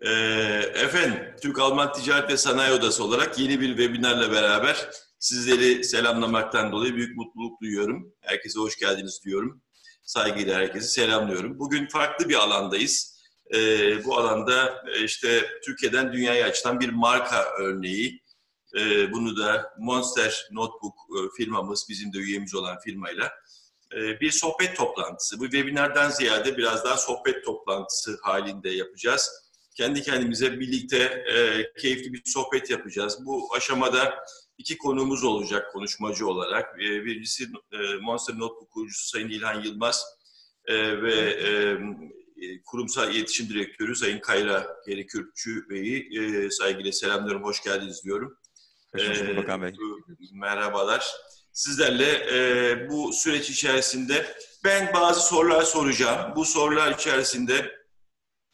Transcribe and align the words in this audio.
Ee, 0.00 0.10
efendim, 0.74 1.34
Türk-Alman 1.42 1.92
Ticaret 1.92 2.30
ve 2.30 2.36
Sanayi 2.36 2.72
Odası 2.72 3.04
olarak 3.04 3.38
yeni 3.38 3.60
bir 3.60 3.68
webinarla 3.68 4.32
beraber 4.32 4.90
sizleri 5.18 5.84
selamlamaktan 5.84 6.72
dolayı 6.72 6.94
büyük 6.94 7.16
mutluluk 7.16 7.60
duyuyorum. 7.60 8.12
Herkese 8.20 8.60
hoş 8.60 8.78
geldiniz 8.78 9.20
diyorum. 9.24 9.62
Saygıyla 10.02 10.58
herkesi 10.58 10.88
selamlıyorum. 10.88 11.58
Bugün 11.58 11.86
farklı 11.86 12.28
bir 12.28 12.34
alandayız. 12.34 13.18
Ee, 13.54 14.04
bu 14.04 14.18
alanda 14.18 14.84
e, 14.94 15.04
işte 15.04 15.46
Türkiye'den 15.64 16.12
dünyaya 16.12 16.46
açılan 16.46 16.80
bir 16.80 16.88
marka 16.88 17.44
örneği. 17.58 18.22
Ee, 18.76 19.12
bunu 19.12 19.36
da 19.36 19.72
Monster 19.78 20.48
Notebook 20.52 20.94
e, 20.94 21.18
firmamız, 21.36 21.86
bizim 21.88 22.12
de 22.12 22.18
üyemiz 22.18 22.54
olan 22.54 22.78
firmayla 22.78 23.32
e, 23.94 24.20
bir 24.20 24.30
sohbet 24.30 24.76
toplantısı. 24.76 25.38
Bu 25.38 25.44
webinardan 25.44 26.10
ziyade 26.10 26.56
biraz 26.56 26.84
daha 26.84 26.96
sohbet 26.96 27.44
toplantısı 27.44 28.18
halinde 28.22 28.70
yapacağız. 28.70 29.47
Kendi 29.78 30.02
kendimize 30.02 30.60
birlikte 30.60 30.98
e, 31.34 31.72
keyifli 31.80 32.12
bir 32.12 32.22
sohbet 32.24 32.70
yapacağız. 32.70 33.18
Bu 33.26 33.54
aşamada 33.56 34.14
iki 34.58 34.78
konuğumuz 34.78 35.24
olacak 35.24 35.72
konuşmacı 35.72 36.28
olarak. 36.28 36.82
E, 36.82 37.04
birincisi 37.04 37.44
e, 37.72 37.76
Monster 38.00 38.34
Notebook 38.34 38.70
kurucusu 38.70 39.08
Sayın 39.08 39.28
İlhan 39.28 39.62
Yılmaz 39.62 40.04
e, 40.66 41.02
ve 41.02 41.14
e, 41.14 41.76
kurumsal 42.64 43.14
iletişim 43.14 43.48
direktörü 43.48 43.96
Sayın 43.96 44.18
Kayra 44.18 44.66
Gerikürkçü 44.86 45.68
Bey'i 45.68 46.20
e, 46.20 46.50
saygıyla 46.50 46.92
selamlıyorum, 46.92 47.44
hoş 47.44 47.62
geldiniz 47.62 48.04
diyorum. 48.04 48.38
Hoş 48.96 49.20
bulduk 49.20 49.36
Bakan 49.36 49.62
Bey. 49.62 49.72
Merhabalar 50.32 51.12
sizlerle 51.52 52.10
e, 52.32 52.88
bu 52.90 53.12
süreç 53.12 53.50
içerisinde 53.50 54.36
ben 54.64 54.94
bazı 54.94 55.20
sorular 55.20 55.62
soracağım. 55.62 56.32
Bu 56.36 56.44
sorular 56.44 56.94
içerisinde 56.94 57.77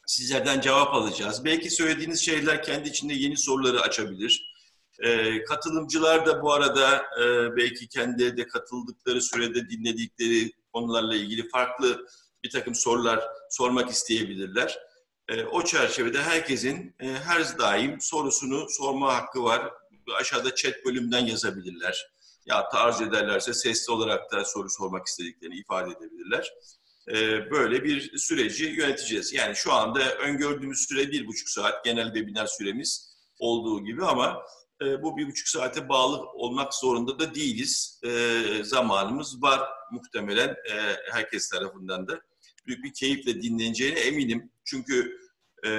sizlerden 0.07 0.61
cevap 0.61 0.95
alacağız. 0.95 1.45
Belki 1.45 1.71
söylediğiniz 1.71 2.25
şeyler 2.25 2.63
kendi 2.63 2.89
içinde 2.89 3.15
yeni 3.15 3.37
soruları 3.37 3.81
açabilir. 3.81 4.55
E, 5.03 5.43
katılımcılar 5.45 6.27
da 6.27 6.43
bu 6.43 6.53
arada 6.53 6.97
e, 6.97 7.57
belki 7.57 7.89
kendi 7.89 8.37
de 8.37 8.47
katıldıkları 8.47 9.23
sürede 9.23 9.71
dinledikleri 9.71 10.53
konularla 10.73 11.15
ilgili 11.15 11.49
farklı 11.49 12.07
bir 12.45 12.51
takım 12.51 12.75
sorular 12.75 13.25
sormak 13.51 13.91
isteyebilirler. 13.91 14.79
E, 15.29 15.45
o 15.45 15.65
çerçevede 15.65 16.23
herkesin 16.23 16.95
e, 17.01 17.07
her 17.07 17.59
daim 17.59 18.01
sorusunu 18.01 18.67
sorma 18.69 19.15
hakkı 19.15 19.45
var. 19.45 19.73
Aşağıda 20.21 20.55
chat 20.55 20.75
bölümünden 20.85 21.27
yazabilirler 21.27 22.15
ya 22.47 22.69
arz 22.73 23.01
ederlerse 23.01 23.55
sesli 23.55 23.93
olarak 23.93 24.33
da 24.33 24.45
soru 24.45 24.71
sormak 24.71 25.07
istediklerini 25.07 25.57
ifade 25.57 25.91
edebilirler. 25.91 26.55
Ee, 27.09 27.51
böyle 27.51 27.85
bir 27.85 28.19
süreci 28.19 28.65
yöneteceğiz. 28.65 29.33
Yani 29.33 29.57
şu 29.57 29.73
anda 29.73 30.15
öngördüğümüz 30.15 30.79
süre 30.89 31.13
bir 31.13 31.27
buçuk 31.27 31.49
saat 31.49 31.85
genel 31.85 32.15
webinar 32.15 32.47
süremiz 32.47 33.15
olduğu 33.39 33.85
gibi 33.85 34.05
ama 34.05 34.43
e, 34.83 35.03
bu 35.03 35.17
bir 35.17 35.27
buçuk 35.27 35.49
saate 35.49 35.89
bağlı 35.89 36.17
olmak 36.19 36.75
zorunda 36.75 37.19
da 37.19 37.35
değiliz. 37.35 38.01
E, 38.05 38.41
zamanımız 38.63 39.43
var 39.43 39.69
muhtemelen 39.93 40.49
e, 40.49 40.97
herkes 41.13 41.49
tarafından 41.49 42.09
da. 42.09 42.21
Büyük 42.67 42.85
bir 42.85 42.93
keyifle 42.93 43.43
dinleneceğine 43.43 44.01
eminim. 44.01 44.51
Çünkü 44.65 45.19
e, 45.67 45.71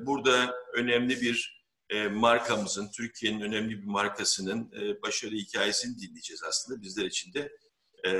burada 0.00 0.54
önemli 0.74 1.20
bir 1.20 1.62
e, 1.90 2.08
markamızın, 2.08 2.90
Türkiye'nin 2.96 3.40
önemli 3.40 3.82
bir 3.82 3.86
markasının 3.86 4.72
e, 4.80 5.02
başarı 5.02 5.34
hikayesini 5.34 5.98
dinleyeceğiz 5.98 6.42
aslında. 6.42 6.82
Bizler 6.82 7.04
için 7.04 7.32
de 7.32 7.52
e, 8.04 8.10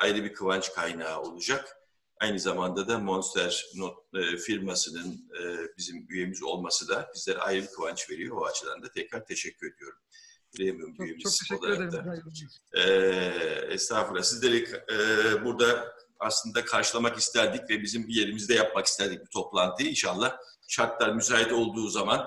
ayrı 0.00 0.24
bir 0.24 0.32
kıvanç 0.32 0.72
kaynağı 0.72 1.20
olacak. 1.20 1.77
Aynı 2.20 2.38
zamanda 2.38 2.88
da 2.88 2.98
Monster 2.98 3.64
Not, 3.74 3.98
e, 4.14 4.36
firmasının 4.36 5.30
e, 5.40 5.42
bizim 5.78 6.06
üyemiz 6.08 6.42
olması 6.42 6.88
da 6.88 7.10
bizlere 7.14 7.38
ayrı 7.38 7.62
bir 7.62 7.68
kıvanç 7.68 8.10
veriyor. 8.10 8.36
O 8.36 8.46
açıdan 8.46 8.82
da 8.82 8.92
tekrar 8.92 9.26
teşekkür 9.26 9.74
ediyorum. 9.74 9.98
Premium 10.56 10.94
çok, 10.96 11.06
üyemiz 11.06 11.22
çok 11.24 11.32
teşekkür 11.32 11.68
olarak 11.68 11.94
ederim. 11.94 12.22
da. 12.74 12.80
E, 12.80 13.74
estağfurullah. 13.74 14.22
Sizleri 14.22 14.66
e, 14.92 15.44
burada 15.44 15.94
aslında 16.18 16.64
karşılamak 16.64 17.18
isterdik 17.18 17.70
ve 17.70 17.82
bizim 17.82 18.08
bir 18.08 18.14
yerimizde 18.14 18.54
yapmak 18.54 18.86
isterdik 18.86 19.20
bu 19.20 19.28
toplantıyı. 19.28 19.90
İnşallah 19.90 20.36
şartlar 20.68 21.12
müsait 21.12 21.52
olduğu 21.52 21.88
zaman 21.88 22.26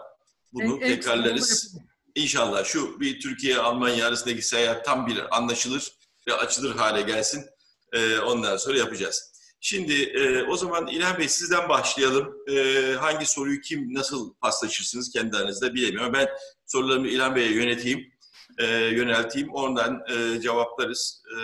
bunu 0.53 0.73
En- 0.73 0.87
tekrarlarız. 0.87 1.75
İnşallah 2.15 2.65
şu 2.65 2.99
bir 2.99 3.19
Türkiye-Almanya 3.19 4.07
arasındaki 4.07 4.41
seyahat 4.41 4.85
tam 4.85 5.07
bir 5.07 5.37
anlaşılır 5.37 5.91
ve 6.27 6.33
açılır 6.33 6.75
hale 6.75 7.01
gelsin. 7.01 7.45
Ee, 7.93 8.19
ondan 8.19 8.57
sonra 8.57 8.77
yapacağız. 8.77 9.30
Şimdi 9.63 10.03
e, 10.03 10.43
o 10.43 10.57
zaman 10.57 10.87
İlhan 10.87 11.17
Bey 11.17 11.29
sizden 11.29 11.69
başlayalım. 11.69 12.37
E, 12.47 12.93
hangi 12.93 13.25
soruyu 13.25 13.61
kim 13.61 13.93
nasıl 13.93 14.33
paslaşırsınız 14.33 15.11
kendi 15.11 15.37
aranızda 15.37 15.73
bilemiyorum. 15.73 16.13
Ben 16.13 16.27
sorularımı 16.65 17.07
İlhan 17.07 17.35
Bey'e 17.35 17.51
yöneteyim, 17.51 18.13
e, 18.57 18.65
yönelteyim. 18.75 19.53
Oradan 19.53 20.03
e, 20.09 20.41
cevaplarız. 20.41 21.23
E, 21.31 21.37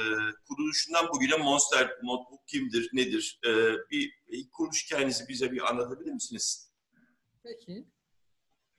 kuruluşundan 0.48 1.08
bugüne 1.14 1.38
Monster 1.38 1.90
Notebook 2.04 2.48
kimdir, 2.48 2.90
nedir? 2.94 3.40
E, 3.46 3.52
bir 3.92 4.14
ilk 4.28 4.52
kuruluş 4.52 4.86
hikayenizi 4.86 5.28
bize 5.28 5.52
bir 5.52 5.70
anlatabilir 5.70 6.12
misiniz? 6.12 6.72
Peki. 7.44 7.88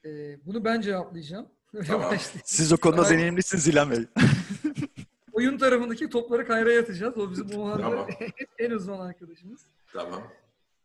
Ee, 0.05 0.47
bunu 0.47 0.65
ben 0.65 0.81
cevaplayacağım. 0.81 1.49
Tamam. 1.87 2.15
Siz 2.45 2.73
o 2.73 2.77
konuda 2.77 3.11
deneyimlisiniz 3.11 3.69
İlhan 3.69 3.91
Bey. 3.91 3.99
Oyun 5.39 5.59
tarafındaki 5.59 6.11
topları 6.11 6.47
Kayra'ya 6.47 6.81
atacağız. 6.81 7.19
O 7.19 7.31
bizim 7.31 7.63
arada 7.63 7.83
Tamam. 7.83 8.09
en 8.59 8.71
uzman 8.71 9.01
arkadaşımız. 9.01 9.67
Tamam. 9.93 10.33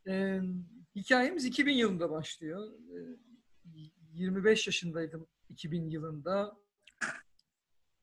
Ee, 0.08 0.42
hikayemiz 0.96 1.46
2000 1.46 1.74
yılında 1.74 2.12
başlıyor. 2.12 2.72
Ee, 2.96 3.80
25 4.14 4.68
yaşındaydım 4.68 5.28
2000 5.50 5.90
yılında. 5.90 6.58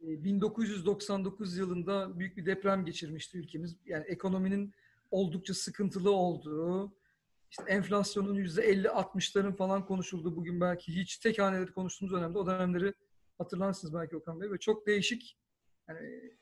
Ee, 0.02 0.24
1999 0.24 1.56
yılında 1.56 2.18
büyük 2.18 2.36
bir 2.36 2.46
deprem 2.46 2.84
geçirmişti 2.84 3.38
ülkemiz. 3.38 3.76
Yani 3.86 4.04
ekonominin 4.06 4.74
oldukça 5.10 5.54
sıkıntılı 5.54 6.10
olduğu, 6.10 6.92
işte 7.50 7.62
enflasyonun 7.68 8.36
%50-60'ların 8.36 9.56
falan 9.56 9.86
konuşulduğu 9.86 10.36
bugün 10.36 10.60
belki 10.60 10.96
hiç 10.96 11.18
tek 11.18 11.38
haneleri 11.38 11.72
konuştuğumuz 11.72 12.14
dönemde 12.14 12.38
o 12.38 12.46
dönemleri 12.46 12.94
hatırlarsınız 13.38 13.94
belki 13.94 14.16
Okan 14.16 14.40
Bey 14.40 14.50
ve 14.50 14.58
çok 14.58 14.86
değişik 14.86 15.36
yani 15.88 16.39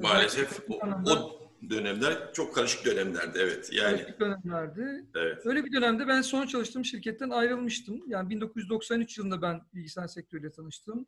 Maalesef 0.00 0.60
o, 0.70 0.80
o 1.10 1.36
dönemler 1.70 2.32
çok 2.32 2.54
karışık 2.54 2.84
dönemlerdi 2.84 3.38
evet. 3.42 3.70
Yani 3.72 3.98
değişik 3.98 4.20
dönemlerdi. 4.20 5.04
evet. 5.16 5.46
Öyle 5.46 5.64
bir 5.64 5.72
dönemde 5.72 6.08
ben 6.08 6.20
son 6.20 6.46
çalıştığım 6.46 6.84
şirketten 6.84 7.30
ayrılmıştım. 7.30 8.02
Yani 8.06 8.30
1993 8.30 9.18
yılında 9.18 9.42
ben 9.42 9.60
bilgisayar 9.74 10.08
sektörüyle 10.08 10.52
tanıştım. 10.52 11.06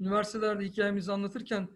Üniversitelerde 0.00 0.64
hikayemizi 0.64 1.12
anlatırken 1.12 1.68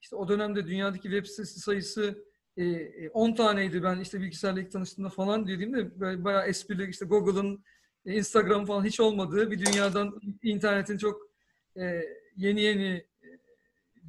işte 0.00 0.16
o 0.16 0.28
dönemde 0.28 0.66
dünyadaki 0.66 1.02
web 1.02 1.26
sitesi 1.26 1.60
sayısı 1.60 2.24
e, 2.56 2.64
e, 2.64 3.10
10 3.10 3.34
taneydi 3.34 3.82
ben 3.82 4.00
işte 4.00 4.20
bilgisayarla 4.20 4.60
ilk 4.60 4.72
tanıştığımda 4.72 5.08
falan 5.08 5.46
dediğimde 5.46 6.00
bayağı 6.24 6.46
esprili 6.46 6.90
işte 6.90 7.06
Google'ın 7.06 7.64
e, 8.06 8.12
Instagram 8.12 8.66
falan 8.66 8.84
hiç 8.84 9.00
olmadığı 9.00 9.50
bir 9.50 9.66
dünyadan 9.66 10.20
internetin 10.42 10.98
çok 10.98 11.30
e, 11.76 12.02
yeni 12.36 12.62
yeni 12.62 12.88
e, 12.88 13.06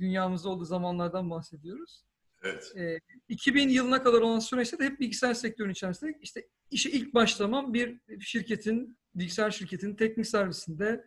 dünyamızda 0.01 0.50
olduğu 0.50 0.66
zamanlardan 0.66 1.29
bahsediyoruz. 1.29 2.03
Evet. 2.44 2.73
E, 2.78 3.00
2000 3.29 3.69
yılına 3.69 4.03
kadar 4.03 4.22
olan 4.22 4.39
süreçte 4.39 4.79
de 4.79 4.85
hep 4.85 5.00
bilgisayar 5.00 5.34
sektörünün 5.34 5.73
içerisinde 5.73 6.17
işte 6.22 6.47
işe 6.72 6.89
ilk 6.89 7.13
başlamam 7.13 7.73
bir 7.73 8.00
şirketin, 8.19 8.97
bilgisayar 9.16 9.51
şirketinin 9.51 9.95
teknik 9.95 10.28
servisinde 10.28 11.06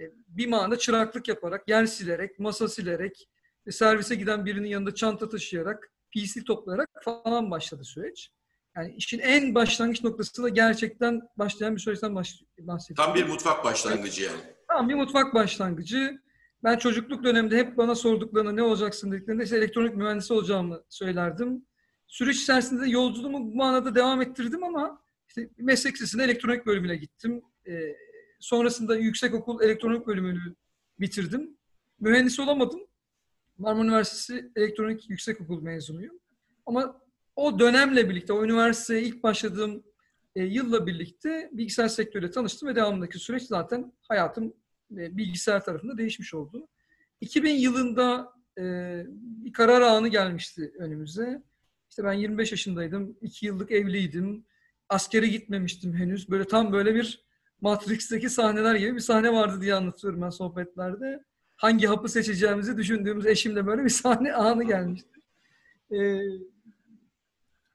e, 0.00 0.04
bir 0.28 0.48
manada 0.48 0.78
çıraklık 0.78 1.28
yaparak, 1.28 1.68
yer 1.68 1.86
silerek, 1.86 2.38
masa 2.38 2.68
silerek, 2.68 3.28
e, 3.66 3.72
servise 3.72 4.14
giden 4.14 4.46
birinin 4.46 4.68
yanında 4.68 4.94
çanta 4.94 5.28
taşıyarak, 5.28 5.92
PC 6.14 6.44
toplayarak 6.44 6.90
falan 7.04 7.50
başladı 7.50 7.84
süreç. 7.84 8.30
Yani 8.76 8.94
işin 8.96 9.18
en 9.18 9.54
başlangıç 9.54 10.04
noktası 10.04 10.42
da 10.42 10.48
gerçekten 10.48 11.22
başlayan 11.36 11.76
bir 11.76 11.80
süreçten 11.80 12.14
bahsediyorum. 12.14 12.94
Tam 12.96 13.14
bir 13.14 13.26
mutfak 13.26 13.64
başlangıcı 13.64 14.22
yani. 14.22 14.40
Tamam 14.68 14.88
bir 14.88 14.94
mutfak 14.94 15.34
başlangıcı. 15.34 16.20
Ben 16.66 16.76
çocukluk 16.78 17.24
döneminde 17.24 17.56
hep 17.56 17.76
bana 17.76 17.94
sorduklarında 17.94 18.52
ne 18.52 18.62
olacaksın 18.62 19.12
dediklerinde 19.12 19.44
işte 19.44 19.56
elektronik 19.56 19.96
mühendisi 19.96 20.32
olacağımı 20.32 20.82
söylerdim. 20.88 21.66
Süreç 22.06 22.42
içerisinde 22.42 22.82
de 22.82 22.90
yolculuğumu 22.90 23.52
bu 23.52 23.54
manada 23.54 23.94
devam 23.94 24.22
ettirdim 24.22 24.64
ama 24.64 25.02
işte 25.28 25.50
meslek 25.58 25.94
lisesinde 25.94 26.24
elektronik 26.24 26.66
bölümüne 26.66 26.96
gittim. 26.96 27.42
Ee, 27.68 27.96
sonrasında 28.40 28.96
yüksekokul 28.96 29.62
elektronik 29.62 30.06
bölümünü 30.06 30.54
bitirdim. 31.00 31.56
Mühendis 32.00 32.40
olamadım. 32.40 32.80
Marmara 33.58 33.84
Üniversitesi 33.84 34.50
Elektronik 34.56 35.10
Yüksekokul 35.10 35.62
mezunuyum. 35.62 36.20
Ama 36.66 37.00
o 37.36 37.58
dönemle 37.58 38.10
birlikte, 38.10 38.32
o 38.32 38.44
üniversiteye 38.44 39.02
ilk 39.02 39.22
başladığım 39.22 39.82
e, 40.36 40.44
yılla 40.44 40.86
birlikte 40.86 41.50
bilgisayar 41.52 41.88
sektörüyle 41.88 42.30
tanıştım 42.30 42.68
ve 42.68 42.76
devamındaki 42.76 43.18
süreç 43.18 43.42
zaten 43.42 43.92
hayatım 44.08 44.54
bilgisayar 44.90 45.64
tarafında 45.64 45.98
değişmiş 45.98 46.34
oldu. 46.34 46.68
2000 47.20 47.54
yılında 47.54 48.32
e, 48.58 48.62
bir 49.16 49.52
karar 49.52 49.80
anı 49.80 50.08
gelmişti 50.08 50.72
önümüze. 50.78 51.42
İşte 51.90 52.04
ben 52.04 52.12
25 52.12 52.50
yaşındaydım, 52.50 53.16
2 53.20 53.46
yıllık 53.46 53.70
evliydim, 53.70 54.44
askere 54.88 55.26
gitmemiştim 55.26 55.94
henüz. 55.94 56.30
Böyle 56.30 56.44
tam 56.44 56.72
böyle 56.72 56.94
bir 56.94 57.26
Matrix'teki 57.60 58.30
sahneler 58.30 58.74
gibi 58.74 58.94
bir 58.94 59.00
sahne 59.00 59.32
vardı 59.32 59.60
diye 59.60 59.74
anlatıyorum 59.74 60.22
ben 60.22 60.30
sohbetlerde. 60.30 61.24
Hangi 61.56 61.86
hapı 61.86 62.08
seçeceğimizi 62.08 62.76
düşündüğümüz 62.76 63.26
eşimle 63.26 63.66
böyle 63.66 63.84
bir 63.84 63.88
sahne 63.88 64.32
anı 64.32 64.64
gelmişti. 64.64 65.20
Ee, 65.92 66.20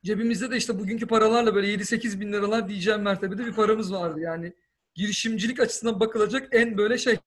cebimizde 0.04 0.52
de 0.52 0.57
işte 0.57 0.80
bugünkü 0.80 1.07
paralarla 1.07 1.56
böyle 1.56 1.74
7-8 1.74 2.19
bin 2.19 2.34
liralar 2.34 2.69
diyeceğim 2.69 3.02
mertebede 3.02 3.46
bir 3.46 3.54
paramız 3.54 3.94
vardı. 3.94 4.19
Yani 4.19 4.54
girişimcilik 4.94 5.60
açısından 5.60 6.00
bakılacak 6.00 6.50
en 6.52 6.78
böyle 6.78 6.98
şey 6.98 7.18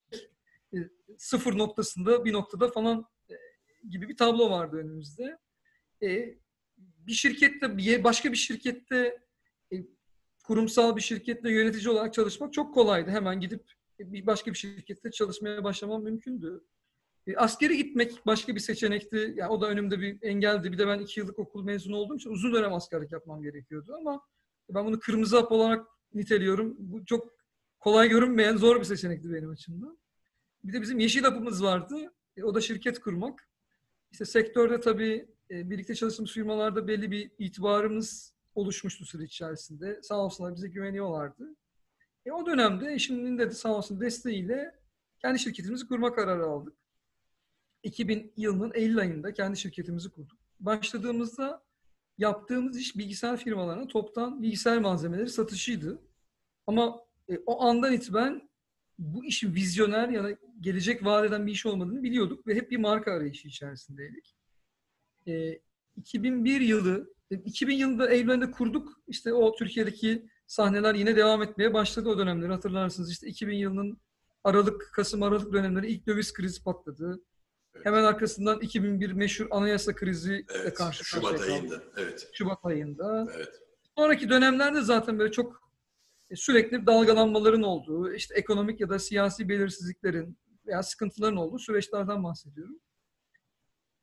e, 0.74 0.76
sıfır 1.18 1.58
noktasında 1.58 2.24
bir 2.24 2.32
noktada 2.32 2.68
falan 2.68 3.06
e, 3.30 3.34
gibi 3.90 4.08
bir 4.08 4.16
tablo 4.16 4.50
vardı 4.50 4.76
önümüzde. 4.76 5.38
E, 6.02 6.38
bir 6.78 7.12
şirkette, 7.12 8.04
başka 8.04 8.32
bir 8.32 8.36
şirkette 8.36 9.24
kurumsal 10.44 10.96
bir 10.96 11.00
şirkette 11.00 11.50
yönetici 11.50 11.90
olarak 11.90 12.14
çalışmak 12.14 12.52
çok 12.52 12.74
kolaydı. 12.74 13.10
Hemen 13.10 13.40
gidip 13.40 13.62
bir 13.98 14.26
başka 14.26 14.52
bir 14.52 14.56
şirkette 14.56 15.10
çalışmaya 15.10 15.64
başlamam 15.64 16.02
mümkündü. 16.02 16.64
Askeri 17.36 17.76
gitmek 17.76 18.26
başka 18.26 18.54
bir 18.54 18.60
seçenekti. 18.60 19.34
Yani 19.36 19.52
o 19.52 19.60
da 19.60 19.68
önümde 19.68 20.00
bir 20.00 20.22
engeldi. 20.22 20.72
Bir 20.72 20.78
de 20.78 20.86
ben 20.86 20.98
iki 20.98 21.20
yıllık 21.20 21.38
okul 21.38 21.64
mezunu 21.64 21.96
olduğum 21.96 22.16
için 22.16 22.30
uzun 22.30 22.54
dönem 22.54 22.72
askerlik 22.72 23.12
yapmam 23.12 23.42
gerekiyordu 23.42 23.94
ama 24.00 24.20
ben 24.68 24.86
bunu 24.86 25.00
kırmızı 25.00 25.36
hap 25.36 25.52
olarak 25.52 25.86
niteliyorum. 26.14 26.74
Bu 26.78 27.04
çok 27.04 27.33
kolay 27.84 28.08
görünmeyen 28.08 28.56
zor 28.56 28.80
bir 28.80 28.84
seçenekti 28.84 29.32
benim 29.32 29.50
açımdan. 29.50 29.98
Bir 30.64 30.72
de 30.72 30.82
bizim 30.82 30.98
yeşil 30.98 31.22
hapımız 31.22 31.62
vardı. 31.62 32.12
E, 32.36 32.44
o 32.44 32.54
da 32.54 32.60
şirket 32.60 33.00
kurmak. 33.00 33.48
İşte 34.12 34.24
sektörde 34.24 34.80
tabii 34.80 35.28
e, 35.50 35.70
birlikte 35.70 35.94
çalıştığımız 35.94 36.32
firmalarda 36.32 36.88
belli 36.88 37.10
bir 37.10 37.30
itibarımız 37.38 38.34
oluşmuştu 38.54 39.04
süreç 39.04 39.32
içerisinde. 39.32 40.00
Sağ 40.02 40.16
olsunlar 40.16 40.56
bize 40.56 40.68
güveniyorlardı. 40.68 41.56
E, 42.26 42.32
o 42.32 42.46
dönemde 42.46 42.92
eşimin 42.92 43.38
de 43.38 43.50
sağ 43.50 43.74
olsun 43.74 44.00
desteğiyle 44.00 44.74
kendi 45.18 45.38
şirketimizi 45.38 45.88
kurma 45.88 46.14
kararı 46.14 46.44
aldık. 46.44 46.74
2000 47.82 48.32
yılının 48.36 48.72
Eylül 48.74 48.98
ayında 48.98 49.32
kendi 49.32 49.56
şirketimizi 49.56 50.10
kurduk. 50.10 50.38
Başladığımızda 50.60 51.62
yaptığımız 52.18 52.78
iş 52.78 52.96
bilgisayar 52.96 53.36
firmalarına 53.36 53.86
toptan 53.86 54.42
bilgisayar 54.42 54.78
malzemeleri 54.78 55.28
satışıydı. 55.28 56.02
Ama 56.66 57.03
e, 57.28 57.38
o 57.46 57.62
andan 57.62 57.92
itibaren 57.92 58.48
bu 58.98 59.24
işin 59.24 59.54
vizyoner 59.54 60.08
ya 60.08 60.24
da 60.24 60.30
gelecek 60.60 61.04
vaat 61.04 61.24
eden 61.24 61.46
bir 61.46 61.52
iş 61.52 61.66
olmadığını 61.66 62.02
biliyorduk 62.02 62.46
ve 62.46 62.54
hep 62.54 62.70
bir 62.70 62.76
marka 62.76 63.12
arayışı 63.12 63.48
içerisindeydik. 63.48 64.34
E, 65.26 65.60
2001 65.96 66.60
yılı, 66.60 67.14
2000 67.30 67.74
e, 67.74 67.78
yılında 67.78 68.10
Eylül 68.10 68.30
ayında 68.30 68.50
kurduk. 68.50 69.00
İşte 69.06 69.32
o 69.32 69.56
Türkiye'deki 69.56 70.28
sahneler 70.46 70.94
yine 70.94 71.16
devam 71.16 71.42
etmeye 71.42 71.74
başladı 71.74 72.08
o 72.08 72.18
dönemleri 72.18 72.52
hatırlarsınız. 72.52 73.10
İşte 73.10 73.26
2000 73.26 73.56
yılının 73.56 73.98
Aralık, 74.44 74.90
Kasım 74.92 75.22
Aralık 75.22 75.52
dönemleri 75.52 75.86
ilk 75.86 76.06
döviz 76.06 76.32
krizi 76.32 76.62
patladı. 76.62 77.22
Evet. 77.74 77.86
Hemen 77.86 78.04
arkasından 78.04 78.60
2001 78.60 79.12
meşhur 79.12 79.46
anayasa 79.50 79.94
krizi 79.94 80.46
evet, 80.54 80.74
karşı 80.74 81.04
Şubat 81.04 81.40
ayında. 81.40 81.82
Evet. 81.96 82.28
Şubat 82.32 82.64
ayında. 82.64 83.28
Evet. 83.36 83.62
Sonraki 83.98 84.28
dönemlerde 84.28 84.80
zaten 84.80 85.18
böyle 85.18 85.32
çok 85.32 85.63
sürekli 86.36 86.86
dalgalanmaların 86.86 87.62
olduğu, 87.62 88.12
işte 88.12 88.34
ekonomik 88.34 88.80
ya 88.80 88.88
da 88.88 88.98
siyasi 88.98 89.48
belirsizliklerin 89.48 90.38
veya 90.66 90.82
sıkıntıların 90.82 91.36
olduğu 91.36 91.58
süreçlerden 91.58 92.24
bahsediyorum. 92.24 92.80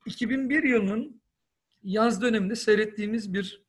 2001 0.06 0.64
yılının 0.64 1.22
yaz 1.84 2.22
döneminde 2.22 2.56
seyrettiğimiz 2.56 3.34
bir 3.34 3.66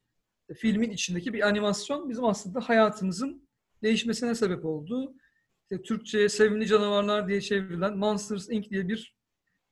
filmin 0.55 0.91
içindeki 0.91 1.32
bir 1.32 1.49
animasyon 1.49 2.09
bizim 2.09 2.25
aslında 2.25 2.61
hayatımızın 2.61 3.49
değişmesine 3.82 4.35
sebep 4.35 4.65
oldu. 4.65 5.15
İşte 5.62 5.82
Türkçe'ye 5.82 6.29
Sevimli 6.29 6.67
Canavarlar 6.67 7.29
diye 7.29 7.41
çevrilen 7.41 7.97
Monsters 7.97 8.50
Inc. 8.50 8.70
diye 8.70 8.88
bir 8.88 9.17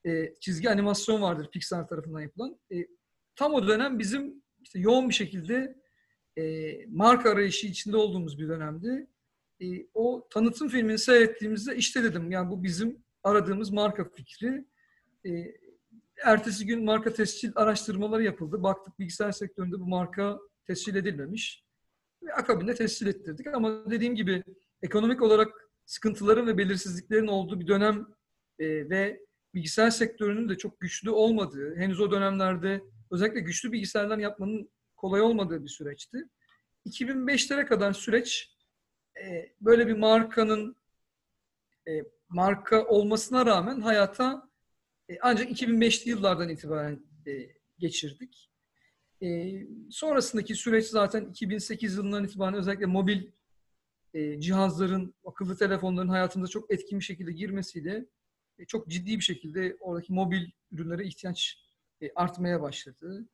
e, 0.07 0.35
çizgi 0.41 0.71
animasyon 0.71 1.23
vardır 1.23 1.51
Pixar 1.53 1.89
tarafından 1.89 2.21
yapılan. 2.21 2.61
E, 2.73 2.87
tam 3.37 3.55
o 3.55 3.69
dönem 3.69 3.99
bizim 3.99 4.43
işte 4.63 4.79
yoğun 4.79 5.09
bir 5.09 5.15
şekilde 5.15 5.80
e, 6.39 6.73
marka 6.87 7.31
arayışı 7.31 7.67
içinde 7.67 7.97
olduğumuz 7.97 8.39
bir 8.39 8.49
dönemdi. 8.49 9.07
E, 9.63 9.67
o 9.95 10.29
tanıtım 10.31 10.69
filmini 10.69 10.99
seyrettiğimizde 10.99 11.77
işte 11.77 12.05
dedim 12.05 12.31
yani 12.31 12.51
bu 12.51 12.63
bizim 12.63 13.03
aradığımız 13.23 13.71
marka 13.71 14.05
fikri. 14.05 14.65
E, 15.27 15.31
ertesi 16.25 16.67
gün 16.67 16.85
marka 16.85 17.13
tescil 17.13 17.53
araştırmaları 17.55 18.23
yapıldı. 18.23 18.63
Baktık 18.63 18.99
bilgisayar 18.99 19.33
sektöründe 19.33 19.81
bu 19.81 19.87
marka 19.87 20.39
tescil 20.67 20.95
edilmemiş. 20.95 21.65
Ve 22.23 22.35
akabinde 22.35 22.75
tescil 22.75 23.07
ettirdik. 23.07 23.47
Ama 23.47 23.91
dediğim 23.91 24.15
gibi 24.15 24.43
ekonomik 24.83 25.23
olarak 25.23 25.71
sıkıntıların 25.87 26.47
ve 26.47 26.59
belirsizliklerin 26.59 27.27
olduğu 27.27 27.61
bir 27.61 27.67
dönem 27.67 28.07
e, 28.59 28.67
ve 28.91 29.21
bilgisayar 29.55 29.91
sektörünün 29.91 30.49
de 30.49 30.59
çok 30.59 30.81
güçlü 30.81 31.11
olmadığı, 31.11 31.77
henüz 31.77 32.01
o 32.01 32.11
dönemlerde 32.11 32.83
özellikle 33.11 33.41
güçlü 33.41 33.73
bilgisayarlar 33.73 34.19
yapmanın 34.19 34.71
kolay 35.01 35.21
olmadığı 35.21 35.65
bir 35.65 35.69
süreçti. 35.69 36.19
2005'lere 36.87 37.67
kadar 37.67 37.93
süreç 37.93 38.57
e, 39.25 39.53
böyle 39.61 39.87
bir 39.87 39.97
markanın 39.97 40.77
e, 41.89 42.05
marka 42.29 42.87
olmasına 42.87 43.47
rağmen 43.47 43.81
hayata 43.81 44.51
e, 45.09 45.19
ancak 45.21 45.51
2005'li 45.51 46.11
yıllardan 46.11 46.49
itibaren 46.49 47.01
e, 47.27 47.33
geçirdik. 47.79 48.51
E, 49.23 49.53
sonrasındaki 49.91 50.55
süreç 50.55 50.87
zaten 50.87 51.25
2008 51.25 51.97
yılından 51.97 52.25
itibaren 52.25 52.55
özellikle 52.55 52.87
mobil 52.87 53.23
e, 54.15 54.41
cihazların, 54.41 55.15
akıllı 55.25 55.57
telefonların 55.57 56.09
hayatımıza 56.09 56.51
çok 56.51 56.71
etkin 56.71 56.99
bir 56.99 57.05
şekilde 57.05 57.33
girmesiyle 57.33 58.07
e, 58.59 58.65
çok 58.65 58.89
ciddi 58.89 59.17
bir 59.17 59.25
şekilde 59.25 59.77
oradaki 59.81 60.13
mobil 60.13 60.51
ürünlere 60.73 61.05
ihtiyaç 61.05 61.59
e, 62.03 62.11
artmaya 62.15 62.63
başladı. 62.63 63.29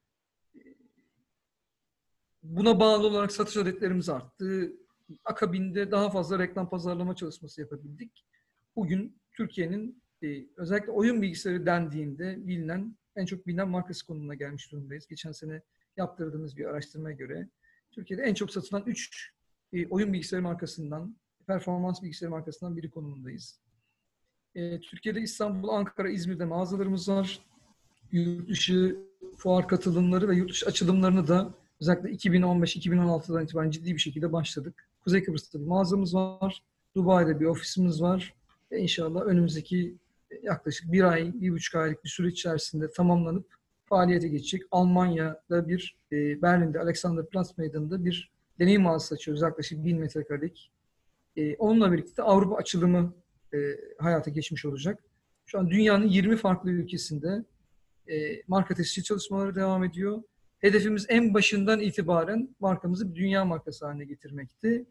E, 2.46 2.56
buna 2.56 2.80
bağlı 2.80 3.06
olarak 3.06 3.32
satış 3.32 3.56
adetlerimiz 3.56 4.08
arttı. 4.08 4.72
Akabinde 5.24 5.90
daha 5.90 6.10
fazla 6.10 6.38
reklam 6.38 6.70
pazarlama 6.70 7.16
çalışması 7.16 7.60
yapabildik. 7.60 8.24
Bugün 8.76 9.18
Türkiye'nin 9.32 10.02
özellikle 10.56 10.92
oyun 10.92 11.22
bilgisayarı 11.22 11.66
dendiğinde 11.66 12.46
bilinen, 12.46 12.96
en 13.16 13.26
çok 13.26 13.46
bilinen 13.46 13.68
markası 13.68 14.06
konumuna 14.06 14.34
gelmiş 14.34 14.72
durumdayız. 14.72 15.06
Geçen 15.06 15.32
sene 15.32 15.62
yaptırdığımız 15.96 16.56
bir 16.56 16.64
araştırmaya 16.64 17.16
göre 17.16 17.48
Türkiye'de 17.92 18.22
en 18.22 18.34
çok 18.34 18.50
satılan 18.50 18.82
3 18.86 19.32
oyun 19.90 20.12
bilgisayarı 20.12 20.42
markasından, 20.42 21.16
performans 21.46 22.02
bilgisayarı 22.02 22.30
markasından 22.30 22.76
biri 22.76 22.90
konumundayız. 22.90 23.60
E, 24.54 24.80
Türkiye'de 24.80 25.20
İstanbul, 25.20 25.68
Ankara, 25.68 26.10
İzmir'de 26.10 26.44
mağazalarımız 26.44 27.08
var. 27.08 27.40
Yurt 28.12 28.48
dışı 28.48 28.98
fuar 29.36 29.68
katılımları 29.68 30.28
ve 30.28 30.36
yurt 30.36 30.50
dışı 30.50 30.66
açılımlarını 30.66 31.28
da 31.28 31.54
özellikle 31.80 32.10
2015-2016'dan 32.10 33.44
itibaren 33.44 33.70
ciddi 33.70 33.94
bir 33.94 33.98
şekilde 33.98 34.32
başladık. 34.32 34.88
Kuzey 35.04 35.24
Kıbrıs'ta 35.24 35.60
bir 35.60 35.66
mağazamız 35.66 36.14
var. 36.14 36.62
Dubai'de 36.96 37.40
bir 37.40 37.44
ofisimiz 37.44 38.02
var. 38.02 38.34
Ve 38.72 38.78
inşallah 38.78 39.20
önümüzdeki 39.20 39.96
yaklaşık 40.42 40.92
bir 40.92 41.02
ay, 41.02 41.32
bir 41.34 41.52
buçuk 41.52 41.74
aylık 41.74 42.04
bir 42.04 42.08
süreç 42.08 42.32
içerisinde 42.32 42.90
tamamlanıp 42.90 43.54
faaliyete 43.84 44.28
geçecek. 44.28 44.62
Almanya'da 44.70 45.68
bir, 45.68 45.96
e, 46.12 46.42
Berlin'de 46.42 46.80
Alexanderplatz 46.80 47.58
Meydanı'nda 47.58 48.04
bir 48.04 48.32
deneyim 48.58 48.82
mağazası 48.82 49.14
açıyoruz. 49.14 49.42
Yaklaşık 49.42 49.84
1000 49.84 49.98
metrekarelik. 49.98 50.72
E, 51.36 51.56
onunla 51.56 51.92
birlikte 51.92 52.22
Avrupa 52.22 52.56
açılımı 52.56 53.14
e, 53.54 53.58
hayata 53.98 54.30
geçmiş 54.30 54.64
olacak. 54.64 55.04
Şu 55.46 55.58
an 55.58 55.70
dünyanın 55.70 56.06
20 56.06 56.36
farklı 56.36 56.70
ülkesinde 56.70 57.44
e, 58.08 58.42
marka 58.48 58.74
tescil 58.74 59.02
çalışmaları 59.02 59.54
devam 59.54 59.84
ediyor. 59.84 60.22
Hedefimiz 60.60 61.06
en 61.08 61.34
başından 61.34 61.80
itibaren 61.80 62.56
markamızı 62.60 63.10
bir 63.10 63.14
dünya 63.14 63.44
markası 63.44 63.86
haline 63.86 64.04
getirmekti. 64.04 64.86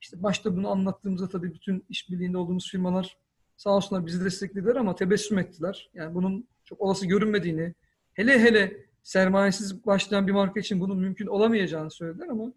İşte 0.00 0.22
başta 0.22 0.56
bunu 0.56 0.68
anlattığımızda 0.70 1.28
tabii 1.28 1.54
bütün 1.54 1.84
işbirliğinde 1.88 2.38
olduğumuz 2.38 2.70
firmalar 2.70 3.16
sağ 3.56 3.70
olsunlar 3.70 4.06
bizi 4.06 4.24
desteklediler 4.24 4.76
ama 4.76 4.94
tebessüm 4.94 5.38
ettiler. 5.38 5.90
Yani 5.94 6.14
bunun 6.14 6.48
çok 6.64 6.80
olası 6.80 7.06
görünmediğini, 7.06 7.74
hele 8.14 8.38
hele 8.40 8.86
sermayesiz 9.02 9.86
başlayan 9.86 10.26
bir 10.26 10.32
marka 10.32 10.60
için 10.60 10.80
bunun 10.80 10.98
mümkün 10.98 11.26
olamayacağını 11.26 11.90
söylediler 11.90 12.28
ama 12.28 12.52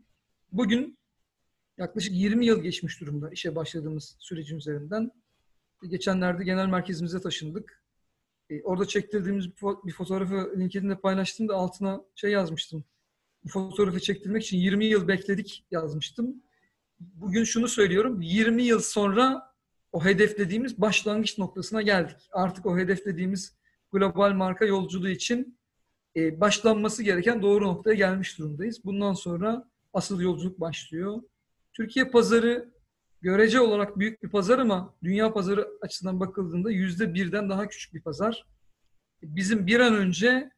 bugün 0.51 0.97
yaklaşık 1.77 2.13
20 2.13 2.45
yıl 2.45 2.63
geçmiş 2.63 3.01
durumda 3.01 3.29
işe 3.29 3.55
başladığımız 3.55 4.15
sürecin 4.19 4.57
üzerinden. 4.57 5.11
Geçenlerde 5.89 6.43
genel 6.43 6.67
merkezimize 6.67 7.21
taşındık. 7.21 7.83
E, 8.50 8.62
orada 8.62 8.88
çektirdiğimiz 8.88 9.50
bir 9.86 9.92
fotoğrafı 9.92 10.54
LinkedIn'de 10.58 11.00
paylaştım 11.00 11.48
da 11.48 11.56
altına 11.56 12.01
şey 12.16 12.32
yazmıştım. 12.32 12.84
Bu 13.44 13.50
fotoğrafı 13.50 14.00
çektirmek 14.00 14.44
için 14.44 14.58
20 14.58 14.86
yıl 14.86 15.08
bekledik 15.08 15.66
yazmıştım. 15.72 16.44
Bugün 17.00 17.44
şunu 17.44 17.68
söylüyorum. 17.68 18.22
20 18.22 18.63
yıl 18.63 18.80
sonra 18.80 19.54
o 19.92 20.06
hedeflediğimiz 20.06 20.82
başlangıç 20.82 21.38
noktasına 21.38 21.82
geldik. 21.82 22.18
Artık 22.32 22.66
o 22.66 22.77
hedeflediğimiz 22.77 23.56
global 23.92 24.34
marka 24.34 24.66
yolculuğu 24.66 25.10
için 25.10 25.58
e, 26.16 26.42
başlanması 26.42 27.04
gereken 27.04 27.42
doğru 27.42 27.66
noktaya 27.66 27.94
gelmiş 27.94 28.39
durumdayız. 28.39 28.86
Bundan 28.86 29.13
sonra 29.13 29.70
asıl 29.94 30.22
yolculuk 30.22 30.60
başlıyor. 30.60 31.22
Türkiye 31.74 32.06
pazarı 32.06 32.70
görece 33.21 33.59
olarak 33.59 34.00
büyük 34.00 34.24
bir 34.24 34.29
pazar 34.29 34.59
ama 34.59 34.95
dünya 35.03 35.33
pazarı 35.33 35.67
açısından 35.81 36.19
bakıldığında 36.19 36.71
yüzde 36.71 37.13
birden 37.13 37.50
daha 37.50 37.67
küçük 37.67 37.93
bir 37.93 38.01
pazar. 38.01 38.45
Bizim 39.24 39.67
bir 39.67 39.79
an 39.79 39.95
önce 39.95 40.51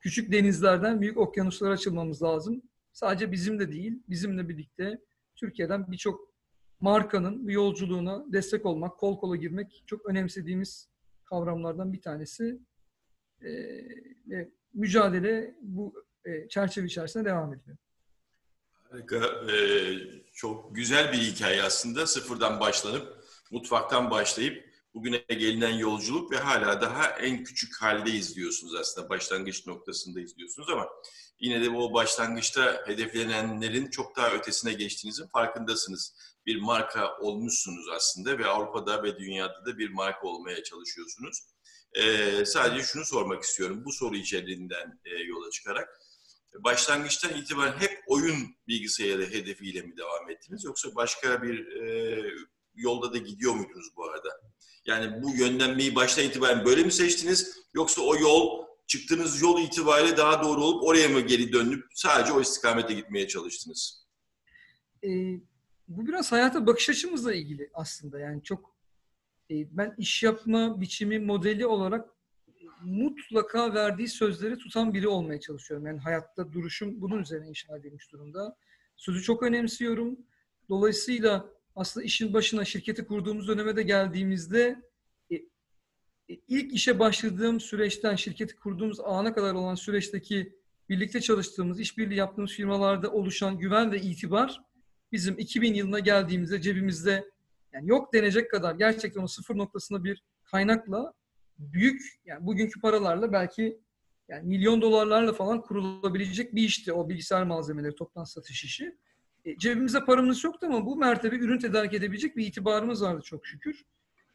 küçük 0.00 0.32
denizlerden 0.32 1.00
büyük 1.00 1.16
okyanuslara 1.16 1.72
açılmamız 1.72 2.22
lazım. 2.22 2.62
Sadece 2.92 3.32
bizim 3.32 3.58
de 3.58 3.72
değil, 3.72 4.02
bizimle 4.08 4.48
birlikte 4.48 4.98
Türkiye'den 5.36 5.92
birçok 5.92 6.34
markanın 6.80 7.46
bu 7.46 7.50
yolculuğuna 7.50 8.32
destek 8.32 8.66
olmak, 8.66 8.98
kol 8.98 9.20
kola 9.20 9.36
girmek 9.36 9.82
çok 9.86 10.06
önemsediğimiz 10.06 10.88
kavramlardan 11.24 11.92
bir 11.92 12.00
tanesi. 12.00 12.58
Ee, 13.44 14.48
mücadele 14.74 15.54
bu 15.62 16.04
e, 16.24 16.48
çerçeve 16.48 16.86
içerisinde 16.86 17.24
devam 17.24 17.54
ediyor. 17.54 17.76
Harika. 18.90 19.16
Ee, 19.16 20.25
çok 20.36 20.76
güzel 20.76 21.12
bir 21.12 21.18
hikaye 21.18 21.62
aslında. 21.62 22.06
Sıfırdan 22.06 22.60
başlanıp, 22.60 23.24
mutfaktan 23.50 24.10
başlayıp 24.10 24.66
bugüne 24.94 25.24
gelinen 25.28 25.72
yolculuk 25.72 26.32
ve 26.32 26.36
hala 26.36 26.80
daha 26.80 27.08
en 27.08 27.44
küçük 27.44 27.82
halde 27.82 28.10
izliyorsunuz 28.10 28.74
aslında. 28.74 29.08
Başlangıç 29.08 29.66
noktasında 29.66 30.20
izliyorsunuz 30.20 30.70
ama 30.70 30.88
yine 31.40 31.64
de 31.64 31.70
o 31.70 31.92
başlangıçta 31.92 32.82
hedeflenenlerin 32.86 33.90
çok 33.90 34.16
daha 34.16 34.30
ötesine 34.30 34.72
geçtiğinizin 34.72 35.26
farkındasınız. 35.26 36.14
Bir 36.46 36.60
marka 36.60 37.18
olmuşsunuz 37.18 37.88
aslında 37.88 38.38
ve 38.38 38.46
Avrupa'da 38.46 39.02
ve 39.02 39.18
dünyada 39.18 39.66
da 39.66 39.78
bir 39.78 39.90
marka 39.90 40.26
olmaya 40.26 40.62
çalışıyorsunuz. 40.62 41.42
Ee, 41.92 42.44
sadece 42.44 42.82
şunu 42.82 43.04
sormak 43.04 43.42
istiyorum 43.42 43.82
bu 43.84 43.92
soru 43.92 44.16
içeriğinden 44.16 45.00
e, 45.04 45.10
yola 45.10 45.50
çıkarak. 45.50 46.00
Başlangıçtan 46.64 47.34
itibaren 47.34 47.78
hep 47.78 48.04
oyun 48.06 48.56
bilgisayarı 48.68 49.26
hedefiyle 49.26 49.82
mi 49.82 49.96
devam 49.96 50.30
ettiniz 50.30 50.64
yoksa 50.64 50.94
başka 50.94 51.42
bir 51.42 51.66
e, 51.66 52.22
yolda 52.74 53.12
da 53.12 53.18
gidiyor 53.18 53.54
muydunuz 53.54 53.96
bu 53.96 54.04
arada? 54.10 54.28
Yani 54.86 55.22
bu 55.22 55.30
yönlenmeyi 55.36 55.94
baştan 55.94 56.24
itibaren 56.24 56.64
böyle 56.64 56.82
mi 56.82 56.92
seçtiniz 56.92 57.58
yoksa 57.74 58.02
o 58.02 58.16
yol 58.16 58.66
çıktığınız 58.86 59.42
yol 59.42 59.62
itibariyle 59.62 60.16
daha 60.16 60.42
doğru 60.42 60.64
olup 60.64 60.84
oraya 60.84 61.08
mı 61.08 61.20
geri 61.20 61.52
dönüp 61.52 61.84
sadece 61.94 62.32
o 62.32 62.40
istikamete 62.40 62.94
gitmeye 62.94 63.28
çalıştınız? 63.28 64.06
Ee, 65.04 65.08
bu 65.88 66.06
biraz 66.06 66.32
hayata 66.32 66.66
bakış 66.66 66.90
açımızla 66.90 67.34
ilgili 67.34 67.70
aslında. 67.74 68.18
Yani 68.18 68.42
çok 68.42 68.76
e, 69.50 69.76
ben 69.76 69.94
iş 69.98 70.22
yapma 70.22 70.80
biçimi 70.80 71.18
modeli 71.18 71.66
olarak 71.66 72.15
mutlaka 72.82 73.74
verdiği 73.74 74.08
sözleri 74.08 74.58
tutan 74.58 74.94
biri 74.94 75.08
olmaya 75.08 75.40
çalışıyorum. 75.40 75.86
Yani 75.86 76.00
hayatta 76.00 76.52
duruşum 76.52 77.00
bunun 77.00 77.22
üzerine 77.22 77.48
inşa 77.48 77.76
edilmiş 77.76 78.12
durumda. 78.12 78.56
Sözü 78.96 79.22
çok 79.22 79.42
önemsiyorum. 79.42 80.18
Dolayısıyla 80.68 81.48
aslında 81.76 82.06
işin 82.06 82.32
başına 82.32 82.64
şirketi 82.64 83.06
kurduğumuz 83.06 83.48
döneme 83.48 83.76
de 83.76 83.82
geldiğimizde 83.82 84.82
e, 85.30 85.34
e, 85.34 86.40
ilk 86.48 86.72
işe 86.72 86.98
başladığım 86.98 87.60
süreçten 87.60 88.16
şirketi 88.16 88.56
kurduğumuz 88.56 89.00
ana 89.00 89.34
kadar 89.34 89.54
olan 89.54 89.74
süreçteki 89.74 90.56
birlikte 90.88 91.20
çalıştığımız, 91.20 91.80
işbirliği 91.80 92.14
yaptığımız 92.14 92.50
firmalarda 92.50 93.12
oluşan 93.12 93.58
güven 93.58 93.92
ve 93.92 94.00
itibar 94.00 94.60
bizim 95.12 95.38
2000 95.38 95.74
yılına 95.74 95.98
geldiğimizde 95.98 96.60
cebimizde 96.60 97.30
yani 97.72 97.88
yok 97.88 98.14
denecek 98.14 98.50
kadar 98.50 98.74
gerçekten 98.74 99.22
o 99.22 99.26
sıfır 99.26 99.56
noktasında 99.56 100.04
bir 100.04 100.22
kaynakla 100.44 101.12
büyük 101.58 102.02
yani 102.24 102.46
bugünkü 102.46 102.80
paralarla 102.80 103.32
belki 103.32 103.80
yani 104.28 104.48
milyon 104.48 104.82
dolarlarla 104.82 105.32
falan 105.32 105.62
kurulabilecek 105.62 106.54
bir 106.54 106.62
işti 106.62 106.92
o 106.92 107.08
bilgisayar 107.08 107.42
malzemeleri 107.42 107.94
toptan 107.94 108.24
satış 108.24 108.64
işi. 108.64 108.96
E, 109.44 109.58
cebimizde 109.58 110.04
paramız 110.04 110.44
yoktu 110.44 110.66
ama 110.66 110.86
bu 110.86 110.96
mertebe 110.96 111.36
ürün 111.36 111.58
tedarik 111.58 111.94
edebilecek 111.94 112.36
bir 112.36 112.46
itibarımız 112.46 113.02
vardı 113.02 113.22
çok 113.24 113.46
şükür. 113.46 113.84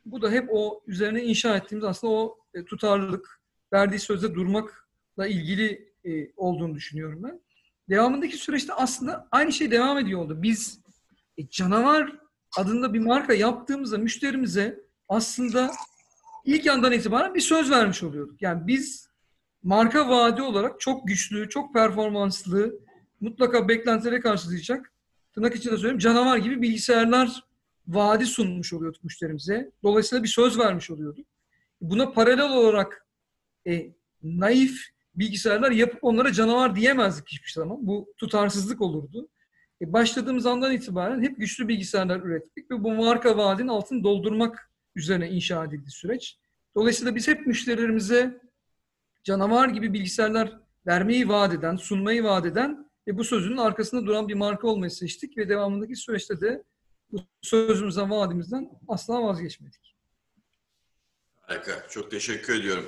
Bu 0.06 0.22
da 0.22 0.32
hep 0.32 0.50
o 0.52 0.84
üzerine 0.88 1.24
inşa 1.24 1.58
ettiğimiz 1.58 1.84
aslında 1.84 2.14
o 2.14 2.38
e, 2.54 2.66
tutarlılık, 2.66 3.42
verdiği 3.74 4.00
sözde 4.00 4.36
durmakla 4.36 5.28
ilgili 5.28 5.94
e, 6.06 6.32
olduğunu 6.38 6.76
düşünüyorum 6.76 7.24
ben. 7.24 7.42
Devamındaki 7.90 8.38
süreçte 8.38 8.74
aslında 8.74 9.28
aynı 9.32 9.52
şey 9.52 9.72
devam 9.72 9.98
ediyor 9.98 10.20
oldu. 10.20 10.42
Biz 10.42 10.80
e, 11.38 11.50
canavar 11.50 12.20
adında 12.58 12.94
bir 12.94 13.00
marka 13.00 13.34
yaptığımızda 13.34 13.98
müşterimize 13.98 14.80
aslında 15.10 15.72
ilk 16.46 16.66
yandan 16.66 16.92
itibaren 16.92 17.36
bir 17.36 17.42
söz 17.42 17.72
vermiş 17.72 18.04
oluyorduk. 18.04 18.42
Yani 18.42 18.68
biz 18.68 19.10
marka 19.64 20.10
vaadi 20.10 20.42
olarak 20.42 20.80
çok 20.80 21.08
güçlü, 21.08 21.50
çok 21.50 21.74
performanslı, 21.74 22.80
mutlaka 23.22 23.68
beklentilere 23.68 24.20
karşılayacak, 24.20 24.94
tırnak 25.34 25.56
içinde 25.56 25.78
söyleyeyim, 25.78 26.00
canavar 26.00 26.38
gibi 26.38 26.62
bilgisayarlar 26.62 27.44
vaadi 27.88 28.26
sunmuş 28.26 28.74
oluyorduk 28.74 29.04
müşterimize. 29.04 29.72
Dolayısıyla 29.84 30.24
bir 30.24 30.28
söz 30.30 30.60
vermiş 30.60 30.92
oluyorduk. 30.92 31.28
Buna 31.82 32.12
paralel 32.12 32.52
olarak 32.52 33.08
e, 33.68 33.92
naif 34.24 34.82
bilgisayarlar 35.16 35.72
yapıp 35.72 36.04
onlara 36.04 36.32
canavar 36.32 36.76
diyemezdik 36.76 37.28
hiçbir 37.28 37.52
zaman. 37.52 37.88
Bu 37.88 38.14
tutarsızlık 38.18 38.82
olurdu. 38.82 39.28
E, 39.82 39.94
başladığımız 39.94 40.46
andan 40.46 40.72
itibaren 40.72 41.22
hep 41.22 41.38
güçlü 41.38 41.68
bilgisayarlar 41.68 42.20
ürettik 42.20 42.72
ve 42.72 42.84
bu 42.84 42.92
marka 42.92 43.38
vaadinin 43.38 43.68
altını 43.68 44.04
doldurmak 44.04 44.71
üzerine 44.96 45.30
inşa 45.30 45.66
edildi 45.66 45.92
süreç. 45.92 46.38
Dolayısıyla 46.76 47.16
biz 47.16 47.28
hep 47.28 47.48
müşterilerimize 47.48 48.42
canavar 49.24 49.70
gibi 49.70 49.94
bilgisayarlar 49.94 50.60
vermeyi 50.88 51.30
vaat 51.30 51.54
eden, 51.54 51.76
sunmayı 51.76 52.24
vaat 52.24 52.46
eden 52.46 52.92
ve 53.08 53.18
bu 53.18 53.24
sözünün 53.24 53.58
arkasında 53.58 54.06
duran 54.06 54.28
bir 54.28 54.34
marka 54.34 54.68
olmayı 54.68 54.92
seçtik 54.92 55.38
ve 55.38 55.50
devamındaki 55.50 55.96
süreçte 55.96 56.42
de 56.42 56.64
bu 57.12 57.22
sözümüzden, 57.42 58.10
vaadimizden 58.10 58.70
asla 58.88 59.24
vazgeçmedik. 59.24 59.96
Harika. 61.42 61.88
Çok 61.90 62.12
teşekkür 62.12 62.60
ediyorum. 62.60 62.86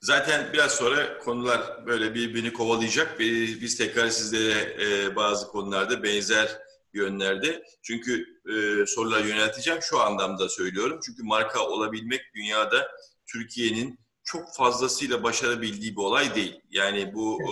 Zaten 0.00 0.52
biraz 0.52 0.72
sonra 0.72 1.18
konular 1.18 1.86
böyle 1.86 2.14
birbirini 2.14 2.52
kovalayacak. 2.52 3.18
Biz 3.18 3.78
tekrar 3.78 4.08
sizlere 4.08 4.76
e, 4.84 5.16
bazı 5.16 5.48
konularda 5.48 6.02
benzer 6.02 6.58
yönlerde. 6.94 7.62
Çünkü 7.82 8.26
e, 8.46 8.86
sorular 8.86 9.24
yönelteceğim. 9.24 9.82
Şu 9.82 10.00
anlamda 10.00 10.48
söylüyorum. 10.48 11.00
Çünkü 11.06 11.22
marka 11.22 11.66
olabilmek 11.66 12.34
dünyada 12.34 12.88
Türkiye'nin 13.26 13.98
çok 14.24 14.54
fazlasıyla 14.54 15.22
başarabildiği 15.22 15.92
bir 15.92 16.00
olay 16.00 16.34
değil. 16.34 16.60
Yani 16.70 17.14
bu 17.14 17.42
e, 17.42 17.48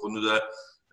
konuda 0.00 0.50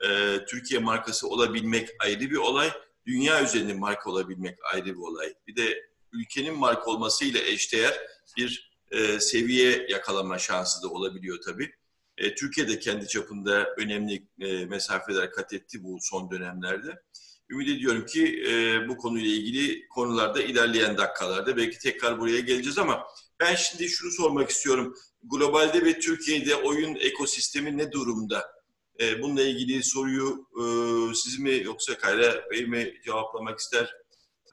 e, 0.07 0.39
Türkiye 0.45 0.79
markası 0.79 1.27
olabilmek 1.27 1.89
ayrı 1.99 2.19
bir 2.19 2.37
olay. 2.37 2.71
Dünya 3.05 3.43
üzerinde 3.43 3.73
marka 3.73 4.09
olabilmek 4.09 4.57
ayrı 4.73 4.85
bir 4.85 5.01
olay. 5.01 5.33
Bir 5.47 5.55
de 5.55 5.89
ülkenin 6.11 6.57
marka 6.57 6.91
olmasıyla 6.91 7.39
eşdeğer 7.39 7.93
bir 8.37 8.71
e, 8.91 9.19
seviye 9.19 9.87
yakalama 9.89 10.39
şansı 10.39 10.83
da 10.83 10.87
olabiliyor 10.87 11.41
tabii. 11.45 11.71
E, 12.17 12.35
Türkiye 12.35 12.67
de 12.67 12.79
kendi 12.79 13.07
çapında 13.07 13.75
önemli 13.77 14.27
e, 14.39 14.65
mesafeler 14.65 15.31
kat 15.31 15.53
etti 15.53 15.83
bu 15.83 15.97
son 16.01 16.31
dönemlerde. 16.31 17.01
Ümit 17.49 17.69
ediyorum 17.69 18.05
ki 18.05 18.43
e, 18.49 18.87
bu 18.87 18.97
konuyla 18.97 19.29
ilgili 19.29 19.87
konularda 19.87 20.41
ilerleyen 20.41 20.97
dakikalarda 20.97 21.57
belki 21.57 21.79
tekrar 21.79 22.19
buraya 22.19 22.39
geleceğiz 22.39 22.77
ama 22.77 23.07
ben 23.39 23.55
şimdi 23.55 23.89
şunu 23.89 24.11
sormak 24.11 24.49
istiyorum. 24.49 24.95
Globalde 25.23 25.85
ve 25.85 25.99
Türkiye'de 25.99 26.55
oyun 26.55 26.95
ekosistemi 26.95 27.77
ne 27.77 27.91
durumda? 27.91 28.43
E, 28.99 29.21
bununla 29.21 29.41
ilgili 29.41 29.83
soruyu 29.83 30.47
e, 30.61 30.63
siz 31.15 31.39
mi 31.39 31.63
yoksa 31.63 31.97
Kayra 31.97 32.49
Bey 32.51 32.65
mi 32.65 32.93
cevaplamak 33.05 33.59
ister? 33.59 33.93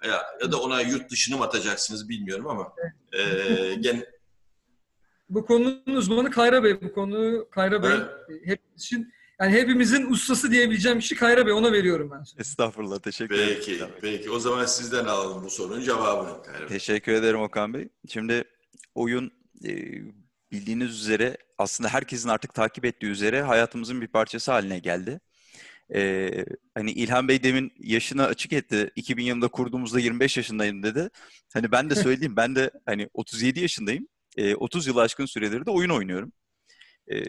Ya, 0.04 0.22
ya 0.42 0.52
da 0.52 0.60
ona 0.60 0.80
yurt 0.80 1.10
dışını 1.10 1.36
mı 1.36 1.44
atacaksınız 1.44 2.08
bilmiyorum 2.08 2.46
ama 2.46 2.72
e, 3.12 3.22
gen, 3.80 4.06
bu 5.28 5.46
konunun 5.46 5.94
uzmanı 5.94 6.30
Kayra 6.30 6.64
Bey. 6.64 6.80
Bu 6.80 6.92
konu 6.92 7.48
Kayra 7.50 7.82
Bey 7.82 7.90
evet. 7.90 8.40
hep 8.44 8.60
için 8.76 9.12
yani 9.42 9.52
hepimizin 9.52 10.10
ustası 10.10 10.50
diyebileceğim 10.50 10.98
kişi 10.98 11.16
Kayra 11.16 11.46
Bey. 11.46 11.52
Ona 11.52 11.72
veriyorum 11.72 12.10
ben. 12.10 12.24
Estağfurullah. 12.38 12.98
Teşekkür 12.98 13.34
ederim. 13.34 13.54
Peki. 13.66 13.84
Peki. 14.00 14.30
O 14.30 14.38
zaman 14.38 14.66
sizden 14.66 15.04
alalım 15.04 15.44
bu 15.44 15.50
sorunun 15.50 15.82
cevabını 15.82 16.42
Kayra 16.42 16.60
Bey. 16.60 16.68
Teşekkür 16.68 17.12
ederim 17.12 17.40
Okan 17.40 17.74
Bey. 17.74 17.88
Şimdi 18.08 18.44
oyun 18.94 19.32
e, 19.64 19.70
bildiğiniz 20.52 21.00
üzere 21.00 21.36
aslında 21.58 21.88
herkesin 21.88 22.28
artık 22.28 22.54
takip 22.54 22.84
ettiği 22.84 23.06
üzere 23.06 23.42
hayatımızın 23.42 24.00
bir 24.00 24.06
parçası 24.06 24.52
haline 24.52 24.78
geldi. 24.78 25.20
Ee, 25.94 26.44
hani 26.74 26.92
İlhan 26.92 27.28
Bey 27.28 27.42
demin 27.42 27.72
yaşını 27.78 28.26
açık 28.26 28.52
etti. 28.52 28.90
2000 28.96 29.24
yılında 29.24 29.48
kurduğumuzda 29.48 30.00
25 30.00 30.36
yaşındayım 30.36 30.82
dedi. 30.82 31.10
Hani 31.54 31.72
ben 31.72 31.90
de 31.90 31.94
söyleyeyim 32.04 32.36
ben 32.36 32.56
de 32.56 32.70
hani 32.86 33.08
37 33.14 33.60
yaşındayım. 33.60 34.08
Ee, 34.36 34.54
30 34.54 34.86
yıl 34.86 34.96
aşkın 34.96 35.26
süredir 35.26 35.66
de 35.66 35.70
oyun 35.70 35.90
oynuyorum. 35.90 36.32
Ee, 37.12 37.22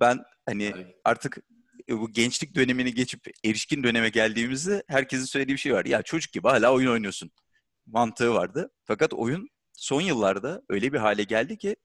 ben 0.00 0.18
hani 0.46 0.74
artık 1.04 1.38
bu 1.90 2.12
gençlik 2.12 2.54
dönemini 2.54 2.94
geçip 2.94 3.20
erişkin 3.44 3.82
döneme 3.82 4.08
geldiğimizde 4.08 4.82
herkesin 4.88 5.24
söylediği 5.24 5.54
bir 5.54 5.60
şey 5.60 5.74
var. 5.74 5.84
Ya 5.84 6.02
çocuk 6.02 6.32
gibi 6.32 6.48
hala 6.48 6.72
oyun 6.74 6.90
oynuyorsun 6.90 7.30
mantığı 7.86 8.34
vardı. 8.34 8.70
Fakat 8.84 9.14
oyun 9.14 9.48
son 9.72 10.00
yıllarda 10.00 10.62
öyle 10.68 10.92
bir 10.92 10.98
hale 10.98 11.24
geldi 11.24 11.58
ki 11.58 11.76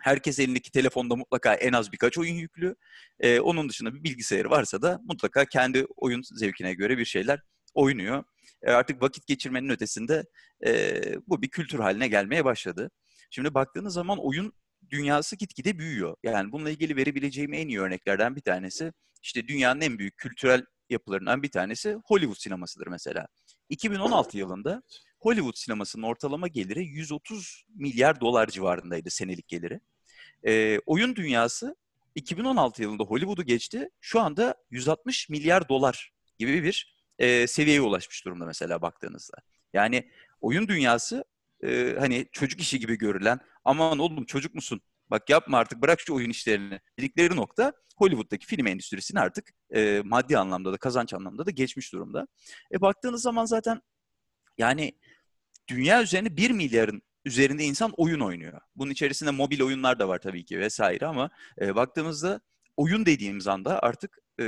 herkes 0.00 0.38
elindeki 0.38 0.70
telefonda 0.70 1.16
mutlaka 1.16 1.54
en 1.54 1.72
az 1.72 1.92
birkaç 1.92 2.18
oyun 2.18 2.34
yüklü. 2.34 2.76
Ee, 3.20 3.40
onun 3.40 3.68
dışında 3.68 3.94
bir 3.94 4.04
bilgisayarı 4.04 4.50
varsa 4.50 4.82
da 4.82 5.00
mutlaka 5.04 5.44
kendi 5.44 5.86
oyun 5.96 6.22
zevkine 6.22 6.74
göre 6.74 6.98
bir 6.98 7.04
şeyler 7.04 7.40
oynuyor. 7.74 8.24
e, 8.62 8.72
artık 8.72 9.02
vakit 9.02 9.26
geçirmenin 9.26 9.68
ötesinde 9.68 10.24
e, 10.66 11.00
bu 11.28 11.42
bir 11.42 11.48
kültür 11.48 11.78
haline 11.78 12.08
gelmeye 12.08 12.44
başladı. 12.44 12.90
Şimdi 13.30 13.54
baktığınız 13.54 13.94
zaman 13.94 14.18
oyun 14.18 14.52
dünyası 14.90 15.36
gitgide 15.36 15.78
büyüyor. 15.78 16.16
Yani 16.22 16.52
bununla 16.52 16.70
ilgili 16.70 16.96
verebileceğim 16.96 17.54
en 17.54 17.68
iyi 17.68 17.80
örneklerden 17.80 18.36
bir 18.36 18.40
tanesi 18.40 18.92
işte 19.22 19.48
dünyanın 19.48 19.80
en 19.80 19.98
büyük 19.98 20.16
kültürel 20.16 20.64
yapılarından 20.90 21.42
bir 21.42 21.50
tanesi 21.50 21.96
Hollywood 22.04 22.36
sinemasıdır 22.38 22.86
mesela. 22.86 23.26
2016 23.68 24.38
yılında 24.38 24.82
Hollywood 25.20 25.54
sinemasının 25.56 26.02
ortalama 26.02 26.48
geliri 26.48 26.84
130 26.84 27.64
milyar 27.76 28.20
dolar 28.20 28.46
civarındaydı 28.46 29.10
senelik 29.10 29.48
geliri. 29.48 29.80
E, 30.46 30.78
oyun 30.86 31.16
dünyası 31.16 31.76
2016 32.14 32.82
yılında 32.82 33.04
Hollywood'u 33.04 33.42
geçti. 33.42 33.88
Şu 34.00 34.20
anda 34.20 34.54
160 34.70 35.28
milyar 35.28 35.68
dolar 35.68 36.12
gibi 36.38 36.62
bir 36.62 36.96
e, 37.18 37.46
seviyeye 37.46 37.80
ulaşmış 37.80 38.24
durumda 38.24 38.44
mesela 38.44 38.82
baktığınızda. 38.82 39.36
Yani 39.72 40.10
oyun 40.40 40.68
dünyası 40.68 41.24
e, 41.64 41.96
hani 41.98 42.26
çocuk 42.32 42.60
işi 42.60 42.78
gibi 42.78 42.98
görülen 42.98 43.40
aman 43.64 43.98
oğlum 43.98 44.24
çocuk 44.24 44.54
musun? 44.54 44.80
Bak 45.10 45.30
yapma 45.30 45.58
artık 45.58 45.82
bırak 45.82 46.00
şu 46.00 46.14
oyun 46.14 46.30
işlerini 46.30 46.80
dedikleri 46.98 47.36
nokta 47.36 47.72
Hollywood'daki 47.96 48.46
film 48.46 48.66
endüstrisini 48.66 49.20
artık 49.20 49.50
e, 49.74 50.02
maddi 50.04 50.38
anlamda 50.38 50.72
da 50.72 50.76
kazanç 50.76 51.14
anlamda 51.14 51.46
da 51.46 51.50
geçmiş 51.50 51.92
durumda. 51.92 52.26
E 52.74 52.80
baktığınız 52.80 53.22
zaman 53.22 53.44
zaten 53.44 53.82
yani 54.58 54.98
dünya 55.68 56.02
üzerinde 56.02 56.36
1 56.36 56.50
milyarın 56.50 57.02
üzerinde 57.24 57.64
insan 57.64 57.92
oyun 57.96 58.20
oynuyor. 58.20 58.60
Bunun 58.76 58.90
içerisinde 58.90 59.30
mobil 59.30 59.60
oyunlar 59.60 59.98
da 59.98 60.08
var 60.08 60.18
tabii 60.18 60.44
ki 60.44 60.58
vesaire 60.60 61.06
ama 61.06 61.30
e, 61.60 61.74
baktığımızda 61.74 62.40
oyun 62.76 63.06
dediğimiz 63.06 63.46
anda 63.46 63.82
artık 63.82 64.18
e, 64.40 64.44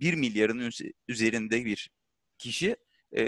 1 0.00 0.14
milyarın 0.14 0.70
üzerinde 1.08 1.64
bir 1.64 1.90
kişi 2.38 2.76
e, 3.12 3.24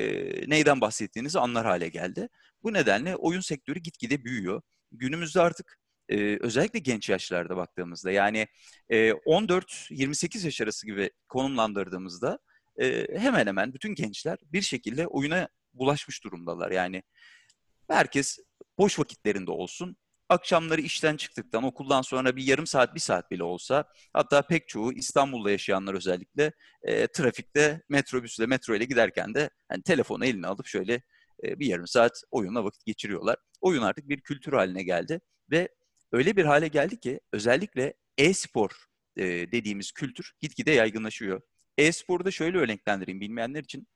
neyden 0.51 0.81
bahsettiğinizi 0.81 1.39
anlar 1.39 1.67
hale 1.67 1.89
geldi. 1.89 2.29
Bu 2.63 2.73
nedenle 2.73 3.17
oyun 3.17 3.41
sektörü 3.41 3.81
gitgide 3.81 4.25
büyüyor. 4.25 4.63
Günümüzde 4.93 5.41
artık 5.41 5.79
e, 6.09 6.39
özellikle 6.41 6.79
genç 6.79 7.09
yaşlarda 7.09 7.57
baktığımızda 7.57 8.11
yani 8.11 8.47
e, 8.89 9.11
14-28 9.11 10.45
yaş 10.45 10.61
arası 10.61 10.87
gibi 10.87 11.11
konumlandırdığımızda 11.29 12.39
e, 12.81 13.07
hemen 13.19 13.47
hemen 13.47 13.75
bütün 13.75 13.95
gençler 13.95 14.39
bir 14.53 14.63
şekilde 14.63 15.07
oyuna 15.07 15.49
bulaşmış 15.75 16.25
durumdalar. 16.25 16.71
Yani 16.71 17.03
herkes 17.89 18.39
boş 18.79 18.99
vakitlerinde 18.99 19.51
olsun 19.51 19.97
akşamları 20.33 20.81
işten 20.81 21.17
çıktıktan, 21.17 21.65
okuldan 21.65 22.03
sonra 22.03 22.37
bir 22.37 22.45
yarım 22.45 22.67
saat, 22.67 22.95
bir 22.95 23.01
saat 23.01 23.31
bile 23.31 23.43
olsa, 23.43 23.85
hatta 24.13 24.43
pek 24.43 24.69
çoğu 24.69 24.93
İstanbul'da 24.93 25.51
yaşayanlar 25.51 25.95
özellikle 25.95 26.53
e, 26.83 27.07
trafikte 27.07 27.83
metrobüsle, 27.89 28.47
metro 28.47 28.75
ile 28.75 28.85
giderken 28.85 29.35
de 29.35 29.51
hani 29.69 29.83
telefonu 29.83 30.25
eline 30.25 30.47
alıp 30.47 30.67
şöyle 30.67 31.03
e, 31.45 31.59
bir 31.59 31.67
yarım 31.67 31.87
saat 31.87 32.23
oyunla 32.31 32.65
vakit 32.65 32.85
geçiriyorlar. 32.87 33.37
Oyun 33.63 33.83
artık 33.83 34.09
bir 34.09 34.21
kültür 34.21 34.53
haline 34.53 34.83
geldi 34.83 35.21
ve 35.51 35.69
öyle 36.13 36.37
bir 36.37 36.45
hale 36.45 36.69
geldi 36.69 37.01
ki 37.01 37.21
özellikle 37.33 37.95
e-spor 38.19 38.71
e, 39.17 39.25
dediğimiz 39.53 39.93
kültür 39.93 40.33
gitgide 40.41 40.71
yaygınlaşıyor. 40.71 41.41
E-sporu 41.79 42.25
da 42.25 42.31
şöyle 42.31 42.59
örneklendireyim 42.59 43.21
bilmeyenler 43.21 43.63
için. 43.63 43.89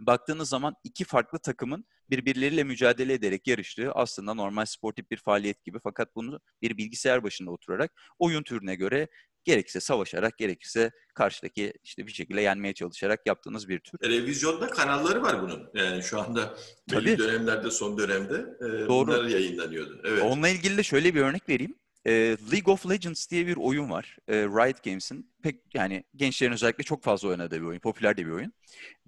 Baktığınız 0.00 0.48
zaman 0.48 0.74
iki 0.84 1.04
farklı 1.04 1.38
takımın 1.38 1.84
birbirleriyle 2.10 2.64
mücadele 2.64 3.12
ederek 3.12 3.46
yarıştığı 3.46 3.92
aslında 3.92 4.34
normal 4.34 4.64
sportif 4.64 5.10
bir 5.10 5.16
faaliyet 5.16 5.64
gibi 5.64 5.78
fakat 5.82 6.16
bunu 6.16 6.40
bir 6.62 6.76
bilgisayar 6.76 7.22
başında 7.22 7.50
oturarak 7.50 7.92
oyun 8.18 8.42
türüne 8.42 8.74
göre 8.74 9.08
gerekirse 9.44 9.80
savaşarak 9.80 10.38
gerekirse 10.38 10.90
karşıdaki 11.14 11.72
işte 11.84 12.06
bir 12.06 12.12
şekilde 12.12 12.40
yenmeye 12.40 12.74
çalışarak 12.74 13.26
yaptığınız 13.26 13.68
bir 13.68 13.78
tür. 13.78 13.98
Televizyonda 13.98 14.66
kanalları 14.66 15.22
var 15.22 15.42
bunun. 15.42 15.70
Yani 15.74 16.02
şu 16.02 16.20
anda 16.20 16.54
belli 16.90 17.16
Tabii. 17.16 17.18
dönemlerde 17.18 17.70
son 17.70 17.98
dönemde 17.98 18.34
e, 18.60 18.88
Doğru. 18.88 19.08
bunlar 19.08 19.24
yayınlanıyordu. 19.24 20.00
Evet. 20.04 20.22
Onunla 20.22 20.48
ilgili 20.48 20.76
de 20.76 20.82
şöyle 20.82 21.14
bir 21.14 21.20
örnek 21.20 21.48
vereyim. 21.48 21.74
E, 22.06 22.12
League 22.52 22.74
of 22.74 22.90
Legends 22.90 23.30
diye 23.30 23.46
bir 23.46 23.56
oyun 23.56 23.90
var. 23.90 24.16
E, 24.28 24.34
Riot 24.36 24.82
Games'in 24.84 25.32
pek 25.42 25.56
yani 25.74 26.04
gençlerin 26.16 26.52
özellikle 26.52 26.84
çok 26.84 27.04
fazla 27.04 27.28
oynadığı 27.28 27.60
bir 27.60 27.66
oyun, 27.66 27.80
popüler 27.80 28.16
de 28.16 28.26
bir 28.26 28.30
oyun. 28.30 28.52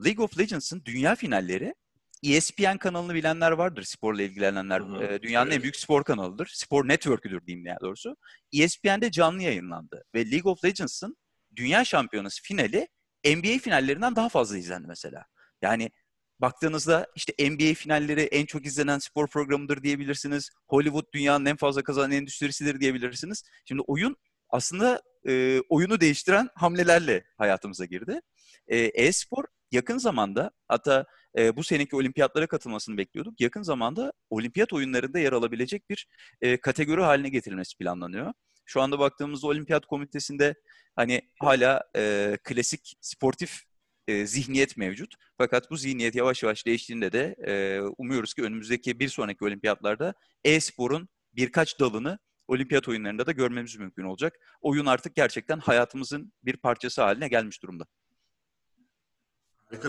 League 0.04 0.24
of 0.24 0.38
Legends'ın 0.38 0.82
dünya 0.84 1.14
finalleri 1.14 1.74
ESPN 2.22 2.76
kanalını 2.76 3.14
bilenler 3.14 3.52
vardır 3.52 3.82
sporla 3.82 4.22
ilgilenenler. 4.22 4.80
Hı 4.80 4.84
hı, 4.84 5.22
dünyanın 5.22 5.46
evet. 5.46 5.56
en 5.56 5.62
büyük 5.62 5.76
spor 5.76 6.04
kanalıdır. 6.04 6.50
Spor 6.54 6.88
network'üdür 6.88 7.46
diyeyim 7.46 7.66
ya 7.66 7.76
doğrusu. 7.80 8.16
ESPN'de 8.52 9.10
canlı 9.10 9.42
yayınlandı 9.42 10.04
ve 10.14 10.30
League 10.30 10.52
of 10.52 10.64
Legends'ın 10.64 11.16
dünya 11.56 11.84
şampiyonası 11.84 12.42
finali 12.42 12.88
NBA 13.26 13.58
finallerinden 13.58 14.16
daha 14.16 14.28
fazla 14.28 14.58
izlendi 14.58 14.86
mesela. 14.86 15.24
Yani 15.62 15.90
baktığınızda 16.38 17.06
işte 17.14 17.50
NBA 17.50 17.74
finalleri 17.74 18.20
en 18.20 18.46
çok 18.46 18.66
izlenen 18.66 18.98
spor 18.98 19.26
programıdır 19.26 19.82
diyebilirsiniz. 19.82 20.50
Hollywood 20.68 21.12
dünyanın 21.14 21.46
en 21.46 21.56
fazla 21.56 21.82
kazanan 21.82 22.12
endüstrisidir 22.12 22.80
diyebilirsiniz. 22.80 23.42
Şimdi 23.64 23.82
oyun 23.86 24.16
aslında 24.48 25.02
e, 25.28 25.60
oyunu 25.68 26.00
değiştiren 26.00 26.48
hamlelerle 26.54 27.24
hayatımıza 27.38 27.84
girdi. 27.84 28.20
E, 28.66 28.78
e-spor 28.78 29.44
yakın 29.70 29.98
zamanda 29.98 30.50
hatta 30.68 31.06
e, 31.38 31.56
bu 31.56 31.64
seneki 31.64 31.96
olimpiyatlara 31.96 32.46
katılmasını 32.46 32.96
bekliyorduk. 32.96 33.40
Yakın 33.40 33.62
zamanda 33.62 34.12
olimpiyat 34.30 34.72
oyunlarında 34.72 35.18
yer 35.18 35.32
alabilecek 35.32 35.90
bir 35.90 36.08
e, 36.40 36.56
kategori 36.56 37.00
haline 37.00 37.28
getirilmesi 37.28 37.78
planlanıyor. 37.78 38.32
Şu 38.64 38.80
anda 38.80 38.98
baktığımızda 38.98 39.46
olimpiyat 39.46 39.86
komitesinde 39.86 40.54
hani 40.96 41.20
hala 41.40 41.82
e, 41.96 42.38
klasik 42.44 42.96
sportif 43.00 43.62
e, 44.08 44.26
zihniyet 44.26 44.76
mevcut. 44.76 45.14
Fakat 45.38 45.70
bu 45.70 45.76
zihniyet 45.76 46.14
yavaş 46.14 46.42
yavaş 46.42 46.66
değiştiğinde 46.66 47.12
de 47.12 47.36
e, 47.46 47.80
umuyoruz 47.98 48.34
ki 48.34 48.42
önümüzdeki 48.42 49.00
bir 49.00 49.08
sonraki 49.08 49.44
olimpiyatlarda 49.44 50.14
e-sporun 50.44 51.08
birkaç 51.32 51.80
dalını 51.80 52.18
olimpiyat 52.48 52.88
oyunlarında 52.88 53.26
da 53.26 53.32
görmemiz 53.32 53.76
mümkün 53.76 54.04
olacak. 54.04 54.34
Oyun 54.60 54.86
artık 54.86 55.14
gerçekten 55.14 55.58
hayatımızın 55.58 56.32
bir 56.42 56.56
parçası 56.56 57.02
haline 57.02 57.28
gelmiş 57.28 57.62
durumda. 57.62 57.86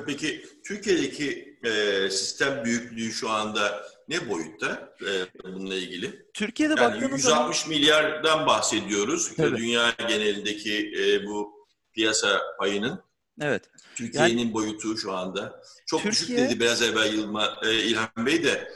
Peki 0.06 0.46
Türkiye'deki 0.66 1.60
e, 1.64 2.10
sistem 2.10 2.66
büyüklüğü 2.66 3.12
şu 3.12 3.30
anda 3.30 3.86
ne 4.10 4.30
boyutta 4.30 4.96
e, 5.02 5.12
bununla 5.44 5.76
ilgili? 5.76 6.26
Türkiye'de 6.34 6.74
yani 6.82 7.02
160 7.02 7.22
zaman... 7.22 7.54
milyardan 7.70 8.48
bahsediyoruz. 8.48 9.36
Tabii. 9.38 9.58
Dünya 9.58 9.94
genelindeki 10.08 10.94
e, 11.00 11.26
bu 11.26 11.68
piyasa 11.94 12.42
payının. 12.60 13.04
Evet. 13.42 13.70
Türkiye'nin 13.96 14.38
yani, 14.38 14.54
boyutu 14.54 14.98
şu 14.98 15.14
anda. 15.14 15.62
Çok 15.86 16.02
Türkiye... 16.04 16.38
düşük 16.38 16.38
dedi 16.38 16.60
biraz 16.60 16.82
evvel 16.82 17.14
Yılma, 17.14 17.58
e, 17.66 17.74
İlhan 17.74 18.26
Bey 18.26 18.44
de 18.44 18.72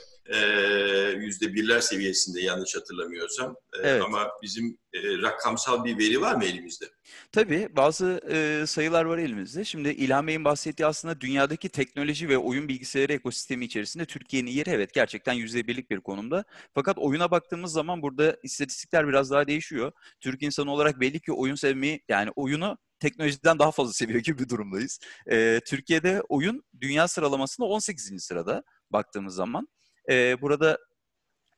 yüzde 1.18 1.54
birler 1.54 1.80
seviyesinde 1.80 2.42
yanlış 2.42 2.76
hatırlamıyorsam. 2.76 3.56
Evet. 3.84 4.02
Ama 4.02 4.28
bizim 4.44 4.78
rakamsal 4.94 5.86
bir 5.86 5.98
veri 5.98 6.22
var 6.22 6.36
mı 6.36 6.46
elimizde? 6.46 6.86
Tabii 7.32 7.70
bazı 7.76 8.22
e, 8.32 8.66
sayılar 8.68 9.06
var 9.06 9.18
elimizde. 9.18 9.66
Şimdi 9.66 9.90
İlhan 9.90 10.28
Bey'in 10.28 10.46
bahsettiği 10.46 10.86
aslında 10.86 11.22
dünyadaki 11.22 11.70
teknoloji 11.70 12.30
ve 12.30 12.38
oyun 12.38 12.68
bilgisayarı 12.68 13.14
ekosistemi 13.14 13.66
içerisinde 13.66 14.06
Türkiye'nin 14.06 14.52
yeri 14.52 14.70
evet 14.70 14.94
gerçekten 14.94 15.34
yüzde 15.34 15.68
birlik 15.68 15.92
bir 15.92 16.00
konumda. 16.00 16.44
Fakat 16.74 16.98
oyuna 16.98 17.32
baktığımız 17.32 17.72
zaman 17.72 18.02
burada 18.02 18.38
istatistikler 18.44 19.08
biraz 19.08 19.32
daha 19.32 19.48
değişiyor. 19.48 19.92
Türk 20.20 20.44
insanı 20.44 20.72
olarak 20.72 21.00
belli 21.00 21.20
ki 21.20 21.34
oyun 21.34 21.56
sevmeyi 21.56 22.04
yani 22.10 22.32
oyunu 22.36 22.78
teknolojiden 23.00 23.60
daha 23.60 23.72
fazla 23.72 23.94
seviyor 23.94 24.20
gibi 24.20 24.40
bir 24.40 24.50
durumdayız. 24.50 25.00
E, 25.32 25.60
Türkiye'de 25.68 26.22
oyun 26.30 26.64
dünya 26.82 27.08
sıralamasında 27.08 27.68
18. 27.68 28.24
sırada 28.24 28.64
baktığımız 28.92 29.36
zaman. 29.36 29.68
E, 30.10 30.42
burada 30.42 30.78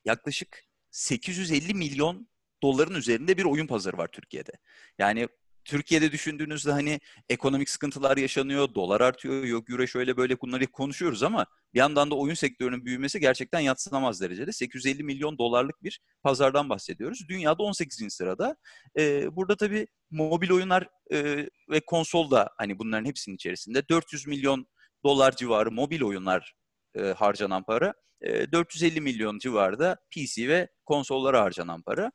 yaklaşık 0.04 0.64
850 0.90 1.74
milyon 1.74 2.28
doların 2.62 2.94
üzerinde 2.94 3.36
bir 3.36 3.44
oyun 3.44 3.66
pazarı 3.66 3.98
var 3.98 4.08
Türkiye'de. 4.12 4.52
Yani 4.98 5.28
Türkiye'de 5.64 6.12
düşündüğünüzde 6.12 6.72
hani 6.72 7.00
ekonomik 7.28 7.70
sıkıntılar 7.70 8.16
yaşanıyor, 8.16 8.74
dolar 8.74 9.00
artıyor, 9.00 9.44
yok 9.44 9.70
euro 9.70 9.86
şöyle 9.86 10.16
böyle 10.16 10.40
bunları 10.40 10.66
konuşuyoruz 10.66 11.22
ama 11.22 11.46
bir 11.74 11.78
yandan 11.78 12.10
da 12.10 12.14
oyun 12.14 12.34
sektörünün 12.34 12.84
büyümesi 12.84 13.20
gerçekten 13.20 13.60
yatsınamaz 13.60 14.20
derecede. 14.20 14.52
850 14.52 15.02
milyon 15.02 15.38
dolarlık 15.38 15.82
bir 15.82 16.00
pazardan 16.22 16.68
bahsediyoruz. 16.68 17.28
Dünyada 17.28 17.62
18. 17.62 18.14
sırada. 18.14 18.56
Ee, 18.98 19.36
burada 19.36 19.56
tabii 19.56 19.86
mobil 20.10 20.50
oyunlar 20.50 20.88
e, 21.12 21.46
ve 21.70 21.80
konsol 21.86 22.30
da 22.30 22.50
hani 22.58 22.78
bunların 22.78 23.04
hepsinin 23.04 23.36
içerisinde 23.36 23.88
400 23.88 24.26
milyon 24.26 24.66
dolar 25.04 25.36
civarı 25.36 25.72
mobil 25.72 26.02
oyunlar 26.02 26.54
e, 26.94 27.00
harcanan 27.00 27.62
para. 27.62 27.94
E, 28.20 28.52
450 28.52 29.00
milyon 29.00 29.38
civarında 29.38 29.96
PC 30.10 30.48
ve 30.48 30.68
konsollara 30.86 31.42
harcanan 31.42 31.82
para. 31.82 32.12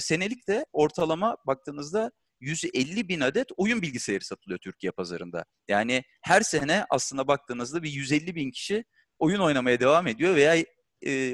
Senelik 0.00 0.48
de 0.48 0.66
ortalama 0.72 1.36
baktığınızda 1.46 2.10
150 2.40 3.08
bin 3.08 3.20
adet 3.20 3.46
oyun 3.56 3.82
bilgisayarı 3.82 4.24
satılıyor 4.24 4.58
Türkiye 4.58 4.92
pazarında. 4.92 5.44
Yani 5.68 6.02
her 6.22 6.40
sene 6.40 6.84
aslında 6.90 7.28
baktığınızda 7.28 7.82
bir 7.82 7.90
150 7.90 8.34
bin 8.34 8.50
kişi 8.50 8.84
oyun 9.18 9.40
oynamaya 9.40 9.80
devam 9.80 10.06
ediyor 10.06 10.36
veya 10.36 10.64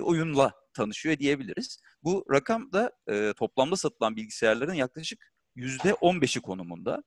oyunla 0.03 0.53
tanışıyor 0.75 1.19
diyebiliriz. 1.19 1.79
Bu 2.03 2.25
rakam 2.33 2.73
da 2.73 2.93
toplamda 3.37 3.77
satılan 3.77 4.17
bilgisayarların 4.17 4.75
yaklaşık 4.75 5.33
%15'i 5.57 6.41
konumunda. 6.41 7.03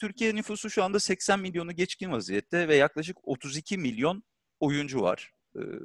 Türkiye 0.00 0.34
nüfusu 0.34 0.70
şu 0.70 0.84
anda 0.84 1.00
80 1.00 1.40
milyonu 1.40 1.72
geçkin 1.72 2.12
vaziyette 2.12 2.68
ve 2.68 2.76
yaklaşık 2.76 3.16
32 3.22 3.78
milyon 3.78 4.22
oyuncu 4.60 5.02
var. 5.02 5.32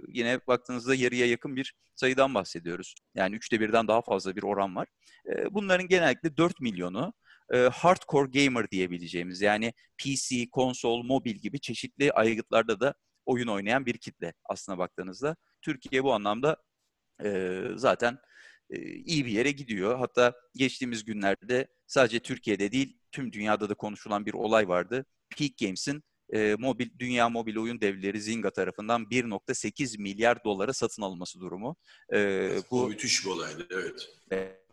Yine 0.07 0.39
baktığınızda 0.47 0.95
yarıya 0.95 1.25
yakın 1.25 1.55
bir 1.55 1.73
sayıdan 1.95 2.33
bahsediyoruz. 2.33 2.95
Yani 3.15 3.35
üçte 3.35 3.59
birden 3.59 3.87
daha 3.87 4.01
fazla 4.01 4.35
bir 4.35 4.43
oran 4.43 4.75
var. 4.75 4.87
Bunların 5.51 5.87
genellikle 5.87 6.37
4 6.37 6.59
milyonu 6.61 7.13
hardcore 7.71 8.43
gamer 8.43 8.71
diyebileceğimiz 8.71 9.41
yani 9.41 9.73
PC, 9.97 10.49
konsol, 10.51 11.03
mobil 11.03 11.35
gibi 11.35 11.59
çeşitli 11.59 12.11
aygıtlarda 12.11 12.79
da 12.79 12.93
oyun 13.25 13.47
oynayan 13.47 13.85
bir 13.85 13.97
kitle 13.97 14.33
aslına 14.45 14.77
baktığınızda. 14.77 15.35
Türkiye 15.61 16.03
bu 16.03 16.13
anlamda 16.13 16.57
zaten 17.75 18.17
iyi 19.05 19.25
bir 19.25 19.31
yere 19.31 19.51
gidiyor. 19.51 19.97
Hatta 19.99 20.33
geçtiğimiz 20.55 21.05
günlerde 21.05 21.67
sadece 21.87 22.19
Türkiye'de 22.19 22.71
değil 22.71 22.97
tüm 23.11 23.33
dünyada 23.33 23.69
da 23.69 23.73
konuşulan 23.73 24.25
bir 24.25 24.33
olay 24.33 24.67
vardı. 24.67 25.05
Peak 25.37 25.57
Games'in 25.57 26.03
e, 26.33 26.55
mobil 26.59 26.89
dünya 26.99 27.29
mobil 27.29 27.57
oyun 27.57 27.81
devleri 27.81 28.21
Zynga 28.21 28.49
tarafından 28.49 29.03
1.8 29.03 30.01
milyar 30.01 30.43
dolara 30.43 30.73
satın 30.73 31.01
alınması 31.01 31.39
durumu. 31.39 31.75
E, 32.13 32.49
bu 32.71 32.87
müthiş 32.87 33.25
bir 33.25 33.29
olaydı, 33.29 33.67
evet. 33.71 34.09
E, 34.31 34.63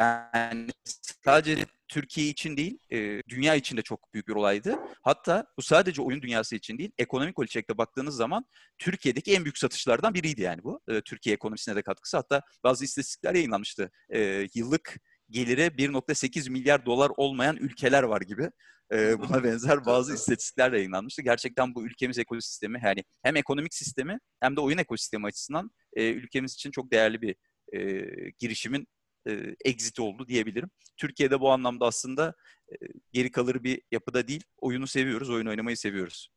yani 0.00 0.70
sadece 1.24 1.66
Türkiye 1.88 2.26
için 2.26 2.56
değil, 2.56 2.78
e, 2.92 3.22
dünya 3.28 3.54
için 3.54 3.76
de 3.76 3.82
çok 3.82 4.14
büyük 4.14 4.28
bir 4.28 4.34
olaydı. 4.34 4.78
Hatta 5.02 5.46
bu 5.58 5.62
sadece 5.62 6.02
oyun 6.02 6.22
dünyası 6.22 6.56
için 6.56 6.78
değil, 6.78 6.90
ekonomik 6.98 7.38
ölçekte 7.38 7.78
baktığınız 7.78 8.16
zaman 8.16 8.44
Türkiye'deki 8.78 9.34
en 9.34 9.44
büyük 9.44 9.58
satışlardan 9.58 10.14
biriydi 10.14 10.42
yani 10.42 10.64
bu. 10.64 10.80
E, 10.88 11.00
Türkiye 11.00 11.34
ekonomisine 11.34 11.76
de 11.76 11.82
katkısı. 11.82 12.16
Hatta 12.16 12.42
bazı 12.64 12.84
istatistikler 12.84 13.34
yayınlanmıştı. 13.34 13.90
E, 14.10 14.48
yıllık 14.54 14.96
gelire 15.32 15.66
1.8 15.66 16.50
milyar 16.50 16.86
dolar 16.86 17.10
olmayan 17.16 17.56
ülkeler 17.56 18.02
var 18.02 18.20
gibi. 18.20 18.50
E, 18.92 19.18
buna 19.18 19.44
benzer 19.44 19.86
bazı 19.86 20.14
istatistikler 20.14 20.72
yayınlanmıştı. 20.72 21.22
Gerçekten 21.22 21.74
bu 21.74 21.86
ülkemiz 21.86 22.18
ekosistemi, 22.18 22.80
yani 22.84 23.04
hem 23.22 23.36
ekonomik 23.36 23.74
sistemi 23.74 24.18
hem 24.40 24.56
de 24.56 24.60
oyun 24.60 24.78
ekosistemi 24.78 25.26
açısından 25.26 25.70
e, 25.96 26.10
ülkemiz 26.10 26.54
için 26.54 26.70
çok 26.70 26.92
değerli 26.92 27.22
bir 27.22 27.36
e, 27.72 28.04
girişimin 28.38 28.86
e, 29.28 29.56
exit 29.64 30.00
oldu 30.00 30.28
diyebilirim. 30.28 30.70
Türkiye'de 30.96 31.40
bu 31.40 31.50
anlamda 31.50 31.86
aslında 31.86 32.34
e, 32.72 32.74
geri 33.12 33.30
kalır 33.30 33.64
bir 33.64 33.82
yapıda 33.90 34.28
değil. 34.28 34.44
Oyunu 34.58 34.86
seviyoruz, 34.86 35.30
oyun 35.30 35.46
oynamayı 35.46 35.76
seviyoruz. 35.76 36.28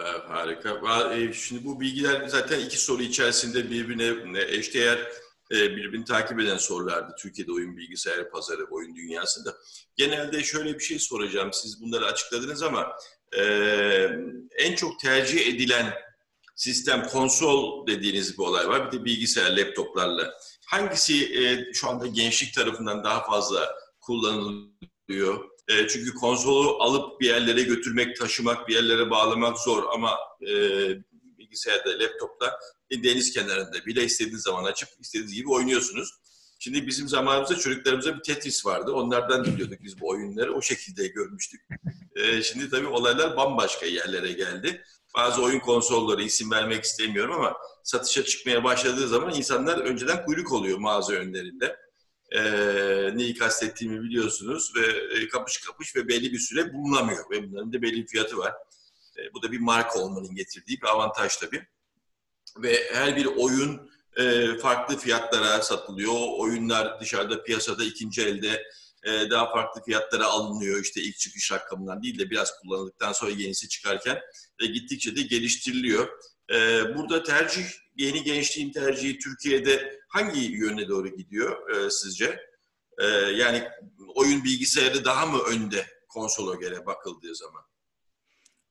Evet, 0.00 0.22
harika. 0.28 0.80
E, 1.14 1.32
şimdi 1.32 1.64
bu 1.64 1.80
bilgiler 1.80 2.28
zaten 2.28 2.60
iki 2.60 2.78
soru 2.78 3.02
içerisinde 3.02 3.70
birbirine 3.70 4.42
eşdeğer 4.42 4.98
e, 4.98 5.08
birbirini 5.50 6.04
takip 6.04 6.40
eden 6.40 6.56
sorulardı. 6.56 7.14
Türkiye'de 7.18 7.52
oyun 7.52 7.76
bilgisayar 7.76 8.30
pazarı, 8.30 8.64
oyun 8.70 8.96
dünyasında. 8.96 9.56
Genelde 9.96 10.42
şöyle 10.42 10.74
bir 10.74 10.84
şey 10.84 10.98
soracağım. 10.98 11.52
Siz 11.52 11.82
bunları 11.82 12.06
açıkladınız 12.06 12.62
ama 12.62 12.92
e, 13.38 13.42
en 14.58 14.74
çok 14.74 15.00
tercih 15.00 15.54
edilen 15.54 15.94
sistem 16.56 17.02
konsol 17.02 17.86
dediğiniz 17.86 18.38
bir 18.38 18.42
olay 18.42 18.68
var. 18.68 18.92
Bir 18.92 18.98
de 18.98 19.04
bilgisayar, 19.04 19.56
laptoplarla. 19.56 20.34
Hangisi 20.66 21.44
e, 21.44 21.72
şu 21.72 21.88
anda 21.88 22.06
gençlik 22.06 22.54
tarafından 22.54 23.04
daha 23.04 23.24
fazla 23.24 23.74
kullanılıyor? 24.00 25.50
E, 25.68 25.88
çünkü 25.88 26.14
konsolu 26.14 26.82
alıp 26.82 27.20
bir 27.20 27.26
yerlere 27.26 27.62
götürmek, 27.62 28.16
taşımak, 28.16 28.68
bir 28.68 28.74
yerlere 28.74 29.10
bağlamak 29.10 29.58
zor 29.58 29.84
ama 29.94 30.18
e, 30.48 30.54
bilgisayarda, 31.50 31.90
laptopta 32.04 32.58
deniz 32.92 33.32
kenarında 33.32 33.86
bile 33.86 34.04
istediğiniz 34.04 34.42
zaman 34.42 34.64
açıp 34.64 34.88
istediğiniz 35.00 35.34
gibi 35.34 35.50
oynuyorsunuz. 35.50 36.10
Şimdi 36.58 36.86
bizim 36.86 37.08
zamanımızda 37.08 37.54
çocuklarımıza 37.54 38.14
bir 38.16 38.22
Tetris 38.22 38.66
vardı. 38.66 38.92
Onlardan 38.92 39.44
biliyorduk 39.44 39.82
biz 39.82 40.00
bu 40.00 40.08
oyunları. 40.08 40.54
O 40.54 40.62
şekilde 40.62 41.06
görmüştük. 41.06 41.60
Ee, 42.16 42.42
şimdi 42.42 42.70
tabii 42.70 42.86
olaylar 42.86 43.36
bambaşka 43.36 43.86
yerlere 43.86 44.32
geldi. 44.32 44.84
Bazı 45.14 45.42
oyun 45.42 45.60
konsolları 45.60 46.22
isim 46.22 46.50
vermek 46.50 46.84
istemiyorum 46.84 47.34
ama 47.34 47.56
satışa 47.84 48.24
çıkmaya 48.24 48.64
başladığı 48.64 49.08
zaman 49.08 49.34
insanlar 49.34 49.78
önceden 49.78 50.24
kuyruk 50.24 50.52
oluyor 50.52 50.78
mağaza 50.78 51.12
önlerinde. 51.12 51.76
Ee, 52.32 53.10
neyi 53.14 53.34
kastettiğimi 53.34 54.02
biliyorsunuz 54.02 54.72
ve 54.76 54.86
e, 55.16 55.28
kapış 55.28 55.58
kapış 55.58 55.96
ve 55.96 56.08
belli 56.08 56.32
bir 56.32 56.38
süre 56.38 56.72
bulunamıyor 56.72 57.30
ve 57.30 57.50
bunların 57.50 57.72
da 57.72 57.82
belli 57.82 58.02
bir 58.02 58.06
fiyatı 58.06 58.38
var. 58.38 58.52
E, 59.20 59.34
bu 59.34 59.42
da 59.42 59.52
bir 59.52 59.60
marka 59.60 59.98
olmanın 59.98 60.34
getirdiği 60.34 60.80
bir 60.80 60.86
avantaj 60.86 61.36
tabii. 61.36 61.66
Ve 62.58 62.90
her 62.92 63.16
bir 63.16 63.26
oyun 63.26 63.90
e, 64.16 64.56
farklı 64.58 64.96
fiyatlara 64.98 65.62
satılıyor. 65.62 66.14
Oyunlar 66.38 67.00
dışarıda 67.00 67.42
piyasada 67.42 67.84
ikinci 67.84 68.22
elde 68.22 68.62
e, 69.02 69.30
daha 69.30 69.52
farklı 69.52 69.82
fiyatlara 69.82 70.26
alınıyor. 70.26 70.82
İşte 70.82 71.00
ilk 71.00 71.18
çıkış 71.18 71.52
rakamından 71.52 72.02
değil 72.02 72.18
de 72.18 72.30
biraz 72.30 72.60
kullanıldıktan 72.60 73.12
sonra 73.12 73.30
yenisi 73.30 73.68
çıkarken 73.68 74.20
ve 74.62 74.66
gittikçe 74.66 75.16
de 75.16 75.22
geliştiriliyor. 75.22 76.08
E, 76.52 76.56
burada 76.96 77.22
tercih, 77.22 77.64
yeni 77.96 78.22
gençliğin 78.22 78.72
tercihi 78.72 79.18
Türkiye'de 79.18 80.00
hangi 80.08 80.40
yöne 80.40 80.88
doğru 80.88 81.08
gidiyor 81.08 81.70
e, 81.70 81.90
sizce? 81.90 82.40
E, 82.98 83.06
yani 83.06 83.68
oyun 84.14 84.44
bilgisayarı 84.44 85.04
daha 85.04 85.26
mı 85.26 85.42
önde 85.42 85.86
konsola 86.08 86.54
göre 86.54 86.86
bakıldığı 86.86 87.34
zaman? 87.34 87.69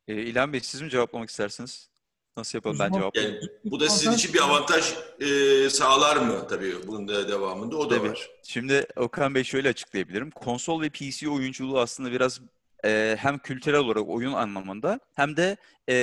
E, 0.09 0.13
İlhan 0.13 0.53
Bey 0.53 0.59
siz 0.59 0.81
mi 0.81 0.89
cevaplamak 0.89 1.29
istersiniz? 1.29 1.89
Nasıl 2.37 2.57
yapalım 2.57 2.79
ben 2.79 2.91
cevap 2.91 3.17
yani, 3.17 3.39
Bu 3.65 3.79
da 3.79 3.89
sizin 3.89 4.11
için 4.11 4.33
bir 4.33 4.39
avantaj 4.39 4.93
e, 5.19 5.69
sağlar 5.69 6.17
mı 6.17 6.47
tabii 6.47 6.87
bunun 6.87 7.07
da 7.07 7.27
devamında 7.29 7.77
o 7.77 7.89
da 7.89 7.97
tabii. 7.97 8.09
var. 8.09 8.29
Şimdi 8.43 8.87
Okan 8.95 9.35
Bey 9.35 9.43
şöyle 9.43 9.69
açıklayabilirim. 9.69 10.31
Konsol 10.31 10.81
ve 10.81 10.89
PC 10.89 11.29
oyunculuğu 11.29 11.79
aslında 11.79 12.11
biraz 12.11 12.41
e, 12.85 13.15
hem 13.19 13.37
kültürel 13.37 13.79
olarak 13.79 14.09
oyun 14.09 14.33
anlamında 14.33 14.99
hem 15.13 15.37
de 15.37 15.57
e, 15.87 15.95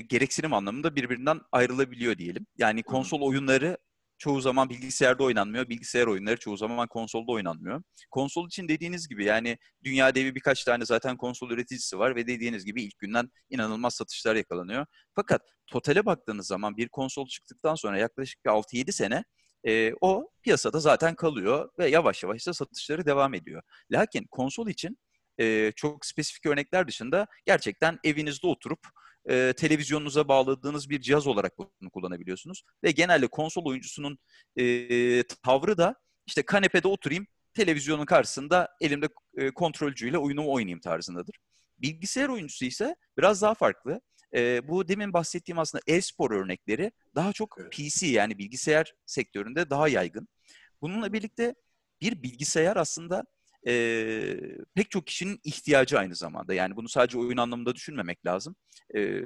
gereksinim 0.00 0.52
anlamında 0.52 0.96
birbirinden 0.96 1.40
ayrılabiliyor 1.52 2.18
diyelim. 2.18 2.46
Yani 2.58 2.82
konsol 2.82 3.20
oyunları 3.20 3.76
çoğu 4.22 4.40
zaman 4.40 4.70
bilgisayarda 4.70 5.24
oynanmıyor. 5.24 5.68
Bilgisayar 5.68 6.06
oyunları 6.06 6.36
çoğu 6.36 6.56
zaman 6.56 6.88
konsolda 6.88 7.32
oynanmıyor. 7.32 7.82
Konsol 8.10 8.46
için 8.46 8.68
dediğiniz 8.68 9.08
gibi 9.08 9.24
yani 9.24 9.58
dünya 9.84 10.14
devi 10.14 10.34
birkaç 10.34 10.64
tane 10.64 10.84
zaten 10.84 11.16
konsol 11.16 11.50
üreticisi 11.50 11.98
var 11.98 12.16
ve 12.16 12.26
dediğiniz 12.26 12.64
gibi 12.64 12.82
ilk 12.82 12.98
günden 12.98 13.30
inanılmaz 13.50 13.94
satışlar 13.94 14.36
yakalanıyor. 14.36 14.86
Fakat 15.14 15.42
totale 15.66 16.06
baktığınız 16.06 16.46
zaman 16.46 16.76
bir 16.76 16.88
konsol 16.88 17.26
çıktıktan 17.26 17.74
sonra 17.74 17.98
yaklaşık 17.98 18.40
6-7 18.44 18.92
sene 18.92 19.24
e, 19.66 19.92
o 20.00 20.30
piyasada 20.42 20.80
zaten 20.80 21.14
kalıyor 21.14 21.68
ve 21.78 21.88
yavaş 21.88 22.22
yavaş 22.22 22.46
da 22.46 22.54
satışları 22.54 23.06
devam 23.06 23.34
ediyor. 23.34 23.62
Lakin 23.90 24.26
konsol 24.30 24.68
için 24.68 24.98
e, 25.40 25.72
çok 25.76 26.06
spesifik 26.06 26.46
örnekler 26.46 26.88
dışında 26.88 27.26
gerçekten 27.46 27.98
evinizde 28.04 28.46
oturup 28.46 28.80
e, 29.28 29.52
televizyonunuza 29.56 30.28
bağladığınız 30.28 30.90
bir 30.90 31.00
cihaz 31.00 31.26
olarak 31.26 31.58
bunu 31.58 31.90
kullanabiliyorsunuz. 31.90 32.62
Ve 32.84 32.90
genelde 32.90 33.26
konsol 33.26 33.64
oyuncusunun 33.64 34.18
e, 34.56 35.22
tavrı 35.22 35.78
da 35.78 35.94
işte 36.26 36.42
kanepede 36.42 36.88
oturayım, 36.88 37.26
televizyonun 37.54 38.04
karşısında 38.04 38.68
elimde 38.80 39.08
e, 39.36 39.50
kontrolcüyle 39.50 40.18
oyunumu 40.18 40.52
oynayayım 40.52 40.80
tarzındadır. 40.80 41.36
Bilgisayar 41.78 42.28
oyuncusu 42.28 42.64
ise 42.64 42.96
biraz 43.18 43.42
daha 43.42 43.54
farklı. 43.54 44.00
E, 44.34 44.68
bu 44.68 44.88
demin 44.88 45.12
bahsettiğim 45.12 45.58
aslında 45.58 45.82
e-spor 45.86 46.30
örnekleri 46.30 46.92
daha 47.14 47.32
çok 47.32 47.58
PC 47.70 48.06
yani 48.06 48.38
bilgisayar 48.38 48.94
sektöründe 49.06 49.70
daha 49.70 49.88
yaygın. 49.88 50.28
Bununla 50.82 51.12
birlikte 51.12 51.54
bir 52.00 52.22
bilgisayar 52.22 52.76
aslında 52.76 53.24
e, 53.66 54.36
pek 54.74 54.90
çok 54.90 55.06
kişinin 55.06 55.40
ihtiyacı 55.44 55.98
aynı 55.98 56.14
zamanda. 56.14 56.54
Yani 56.54 56.76
bunu 56.76 56.88
sadece 56.88 57.18
oyun 57.18 57.36
anlamında 57.36 57.74
düşünmemek 57.74 58.26
lazım. 58.26 58.56
E, 58.96 59.22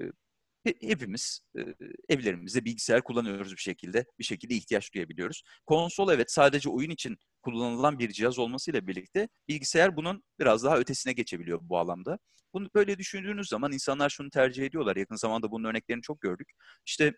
hepimiz 0.80 1.40
e, 1.58 1.60
evlerimizde 2.08 2.64
bilgisayar 2.64 3.04
kullanıyoruz 3.04 3.52
bir 3.52 3.60
şekilde. 3.60 4.04
Bir 4.18 4.24
şekilde 4.24 4.54
ihtiyaç 4.54 4.94
duyabiliyoruz. 4.94 5.42
Konsol 5.66 6.12
evet 6.12 6.32
sadece 6.32 6.68
oyun 6.68 6.90
için 6.90 7.16
kullanılan 7.42 7.98
bir 7.98 8.12
cihaz 8.12 8.38
olmasıyla 8.38 8.86
birlikte 8.86 9.28
bilgisayar 9.48 9.96
bunun 9.96 10.24
biraz 10.40 10.64
daha 10.64 10.78
ötesine 10.78 11.12
geçebiliyor 11.12 11.60
bu 11.62 11.78
alanda. 11.78 12.18
Bunu 12.54 12.68
böyle 12.74 12.98
düşündüğünüz 12.98 13.48
zaman 13.48 13.72
insanlar 13.72 14.10
şunu 14.10 14.30
tercih 14.30 14.64
ediyorlar. 14.66 14.96
Yakın 14.96 15.16
zamanda 15.16 15.50
bunun 15.50 15.68
örneklerini 15.68 16.02
çok 16.02 16.20
gördük. 16.20 16.48
İşte 16.86 17.12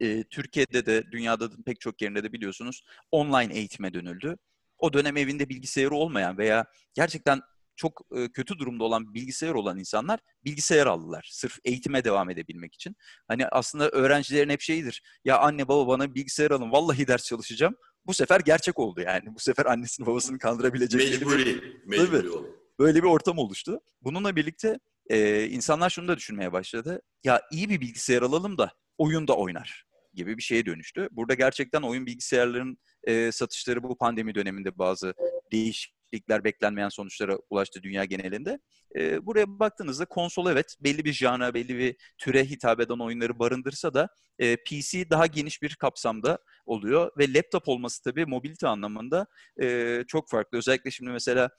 e, 0.00 0.24
Türkiye'de 0.24 0.86
de 0.86 1.04
dünyada 1.12 1.52
da 1.52 1.56
pek 1.66 1.80
çok 1.80 2.02
yerinde 2.02 2.24
de 2.24 2.32
biliyorsunuz 2.32 2.82
online 3.10 3.54
eğitime 3.54 3.94
dönüldü 3.94 4.36
o 4.78 4.92
dönem 4.92 5.16
evinde 5.16 5.48
bilgisayarı 5.48 5.94
olmayan 5.94 6.38
veya 6.38 6.64
gerçekten 6.94 7.42
çok 7.76 8.00
e, 8.16 8.28
kötü 8.28 8.58
durumda 8.58 8.84
olan 8.84 9.14
bilgisayar 9.14 9.54
olan 9.54 9.78
insanlar 9.78 10.20
bilgisayar 10.44 10.86
aldılar. 10.86 11.28
Sırf 11.32 11.58
eğitime 11.64 12.04
devam 12.04 12.30
edebilmek 12.30 12.74
için. 12.74 12.96
Hani 13.28 13.48
aslında 13.48 13.88
öğrencilerin 13.88 14.50
hep 14.50 14.60
şeyidir. 14.60 15.02
Ya 15.24 15.38
anne 15.38 15.68
baba 15.68 15.88
bana 15.88 16.14
bilgisayar 16.14 16.50
alın. 16.50 16.72
Vallahi 16.72 17.08
ders 17.08 17.24
çalışacağım. 17.24 17.76
Bu 18.06 18.14
sefer 18.14 18.40
gerçek 18.40 18.78
oldu 18.78 19.00
yani. 19.00 19.34
Bu 19.34 19.38
sefer 19.38 19.66
annesini 19.66 20.06
babasını 20.06 20.38
kandırabilecek. 20.38 21.00
Mecburi. 21.00 21.80
Mecburi 21.86 22.30
oldu. 22.30 22.56
Böyle 22.78 23.02
bir 23.02 23.08
ortam 23.08 23.38
oluştu. 23.38 23.80
Bununla 24.02 24.36
birlikte 24.36 24.78
e, 25.10 25.44
insanlar 25.44 25.90
şunu 25.90 26.08
da 26.08 26.16
düşünmeye 26.16 26.52
başladı. 26.52 27.02
Ya 27.24 27.42
iyi 27.50 27.68
bir 27.68 27.80
bilgisayar 27.80 28.22
alalım 28.22 28.58
da 28.58 28.72
oyun 28.98 29.28
da 29.28 29.36
oynar 29.36 29.85
gibi 30.16 30.36
bir 30.36 30.42
şeye 30.42 30.66
dönüştü. 30.66 31.08
Burada 31.10 31.34
gerçekten 31.34 31.82
oyun 31.82 32.06
bilgisayarların 32.06 32.78
e, 33.04 33.32
satışları 33.32 33.82
bu 33.82 33.98
pandemi 33.98 34.34
döneminde 34.34 34.78
bazı 34.78 35.14
değişik 35.52 35.96
ligler 36.14 36.44
beklenmeyen 36.44 36.88
sonuçlara 36.88 37.38
ulaştı 37.50 37.82
dünya 37.82 38.04
genelinde. 38.04 38.58
E, 38.96 39.26
buraya 39.26 39.58
baktığınızda 39.58 40.04
konsol 40.04 40.50
evet 40.50 40.76
belli 40.80 41.04
bir 41.04 41.12
jana, 41.12 41.54
belli 41.54 41.78
bir 41.78 41.96
türe 42.18 42.44
hitap 42.44 42.80
eden 42.80 42.98
oyunları 42.98 43.38
barındırsa 43.38 43.94
da 43.94 44.08
e, 44.38 44.56
PC 44.56 45.10
daha 45.10 45.26
geniş 45.26 45.62
bir 45.62 45.74
kapsamda 45.74 46.38
oluyor 46.66 47.10
ve 47.18 47.34
laptop 47.34 47.68
olması 47.68 48.02
tabii 48.02 48.26
mobilite 48.26 48.68
anlamında 48.68 49.26
e, 49.60 50.02
çok 50.06 50.30
farklı. 50.30 50.58
Özellikle 50.58 50.90
şimdi 50.90 51.10
mesela 51.10 51.50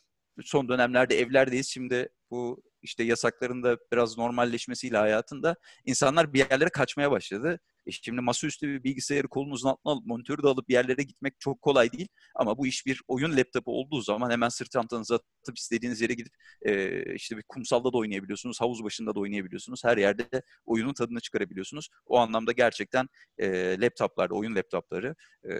son 0.43 0.69
dönemlerde 0.69 1.19
evlerdeyiz. 1.19 1.67
Şimdi 1.67 2.09
bu 2.31 2.63
işte 2.81 3.03
yasakların 3.03 3.63
da 3.63 3.77
biraz 3.91 4.17
normalleşmesiyle 4.17 4.97
hayatında 4.97 5.55
insanlar 5.85 6.33
bir 6.33 6.39
yerlere 6.39 6.69
kaçmaya 6.69 7.11
başladı. 7.11 7.59
E 7.87 7.91
şimdi 7.91 8.21
masaüstü 8.21 8.67
bir 8.67 8.83
bilgisayarı 8.83 9.27
kolunuzun 9.27 9.69
altına 9.69 9.93
alıp 9.93 10.05
monitörü 10.05 10.43
de 10.43 10.47
alıp 10.47 10.69
yerlere 10.69 11.03
gitmek 11.03 11.39
çok 11.39 11.61
kolay 11.61 11.91
değil. 11.91 12.07
Ama 12.35 12.57
bu 12.57 12.67
iş 12.67 12.85
bir 12.85 13.01
oyun 13.07 13.37
laptopu 13.37 13.79
olduğu 13.79 14.01
zaman 14.01 14.31
hemen 14.31 14.49
sırt 14.49 14.71
çantanıza 14.71 15.15
atıp 15.15 15.57
istediğiniz 15.57 16.01
yere 16.01 16.13
gidip 16.13 16.33
e, 16.61 17.15
işte 17.15 17.37
bir 17.37 17.43
kumsalda 17.43 17.93
da 17.93 17.97
oynayabiliyorsunuz, 17.97 18.61
havuz 18.61 18.83
başında 18.83 19.15
da 19.15 19.19
oynayabiliyorsunuz. 19.19 19.83
Her 19.83 19.97
yerde 19.97 20.41
oyunun 20.65 20.93
tadını 20.93 21.19
çıkarabiliyorsunuz. 21.19 21.89
O 22.05 22.17
anlamda 22.17 22.51
gerçekten 22.51 23.07
e, 23.37 23.77
laptoplar, 23.81 24.29
oyun 24.29 24.55
laptopları 24.55 25.15
e, 25.43 25.51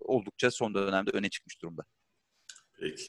oldukça 0.00 0.50
son 0.50 0.74
dönemde 0.74 1.10
öne 1.10 1.28
çıkmış 1.28 1.62
durumda. 1.62 1.84
Peki. 2.80 3.06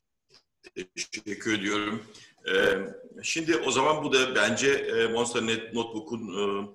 Teşekkür 0.95 1.59
ediyorum. 1.59 2.03
Ee, 2.49 2.77
şimdi 3.23 3.57
o 3.57 3.71
zaman 3.71 4.03
bu 4.03 4.13
da 4.13 4.35
bence 4.35 4.69
e, 4.69 5.07
Monster 5.07 5.43
Notebook'un 5.43 6.27
e, 6.27 6.67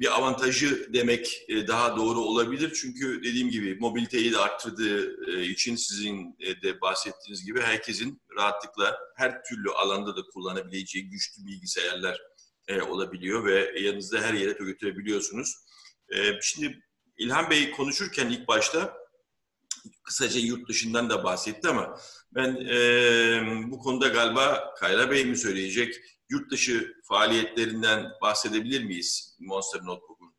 bir 0.00 0.18
avantajı 0.18 0.92
demek 0.92 1.44
e, 1.48 1.66
daha 1.66 1.96
doğru 1.96 2.20
olabilir. 2.20 2.72
Çünkü 2.80 3.20
dediğim 3.24 3.50
gibi 3.50 3.76
mobiliteyi 3.80 4.32
de 4.32 4.38
arttırdığı 4.38 5.30
e, 5.30 5.46
için 5.46 5.76
sizin 5.76 6.36
e, 6.40 6.62
de 6.62 6.80
bahsettiğiniz 6.80 7.44
gibi 7.44 7.60
herkesin 7.60 8.22
rahatlıkla 8.36 8.98
her 9.16 9.44
türlü 9.44 9.70
alanda 9.70 10.16
da 10.16 10.22
kullanabileceği 10.32 11.10
güçlü 11.10 11.46
bilgisayarlar 11.46 12.20
olabiliyor 12.88 13.44
ve 13.44 13.80
yanınızda 13.80 14.20
her 14.20 14.34
yere 14.34 14.52
götürebiliyorsunuz. 14.52 15.56
Şimdi 16.42 16.82
İlhan 17.18 17.50
Bey 17.50 17.70
konuşurken 17.70 18.30
ilk 18.30 18.48
başta 18.48 18.96
kısaca 20.02 20.40
yurt 20.40 20.68
dışından 20.68 21.10
da 21.10 21.24
bahsetti 21.24 21.68
ama 21.68 21.98
ben 22.34 22.56
bu 23.70 23.78
konuda 23.78 24.08
galiba 24.08 24.74
Kayra 24.80 25.10
Bey 25.10 25.24
mi 25.24 25.36
söyleyecek? 25.36 25.94
Yurt 26.30 26.50
dışı 26.50 26.94
faaliyetlerinden 27.04 28.06
bahsedebilir 28.22 28.84
miyiz 28.84 29.36
Monster 29.40 29.80
Notebook'un? 29.80 30.34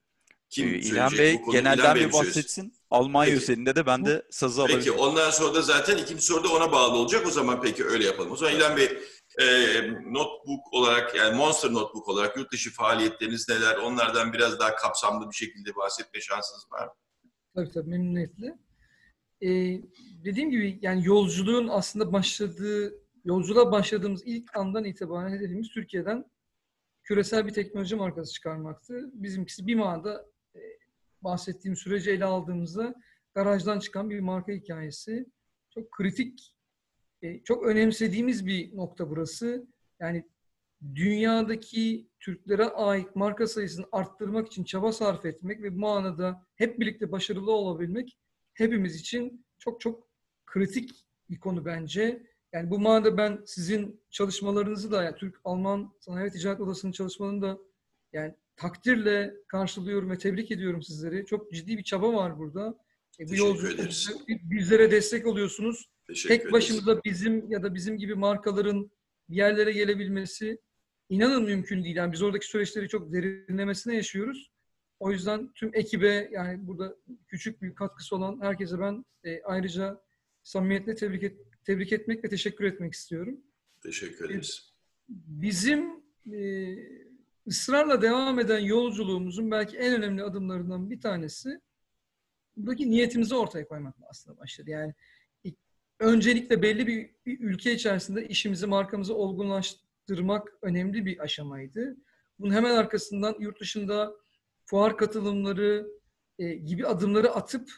Kim 0.49 0.67
ee, 0.67 0.77
İlhan 0.77 1.11
Bey 1.11 1.41
bu 1.45 1.51
genelden 1.51 1.95
bir 1.95 2.13
bahsetsin. 2.13 2.73
Almanya 2.89 3.31
peki. 3.31 3.43
üzerinde 3.43 3.75
de 3.75 3.85
ben 3.85 4.05
de 4.05 4.25
sazı 4.29 4.61
alabilirim. 4.61 4.79
Peki 4.79 4.91
ondan 4.91 5.31
sonra 5.31 5.53
da 5.53 5.61
zaten 5.61 5.97
ikinci 5.97 6.21
soru 6.21 6.43
da 6.43 6.53
ona 6.53 6.71
bağlı 6.71 6.97
olacak. 6.97 7.27
O 7.27 7.31
zaman 7.31 7.61
peki 7.61 7.85
öyle 7.85 8.05
yapalım. 8.05 8.31
O 8.31 8.35
zaman 8.35 8.55
İlhan 8.55 8.77
Bey 8.77 8.89
e, 9.39 9.45
notebook 9.91 10.73
olarak 10.73 11.15
yani 11.15 11.37
Monster 11.37 11.73
Notebook 11.73 12.07
olarak 12.07 12.37
yurt 12.37 12.51
dışı 12.51 12.71
faaliyetleriniz 12.71 13.49
neler? 13.49 13.77
Onlardan 13.77 14.33
biraz 14.33 14.59
daha 14.59 14.75
kapsamlı 14.75 15.29
bir 15.29 15.35
şekilde 15.35 15.75
bahsetme 15.75 16.21
şansınız 16.21 16.71
var 16.71 16.85
mı? 16.85 16.93
Tabii 17.55 17.71
tabii 17.71 17.89
memnuniyetle. 17.89 18.57
Ee, 19.41 19.81
dediğim 20.25 20.51
gibi 20.51 20.79
yani 20.81 21.05
yolculuğun 21.05 21.67
aslında 21.67 22.13
başladığı 22.13 22.93
yolculuğa 23.25 23.71
başladığımız 23.71 24.21
ilk 24.25 24.57
andan 24.57 24.85
itibaren 24.85 25.29
hedefimiz 25.29 25.69
Türkiye'den 25.69 26.25
küresel 27.03 27.47
bir 27.47 27.53
teknoloji 27.53 27.95
markası 27.95 28.33
çıkarmaktı. 28.33 29.09
Bizimkisi 29.13 29.67
bir 29.67 29.75
manada 29.75 30.25
e, 30.55 30.59
bahsettiğim 31.21 31.75
süreci 31.75 32.11
ele 32.11 32.25
aldığımızda 32.25 32.95
garajdan 33.33 33.79
çıkan 33.79 34.09
bir 34.09 34.19
marka 34.19 34.51
hikayesi. 34.51 35.25
Çok 35.69 35.91
kritik, 35.91 36.55
e, 37.21 37.43
çok 37.43 37.65
önemsediğimiz 37.65 38.45
bir 38.45 38.77
nokta 38.77 39.09
burası. 39.09 39.67
Yani 39.99 40.25
dünyadaki 40.95 42.07
Türklere 42.19 42.65
ait 42.65 43.15
marka 43.15 43.47
sayısını 43.47 43.85
arttırmak 43.91 44.47
için 44.47 44.63
çaba 44.63 44.91
sarf 44.91 45.25
etmek 45.25 45.61
ve 45.63 45.75
bu 45.75 45.79
manada 45.79 46.45
hep 46.55 46.79
birlikte 46.79 47.11
başarılı 47.11 47.51
olabilmek 47.51 48.17
hepimiz 48.53 48.95
için 48.95 49.45
çok 49.59 49.81
çok 49.81 50.07
kritik 50.45 51.07
bir 51.29 51.39
konu 51.39 51.65
bence. 51.65 52.30
Yani 52.53 52.69
bu 52.69 52.79
manada 52.79 53.17
ben 53.17 53.41
sizin 53.45 54.01
çalışmalarınızı 54.09 54.91
da 54.91 55.03
yani 55.03 55.15
Türk-Alman 55.15 55.93
Sanayi 55.99 56.25
ve 56.25 56.31
Ticaret 56.31 56.61
Odası'nın 56.61 56.91
çalışmalarını 56.91 57.41
da 57.41 57.57
yani 58.13 58.35
takdirle 58.55 59.33
karşılıyorum 59.47 60.09
ve 60.09 60.17
tebrik 60.17 60.51
ediyorum 60.51 60.81
sizleri. 60.81 61.25
Çok 61.25 61.51
ciddi 61.51 61.77
bir 61.77 61.83
çaba 61.83 62.13
var 62.13 62.37
burada. 62.39 62.77
E, 63.19 63.29
bu 63.29 63.35
yolculukta 63.35 63.83
bizlere 64.27 64.91
destek 64.91 65.27
oluyorsunuz. 65.27 65.89
Teşekkür 66.07 66.43
Tek 66.43 66.53
başımıza 66.53 67.03
bizim 67.03 67.51
ya 67.51 67.63
da 67.63 67.73
bizim 67.75 67.97
gibi 67.97 68.15
markaların 68.15 68.91
bir 69.29 69.35
yerlere 69.35 69.71
gelebilmesi 69.71 70.57
inanın 71.09 71.43
mümkün 71.43 71.83
değil. 71.83 71.95
Yani 71.95 72.11
biz 72.11 72.21
oradaki 72.21 72.47
süreçleri 72.47 72.87
çok 72.87 73.13
derinlemesine 73.13 73.95
yaşıyoruz. 73.95 74.51
O 74.99 75.11
yüzden 75.11 75.51
tüm 75.53 75.71
ekibe 75.73 76.29
yani 76.31 76.67
burada 76.67 76.95
küçük 77.27 77.61
bir 77.61 77.75
katkısı 77.75 78.15
olan 78.15 78.41
herkese 78.41 78.79
ben 78.79 79.05
e, 79.23 79.41
ayrıca 79.43 80.01
samimiyetle 80.43 80.95
tebrik 80.95 81.23
et, 81.23 81.37
tebrik 81.65 81.93
etmek 81.93 82.23
ve 82.23 82.29
teşekkür 82.29 82.65
etmek 82.65 82.93
istiyorum. 82.93 83.41
Teşekkür 83.83 84.29
ederiz. 84.29 84.73
Bizim 85.09 86.03
e, 86.33 86.75
ısrarla 87.47 88.01
devam 88.01 88.39
eden 88.39 88.59
yolculuğumuzun 88.59 89.51
belki 89.51 89.77
en 89.77 89.93
önemli 89.95 90.23
adımlarından 90.23 90.89
bir 90.89 91.01
tanesi 91.01 91.59
buradaki 92.57 92.91
niyetimizi 92.91 93.35
ortaya 93.35 93.67
koymakla 93.67 94.05
aslında 94.09 94.37
başladı. 94.37 94.69
Yani 94.69 94.93
öncelikle 96.01 96.61
belli 96.61 96.87
bir, 96.87 97.09
bir 97.25 97.39
ülke 97.39 97.73
içerisinde 97.73 98.27
işimizi, 98.27 98.67
markamızı 98.67 99.15
olgunlaştırmak 99.15 100.53
önemli 100.61 101.05
bir 101.05 101.19
aşamaydı. 101.19 101.97
Bunun 102.39 102.53
hemen 102.53 102.75
arkasından 102.75 103.35
yurt 103.39 103.59
dışında 103.59 104.13
fuar 104.65 104.97
katılımları 104.97 105.87
e, 106.39 106.53
gibi 106.53 106.87
adımları 106.87 107.31
atıp 107.31 107.71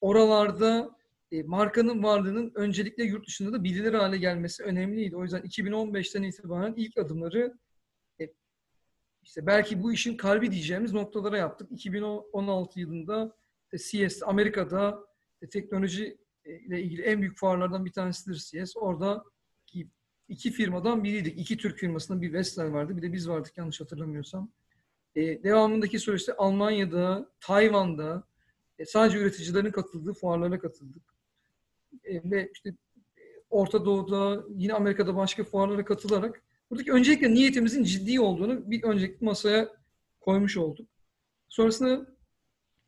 oralarda 0.00 0.95
e, 1.32 1.42
markanın 1.42 2.02
varlığının 2.02 2.52
öncelikle 2.54 3.04
yurt 3.04 3.26
dışında 3.26 3.52
da 3.52 3.64
bilinir 3.64 3.94
hale 3.94 4.18
gelmesi 4.18 4.62
önemliydi. 4.62 5.16
O 5.16 5.22
yüzden 5.22 5.42
2015'ten 5.42 6.22
itibaren 6.22 6.74
ilk 6.76 6.98
adımları 6.98 7.58
e, 8.20 8.24
işte 9.22 9.46
belki 9.46 9.82
bu 9.82 9.92
işin 9.92 10.16
kalbi 10.16 10.52
diyeceğimiz 10.52 10.92
noktalara 10.92 11.38
yaptık. 11.38 11.68
2016 11.72 12.80
yılında 12.80 13.36
işte 13.72 14.06
CS 14.06 14.22
Amerika'da 14.22 15.06
işte 15.34 15.48
teknoloji 15.60 16.18
e, 16.44 16.58
ile 16.58 16.82
ilgili 16.82 17.02
en 17.02 17.20
büyük 17.20 17.38
fuarlardan 17.38 17.84
bir 17.84 17.92
tanesidir 17.92 18.64
CS. 18.64 18.76
Orada 18.76 19.24
iki 20.28 20.50
firmadan 20.50 21.04
biriydik. 21.04 21.40
İki 21.40 21.56
Türk 21.56 21.78
firmasında 21.78 22.22
bir 22.22 22.32
Vestel 22.32 22.72
vardı. 22.72 22.96
Bir 22.96 23.02
de 23.02 23.12
biz 23.12 23.28
vardık 23.28 23.58
yanlış 23.58 23.80
hatırlamıyorsam. 23.80 24.52
Devamındaki 25.16 25.98
süreçte 25.98 26.36
Almanya'da, 26.36 27.30
Tayvan'da 27.40 28.24
e, 28.78 28.84
sadece 28.84 29.18
üreticilerin 29.18 29.70
katıldığı 29.70 30.14
fuarlara 30.14 30.58
katıldık. 30.58 31.15
E, 32.04 32.30
ve 32.30 32.50
işte 32.52 32.68
e, 32.68 33.22
Orta 33.50 33.84
Doğu'da 33.84 34.44
yine 34.54 34.74
Amerika'da 34.74 35.16
başka 35.16 35.44
fuarlara 35.44 35.84
katılarak 35.84 36.42
buradaki 36.70 36.92
öncelikle 36.92 37.34
niyetimizin 37.34 37.84
ciddi 37.84 38.20
olduğunu 38.20 38.70
bir 38.70 38.82
önceki 38.82 39.24
masaya 39.24 39.68
koymuş 40.20 40.56
olduk. 40.56 40.88
Sonrasında 41.48 42.06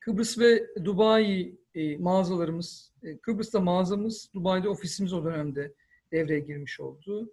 Kıbrıs 0.01 0.39
ve 0.39 0.67
Dubai 0.85 1.59
e, 1.75 1.97
mağazalarımız, 1.97 2.93
Kıbrıs'ta 3.23 3.61
mağazamız, 3.61 4.31
Dubai'de 4.35 4.69
ofisimiz 4.69 5.13
o 5.13 5.25
dönemde 5.25 5.75
devreye 6.13 6.41
girmiş 6.41 6.81
oldu. 6.81 7.33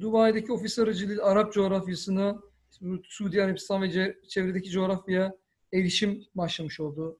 Dubai'deki 0.00 0.52
ofis 0.52 0.78
aracılığı 0.78 1.24
Arap 1.24 1.52
coğrafyasına, 1.52 2.42
Suudi 3.04 3.42
Arabistan 3.42 3.82
ve 3.82 4.16
çevredeki 4.28 4.70
coğrafyaya 4.70 5.36
erişim 5.72 6.24
başlamış 6.34 6.80
oldu. 6.80 7.18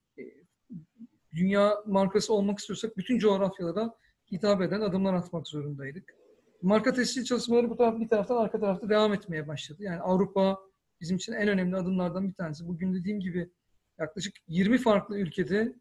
Dünya 1.33 1.75
markası 1.85 2.33
olmak 2.33 2.59
istiyorsak 2.59 2.97
bütün 2.97 3.19
coğrafyalara 3.19 3.95
hitap 4.31 4.61
eden 4.61 4.81
adımlar 4.81 5.13
atmak 5.13 5.47
zorundaydık. 5.47 6.15
Marka 6.61 6.93
tescil 6.93 7.23
çalışmaları 7.23 7.69
bu 7.69 7.77
taraf 7.77 7.99
bir 7.99 8.09
taraftan 8.09 8.37
arka 8.37 8.59
tarafta 8.59 8.89
devam 8.89 9.13
etmeye 9.13 9.47
başladı. 9.47 9.83
Yani 9.83 9.99
Avrupa 9.99 10.59
bizim 11.01 11.17
için 11.17 11.33
en 11.33 11.47
önemli 11.47 11.75
adımlardan 11.75 12.29
bir 12.29 12.33
tanesi. 12.33 12.67
Bugün 12.67 12.93
dediğim 12.93 13.19
gibi 13.19 13.49
yaklaşık 13.99 14.33
20 14.47 14.77
farklı 14.77 15.19
ülkede 15.19 15.75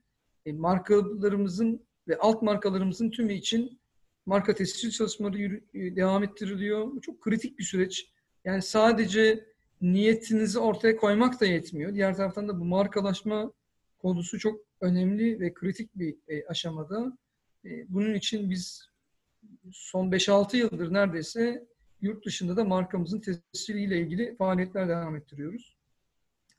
e, 0.47 0.53
markalarımızın 0.53 1.87
ve 2.09 2.19
alt 2.19 2.43
markalarımızın 2.43 3.11
tümü 3.11 3.33
için 3.33 3.81
marka 4.27 4.55
tescil 4.55 4.91
çalışmaları 4.91 5.61
e, 5.75 5.97
devam 5.97 6.25
ettiriliyor. 6.25 6.93
Bu 6.93 7.01
çok 7.01 7.21
kritik 7.21 7.59
bir 7.59 7.65
süreç. 7.65 8.13
Yani 8.45 8.63
sadece 8.63 9.45
niyetinizi 9.81 10.59
ortaya 10.59 10.97
koymak 10.97 11.41
da 11.41 11.47
yetmiyor. 11.47 11.95
Diğer 11.95 12.17
taraftan 12.17 12.49
da 12.49 12.61
bu 12.61 12.65
markalaşma 12.65 13.53
konusu 13.99 14.39
çok 14.39 14.66
önemli 14.81 15.41
ve 15.41 15.55
kritik 15.55 15.99
bir 15.99 16.17
e, 16.29 16.47
aşamada. 16.47 17.19
E, 17.65 17.95
bunun 17.95 18.15
için 18.15 18.51
biz 18.51 18.91
son 19.73 20.11
5-6 20.11 20.57
yıldır 20.57 20.93
neredeyse 20.93 21.67
yurt 22.01 22.27
dışında 22.27 22.57
da 22.57 22.65
markamızın 22.65 23.21
tesciliyle 23.21 24.01
ilgili 24.01 24.37
faaliyetler 24.37 24.89
devam 24.89 25.17
ettiriyoruz. 25.17 25.77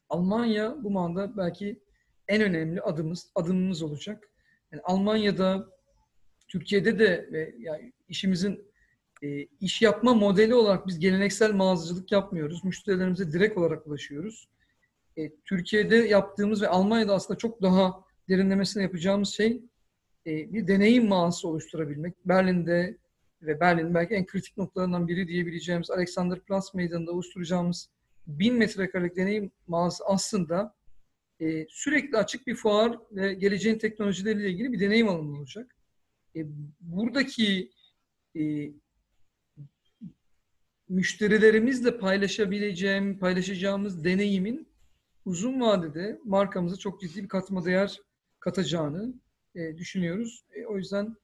Almanya 0.09 0.83
bu 0.83 0.91
manda 0.91 1.37
belki 1.37 1.79
en 2.27 2.41
önemli 2.41 2.81
adımız 2.81 3.31
adımımız 3.35 3.81
olacak. 3.81 4.29
Yani 4.71 4.81
Almanya'da 4.85 5.69
Türkiye'de 6.47 6.99
de 6.99 7.29
ve 7.31 7.55
yani 7.59 7.93
işimizin 8.09 8.67
e, 9.23 9.47
iş 9.61 9.81
yapma 9.81 10.13
modeli 10.13 10.55
olarak 10.55 10.87
biz 10.87 10.99
geleneksel 10.99 11.53
mağazacılık 11.53 12.11
yapmıyoruz. 12.11 12.63
Müşterilerimize 12.63 13.31
direkt 13.31 13.57
olarak 13.57 13.87
ulaşıyoruz. 13.87 14.47
E, 15.17 15.31
Türkiye'de 15.45 15.95
yaptığımız 15.95 16.61
ve 16.61 16.67
Almanya'da 16.67 17.13
aslında 17.13 17.37
çok 17.37 17.61
daha 17.61 18.06
derinlemesine 18.29 18.83
yapacağımız 18.83 19.29
şey 19.29 19.61
e, 20.27 20.53
bir 20.53 20.67
deneyim 20.67 21.07
mağazası 21.07 21.47
oluşturabilmek. 21.47 22.13
Berlin'de 22.25 22.97
ve 23.41 23.59
Berlin 23.59 23.93
belki 23.93 24.13
en 24.13 24.25
kritik 24.25 24.57
noktalarından 24.57 25.07
biri 25.07 25.27
diyebileceğimiz 25.27 25.91
Alexanderplatz 25.91 26.73
meydanında 26.73 27.11
oluşturacağımız 27.11 27.89
bin 28.27 28.55
metrekarelik 28.55 29.15
deneyim 29.15 29.51
mağazası 29.67 30.03
aslında 30.05 30.75
e, 31.39 31.65
sürekli 31.69 32.17
açık 32.17 32.47
bir 32.47 32.55
fuar 32.55 32.99
ve 33.11 33.33
geleceğin 33.33 33.77
teknolojileriyle 33.77 34.49
ilgili 34.49 34.71
bir 34.71 34.79
deneyim 34.79 35.09
alanı 35.09 35.37
olacak. 35.37 35.75
E, 36.35 36.45
buradaki 36.81 37.71
e, 38.37 38.71
müşterilerimizle 40.89 41.97
paylaşabileceğim, 41.97 43.19
paylaşacağımız 43.19 44.03
deneyimin 44.03 44.67
uzun 45.25 45.61
vadede 45.61 46.19
markamıza 46.25 46.77
çok 46.77 47.01
ciddi 47.01 47.23
bir 47.23 47.27
katma 47.27 47.65
değer 47.65 48.01
katacağını 48.39 49.13
e, 49.55 49.77
düşünüyoruz. 49.77 50.45
E, 50.53 50.65
o 50.65 50.77
yüzden 50.77 51.15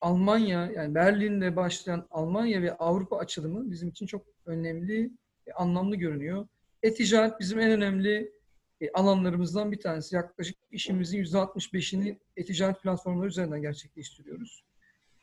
Almanya 0.00 0.70
yani 0.74 0.94
Berlin'le 0.94 1.56
başlayan 1.56 2.06
Almanya 2.10 2.62
ve 2.62 2.76
Avrupa 2.76 3.18
açılımı 3.18 3.70
bizim 3.70 3.88
için 3.88 4.06
çok 4.06 4.26
önemli 4.46 5.10
ve 5.46 5.52
anlamlı 5.54 5.96
görünüyor. 5.96 6.48
E-ticaret 6.82 7.40
bizim 7.40 7.60
en 7.60 7.70
önemli 7.70 8.32
e, 8.80 8.90
alanlarımızdan 8.92 9.72
bir 9.72 9.80
tanesi. 9.80 10.16
Yaklaşık 10.16 10.56
işimizin 10.70 11.24
%65'ini 11.24 12.18
e-ticaret 12.36 12.82
platformları 12.82 13.28
üzerinden 13.28 13.62
gerçekleştiriyoruz. 13.62 14.64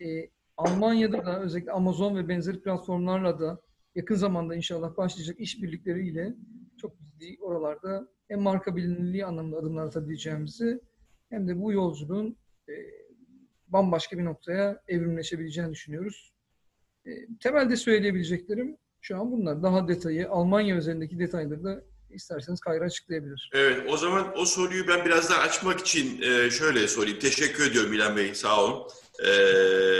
E, 0.02 0.30
Almanya'da 0.58 1.26
da 1.26 1.42
özellikle 1.42 1.72
Amazon 1.72 2.16
ve 2.16 2.28
benzeri 2.28 2.62
platformlarla 2.62 3.40
da 3.40 3.62
yakın 3.96 4.16
zamanda 4.16 4.56
inşallah 4.56 4.98
başlayacak 4.98 5.40
işbirlikleriyle 5.40 6.36
çok 6.82 6.98
ciddi 7.00 7.38
oralarda 7.42 8.08
hem 8.28 8.42
marka 8.42 8.76
bilinirliği 8.76 9.26
anlamında 9.26 9.58
adımlar 9.58 9.86
atabileceğimizi 9.86 10.80
hem 11.30 11.48
de 11.48 11.62
bu 11.62 11.72
yolculuğun 11.72 12.38
e, 12.70 12.74
bambaşka 13.68 14.18
bir 14.18 14.26
noktaya 14.26 14.82
evrimleşebileceğini 14.88 15.72
düşünüyoruz. 15.72 16.34
E, 17.06 17.12
temelde 17.40 17.76
söyleyebileceklerim 17.76 18.78
şu 19.02 19.18
an 19.18 19.32
bunlar. 19.32 19.64
Daha 19.64 19.88
detayı, 19.88 20.30
Almanya 20.30 20.76
üzerindeki 20.76 21.20
detayları 21.20 21.64
da 21.64 21.84
isterseniz 22.10 22.60
Kayra 22.60 22.86
açıklayabilir. 22.86 23.50
Evet, 23.54 23.84
o 23.90 23.98
zaman 23.98 24.34
o 24.38 24.46
soruyu 24.46 24.88
ben 24.88 25.06
biraz 25.06 25.30
daha 25.30 25.42
açmak 25.42 25.80
için 25.80 26.22
e, 26.22 26.50
şöyle 26.50 26.88
sorayım. 26.88 27.20
Teşekkür 27.20 27.72
ediyorum 27.72 27.94
İlhan 27.94 28.18
Bey, 28.18 28.36
sağ 28.36 28.64
olun. 28.64 28.88
E, 29.26 29.32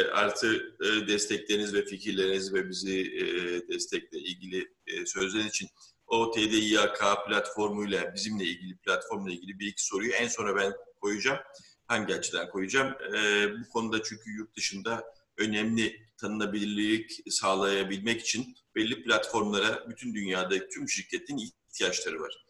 artı 0.04 0.76
e, 0.82 1.08
destekleriniz 1.08 1.74
ve 1.74 1.86
fikirleriniz 1.86 2.54
ve 2.54 2.70
bizi 2.70 3.02
e, 3.02 3.24
destekle 3.68 4.20
ilgili 4.20 4.68
e, 4.88 5.06
sözler 5.06 5.46
için 5.46 5.68
o 6.10 6.32
TDİAK 6.32 7.26
platformuyla, 7.28 8.16
bizimle 8.16 8.44
ilgili 8.44 8.78
platformla 8.78 9.32
ilgili 9.32 9.60
bir 9.60 9.68
iki 9.68 9.86
soruyu 9.86 10.12
en 10.12 10.28
sonra 10.28 10.56
ben 10.56 10.74
koyacağım. 11.02 11.40
Hangi 11.88 12.16
açıdan 12.16 12.50
koyacağım? 12.50 12.94
E, 13.16 13.48
bu 13.52 13.70
konuda 13.70 14.04
çünkü 14.04 14.32
yurt 14.32 14.56
dışında 14.56 15.04
önemli 15.38 16.10
tanınabilirlik 16.18 17.12
sağlayabilmek 17.30 18.22
için 18.22 18.56
belli 18.76 19.04
platformlara 19.04 19.90
bütün 19.90 20.14
dünyada 20.14 20.68
tüm 20.68 20.90
şirketin 20.90 21.38
ihtiyaçları 21.38 22.22
var. 22.22 22.46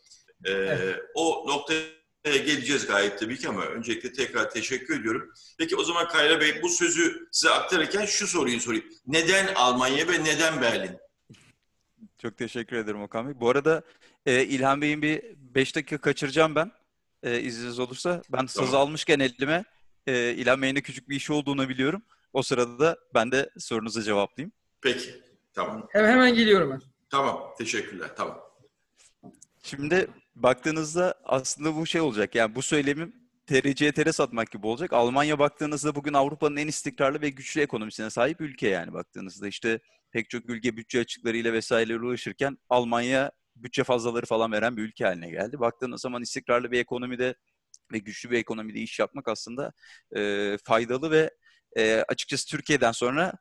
E, 0.45 0.51
evet. 0.51 0.99
O 1.15 1.45
noktaya 1.47 1.89
geleceğiz 2.23 2.87
gayet 2.87 3.19
tabii 3.19 3.37
ki 3.37 3.49
ama 3.49 3.65
öncelikle 3.65 4.13
tekrar 4.13 4.51
teşekkür 4.51 4.99
ediyorum. 4.99 5.33
Peki 5.57 5.75
o 5.75 5.83
zaman 5.83 6.07
Kayra 6.07 6.41
Bey 6.41 6.61
bu 6.61 6.69
sözü 6.69 7.27
size 7.31 7.53
aktarırken 7.53 8.05
şu 8.05 8.27
soruyu 8.27 8.59
sorayım. 8.59 8.85
Neden 9.07 9.53
Almanya 9.55 10.07
ve 10.07 10.23
neden 10.23 10.61
Berlin? 10.61 10.97
Çok 12.21 12.37
teşekkür 12.37 12.75
ederim 12.75 13.01
Okan 13.01 13.27
Bey. 13.27 13.39
Bu 13.39 13.49
arada 13.49 13.83
e, 14.25 14.43
İlhan 14.43 14.81
Bey'in 14.81 15.01
bir 15.01 15.23
5 15.37 15.75
dakika 15.75 15.97
kaçıracağım 15.97 16.55
ben 16.55 16.71
e, 17.23 17.41
izniniz 17.41 17.79
olursa. 17.79 18.21
Ben 18.29 18.45
saz 18.45 18.65
tamam. 18.65 18.81
almışken 18.81 19.19
elime 19.19 19.65
e, 20.07 20.33
İlhan 20.33 20.61
Bey'in 20.61 20.75
de 20.75 20.81
küçük 20.81 21.09
bir 21.09 21.15
işi 21.15 21.33
olduğunu 21.33 21.69
biliyorum. 21.69 22.01
O 22.33 22.41
sırada 22.41 22.79
da 22.79 22.97
ben 23.13 23.31
de 23.31 23.49
sorunuza 23.57 24.01
cevaplayayım. 24.01 24.51
Peki, 24.81 25.21
tamam. 25.53 25.87
Hemen, 25.89 26.11
hemen 26.11 26.35
geliyorum 26.35 26.71
ben. 26.71 26.81
Tamam, 27.09 27.53
teşekkürler, 27.57 28.09
tamam. 28.17 28.39
Şimdi 29.63 30.07
baktığınızda 30.35 31.15
aslında 31.23 31.75
bu 31.75 31.85
şey 31.85 32.01
olacak. 32.01 32.35
Yani 32.35 32.55
bu 32.55 32.61
söylemim 32.61 33.15
TRC'ye 33.47 33.91
tere 33.91 34.11
satmak 34.11 34.51
gibi 34.51 34.67
olacak. 34.67 34.93
Almanya 34.93 35.39
baktığınızda 35.39 35.95
bugün 35.95 36.13
Avrupa'nın 36.13 36.55
en 36.55 36.67
istikrarlı 36.67 37.21
ve 37.21 37.29
güçlü 37.29 37.61
ekonomisine 37.61 38.09
sahip 38.09 38.41
ülke 38.41 38.67
yani 38.67 38.93
baktığınızda. 38.93 39.47
işte 39.47 39.79
pek 40.11 40.29
çok 40.29 40.49
ülke 40.49 40.77
bütçe 40.77 40.99
açıklarıyla 40.99 41.53
vesaireyle 41.53 41.99
uğraşırken 41.99 42.57
Almanya 42.69 43.31
bütçe 43.55 43.83
fazlaları 43.83 44.25
falan 44.25 44.51
veren 44.51 44.77
bir 44.77 44.81
ülke 44.81 45.05
haline 45.05 45.29
geldi. 45.29 45.59
Baktığınız 45.59 46.01
zaman 46.01 46.21
istikrarlı 46.21 46.71
bir 46.71 46.79
ekonomide 46.79 47.35
ve 47.91 47.97
güçlü 47.97 48.31
bir 48.31 48.37
ekonomide 48.37 48.79
iş 48.79 48.99
yapmak 48.99 49.27
aslında 49.27 49.73
e, 50.15 50.57
faydalı 50.63 51.11
ve 51.11 51.31
e, 51.77 52.03
açıkçası 52.07 52.47
Türkiye'den 52.47 52.91
sonra 52.91 53.33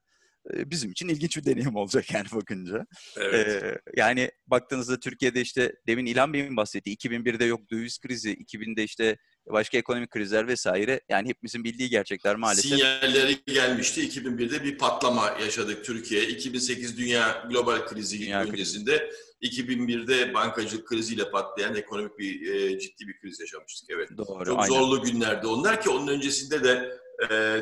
bizim 0.54 0.90
için 0.90 1.08
ilginç 1.08 1.36
bir 1.36 1.44
deneyim 1.44 1.76
olacak 1.76 2.10
yani 2.14 2.26
bakınca. 2.34 2.86
Evet. 3.16 3.62
Ee, 3.62 3.78
yani 3.96 4.30
baktığınızda 4.46 5.00
Türkiye'de 5.00 5.40
işte 5.40 5.74
demin 5.86 6.06
İlhan 6.06 6.32
Bey'in 6.32 6.56
bahsettiği 6.56 6.96
2001'de 6.96 7.44
yok 7.44 7.70
döviz 7.70 7.98
krizi, 7.98 8.32
2000'de 8.34 8.84
işte 8.84 9.18
başka 9.52 9.78
ekonomik 9.78 10.10
krizler 10.10 10.48
vesaire 10.48 11.00
yani 11.08 11.28
hepimizin 11.28 11.64
bildiği 11.64 11.90
gerçekler 11.90 12.36
maalesef. 12.36 12.70
Sinyalleri 12.70 13.36
gelmişti. 13.46 14.08
2001'de 14.08 14.64
bir 14.64 14.78
patlama 14.78 15.36
yaşadık 15.40 15.84
Türkiye. 15.84 16.28
2008 16.28 16.98
dünya 16.98 17.46
global 17.50 17.86
krizi 17.86 18.20
dünya 18.20 18.42
öncesinde 18.42 18.98
krizi. 18.98 19.28
2001'de 19.42 20.34
bankacılık 20.34 20.86
kriziyle 20.86 21.30
patlayan 21.30 21.74
ekonomik 21.74 22.18
bir 22.18 22.54
e, 22.54 22.78
ciddi 22.78 23.08
bir 23.08 23.20
kriz 23.20 23.40
yaşamıştık. 23.40 23.90
Evet. 23.90 24.08
Doğru. 24.16 24.44
Çok 24.44 24.58
aynen. 24.58 24.74
zorlu 24.74 25.02
günlerdi 25.02 25.46
onlar 25.46 25.82
ki 25.82 25.90
onun 25.90 26.08
öncesinde 26.08 26.64
de 26.64 26.98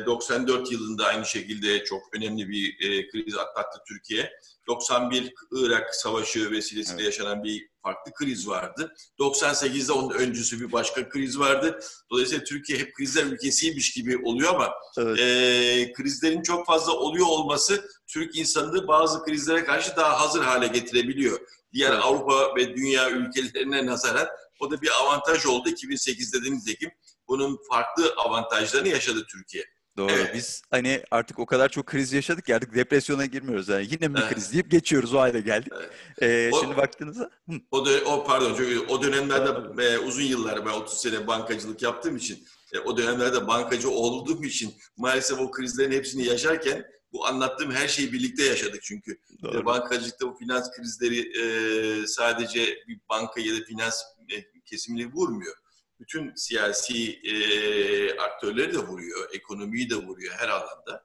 94 0.05 0.71
yılında 0.71 1.05
aynı 1.05 1.25
şekilde 1.25 1.83
çok 1.83 2.01
önemli 2.17 2.49
bir 2.49 2.89
e, 2.89 3.09
kriz 3.09 3.37
atlattı 3.37 3.79
Türkiye. 3.87 4.31
91 4.67 5.33
Irak 5.51 5.95
Savaşı 5.95 6.51
vesilesiyle 6.51 7.01
evet. 7.01 7.05
yaşanan 7.05 7.43
bir 7.43 7.69
farklı 7.83 8.11
kriz 8.13 8.47
vardı. 8.47 8.93
98'de 9.19 9.91
onun 9.91 10.13
öncüsü 10.13 10.59
bir 10.59 10.71
başka 10.71 11.09
kriz 11.09 11.39
vardı. 11.39 11.79
Dolayısıyla 12.11 12.43
Türkiye 12.43 12.79
hep 12.79 12.93
krizler 12.93 13.23
ülkesiymiş 13.23 13.93
gibi 13.93 14.17
oluyor 14.17 14.53
ama 14.53 14.73
evet. 14.97 15.19
e, 15.19 15.93
krizlerin 15.93 16.41
çok 16.41 16.65
fazla 16.65 16.93
oluyor 16.93 17.27
olması 17.27 17.89
Türk 18.07 18.37
insanını 18.37 18.87
bazı 18.87 19.23
krizlere 19.23 19.63
karşı 19.63 19.95
daha 19.95 20.21
hazır 20.21 20.43
hale 20.43 20.67
getirebiliyor. 20.67 21.39
Diğer 21.73 21.91
evet. 21.91 22.03
Avrupa 22.03 22.55
ve 22.55 22.75
dünya 22.75 23.09
ülkelerine 23.09 23.85
nazaran 23.85 24.27
o 24.59 24.71
da 24.71 24.81
bir 24.81 24.89
avantaj 25.01 25.45
oldu. 25.45 25.69
2008'de 25.69 26.45
de 26.45 26.51
nitekim 26.51 26.91
bunun 27.27 27.59
farklı 27.71 28.13
avantajlarını 28.17 28.87
yaşadı 28.87 29.25
Türkiye. 29.31 29.76
Doğru. 29.97 30.11
Evet. 30.11 30.35
Biz 30.35 30.61
hani 30.71 31.03
artık 31.11 31.39
o 31.39 31.45
kadar 31.45 31.69
çok 31.69 31.85
kriz 31.85 32.13
yaşadık 32.13 32.45
ki 32.45 32.55
artık 32.55 32.75
depresyona 32.75 33.25
girmiyoruz. 33.25 33.69
Yani 33.69 33.87
yine 33.91 34.07
mi 34.07 34.19
evet. 34.21 34.33
kriz 34.33 34.53
deyip 34.53 34.71
geçiyoruz 34.71 35.13
o 35.13 35.19
hale 35.19 35.41
geldik. 35.41 35.73
Evet. 35.75 35.89
Ee, 36.21 36.49
o, 36.53 36.61
şimdi 36.61 36.77
baktığınızda... 36.77 37.29
O, 37.71 37.77
dö- 37.77 38.03
o 38.03 38.23
pardon 38.23 38.53
çünkü 38.57 38.79
o 38.79 39.03
dönemlerde 39.03 39.83
e, 39.83 39.97
uzun 39.97 40.23
yıllar 40.23 40.65
ben 40.65 40.71
30 40.71 41.01
sene 41.01 41.27
bankacılık 41.27 41.81
yaptığım 41.81 42.17
için 42.17 42.47
e, 42.73 42.79
o 42.79 42.97
dönemlerde 42.97 43.47
bankacı 43.47 43.89
olduğum 43.89 44.43
için 44.43 44.73
maalesef 44.97 45.39
o 45.39 45.51
krizlerin 45.51 45.91
hepsini 45.91 46.23
yaşarken 46.23 46.85
bu 47.13 47.25
anlattığım 47.25 47.71
her 47.71 47.87
şeyi 47.87 48.13
birlikte 48.13 48.43
yaşadık 48.43 48.83
çünkü. 48.83 49.19
Doğru. 49.43 49.65
Bankacılıkta 49.65 50.27
bu 50.27 50.37
finans 50.37 50.71
krizleri 50.71 51.19
e, 51.41 52.07
sadece 52.07 52.83
bir 52.87 52.99
banka 53.09 53.41
ya 53.41 53.53
da 53.53 53.65
finans 53.65 54.01
e, 54.29 54.35
kesimini 54.65 55.13
vurmuyor 55.13 55.55
bütün 55.99 56.35
siyasi 56.35 57.13
e, 57.13 58.17
aktörleri 58.19 58.73
de 58.73 58.77
vuruyor, 58.77 59.29
ekonomiyi 59.33 59.89
de 59.89 59.95
vuruyor 59.95 60.33
her 60.37 60.49
alanda. 60.49 61.03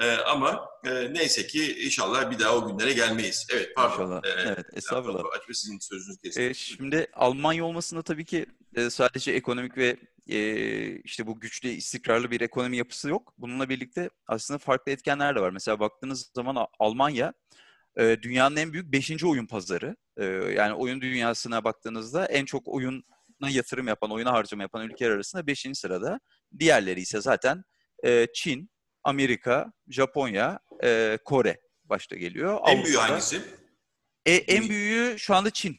E, 0.00 0.10
ama 0.10 0.68
e, 0.84 1.14
neyse 1.14 1.46
ki 1.46 1.84
inşallah 1.84 2.30
bir 2.30 2.38
daha 2.38 2.56
o 2.56 2.68
günlere 2.68 2.92
gelmeyiz. 2.92 3.46
Evet 3.52 3.72
pardon. 3.76 3.92
İnşallah. 3.92 4.24
E, 4.24 4.40
evet 4.46 4.66
estağfurullah. 4.72 5.24
Açma 5.40 5.54
sizin 5.54 5.78
sözünüz 5.78 6.18
kesin. 6.18 6.42
E, 6.42 6.54
şimdi 6.54 7.06
Almanya 7.12 7.64
olmasında 7.64 8.02
tabii 8.02 8.24
ki 8.24 8.46
e, 8.74 8.90
sadece 8.90 9.32
ekonomik 9.32 9.76
ve 9.76 9.96
e, 10.28 10.96
işte 11.00 11.26
bu 11.26 11.40
güçlü, 11.40 11.68
istikrarlı 11.68 12.30
bir 12.30 12.40
ekonomi 12.40 12.76
yapısı 12.76 13.08
yok. 13.08 13.34
Bununla 13.38 13.68
birlikte 13.68 14.10
aslında 14.26 14.58
farklı 14.58 14.92
etkenler 14.92 15.36
de 15.36 15.40
var. 15.40 15.50
Mesela 15.50 15.80
baktığınız 15.80 16.30
zaman 16.34 16.66
Almanya 16.78 17.32
e, 17.96 18.16
dünyanın 18.22 18.56
en 18.56 18.72
büyük 18.72 18.92
beşinci 18.92 19.26
oyun 19.26 19.46
pazarı. 19.46 19.96
E, 20.16 20.24
yani 20.24 20.74
oyun 20.74 21.00
dünyasına 21.00 21.64
baktığınızda 21.64 22.26
en 22.26 22.44
çok 22.44 22.68
oyun 22.68 23.04
yatırım 23.50 23.88
yapan, 23.88 24.10
oyuna 24.10 24.32
harcama 24.32 24.62
yapan 24.62 24.88
ülkeler 24.88 25.10
arasında 25.10 25.46
5. 25.46 25.66
sırada. 25.74 26.20
Diğerleri 26.58 27.00
ise 27.00 27.20
zaten 27.20 27.64
e, 28.04 28.26
Çin, 28.34 28.70
Amerika, 29.04 29.72
Japonya, 29.88 30.60
e, 30.84 31.18
Kore 31.24 31.60
başta 31.84 32.16
geliyor. 32.16 32.60
En 32.68 32.84
büyüğü 32.84 32.96
hangisi? 32.96 33.42
E, 34.26 34.34
en 34.34 34.68
büyüğü 34.68 35.18
şu 35.18 35.34
anda 35.34 35.50
Çin. 35.50 35.76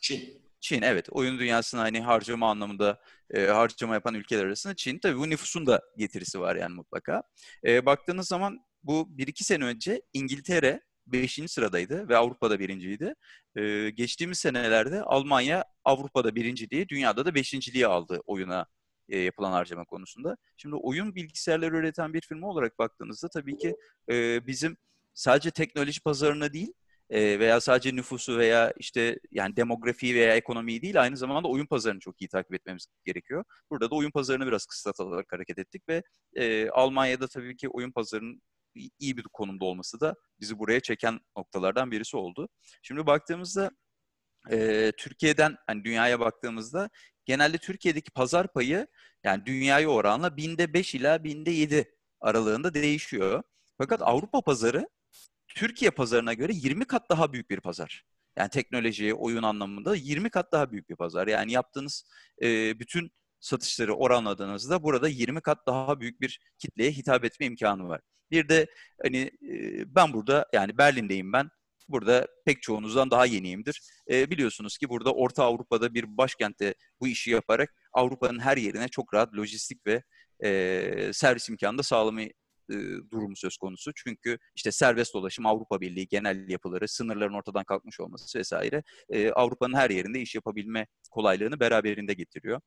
Çin. 0.00 0.40
Çin 0.60 0.82
evet. 0.82 1.06
Oyun 1.10 1.38
dünyasına 1.38 1.80
hani 1.80 2.00
harcama 2.00 2.50
anlamında 2.50 3.00
e, 3.30 3.46
harcama 3.46 3.94
yapan 3.94 4.14
ülkeler 4.14 4.44
arasında 4.44 4.76
Çin. 4.76 4.98
Tabii 4.98 5.18
bu 5.18 5.30
nüfusun 5.30 5.66
da 5.66 5.80
getirisi 5.96 6.40
var 6.40 6.56
yani 6.56 6.74
mutlaka. 6.74 7.22
E, 7.66 7.86
baktığınız 7.86 8.28
zaman 8.28 8.58
bu 8.82 9.18
bir 9.18 9.26
iki 9.26 9.44
sene 9.44 9.64
önce 9.64 10.02
İngiltere 10.12 10.80
5. 11.12 11.40
sıradaydı 11.48 12.08
ve 12.08 12.16
Avrupa'da 12.16 12.58
birinciydi. 12.58 13.14
Ee, 13.56 13.90
geçtiğimiz 13.90 14.38
senelerde 14.38 15.02
Almanya 15.02 15.64
Avrupa'da 15.84 16.34
birinciliği, 16.34 16.88
dünyada 16.88 17.26
da 17.26 17.34
beşinciliği 17.34 17.86
aldı 17.86 18.20
oyuna 18.26 18.66
e, 19.08 19.18
yapılan 19.18 19.52
harcama 19.52 19.84
konusunda. 19.84 20.36
Şimdi 20.56 20.76
oyun 20.76 21.14
bilgisayarları 21.14 21.76
üreten 21.76 22.14
bir 22.14 22.20
firma 22.20 22.48
olarak 22.48 22.78
baktığınızda 22.78 23.28
tabii 23.28 23.58
ki 23.58 23.76
e, 24.10 24.46
bizim 24.46 24.76
sadece 25.14 25.50
teknoloji 25.50 26.00
pazarına 26.00 26.52
değil 26.52 26.72
e, 27.10 27.38
veya 27.38 27.60
sadece 27.60 27.96
nüfusu 27.96 28.38
veya 28.38 28.72
işte 28.78 29.20
yani 29.30 29.56
demografiyi 29.56 30.14
veya 30.14 30.36
ekonomiyi 30.36 30.82
değil 30.82 31.02
aynı 31.02 31.16
zamanda 31.16 31.48
oyun 31.48 31.66
pazarını 31.66 32.00
çok 32.00 32.20
iyi 32.22 32.28
takip 32.28 32.54
etmemiz 32.54 32.86
gerekiyor. 33.04 33.44
Burada 33.70 33.90
da 33.90 33.94
oyun 33.94 34.10
pazarını 34.10 34.46
biraz 34.46 34.66
kısıtlatarak 34.66 35.32
hareket 35.32 35.58
ettik 35.58 35.88
ve 35.88 36.02
e, 36.36 36.68
Almanya'da 36.70 37.28
tabii 37.28 37.56
ki 37.56 37.68
oyun 37.68 37.92
pazarının 37.92 38.42
iyi 38.74 39.16
bir 39.16 39.22
konumda 39.22 39.64
olması 39.64 40.00
da 40.00 40.14
bizi 40.40 40.58
buraya 40.58 40.80
çeken 40.80 41.20
noktalardan 41.36 41.90
birisi 41.90 42.16
oldu. 42.16 42.48
Şimdi 42.82 43.06
baktığımızda 43.06 43.70
e, 44.50 44.92
Türkiye'den 44.96 45.56
hani 45.66 45.84
dünyaya 45.84 46.20
baktığımızda 46.20 46.90
genelde 47.24 47.58
Türkiye'deki 47.58 48.10
pazar 48.10 48.52
payı 48.52 48.86
yani 49.24 49.46
dünyaya 49.46 49.88
oranla 49.88 50.36
binde 50.36 50.74
5 50.74 50.94
ila 50.94 51.24
binde 51.24 51.50
7 51.50 51.94
aralığında 52.20 52.74
değişiyor. 52.74 53.42
Fakat 53.78 54.02
Avrupa 54.02 54.40
pazarı 54.40 54.88
Türkiye 55.48 55.90
pazarına 55.90 56.34
göre 56.34 56.52
20 56.54 56.84
kat 56.84 57.10
daha 57.10 57.32
büyük 57.32 57.50
bir 57.50 57.60
pazar. 57.60 58.04
Yani 58.36 58.50
teknoloji, 58.50 59.14
oyun 59.14 59.42
anlamında 59.42 59.96
20 59.96 60.30
kat 60.30 60.52
daha 60.52 60.72
büyük 60.72 60.88
bir 60.88 60.96
pazar. 60.96 61.26
Yani 61.26 61.52
yaptığınız 61.52 62.04
e, 62.42 62.78
bütün 62.78 63.10
satışları 63.40 63.94
oranladığınızda 63.94 64.82
burada 64.82 65.08
20 65.08 65.40
kat 65.40 65.66
daha 65.66 66.00
büyük 66.00 66.20
bir 66.20 66.40
kitleye 66.58 66.92
hitap 66.92 67.24
etme 67.24 67.46
imkanı 67.46 67.88
var. 67.88 68.00
Bir 68.30 68.48
de 68.48 68.66
hani 69.02 69.30
e, 69.50 69.84
ben 69.94 70.12
burada 70.12 70.46
yani 70.52 70.78
Berlin'deyim 70.78 71.32
ben. 71.32 71.50
Burada 71.88 72.26
pek 72.44 72.62
çoğunuzdan 72.62 73.10
daha 73.10 73.26
yeniyimdir. 73.26 73.80
E, 74.10 74.30
biliyorsunuz 74.30 74.78
ki 74.78 74.88
burada 74.88 75.12
Orta 75.12 75.44
Avrupa'da 75.44 75.94
bir 75.94 76.16
başkentte 76.16 76.74
bu 77.00 77.08
işi 77.08 77.30
yaparak 77.30 77.74
Avrupa'nın 77.92 78.38
her 78.38 78.56
yerine 78.56 78.88
çok 78.88 79.14
rahat 79.14 79.34
lojistik 79.34 79.86
ve 79.86 80.02
e, 80.44 81.10
servis 81.12 81.48
imkanı 81.48 81.78
da 81.78 81.82
sağlamayı 81.82 82.32
e, 82.70 82.74
durumu 83.12 83.36
söz 83.36 83.56
konusu. 83.56 83.92
Çünkü 83.94 84.38
işte 84.54 84.72
serbest 84.72 85.14
dolaşım, 85.14 85.46
Avrupa 85.46 85.80
Birliği 85.80 86.08
genel 86.08 86.48
yapıları, 86.48 86.88
sınırların 86.88 87.34
ortadan 87.34 87.64
kalkmış 87.64 88.00
olması 88.00 88.38
vesaire 88.38 88.82
e, 89.08 89.30
Avrupa'nın 89.30 89.74
her 89.74 89.90
yerinde 89.90 90.20
iş 90.20 90.34
yapabilme 90.34 90.86
kolaylığını 91.10 91.60
beraberinde 91.60 92.14
getiriyor. 92.14 92.60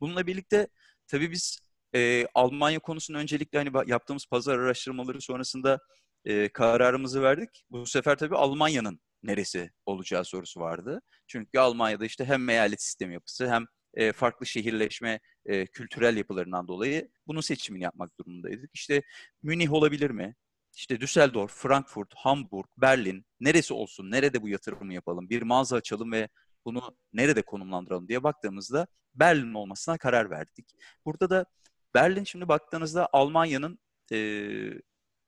Bununla 0.00 0.26
birlikte 0.26 0.68
tabii 1.06 1.30
biz 1.30 1.58
e, 1.94 2.26
Almanya 2.34 2.78
konusunu 2.78 3.16
öncelikle 3.16 3.58
hani 3.58 3.90
yaptığımız 3.90 4.26
pazar 4.26 4.58
araştırmaları 4.58 5.20
sonrasında 5.20 5.78
e, 6.24 6.48
kararımızı 6.48 7.22
verdik. 7.22 7.64
Bu 7.70 7.86
sefer 7.86 8.18
tabii 8.18 8.36
Almanya'nın 8.36 9.00
neresi 9.22 9.70
olacağı 9.86 10.24
sorusu 10.24 10.60
vardı. 10.60 11.00
Çünkü 11.26 11.58
Almanya'da 11.58 12.04
işte 12.04 12.24
hem 12.24 12.48
eyalet 12.48 12.82
sistemi 12.82 13.14
yapısı 13.14 13.50
hem 13.50 13.66
e, 13.94 14.12
farklı 14.12 14.46
şehirleşme 14.46 15.20
e, 15.46 15.66
kültürel 15.66 16.16
yapılarından 16.16 16.68
dolayı 16.68 17.10
bunun 17.26 17.40
seçimini 17.40 17.84
yapmak 17.84 18.18
durumundaydık. 18.18 18.70
İşte 18.74 19.02
Münih 19.42 19.72
olabilir 19.72 20.10
mi? 20.10 20.34
İşte 20.74 21.00
Düsseldorf, 21.00 21.52
Frankfurt, 21.52 22.14
Hamburg, 22.14 22.66
Berlin 22.76 23.26
neresi 23.40 23.74
olsun, 23.74 24.10
nerede 24.10 24.42
bu 24.42 24.48
yatırımı 24.48 24.94
yapalım, 24.94 25.30
bir 25.30 25.42
mağaza 25.42 25.76
açalım 25.76 26.12
ve 26.12 26.28
bunu 26.64 26.96
nerede 27.12 27.42
konumlandıralım 27.42 28.08
diye 28.08 28.22
baktığımızda 28.22 28.86
Berlin 29.14 29.54
olmasına 29.54 29.98
karar 29.98 30.30
verdik. 30.30 30.66
Burada 31.04 31.30
da 31.30 31.46
Berlin 31.94 32.24
şimdi 32.24 32.48
baktığınızda 32.48 33.08
Almanya'nın 33.12 33.78
e, 34.12 34.18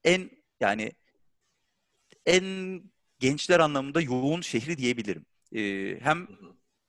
en 0.03 0.29
yani 0.59 0.91
en 2.25 2.81
gençler 3.19 3.59
anlamında 3.59 4.01
yoğun 4.01 4.41
şehri 4.41 4.77
diyebilirim. 4.77 5.25
E, 5.55 5.61
hem 6.01 6.27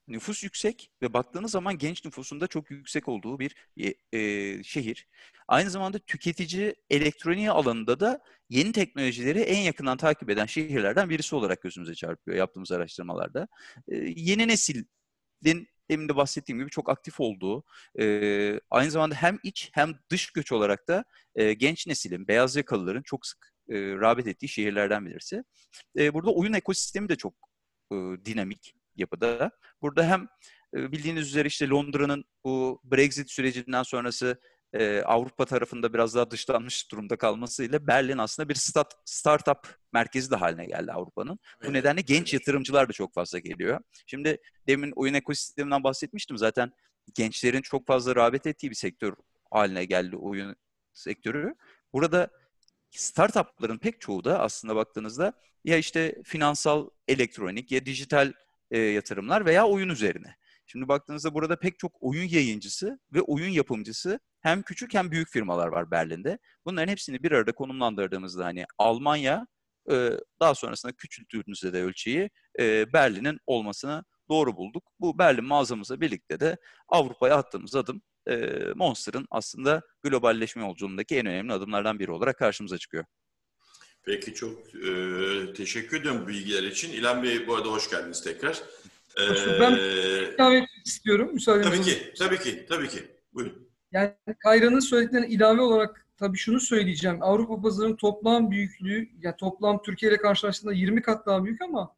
nüfus 0.09 0.45
yüksek 0.45 0.91
ve 1.03 1.12
baktığınız 1.12 1.51
zaman 1.51 1.79
genç 1.79 2.05
nüfusunda 2.05 2.47
çok 2.47 2.70
yüksek 2.70 3.09
olduğu 3.09 3.39
bir 3.39 3.55
e, 3.77 4.18
e, 4.18 4.62
şehir. 4.62 5.09
Aynı 5.49 5.70
zamanda 5.70 5.99
tüketici 5.99 6.75
elektroniği 6.91 7.51
alanında 7.51 8.01
da 8.01 8.23
yeni 8.49 8.73
teknolojileri 8.73 9.41
en 9.41 9.61
yakından 9.61 9.97
takip 9.97 10.31
eden 10.31 10.47
şehirlerden 10.47 11.11
birisi 11.11 11.37
olarak 11.37 11.62
gözümüze 11.62 11.95
çarpıyor 11.95 12.37
yaptığımız 12.37 12.73
araştırmalarda. 12.73 13.49
E, 13.89 13.97
yeni 14.16 14.49
neslin 14.49 14.89
demin 15.93 16.09
de 16.09 16.16
bahsettiğim 16.16 16.59
gibi 16.59 16.70
çok 16.70 16.90
aktif 16.90 17.20
olduğu, 17.20 17.64
e, 18.01 18.61
aynı 18.70 18.90
zamanda 18.90 19.14
hem 19.14 19.38
iç 19.43 19.70
hem 19.72 19.95
dış 20.11 20.30
göç 20.30 20.53
olarak 20.53 20.88
da 20.88 21.05
e, 21.34 21.53
genç 21.53 21.86
neslin, 21.86 22.28
beyaz 22.28 22.57
yakalıların 22.57 23.03
çok 23.03 23.26
sık 23.26 23.53
e, 23.68 23.74
rağbet 23.78 24.26
ettiği 24.26 24.49
şehirlerden 24.49 25.07
birisi. 25.07 25.45
E, 25.99 26.14
burada 26.14 26.30
oyun 26.30 26.53
ekosistemi 26.53 27.09
de 27.09 27.16
çok 27.16 27.34
e, 27.93 27.97
dinamik 28.24 28.74
yapıda. 28.97 29.51
Burada 29.82 30.09
hem 30.09 30.28
bildiğiniz 30.74 31.28
üzere 31.28 31.49
işte 31.49 31.68
Londra'nın 31.68 32.24
bu 32.45 32.80
Brexit 32.84 33.30
sürecinden 33.30 33.82
sonrası 33.82 34.40
e, 34.73 35.03
Avrupa 35.03 35.45
tarafında 35.45 35.95
biraz 35.95 36.14
daha 36.14 36.31
dışlanmış 36.31 36.91
durumda 36.91 37.16
kalmasıyla 37.16 37.87
Berlin 37.87 38.18
aslında 38.18 38.49
bir 38.49 38.55
start, 38.55 38.95
startup 39.05 39.79
merkezi 39.93 40.31
de 40.31 40.37
haline 40.37 40.66
geldi 40.66 40.93
Avrupa'nın. 40.93 41.39
Evet. 41.61 41.68
Bu 41.68 41.73
nedenle 41.73 42.01
genç 42.01 42.35
yatırımcılar 42.35 42.89
da 42.89 42.93
çok 42.93 43.14
fazla 43.14 43.39
geliyor. 43.39 43.81
Şimdi 44.07 44.39
demin 44.66 44.93
oyun 44.97 45.14
ekosisteminden 45.14 45.85
bahsetmiştim 45.85 46.39
zaten 46.39 46.73
gençlerin 47.14 47.62
çok 47.62 47.87
fazla 47.87 48.16
rağbet 48.16 48.47
ettiği 48.47 48.70
bir 48.70 48.75
sektör 48.77 49.14
haline 49.51 49.85
geldi 49.85 50.16
oyun 50.16 50.57
sektörü. 50.93 51.55
Burada 51.93 52.29
startupların 52.91 53.79
pek 53.79 54.01
çoğu 54.01 54.25
da 54.25 54.41
aslında 54.41 54.77
baktığınızda 54.77 55.33
ya 55.64 55.77
işte 55.77 56.23
finansal 56.25 56.89
elektronik 57.09 57.73
ya 57.73 57.87
dijital 57.87 58.33
e, 58.70 58.79
yatırımlar 58.79 59.47
veya 59.47 59.66
oyun 59.66 59.89
üzerine. 59.89 60.37
Şimdi 60.66 60.89
baktığınızda 60.89 61.35
burada 61.35 61.59
pek 61.59 61.79
çok 61.79 61.93
oyun 62.01 62.29
yayıncısı 62.29 63.01
ve 63.12 63.20
oyun 63.20 63.49
yapımcısı 63.49 64.20
hem 64.43 64.62
küçük 64.62 64.95
hem 64.95 65.11
büyük 65.11 65.28
firmalar 65.28 65.68
var 65.68 65.90
Berlin'de. 65.90 66.38
Bunların 66.64 66.90
hepsini 66.90 67.22
bir 67.22 67.32
arada 67.32 67.53
konumlandırdığımızda 67.53 68.45
hani 68.45 68.64
Almanya 68.78 69.47
e, 69.90 70.11
daha 70.40 70.55
sonrasında 70.55 70.93
küçülttüğümüzde 70.93 71.72
de 71.72 71.82
ölçeği 71.82 72.30
e, 72.59 72.93
Berlin'in 72.93 73.38
olmasını 73.47 74.05
doğru 74.28 74.57
bulduk. 74.57 74.84
Bu 75.01 75.18
Berlin 75.18 75.45
mağazamızla 75.45 76.01
birlikte 76.01 76.40
de 76.40 76.57
Avrupa'ya 76.88 77.36
attığımız 77.36 77.74
adım 77.74 78.03
e, 78.28 78.34
Monster'ın 78.74 79.26
aslında 79.30 79.82
globalleşme 80.03 80.62
yolculuğundaki 80.62 81.16
en 81.16 81.26
önemli 81.26 81.53
adımlardan 81.53 81.99
biri 81.99 82.11
olarak 82.11 82.38
karşımıza 82.38 82.78
çıkıyor. 82.78 83.05
Peki 84.05 84.34
çok 84.34 84.74
e, 84.74 85.53
teşekkür 85.53 86.01
ediyorum 86.01 86.22
bu 86.24 86.28
bilgiler 86.28 86.62
için. 86.62 86.93
İlhan 86.93 87.22
Bey 87.22 87.47
bu 87.47 87.57
arada 87.57 87.68
hoş 87.68 87.90
geldiniz 87.90 88.22
tekrar. 88.22 88.62
Ee, 89.16 89.61
ben 89.61 89.72
ilave 89.74 90.66
istiyorum 90.84 91.30
müsaadenizle. 91.34 91.70
Tabii 91.70 91.84
ki, 91.84 92.14
tabii 92.18 92.38
ki, 92.38 92.66
tabii 92.68 92.88
ki. 92.88 92.99
Buyurun. 93.32 93.72
Yani 93.93 94.14
Kayra'nın 94.38 94.80
söylediklerine 94.80 95.28
ilave 95.28 95.61
olarak 95.61 96.07
tabii 96.16 96.38
şunu 96.38 96.61
söyleyeceğim. 96.61 97.18
Avrupa 97.22 97.62
pazarının 97.62 97.97
toplam 97.97 98.51
büyüklüğü, 98.51 99.09
yani 99.22 99.36
toplam 99.36 99.82
Türkiye 99.82 100.12
ile 100.12 100.18
karşılaştığında 100.18 100.72
20 100.72 101.03
kat 101.03 101.26
daha 101.26 101.45
büyük 101.45 101.62
ama 101.62 101.97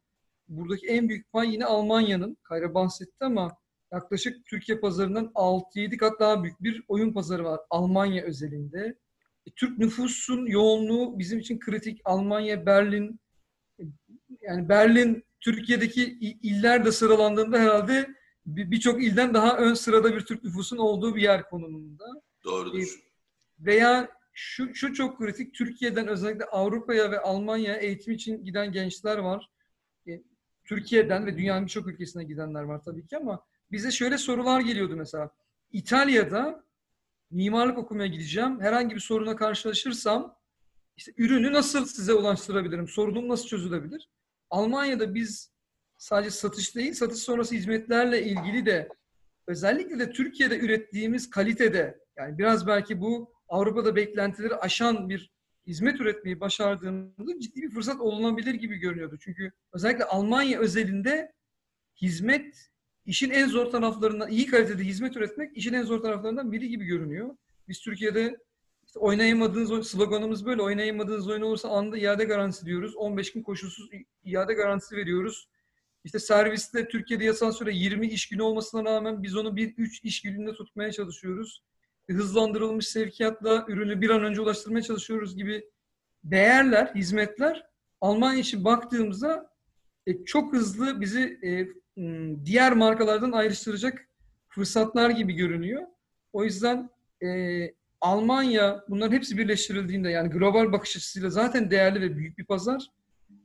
buradaki 0.49 0.87
en 0.87 1.09
büyük 1.09 1.33
pay 1.33 1.53
yine 1.53 1.65
Almanya'nın. 1.65 2.37
Kayra 2.43 2.75
bahsetti 2.75 3.25
ama 3.25 3.57
yaklaşık 3.93 4.47
Türkiye 4.47 4.79
pazarından 4.79 5.31
6-7 5.35 5.97
kat 5.97 6.21
daha 6.21 6.43
büyük 6.43 6.63
bir 6.63 6.83
oyun 6.89 7.13
pazarı 7.13 7.45
var 7.45 7.61
Almanya 7.71 8.25
özelinde. 8.25 8.99
E, 9.47 9.51
Türk 9.57 9.79
nüfusun 9.79 10.47
yoğunluğu 10.47 11.19
bizim 11.19 11.39
için 11.39 11.59
kritik. 11.59 12.01
Almanya, 12.05 12.67
Berlin, 12.67 13.21
yani 14.41 14.69
Berlin 14.69 15.25
Türkiye'deki 15.41 16.19
iller 16.21 16.85
de 16.85 16.93
sıralandığında 16.93 17.59
herhalde 17.59 18.15
birçok 18.47 19.03
ilden 19.03 19.35
daha 19.35 19.57
ön 19.57 19.75
sırada 19.75 20.15
bir 20.15 20.21
Türk 20.21 20.45
nüfusun 20.45 20.77
olduğu 20.77 21.17
bir 21.17 21.23
yer 21.23 21.49
konumunda. 21.49 22.05
Doğrudur. 22.45 23.01
Veya 23.59 24.09
şu, 24.33 24.75
şu 24.75 24.95
çok 24.95 25.19
kritik, 25.19 25.55
Türkiye'den 25.55 26.09
özellikle 26.09 26.45
Avrupa'ya 26.45 27.11
ve 27.11 27.21
Almanya'ya 27.21 27.77
eğitim 27.77 28.15
için 28.15 28.45
giden 28.45 28.73
gençler 28.73 29.19
var. 29.19 29.51
E, 30.09 30.23
Türkiye'den 30.65 31.27
ve 31.27 31.37
dünyanın 31.37 31.65
birçok 31.65 31.89
ülkesine 31.89 32.25
gidenler 32.25 32.63
var 32.63 32.83
tabii 32.83 33.07
ki 33.07 33.17
ama 33.17 33.45
bize 33.73 33.91
şöyle 33.91 34.19
sorular 34.19 34.61
geliyordu 34.61 34.97
mesela. 34.97 35.31
İtalya'da 35.73 36.65
mimarlık 37.31 37.79
okumaya 37.79 38.07
gideceğim. 38.07 38.61
Herhangi 38.61 38.95
bir 38.95 39.01
soruna 39.01 39.37
karşılaşırsam 39.37 40.37
işte 40.97 41.13
ürünü 41.17 41.53
nasıl 41.53 41.85
size 41.87 42.15
ulaştırabilirim? 42.15 42.89
Sorunum 42.89 43.29
nasıl 43.29 43.47
çözülebilir? 43.47 44.11
Almanya'da 44.51 45.15
biz 45.15 45.54
sadece 45.97 46.31
satış 46.31 46.77
değil, 46.77 46.95
satış 46.95 47.19
sonrası 47.19 47.55
hizmetlerle 47.55 48.23
ilgili 48.23 48.67
de 48.67 48.89
özellikle 49.47 49.99
de 49.99 50.13
Türkiye'de 50.13 50.59
ürettiğimiz 50.59 51.31
kalitede 51.31 51.99
yani 52.17 52.39
biraz 52.39 52.67
belki 52.67 53.01
bu 53.01 53.35
Avrupa'da 53.49 53.97
beklentileri 53.97 54.57
aşan 54.57 55.09
bir 55.09 55.35
hizmet 55.67 56.01
üretmeyi 56.01 56.41
başardığımızda 56.41 57.41
ciddi 57.41 57.63
bir 57.63 57.71
fırsat 57.71 58.01
olunabilir 58.01 58.55
gibi 58.55 58.77
görünüyordu. 58.77 59.19
Çünkü 59.21 59.53
özellikle 59.73 60.05
Almanya 60.05 60.61
özelinde 60.61 61.33
hizmet 62.03 62.71
işin 63.07 63.31
en 63.31 63.49
zor 63.49 63.67
taraflarından, 63.67 64.31
iyi 64.31 64.47
kalitede 64.47 64.83
hizmet 64.83 65.17
üretmek 65.17 65.57
işin 65.57 65.73
en 65.73 65.83
zor 65.83 66.03
taraflarından 66.03 66.53
biri 66.53 66.69
gibi 66.69 66.85
görünüyor. 66.85 67.37
Biz 67.69 67.81
Türkiye'de 67.81 68.37
İşte 68.87 68.99
oynayamadığınız 68.99 69.89
sloganımız 69.89 70.47
böyle. 70.47 70.63
Oynayamadığınız 70.63 71.29
oyun 71.29 71.43
olursa 71.43 71.69
anında 71.69 71.99
iade 71.99 72.25
garantisi 72.25 72.67
diyoruz. 72.67 72.97
15 72.97 73.33
gün 73.33 73.43
koşulsuz 73.43 73.91
iade 74.25 74.55
garantisi 74.55 74.97
veriyoruz. 74.97 75.49
İşte 76.05 76.19
serviste 76.19 76.89
Türkiye'de 76.89 77.25
yasal 77.25 77.53
süre 77.53 77.75
20 77.75 78.07
iş 78.07 78.29
günü 78.29 78.43
olmasına 78.43 78.85
rağmen 78.85 79.23
biz 79.23 79.37
onu 79.37 79.57
bir 79.57 79.75
3 79.77 80.05
iş 80.05 80.23
gününde 80.23 80.53
tutmaya 80.53 80.93
çalışıyoruz. 80.93 81.63
Hızlandırılmış 82.11 82.89
sevkiyatla 82.89 83.65
ürünü 83.69 84.01
bir 84.01 84.11
an 84.11 84.25
önce 84.25 84.41
ulaştırmaya 84.41 84.83
çalışıyoruz 84.83 85.37
gibi 85.37 85.71
değerler, 86.25 86.93
hizmetler 86.95 87.67
Almanya 88.01 88.41
için 88.41 88.65
baktığımızda 88.65 89.51
e, 90.07 90.25
çok 90.25 90.53
hızlı 90.53 91.01
bizi 91.01 91.39
e, 91.45 91.69
diğer 92.45 92.73
markalardan 92.73 93.33
ayrıştıracak 93.33 94.09
fırsatlar 94.49 95.11
gibi 95.11 95.33
görünüyor. 95.33 95.83
O 96.33 96.45
yüzden 96.45 96.91
e, 97.23 97.29
Almanya 98.01 98.85
bunların 98.89 99.17
hepsi 99.17 99.39
birleştirildiğinde 99.39 100.11
yani 100.11 100.31
global 100.31 100.73
bakış 100.73 100.97
açısıyla 100.97 101.31
zaten 101.31 101.71
değerli 101.71 102.01
ve 102.01 102.17
büyük 102.17 102.39
bir 102.39 102.45
pazar. 102.45 102.87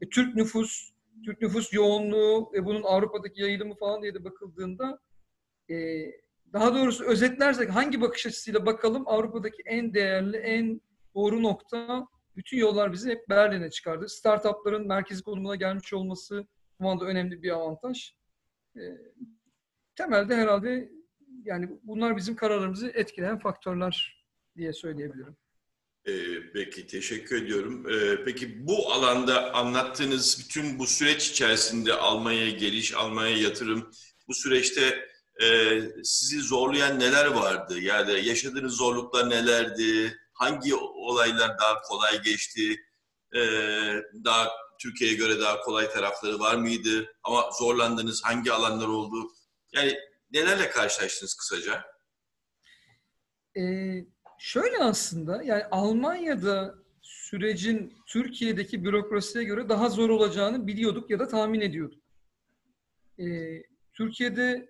E, 0.01 0.09
Türk 0.09 0.35
nüfus, 0.35 0.89
Türk 1.25 1.41
nüfus 1.41 1.73
yoğunluğu 1.73 2.51
ve 2.53 2.65
bunun 2.65 2.83
Avrupa'daki 2.83 3.41
yayılımı 3.41 3.75
falan 3.75 4.01
diye 4.01 4.13
de 4.13 4.23
bakıldığında 4.23 4.99
e, 5.69 5.75
daha 6.53 6.75
doğrusu 6.75 7.03
özetlersek 7.05 7.69
hangi 7.69 8.01
bakış 8.01 8.25
açısıyla 8.25 8.65
bakalım 8.65 9.03
Avrupa'daki 9.05 9.61
en 9.65 9.93
değerli, 9.93 10.37
en 10.37 10.81
doğru 11.15 11.43
nokta 11.43 12.07
bütün 12.35 12.57
yollar 12.57 12.93
bizi 12.93 13.09
hep 13.09 13.29
Berlin'e 13.29 13.69
çıkardı. 13.69 14.09
Startupların 14.09 14.87
merkezi 14.87 15.23
konumuna 15.23 15.55
gelmiş 15.55 15.93
olması 15.93 16.47
bu 16.79 16.89
anda 16.89 17.05
önemli 17.05 17.43
bir 17.43 17.51
avantaj. 17.51 18.13
E, 18.75 18.81
temelde 19.95 20.35
herhalde 20.35 20.91
yani 21.43 21.69
bunlar 21.83 22.17
bizim 22.17 22.35
kararlarımızı 22.35 22.87
etkileyen 22.87 23.39
faktörler 23.39 24.25
diye 24.57 24.73
söyleyebilirim. 24.73 25.37
Ee, 26.05 26.51
peki 26.53 26.87
teşekkür 26.87 27.43
ediyorum. 27.43 27.89
Ee, 27.89 28.23
peki 28.25 28.67
bu 28.67 28.91
alanda 28.93 29.53
anlattığınız 29.53 30.39
bütün 30.39 30.79
bu 30.79 30.87
süreç 30.87 31.29
içerisinde 31.29 31.93
Almanya'ya 31.93 32.49
geliş, 32.49 32.93
Almanya'ya 32.93 33.37
yatırım, 33.37 33.91
bu 34.27 34.33
süreçte 34.33 35.09
e, 35.41 35.79
sizi 36.03 36.41
zorlayan 36.41 36.99
neler 36.99 37.25
vardı? 37.25 37.79
Yani 37.79 38.25
yaşadığınız 38.25 38.73
zorluklar 38.73 39.29
nelerdi? 39.29 40.17
Hangi 40.33 40.75
olaylar 40.75 41.59
daha 41.59 41.81
kolay 41.81 42.21
geçti? 42.21 42.85
Ee, 43.35 43.39
daha 44.25 44.49
Türkiye'ye 44.81 45.15
göre 45.17 45.39
daha 45.39 45.59
kolay 45.61 45.89
tarafları 45.91 46.39
var 46.39 46.55
mıydı? 46.55 47.15
Ama 47.23 47.49
zorlandığınız 47.59 48.23
hangi 48.23 48.51
alanlar 48.51 48.87
oldu? 48.87 49.31
Yani 49.73 49.97
nelerle 50.31 50.69
karşılaştınız 50.69 51.35
kısaca? 51.35 51.83
Ee, 53.57 53.61
şöyle 54.39 54.77
aslında 54.77 55.43
yani 55.43 55.63
Almanya'da 55.71 56.75
sürecin 57.01 57.93
Türkiye'deki 58.05 58.83
bürokrasiye 58.83 59.43
göre 59.43 59.69
daha 59.69 59.89
zor 59.89 60.09
olacağını 60.09 60.67
biliyorduk 60.67 61.09
ya 61.09 61.19
da 61.19 61.27
tahmin 61.27 61.61
ediyorduk. 61.61 62.03
Ee, 63.19 63.63
Türkiye'de 63.93 64.69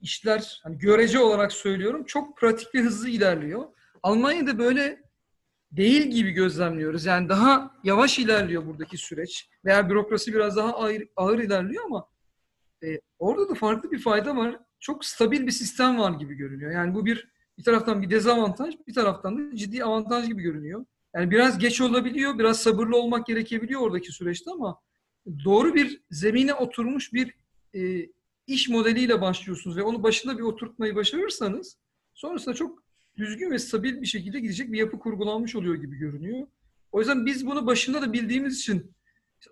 işler 0.00 0.60
hani 0.62 0.78
görece 0.78 1.18
olarak 1.18 1.52
söylüyorum 1.52 2.04
çok 2.04 2.38
pratik 2.38 2.74
ve 2.74 2.80
hızlı 2.80 3.08
ilerliyor. 3.08 3.64
Almanya'da 4.02 4.58
böyle 4.58 5.02
değil 5.72 6.06
gibi 6.06 6.30
gözlemliyoruz. 6.30 7.04
Yani 7.04 7.28
daha 7.28 7.74
yavaş 7.84 8.18
ilerliyor 8.18 8.66
buradaki 8.66 8.96
süreç 8.96 9.48
veya 9.64 9.90
bürokrasi 9.90 10.34
biraz 10.34 10.56
daha 10.56 10.72
ağır, 10.74 11.02
ağır 11.16 11.38
ilerliyor 11.38 11.84
ama 11.84 12.08
e, 12.84 13.00
orada 13.18 13.48
da 13.48 13.54
farklı 13.54 13.90
bir 13.90 13.98
fayda 13.98 14.36
var. 14.36 14.58
Çok 14.80 15.04
stabil 15.04 15.46
bir 15.46 15.52
sistem 15.52 15.98
var 15.98 16.12
gibi 16.12 16.34
görünüyor. 16.34 16.70
Yani 16.72 16.94
bu 16.94 17.06
bir 17.06 17.28
bir 17.60 17.64
taraftan 17.64 18.02
bir 18.02 18.10
dezavantaj, 18.10 18.74
bir 18.88 18.94
taraftan 18.94 19.38
da 19.38 19.56
ciddi 19.56 19.84
avantaj 19.84 20.26
gibi 20.26 20.42
görünüyor. 20.42 20.84
Yani 21.14 21.30
biraz 21.30 21.58
geç 21.58 21.80
olabiliyor, 21.80 22.38
biraz 22.38 22.60
sabırlı 22.60 22.96
olmak 22.96 23.26
gerekebiliyor 23.26 23.80
oradaki 23.80 24.12
süreçte 24.12 24.50
ama 24.50 24.80
doğru 25.44 25.74
bir 25.74 26.02
zemine 26.10 26.54
oturmuş 26.54 27.12
bir 27.12 27.34
e, 27.74 28.08
iş 28.46 28.68
modeliyle 28.68 29.20
başlıyorsunuz 29.20 29.76
ve 29.76 29.82
onu 29.82 30.02
başında 30.02 30.38
bir 30.38 30.42
oturtmayı 30.42 30.94
başarırsanız 30.94 31.76
sonrasında 32.14 32.54
çok 32.54 32.82
düzgün 33.16 33.50
ve 33.50 33.58
stabil 33.58 34.00
bir 34.00 34.06
şekilde 34.06 34.40
gidecek 34.40 34.72
bir 34.72 34.78
yapı 34.78 34.98
kurgulanmış 34.98 35.56
oluyor 35.56 35.74
gibi 35.74 35.96
görünüyor. 35.96 36.46
O 36.92 36.98
yüzden 36.98 37.26
biz 37.26 37.46
bunu 37.46 37.66
başında 37.66 38.02
da 38.02 38.12
bildiğimiz 38.12 38.58
için 38.58 38.92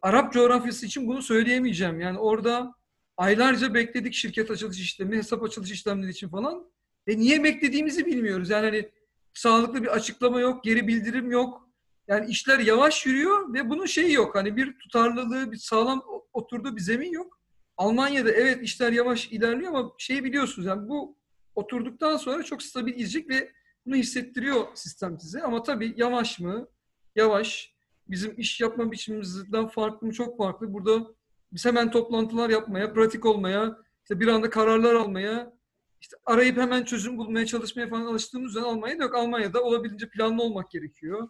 Arap 0.03 0.33
coğrafyası 0.33 0.87
için 0.87 1.09
bunu 1.09 1.23
söyleyemeyeceğim. 1.23 2.01
Yani 2.01 2.19
orada 2.19 2.75
aylarca 3.17 3.75
bekledik 3.75 4.15
şirket 4.15 4.51
açılış 4.51 4.81
işlemi, 4.81 5.17
hesap 5.17 5.43
açılış 5.43 5.71
işlemleri 5.71 6.11
için 6.11 6.29
falan. 6.29 6.78
Ve 7.09 7.19
niye 7.19 7.45
beklediğimizi 7.45 8.07
bilmiyoruz. 8.07 8.51
Yani 8.51 8.67
hani 8.67 8.91
sağlıklı 9.35 9.83
bir 9.83 9.89
açıklama 9.89 10.41
yok, 10.41 10.65
geri 10.65 10.89
bildirim 10.89 11.31
yok. 11.31 11.69
Yani 12.09 12.31
işler 12.31 12.59
yavaş 12.59 13.07
yürüyor 13.07 13.55
ve 13.55 13.71
bunun 13.71 13.87
şeyi 13.87 14.13
yok. 14.13 14.35
Hani 14.35 14.57
bir 14.57 14.79
tutarlılığı, 14.79 15.53
bir 15.53 15.57
sağlam 15.57 16.03
oturduğu 16.33 16.77
bir 16.77 16.81
zemin 16.81 17.13
yok. 17.13 17.39
Almanya'da 17.77 18.31
evet 18.31 18.63
işler 18.63 18.93
yavaş 18.93 19.33
ilerliyor 19.33 19.75
ama 19.75 19.93
şeyi 19.99 20.25
biliyorsunuz 20.25 20.67
yani 20.69 20.89
bu 20.89 21.17
oturduktan 21.55 22.17
sonra 22.17 22.43
çok 22.43 22.63
stabil 22.63 22.93
gidecek 22.93 23.29
ve 23.29 23.53
bunu 23.87 23.97
hissettiriyor 23.97 24.67
sistem 24.75 25.21
size. 25.21 25.43
Ama 25.43 25.63
tabii 25.63 25.95
yavaş 25.97 26.41
mı? 26.41 26.69
Yavaş. 27.17 27.75
Bizim 28.09 28.35
iş 28.41 28.61
yapma 28.61 28.93
biçimimizden 28.93 29.69
farklı 29.69 30.07
mı? 30.07 30.13
Çok 30.13 30.39
farklı. 30.39 30.73
Burada 30.73 31.07
biz 31.53 31.65
hemen 31.65 31.91
toplantılar 31.91 32.51
yapmaya, 32.51 32.93
pratik 32.93 33.27
olmaya, 33.27 33.79
işte 34.03 34.21
bir 34.21 34.29
anda 34.29 34.51
kararlar 34.51 34.95
almaya, 34.95 35.58
işte 36.01 36.17
arayıp 36.27 36.57
hemen 36.57 36.85
çözüm 36.85 37.19
bulmaya 37.19 37.47
çalışmaya 37.47 37.89
falan 37.89 38.07
alıştığımız 38.07 38.51
üzere 38.51 38.65
Almanya'da 38.65 39.03
yok. 39.03 39.15
Almanya'da 39.15 39.63
olabildiğince 39.63 40.09
planlı 40.09 40.43
olmak 40.43 40.71
gerekiyor. 40.71 41.29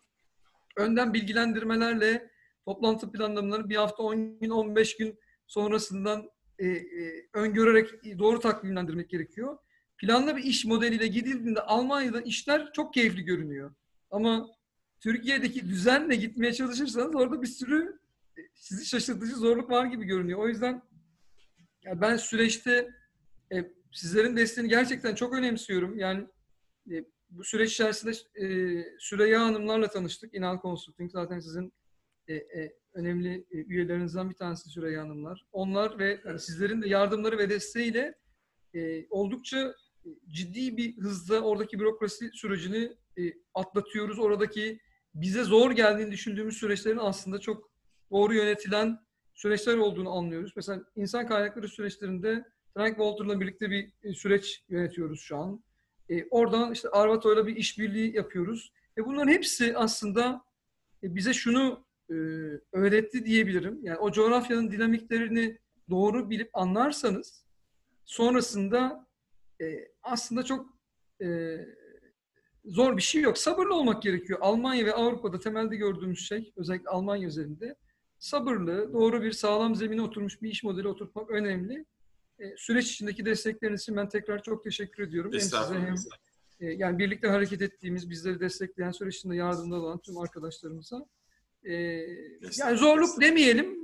Önden 0.77 1.15
bilgilendirmelerle 1.15 2.31
toplantı 2.65 3.13
planlamaları 3.13 3.69
bir 3.69 3.77
hafta 3.77 4.03
10 4.03 4.39
gün 4.39 4.51
15 4.51 4.97
gün 4.97 5.19
sonrasından 5.47 6.31
e, 6.59 6.67
e, 6.67 7.29
öngörerek 7.35 8.19
doğru 8.19 8.41
takvimlendirmek 8.41 9.11
gerekiyor. 9.11 9.59
Planlı 9.99 10.37
bir 10.37 10.43
iş 10.43 10.65
modeliyle 10.65 11.07
gidildiğinde 11.07 11.61
Almanya'da 11.61 12.21
işler 12.21 12.73
çok 12.73 12.95
keyifli 12.95 13.23
görünüyor. 13.23 13.75
Ama 14.11 14.49
Türkiye'deki 15.01 15.69
düzenle 15.69 16.17
gitmeye 16.17 16.53
çalışırsanız 16.53 17.15
orada 17.15 17.43
bir 17.43 17.47
sürü 17.47 17.99
sizi 18.55 18.87
şaşırtıcı 18.87 19.37
zorluk 19.37 19.71
var 19.71 19.87
gibi 19.87 20.05
görünüyor. 20.05 20.39
O 20.39 20.49
yüzden 20.49 20.83
yani 21.85 22.01
ben 22.01 22.17
süreçte 22.17 22.89
e, 23.53 23.78
sizlerin 23.93 24.37
desteğini 24.37 24.69
gerçekten 24.71 25.15
çok 25.15 25.35
önemsiyorum. 25.35 25.99
Yani 25.99 26.27
e, 26.91 27.05
bu 27.31 27.45
süreç 27.45 27.73
içerisinde 27.73 28.13
e, 28.35 28.47
Süreyya 28.99 29.41
Hanımlarla 29.41 29.89
tanıştık. 29.91 30.35
İnal 30.35 30.61
Consulting 30.61 31.11
zaten 31.13 31.41
sizin 31.41 31.73
e, 32.29 32.35
e, 32.35 32.73
önemli 32.95 33.47
e, 33.51 33.57
üyelerinizden 33.57 34.31
bir 34.31 34.35
tanesi 34.35 34.69
Süreyya 34.69 35.03
Hanımlar. 35.03 35.47
Onlar 35.53 35.99
ve 35.99 36.21
yani 36.27 36.41
sizlerin 36.41 36.83
de 36.83 36.89
yardımları 36.89 37.39
ve 37.39 37.51
desteğiyle 37.51 38.15
e, 38.75 39.07
oldukça 39.11 39.75
ciddi 40.29 40.77
bir 40.77 40.97
hızla 40.97 41.41
oradaki 41.41 41.79
bürokrasi 41.79 42.31
sürecini 42.33 42.97
e, 43.19 43.23
atlatıyoruz. 43.55 44.19
Oradaki 44.19 44.81
bize 45.15 45.45
zor 45.45 45.71
geldiğini 45.71 46.11
düşündüğümüz 46.13 46.57
süreçlerin 46.57 46.99
aslında 46.99 47.39
çok 47.39 47.71
doğru 48.11 48.35
yönetilen 48.35 48.99
süreçler 49.35 49.77
olduğunu 49.77 50.11
anlıyoruz. 50.11 50.53
Mesela 50.57 50.85
insan 50.97 51.27
kaynakları 51.27 51.69
süreçlerinde 51.69 52.45
Frank 52.79 52.97
Walter'la 52.97 53.41
birlikte 53.41 53.71
bir 53.71 53.93
e, 54.03 54.15
süreç 54.15 54.65
yönetiyoruz 54.69 55.21
şu 55.21 55.37
an. 55.37 55.65
E, 56.11 56.25
oradan 56.31 56.73
işte 56.73 56.89
Arvato'yla 56.89 57.47
bir 57.47 57.57
işbirliği 57.57 58.17
yapıyoruz. 58.17 58.73
E, 58.99 59.05
bunların 59.05 59.33
hepsi 59.33 59.77
aslında 59.77 60.45
e, 61.03 61.15
bize 61.15 61.33
şunu 61.33 61.85
e, 62.11 62.15
öğretti 62.73 63.25
diyebilirim. 63.25 63.79
Yani 63.83 63.99
o 63.99 64.13
coğrafyanın 64.13 64.71
dinamiklerini 64.71 65.59
doğru 65.91 66.31
bilip 66.31 66.51
anlarsanız 66.53 67.45
sonrasında 68.05 69.07
e, 69.61 69.89
aslında 70.03 70.43
çok 70.43 70.67
e, 71.23 71.59
zor 72.65 72.97
bir 72.97 73.03
şey 73.03 73.23
yok. 73.23 73.39
Sabırlı 73.39 73.75
olmak 73.75 74.03
gerekiyor. 74.03 74.39
Almanya 74.43 74.87
ve 74.87 74.95
Avrupa'da 74.95 75.39
temelde 75.39 75.77
gördüğümüz 75.77 76.29
şey, 76.29 76.53
özellikle 76.57 76.91
Almanya 76.91 77.29
üzerinde 77.29 77.77
sabırlı, 78.19 78.93
doğru 78.93 79.23
bir 79.23 79.33
sağlam 79.33 79.75
zemine 79.75 80.03
oturmuş 80.03 80.43
bir 80.43 80.51
iş 80.51 80.65
modeli 80.65 80.89
oturtmak 80.89 81.31
önemli. 81.31 81.85
E, 82.39 82.57
süreç 82.57 82.91
içindeki 82.91 83.25
destekleriniz 83.25 83.81
için 83.81 83.97
ben 83.97 84.09
tekrar 84.09 84.43
çok 84.43 84.65
teşekkür 84.65 85.03
ediyorum. 85.03 85.33
Hem 85.33 85.41
size 85.41 85.57
hem 85.57 85.95
e, 86.61 86.67
yani 86.67 86.99
birlikte 86.99 87.29
hareket 87.29 87.63
ettiğimiz, 87.63 88.11
bizleri 88.11 88.41
destekleyen 88.41 88.91
süreç 88.91 89.17
içinde 89.17 89.37
yardımda 89.37 89.77
olan 89.77 89.99
tüm 89.99 90.19
arkadaşlarımıza. 90.19 91.07
E, 91.65 91.73
yani 92.59 92.77
zorluk 92.77 93.21
demeyelim, 93.21 93.79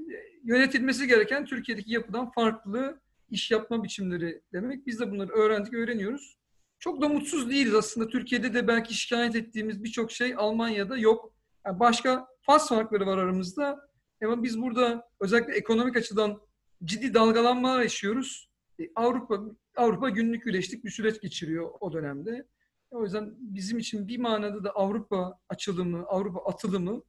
yönetilmesi 0.45 1.07
gereken 1.07 1.45
Türkiye'deki 1.45 1.93
yapıdan 1.93 2.31
farklı 2.31 3.01
iş 3.31 3.51
yapma 3.51 3.85
biçimleri 3.85 4.43
demek. 4.53 4.87
Biz 4.87 5.01
de 5.01 5.11
bunları 5.11 5.33
öğrendik, 5.33 5.75
öğreniyoruz. 5.75 6.37
Çok 6.79 7.03
da 7.03 7.09
mutsuz 7.09 7.51
değiliz 7.51 7.75
aslında. 7.75 8.09
Türkiye'de 8.09 8.55
de 8.55 8.69
belki 8.69 8.95
şikayet 8.95 9.37
ettiğimiz 9.37 9.85
birçok 9.85 10.13
şey 10.13 10.35
Almanya'da 10.37 10.97
yok. 10.97 11.35
Yani 11.67 11.81
başka 11.81 12.27
faz 12.41 12.69
farkları 12.69 13.07
var 13.07 13.19
aramızda. 13.19 13.81
Ama 14.25 14.43
biz 14.43 14.63
burada 14.63 15.09
özellikle 15.21 15.53
ekonomik 15.53 15.97
açıdan 15.97 16.41
ciddi 16.85 17.15
dalgalanmalar 17.15 17.83
yaşıyoruz. 17.83 18.51
Avrupa 18.95 19.41
Avrupa 19.77 20.11
günlük 20.11 20.45
güleştik 20.45 20.85
bir 20.85 20.91
süreç 20.91 21.21
geçiriyor 21.21 21.71
o 21.81 21.93
dönemde. 21.93 22.47
O 22.91 23.03
yüzden 23.05 23.35
bizim 23.39 23.79
için 23.79 24.09
bir 24.09 24.19
manada 24.19 24.65
da 24.65 24.71
Avrupa 24.71 25.39
açılımı, 25.49 26.07
Avrupa 26.07 26.41
atılımı 26.41 27.03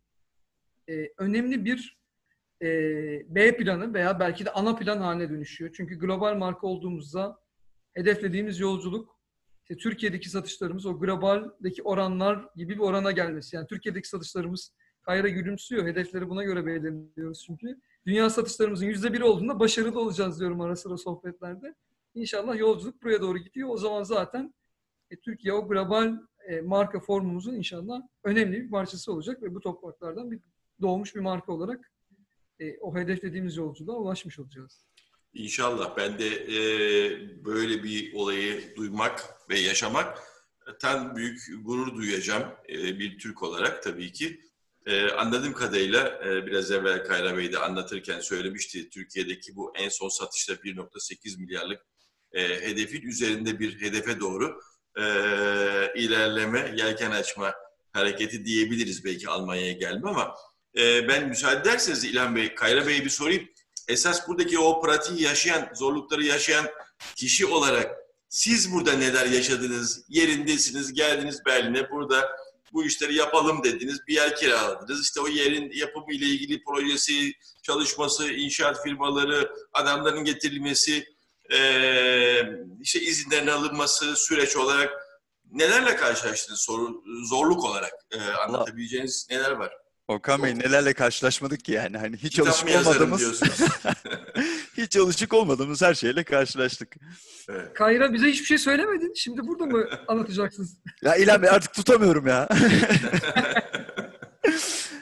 e, 0.89 1.09
önemli 1.17 1.65
bir 1.65 1.97
e, 2.61 2.67
B 3.35 3.57
planı 3.57 3.93
veya 3.93 4.19
belki 4.19 4.45
de 4.45 4.51
ana 4.51 4.75
plan 4.75 4.97
haline 4.97 5.29
dönüşüyor. 5.29 5.73
Çünkü 5.77 5.99
global 5.99 6.35
marka 6.35 6.67
olduğumuzda 6.67 7.39
hedeflediğimiz 7.93 8.59
yolculuk 8.59 9.15
işte 9.69 9.77
Türkiye'deki 9.77 10.29
satışlarımız 10.29 10.85
o 10.85 10.99
globaldeki 10.99 11.83
oranlar 11.83 12.49
gibi 12.55 12.73
bir 12.73 12.79
orana 12.79 13.11
gelmesi. 13.11 13.55
Yani 13.55 13.67
Türkiye'deki 13.67 14.07
satışlarımız 14.07 14.73
Kayra 15.01 15.29
gülümsüyor. 15.29 15.87
Hedefleri 15.87 16.29
buna 16.29 16.43
göre 16.43 16.65
belirliyoruz 16.65 17.43
çünkü. 17.45 17.81
Dünya 18.07 18.29
satışlarımızın 18.29 18.85
yüzde 18.85 19.13
bir 19.13 19.21
olduğunda 19.21 19.59
başarılı 19.59 19.99
olacağız 19.99 20.39
diyorum 20.39 20.61
ara 20.61 20.75
sıra 20.75 20.97
sohbetlerde. 20.97 21.75
İnşallah 22.15 22.57
yolculuk 22.57 23.03
buraya 23.03 23.21
doğru 23.21 23.37
gidiyor. 23.37 23.69
O 23.69 23.77
zaman 23.77 24.03
zaten 24.03 24.53
e, 25.11 25.19
Türkiye 25.19 25.53
o 25.53 25.67
global 25.67 26.17
e, 26.47 26.61
marka 26.61 26.99
formumuzun 26.99 27.53
inşallah 27.53 28.01
önemli 28.23 28.63
bir 28.63 28.69
parçası 28.69 29.13
olacak 29.13 29.41
ve 29.43 29.55
bu 29.55 29.59
topraklardan 29.59 30.31
bir 30.31 30.39
doğmuş 30.81 31.15
bir 31.15 31.19
marka 31.19 31.51
olarak 31.51 31.91
e, 32.59 32.77
o 32.77 32.95
hedeflediğimiz 32.95 33.57
yolculuğa 33.57 33.95
ulaşmış 33.95 34.39
olacağız. 34.39 34.85
İnşallah 35.33 35.97
ben 35.97 36.19
de 36.19 36.27
e, 36.27 36.59
böyle 37.45 37.83
bir 37.83 38.13
olayı 38.13 38.75
duymak 38.75 39.23
ve 39.49 39.59
yaşamak 39.59 40.17
tan 40.79 41.15
büyük 41.15 41.39
gurur 41.63 41.95
duyacağım 41.95 42.43
e, 42.69 42.99
bir 42.99 43.19
Türk 43.19 43.43
olarak 43.43 43.83
tabii 43.83 44.11
ki. 44.11 44.41
E, 44.85 45.09
anladığım 45.09 45.53
kadarıyla 45.53 46.19
e, 46.25 46.45
biraz 46.45 46.71
evvel 46.71 47.05
Kayra 47.05 47.37
Bey 47.37 47.51
de 47.51 47.59
anlatırken 47.59 48.19
söylemişti. 48.19 48.89
Türkiye'deki 48.89 49.55
bu 49.55 49.73
en 49.75 49.89
son 49.89 50.09
satışta 50.09 50.53
1.8 50.53 51.39
milyarlık 51.39 51.81
e, 52.31 52.41
hedefin 52.41 53.01
üzerinde 53.01 53.59
bir 53.59 53.81
hedefe 53.81 54.19
doğru 54.19 54.61
e, 54.97 55.03
ilerleme, 55.95 56.73
yelken 56.77 57.11
açma 57.11 57.53
hareketi 57.93 58.45
diyebiliriz 58.45 59.05
belki 59.05 59.29
Almanya'ya 59.29 59.71
gelme 59.71 60.09
ama 60.09 60.35
e, 60.77 61.07
ben 61.07 61.29
müsaade 61.29 61.61
ederseniz 61.61 62.03
İlhan 62.03 62.35
Bey, 62.35 62.55
Kayra 62.55 62.87
Bey'e 62.87 63.05
bir 63.05 63.09
sorayım. 63.09 63.49
Esas 63.87 64.27
buradaki 64.27 64.59
o 64.59 64.81
pratiği 64.81 65.21
yaşayan, 65.21 65.69
zorlukları 65.75 66.23
yaşayan 66.23 66.65
kişi 67.15 67.45
olarak 67.45 67.97
siz 68.29 68.71
burada 68.71 68.93
neler 68.93 69.25
yaşadınız? 69.25 70.05
Yerindesiniz, 70.09 70.93
geldiniz 70.93 71.45
Berlin'e, 71.45 71.91
burada 71.91 72.29
bu 72.73 72.85
işleri 72.85 73.15
yapalım 73.15 73.63
dediniz, 73.63 73.99
bir 74.07 74.13
yer 74.13 74.35
kiraladınız. 74.35 75.03
İşte 75.03 75.21
o 75.21 75.27
yerin 75.27 75.71
yapımı 75.73 76.13
ile 76.13 76.25
ilgili 76.25 76.63
projesi, 76.63 77.33
çalışması, 77.63 78.31
inşaat 78.31 78.83
firmaları, 78.83 79.51
adamların 79.73 80.23
getirilmesi, 80.23 81.05
işte 82.81 83.01
izinlerin 83.01 83.47
alınması, 83.47 84.15
süreç 84.15 84.55
olarak 84.57 84.93
nelerle 85.51 85.95
karşılaştınız 85.95 86.59
soru, 86.59 87.03
zorluk 87.29 87.63
olarak 87.65 87.93
anlatabileceğiniz 88.47 89.27
neler 89.29 89.51
var? 89.51 89.73
Okan 90.07 90.43
Bey 90.43 90.59
nelerle 90.59 90.93
karşılaşmadık 90.93 91.63
ki 91.65 91.71
yani 91.71 91.97
hani 91.97 92.17
hiç 92.17 92.35
Kitap 92.35 92.47
alışık 92.47 92.69
olmadığımız 92.69 93.41
hiç 94.85 94.97
alışık 94.97 95.33
olmadığımız 95.33 95.81
her 95.81 95.93
şeyle 95.93 96.23
karşılaştık. 96.23 96.95
Evet. 97.49 97.73
Kayra 97.73 98.13
bize 98.13 98.27
hiçbir 98.27 98.45
şey 98.45 98.57
söylemedin. 98.57 99.13
Şimdi 99.15 99.41
burada 99.47 99.65
mı 99.65 99.89
anlatacaksınız? 100.07 100.77
ya 101.01 101.15
İlhan 101.15 101.41
Bey 101.41 101.49
artık 101.49 101.73
tutamıyorum 101.73 102.27
ya. 102.27 102.49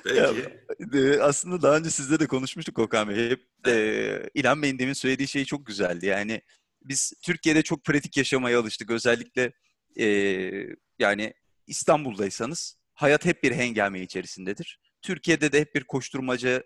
Peki. 0.03 0.17
Ya, 0.17 0.33
e, 0.93 1.19
aslında 1.19 1.61
daha 1.61 1.77
önce 1.77 1.89
sizle 1.89 2.19
de 2.19 2.27
konuşmuştuk 2.27 2.79
Okan 2.79 3.09
Bey. 3.09 3.29
Hep 3.29 3.41
e, 3.67 4.29
İlhan 4.33 4.61
Bey'in 4.61 4.79
demin 4.79 4.93
söylediği 4.93 5.27
şey 5.27 5.45
çok 5.45 5.65
güzeldi. 5.65 6.05
Yani 6.05 6.41
biz 6.83 7.13
Türkiye'de 7.23 7.61
çok 7.61 7.83
pratik 7.85 8.17
yaşamaya 8.17 8.59
alıştık. 8.59 8.91
Özellikle 8.91 9.51
e, 9.99 10.05
yani 10.99 11.33
İstanbul'daysanız 11.67 12.77
hayat 12.93 13.25
hep 13.25 13.43
bir 13.43 13.51
hengame 13.51 14.01
içerisindedir. 14.01 14.79
Türkiye'de 15.01 15.51
de 15.51 15.59
hep 15.59 15.75
bir 15.75 15.83
koşturmaca 15.83 16.63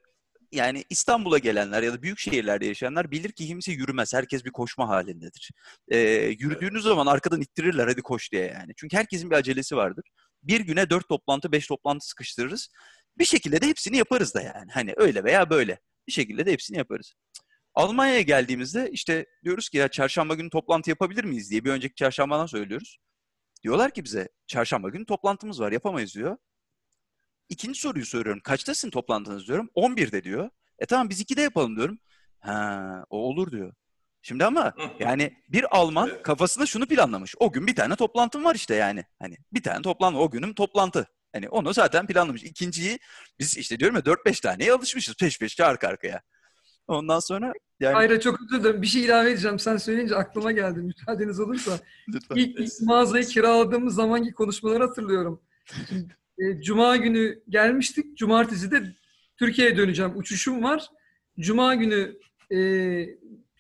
yani 0.52 0.84
İstanbul'a 0.90 1.38
gelenler 1.38 1.84
ya 1.84 1.94
da 1.94 2.02
büyük 2.02 2.20
şehirlerde 2.20 2.66
yaşayanlar 2.66 3.12
bilir 3.12 3.32
ki 3.32 3.48
kimse 3.48 3.72
yürümez. 3.72 4.14
Herkes 4.14 4.46
bir 4.46 4.52
koşma 4.52 4.88
halindedir. 4.88 5.52
Ee, 5.90 6.00
yürüdüğünüz 6.40 6.84
zaman 6.84 7.08
arkadan 7.08 7.42
ittirirler 7.42 7.88
hadi 7.88 8.02
koş 8.02 8.32
diye 8.32 8.46
yani. 8.46 8.74
Çünkü 8.78 8.98
herkesin 8.98 9.30
bir 9.30 9.36
acelesi 9.36 9.76
vardır. 9.76 10.06
Bir 10.44 10.62
güne 10.62 10.90
dört 10.90 11.10
toplantı, 11.10 11.52
beş 11.52 11.68
toplantı 11.68 12.08
sıkıştırırız. 12.08 12.70
Bir 13.18 13.26
şekilde 13.26 13.62
de 13.62 13.68
hepsini 13.68 13.98
yaparız 13.98 14.34
da 14.34 14.42
yani. 14.42 14.72
Hani 14.72 14.94
öyle 14.98 15.24
veya 15.24 15.50
böyle. 15.50 15.80
Bir 16.08 16.12
şekilde 16.12 16.46
de 16.46 16.52
hepsini 16.52 16.78
yaparız. 16.78 17.14
Almanya'ya 17.74 18.22
geldiğimizde 18.22 18.90
işte 18.92 19.26
diyoruz 19.44 19.70
ki 19.70 19.78
ya 19.78 19.88
çarşamba 19.88 20.36
günü 20.36 20.50
toplantı 20.50 20.90
yapabilir 20.90 21.24
miyiz 21.24 21.52
diye 21.52 21.66
bir 21.66 21.72
önceki 21.72 21.96
çarşambadan 21.96 22.46
söylüyoruz. 22.46 22.98
Diyorlar 23.64 23.92
ki 23.92 24.04
bize 24.04 24.30
çarşamba 24.48 24.90
günü 24.90 25.06
toplantımız 25.06 25.62
var 25.62 25.72
yapamayız 25.72 26.16
diyor. 26.16 26.38
İkinci 27.50 27.80
soruyu 27.80 28.06
soruyorum. 28.06 28.42
Kaçtasın 28.42 28.90
toplantınız 28.90 29.48
diyorum. 29.48 29.70
11'de 29.76 30.24
diyor. 30.24 30.50
E 30.80 30.86
tamam 30.86 31.10
biz 31.10 31.22
2'de 31.22 31.42
yapalım 31.42 31.76
diyorum. 31.76 32.00
Ha, 32.40 33.06
o 33.10 33.18
olur 33.18 33.52
diyor. 33.52 33.74
Şimdi 34.22 34.46
ama 34.46 34.74
yani 35.00 35.38
bir 35.50 35.78
Alman 35.78 36.12
kafasında 36.24 36.66
şunu 36.66 36.86
planlamış. 36.86 37.36
O 37.40 37.52
gün 37.52 37.68
bir 37.68 37.76
tane 37.76 37.96
toplantım 37.96 38.44
var 38.44 38.56
işte 38.56 38.76
yani. 38.76 39.04
Hani 39.20 39.38
bir 39.54 39.64
tane 39.64 39.82
toplantı 39.82 40.18
o 40.18 40.32
günüm 40.32 40.54
toplantı. 40.54 41.08
Hani 41.34 41.50
onu 41.50 41.74
zaten 41.74 42.08
planlamış. 42.08 42.44
İkinciyi 42.44 43.00
biz 43.40 43.58
işte 43.58 43.80
diyorum 43.80 43.96
ya 43.96 44.02
4-5 44.02 44.42
taneye 44.42 44.74
alışmışız 44.74 45.16
peş 45.16 45.40
peşe 45.40 45.66
arka 45.66 45.88
arkaya. 45.88 46.22
Ondan 46.88 47.20
sonra 47.20 47.54
yani... 47.80 47.94
Hayır 47.94 48.20
çok 48.22 48.40
özür 48.42 48.64
dilerim. 48.64 48.82
Bir 48.82 48.88
şey 48.88 49.06
ilave 49.06 49.32
edeceğim. 49.32 49.60
Sen 49.60 49.78
söyleyince 49.78 50.16
aklıma 50.16 50.52
geldi. 50.52 50.80
Müsaadeniz 50.80 51.40
olursa. 51.40 51.80
Lütfen. 52.08 52.36
İlk, 52.36 52.60
ilk 52.60 52.82
mağazayı 52.82 53.26
kiraladığımız 53.26 53.96
zamanki 53.96 54.34
konuşmaları 54.34 54.84
hatırlıyorum. 54.84 55.42
Şimdi 55.90 56.18
e, 56.40 56.62
Cuma 56.62 56.98
günü 56.98 57.40
gelmiştik. 57.50 58.18
Cumartesi 58.18 58.72
de 58.72 58.84
Türkiye'ye 59.38 59.78
döneceğim. 59.78 60.12
Uçuşum 60.16 60.64
var. 60.64 60.90
Cuma 61.40 61.76
günü 61.76 62.18
e, 62.52 62.58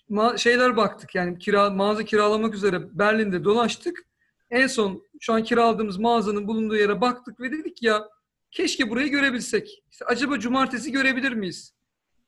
ma- 0.09 0.37
şeyler 0.37 0.77
baktık. 0.77 1.15
Yani 1.15 1.39
kira 1.39 1.69
mağaza 1.69 2.05
kiralamak 2.05 2.55
üzere 2.55 2.99
Berlin'de 2.99 3.43
dolaştık. 3.43 4.05
En 4.49 4.67
son 4.67 5.03
şu 5.19 5.33
an 5.33 5.43
kiraladığımız 5.43 5.97
mağazanın 5.97 6.47
bulunduğu 6.47 6.75
yere 6.75 7.01
baktık 7.01 7.39
ve 7.41 7.51
dedik 7.51 7.83
ya 7.83 8.09
keşke 8.51 8.89
burayı 8.89 9.09
görebilsek. 9.09 9.83
İşte 9.91 10.05
acaba 10.05 10.39
cumartesi 10.39 10.91
görebilir 10.91 11.31
miyiz? 11.31 11.73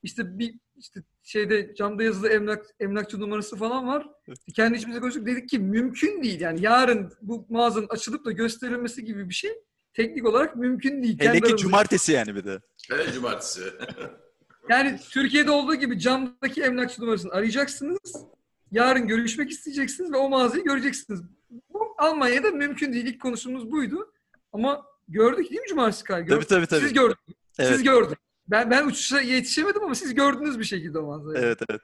İşte 0.03 0.39
bir 0.39 0.55
işte 0.75 1.03
şeyde 1.23 1.75
camda 1.75 2.03
yazılı 2.03 2.29
emlak 2.29 2.65
emlakçı 2.79 3.19
numarası 3.19 3.55
falan 3.55 3.87
var. 3.87 4.07
Kendi 4.55 4.77
içimize 4.77 4.99
konuştuk 4.99 5.25
dedik 5.25 5.49
ki 5.49 5.59
mümkün 5.59 6.23
değil 6.23 6.41
yani 6.41 6.61
yarın 6.61 7.11
bu 7.21 7.45
mağazanın 7.49 7.87
açılıp 7.89 8.25
da 8.25 8.31
gösterilmesi 8.31 9.05
gibi 9.05 9.29
bir 9.29 9.33
şey 9.33 9.51
teknik 9.93 10.25
olarak 10.25 10.55
mümkün 10.55 11.03
değil. 11.03 11.19
Hele 11.19 11.41
ki 11.41 11.57
cumartesi 11.57 12.11
yani 12.11 12.35
bir 12.35 12.45
de. 12.45 12.59
Evet 12.91 13.13
cumartesi. 13.13 13.61
yani 14.69 14.99
Türkiye'de 15.09 15.51
olduğu 15.51 15.75
gibi 15.75 15.99
camdaki 15.99 16.61
emlakçı 16.61 17.01
numarasını 17.01 17.31
arayacaksınız. 17.31 18.15
Yarın 18.71 19.07
görüşmek 19.07 19.51
isteyeceksiniz 19.51 20.11
ve 20.11 20.17
o 20.17 20.29
mağazayı 20.29 20.63
göreceksiniz. 20.63 21.21
Bu 21.73 21.95
Almanya'da 21.97 22.51
mümkün 22.51 22.93
değil. 22.93 23.05
İlk 23.05 23.21
konuştuğumuz 23.21 23.71
buydu. 23.71 24.13
Ama 24.53 24.85
gördük 25.07 25.49
değil 25.49 25.61
mi 25.61 25.67
cumartesi 25.67 26.03
kay? 26.03 26.25
Tabii 26.25 26.45
tabii 26.45 26.67
tabii. 26.67 26.81
Siz 26.81 26.93
gördünüz. 26.93 27.37
Evet. 27.59 27.71
Siz 27.73 27.83
gördünüz. 27.83 28.17
Ben 28.47 28.71
ben 28.71 28.87
uçuşa 28.87 29.21
yetişemedim 29.21 29.83
ama 29.83 29.95
siz 29.95 30.13
gördünüz 30.13 30.59
bir 30.59 30.63
şekilde 30.63 30.99
o 30.99 31.05
mağazayı. 31.05 31.45
Evet 31.45 31.59
evet. 31.69 31.81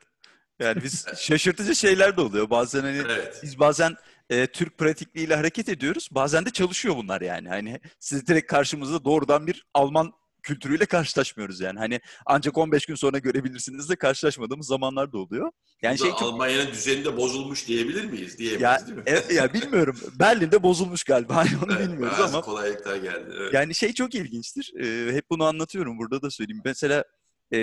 Yani 0.59 0.83
biz 0.83 1.05
şaşırtıcı 1.17 1.75
şeyler 1.75 2.17
de 2.17 2.21
oluyor. 2.21 2.49
Bazen 2.49 2.81
hani 2.81 2.97
evet. 2.97 3.39
biz 3.43 3.59
bazen 3.59 3.95
e, 4.29 4.47
Türk 4.47 4.77
pratikliğiyle 4.77 5.35
hareket 5.35 5.69
ediyoruz. 5.69 6.09
Bazen 6.11 6.45
de 6.45 6.49
çalışıyor 6.49 6.95
bunlar 6.97 7.21
yani. 7.21 7.49
Hani 7.49 7.79
siz 7.99 8.27
direkt 8.27 8.47
karşımızda 8.47 9.05
doğrudan 9.05 9.47
bir 9.47 9.65
Alman 9.73 10.13
kültürüyle 10.45 10.85
karşılaşmıyoruz 10.85 11.59
yani. 11.59 11.79
Hani 11.79 11.99
ancak 12.25 12.57
15 12.57 12.85
gün 12.85 12.95
sonra 12.95 13.17
görebilirsiniz 13.17 13.89
de 13.89 13.95
karşılaşmadığımız 13.95 14.67
zamanlar 14.67 15.13
da 15.13 15.17
oluyor. 15.17 15.51
Yani 15.81 15.97
şey 15.97 16.09
çok... 16.09 16.21
Almanya'nın 16.21 16.71
düzeni 16.71 17.05
de 17.05 17.17
bozulmuş 17.17 17.67
diyebilir 17.67 18.05
miyiz? 18.05 18.37
Diyemeyiz 18.37 18.61
ya, 18.61 18.87
değil 18.87 18.97
mi? 18.97 19.03
E, 19.05 19.33
ya 19.33 19.53
bilmiyorum. 19.53 19.99
Berlin'de 20.19 20.63
bozulmuş 20.63 21.03
galiba. 21.03 21.35
Hani 21.45 21.49
onu 21.65 21.73
evet, 21.73 21.87
bilmiyoruz 21.89 22.19
ama. 22.19 22.41
kolaylıklar 22.41 22.95
geldi. 22.95 23.33
Evet. 23.37 23.53
Yani 23.53 23.75
şey 23.75 23.93
çok 23.93 24.15
ilginçtir. 24.15 24.73
Ee, 24.79 25.13
hep 25.13 25.29
bunu 25.29 25.43
anlatıyorum. 25.43 25.97
Burada 25.97 26.21
da 26.21 26.29
söyleyeyim. 26.29 26.61
Mesela 26.65 27.03
e, 27.53 27.57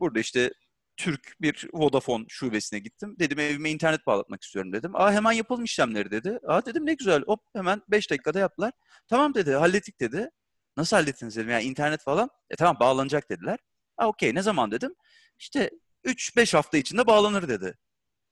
burada 0.00 0.20
işte 0.20 0.50
Türk 0.96 1.36
bir 1.40 1.68
Vodafone 1.72 2.24
şubesine 2.28 2.78
gittim. 2.78 3.16
Dedim 3.18 3.38
evime 3.38 3.70
internet 3.70 4.06
bağlatmak 4.06 4.42
istiyorum 4.42 4.72
dedim. 4.72 4.96
Aa 4.96 5.12
hemen 5.12 5.32
yapalım 5.32 5.64
işlemleri 5.64 6.10
dedi. 6.10 6.38
Aa 6.46 6.66
dedim 6.66 6.86
ne 6.86 6.94
güzel. 6.94 7.22
Hop 7.26 7.40
hemen 7.56 7.82
5 7.88 8.10
dakikada 8.10 8.38
yaptılar. 8.38 8.72
Tamam 9.08 9.34
dedi 9.34 9.54
hallettik 9.54 10.00
dedi. 10.00 10.30
Nasıl 10.76 10.96
hallettiniz 10.96 11.36
dedim. 11.36 11.50
Yani 11.50 11.62
internet 11.62 12.02
falan. 12.02 12.30
E 12.50 12.56
tamam 12.56 12.76
bağlanacak 12.80 13.30
dediler. 13.30 13.58
Aa 13.96 14.06
okey 14.08 14.34
ne 14.34 14.42
zaman 14.42 14.70
dedim. 14.70 14.94
İşte 15.38 15.70
3-5 16.04 16.56
hafta 16.56 16.78
içinde 16.78 17.06
bağlanır 17.06 17.48
dedi. 17.48 17.78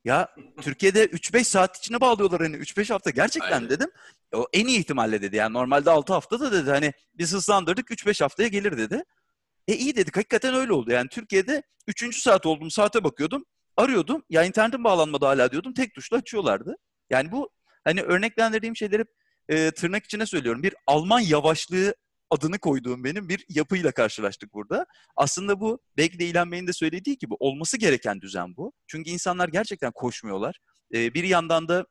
Ya 0.04 0.28
Türkiye'de 0.60 1.04
3-5 1.06 1.44
saat 1.44 1.78
içinde 1.78 2.00
bağlıyorlar 2.00 2.40
hani 2.40 2.56
3-5 2.56 2.92
hafta 2.92 3.10
gerçekten 3.10 3.52
Aynen. 3.52 3.70
dedim. 3.70 3.90
O 4.34 4.46
en 4.52 4.66
iyi 4.66 4.78
ihtimalle 4.78 5.22
dedi. 5.22 5.36
Yani 5.36 5.52
normalde 5.52 5.90
6 5.90 6.12
haftada 6.12 6.52
dedi 6.52 6.70
hani 6.70 6.92
biz 7.14 7.32
hızlandırdık 7.32 7.90
3-5 7.90 8.20
haftaya 8.24 8.48
gelir 8.48 8.78
dedi. 8.78 9.04
E 9.68 9.76
iyi 9.76 9.96
dedik. 9.96 10.16
Hakikaten 10.16 10.54
öyle 10.54 10.72
oldu. 10.72 10.90
Yani 10.92 11.08
Türkiye'de 11.08 11.62
üçüncü 11.88 12.20
saat 12.20 12.46
oldum. 12.46 12.70
Saate 12.70 13.04
bakıyordum. 13.04 13.44
Arıyordum. 13.76 14.22
Ya 14.30 14.44
internetim 14.44 14.84
bağlanmadı 14.84 15.24
hala 15.26 15.52
diyordum. 15.52 15.74
Tek 15.74 15.94
tuşla 15.94 16.16
açıyorlardı. 16.16 16.76
Yani 17.10 17.32
bu 17.32 17.50
hani 17.84 18.02
örneklendirdiğim 18.02 18.76
şeyler 18.76 19.00
hep 19.00 19.08
e, 19.48 19.70
tırnak 19.70 20.04
içine 20.04 20.26
söylüyorum 20.26 20.62
bir 20.62 20.74
Alman 20.86 21.20
yavaşlığı 21.20 21.94
adını 22.30 22.58
koyduğum 22.58 23.04
benim 23.04 23.28
bir 23.28 23.44
yapıyla 23.48 23.92
karşılaştık 23.92 24.54
burada. 24.54 24.86
Aslında 25.16 25.60
bu 25.60 25.80
belki 25.96 26.18
de 26.18 26.24
İlhan 26.26 26.52
Bey'in 26.52 26.66
de 26.66 26.72
söylediği 26.72 27.18
gibi 27.18 27.34
olması 27.40 27.76
gereken 27.76 28.20
düzen 28.20 28.56
bu. 28.56 28.72
Çünkü 28.86 29.10
insanlar 29.10 29.48
gerçekten 29.48 29.92
koşmuyorlar. 29.92 30.58
E, 30.94 31.14
bir 31.14 31.24
yandan 31.24 31.68
da 31.68 31.86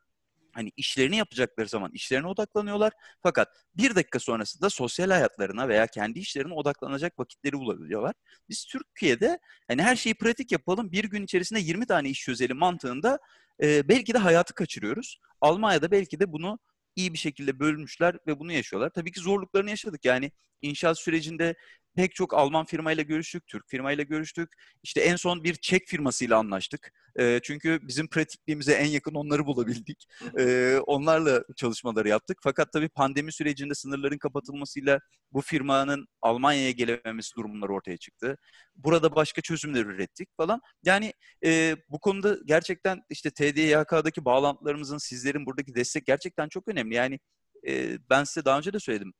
hani 0.53 0.71
işlerini 0.77 1.17
yapacakları 1.17 1.67
zaman 1.69 1.91
işlerine 1.93 2.27
odaklanıyorlar. 2.27 2.93
Fakat 3.23 3.47
bir 3.75 3.95
dakika 3.95 4.19
sonrasında 4.19 4.69
sosyal 4.69 5.09
hayatlarına 5.09 5.67
veya 5.67 5.87
kendi 5.87 6.19
işlerine 6.19 6.53
odaklanacak 6.53 7.19
vakitleri 7.19 7.53
bulabiliyorlar. 7.59 8.13
Biz 8.49 8.65
Türkiye'de 8.65 9.39
hani 9.67 9.81
her 9.83 9.95
şeyi 9.95 10.15
pratik 10.15 10.51
yapalım, 10.51 10.91
bir 10.91 11.03
gün 11.03 11.23
içerisinde 11.23 11.59
20 11.59 11.85
tane 11.85 12.09
iş 12.09 12.21
çözelim 12.21 12.57
mantığında 12.57 13.19
e, 13.63 13.89
belki 13.89 14.13
de 14.13 14.17
hayatı 14.17 14.53
kaçırıyoruz. 14.53 15.19
Almanya'da 15.41 15.91
belki 15.91 16.19
de 16.19 16.31
bunu 16.31 16.59
iyi 16.95 17.13
bir 17.13 17.17
şekilde 17.17 17.59
bölmüşler 17.59 18.17
ve 18.27 18.39
bunu 18.39 18.51
yaşıyorlar. 18.51 18.89
Tabii 18.89 19.11
ki 19.11 19.19
zorluklarını 19.19 19.69
yaşadık. 19.69 20.05
Yani 20.05 20.31
inşaat 20.61 20.99
sürecinde 20.99 21.55
pek 21.95 22.15
çok 22.15 22.33
Alman 22.33 22.65
firmayla 22.65 23.03
görüştük, 23.03 23.47
Türk 23.47 23.69
firmayla 23.69 24.03
görüştük. 24.03 24.49
İşte 24.83 25.01
en 25.01 25.15
son 25.15 25.43
bir 25.43 25.55
Çek 25.55 25.87
firmasıyla 25.87 26.37
anlaştık. 26.37 26.91
E, 27.19 27.39
çünkü 27.43 27.79
bizim 27.81 28.07
pratikliğimize 28.07 28.73
en 28.73 28.85
yakın 28.85 29.13
onları 29.15 29.45
bulabildik. 29.45 30.05
E, 30.39 30.77
onlarla 30.87 31.43
çalışmaları 31.55 32.09
yaptık. 32.09 32.37
Fakat 32.43 32.71
tabii 32.73 32.89
pandemi 32.89 33.31
sürecinde 33.31 33.75
sınırların 33.75 34.17
kapatılmasıyla 34.17 34.99
bu 35.31 35.41
firmanın 35.41 36.07
Almanya'ya 36.21 36.71
gelememesi 36.71 37.35
durumları 37.35 37.73
ortaya 37.73 37.97
çıktı. 37.97 38.37
Burada 38.75 39.15
başka 39.15 39.41
çözümler 39.41 39.85
ürettik 39.85 40.29
falan. 40.37 40.61
Yani 40.83 41.13
e, 41.45 41.75
bu 41.89 41.99
konuda 41.99 42.37
gerçekten 42.45 43.01
işte 43.09 43.31
TDYK'daki 43.31 44.25
bağlantılarımızın, 44.25 44.97
sizlerin 44.97 45.45
buradaki 45.45 45.75
destek 45.75 46.05
gerçekten 46.05 46.49
çok 46.49 46.67
önemli. 46.67 46.95
Yani 46.95 47.19
e, 47.67 47.97
ben 48.09 48.23
size 48.23 48.45
daha 48.45 48.57
önce 48.57 48.73
de 48.73 48.79
söyledim 48.79 49.13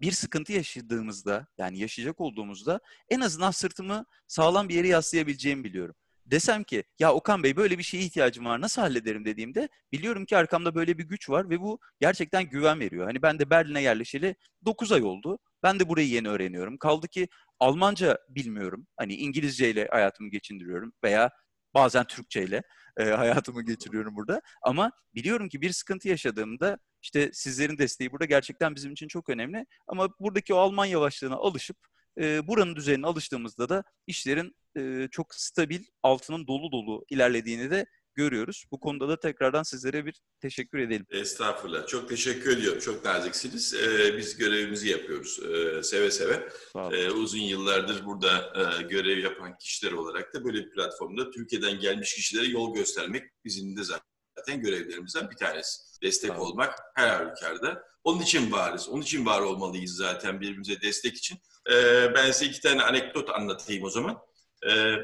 bir 0.00 0.12
sıkıntı 0.12 0.52
yaşadığımızda 0.52 1.46
yani 1.58 1.78
yaşayacak 1.78 2.20
olduğumuzda 2.20 2.80
en 3.10 3.20
azından 3.20 3.50
sırtımı 3.50 4.04
sağlam 4.26 4.68
bir 4.68 4.74
yere 4.74 4.88
yaslayabileceğimi 4.88 5.64
biliyorum. 5.64 5.94
Desem 6.26 6.64
ki 6.64 6.84
ya 6.98 7.14
Okan 7.14 7.42
Bey 7.42 7.56
böyle 7.56 7.78
bir 7.78 7.82
şeye 7.82 8.02
ihtiyacım 8.02 8.44
var 8.44 8.60
nasıl 8.60 8.82
hallederim 8.82 9.24
dediğimde 9.24 9.68
biliyorum 9.92 10.26
ki 10.26 10.36
arkamda 10.36 10.74
böyle 10.74 10.98
bir 10.98 11.04
güç 11.04 11.30
var 11.30 11.50
ve 11.50 11.60
bu 11.60 11.78
gerçekten 12.00 12.44
güven 12.44 12.80
veriyor. 12.80 13.06
Hani 13.06 13.22
ben 13.22 13.38
de 13.38 13.50
Berlin'e 13.50 13.82
yerleşeli 13.82 14.36
9 14.64 14.92
ay 14.92 15.02
oldu. 15.02 15.38
Ben 15.62 15.80
de 15.80 15.88
burayı 15.88 16.08
yeni 16.08 16.28
öğreniyorum. 16.28 16.78
Kaldı 16.78 17.08
ki 17.08 17.28
Almanca 17.60 18.18
bilmiyorum. 18.28 18.86
Hani 18.96 19.14
İngilizce 19.14 19.70
ile 19.70 19.88
hayatımı 19.90 20.30
geçindiriyorum 20.30 20.92
veya 21.04 21.30
bazen 21.74 22.04
Türkçe 22.04 22.42
ile 22.42 22.62
e, 22.96 23.04
hayatımı 23.04 23.62
geçiriyorum 23.62 24.16
burada. 24.16 24.40
Ama 24.62 24.90
biliyorum 25.14 25.48
ki 25.48 25.60
bir 25.60 25.72
sıkıntı 25.72 26.08
yaşadığımda 26.08 26.78
işte 27.04 27.30
sizlerin 27.32 27.78
desteği 27.78 28.12
burada 28.12 28.24
gerçekten 28.24 28.74
bizim 28.74 28.92
için 28.92 29.08
çok 29.08 29.28
önemli. 29.28 29.66
Ama 29.86 30.08
buradaki 30.20 30.54
o 30.54 30.56
Alman 30.56 30.86
yavaşlığına 30.86 31.34
alışıp 31.34 31.76
e, 32.20 32.48
buranın 32.48 32.76
düzenine 32.76 33.06
alıştığımızda 33.06 33.68
da 33.68 33.84
işlerin 34.06 34.56
e, 34.78 35.08
çok 35.10 35.34
stabil, 35.34 35.84
altının 36.02 36.46
dolu 36.46 36.72
dolu 36.72 37.04
ilerlediğini 37.10 37.70
de 37.70 37.86
görüyoruz. 38.14 38.64
Bu 38.70 38.80
konuda 38.80 39.08
da 39.08 39.20
tekrardan 39.20 39.62
sizlere 39.62 40.06
bir 40.06 40.20
teşekkür 40.40 40.78
edelim. 40.78 41.06
Estağfurullah. 41.10 41.86
Çok 41.86 42.08
teşekkür 42.08 42.56
ediyorum. 42.56 42.80
Çok 42.80 43.04
naziksiniz. 43.04 43.74
Ee, 43.74 44.16
biz 44.18 44.36
görevimizi 44.36 44.88
yapıyoruz 44.88 45.40
ee, 45.42 45.82
seve 45.82 46.10
seve. 46.10 46.48
Ee, 46.76 47.10
uzun 47.10 47.38
yıllardır 47.38 48.04
burada 48.04 48.52
e, 48.56 48.82
görev 48.82 49.18
yapan 49.18 49.58
kişiler 49.58 49.92
olarak 49.92 50.34
da 50.34 50.44
böyle 50.44 50.58
bir 50.58 50.70
platformda 50.70 51.30
Türkiye'den 51.30 51.78
gelmiş 51.78 52.14
kişilere 52.14 52.46
yol 52.46 52.74
göstermek 52.74 53.24
bizim 53.44 53.76
de 53.76 53.84
zaten 53.84 54.13
görevlerimizden 54.46 55.30
bir 55.30 55.36
tanesi. 55.36 55.82
Destek 56.02 56.30
tamam. 56.30 56.46
olmak 56.46 56.78
her 56.94 57.08
halükarda. 57.08 57.82
Onun 58.04 58.22
için 58.22 58.52
varız. 58.52 58.88
Onun 58.88 59.02
için 59.02 59.26
var 59.26 59.40
olmalıyız 59.40 59.96
zaten 59.96 60.40
birbirimize 60.40 60.80
destek 60.80 61.16
için. 61.16 61.38
Ee, 61.72 62.14
ben 62.14 62.30
size 62.30 62.46
iki 62.46 62.60
tane 62.60 62.82
anekdot 62.82 63.30
anlatayım 63.30 63.84
o 63.84 63.90
zaman. 63.90 64.18
Ee, 64.66 64.94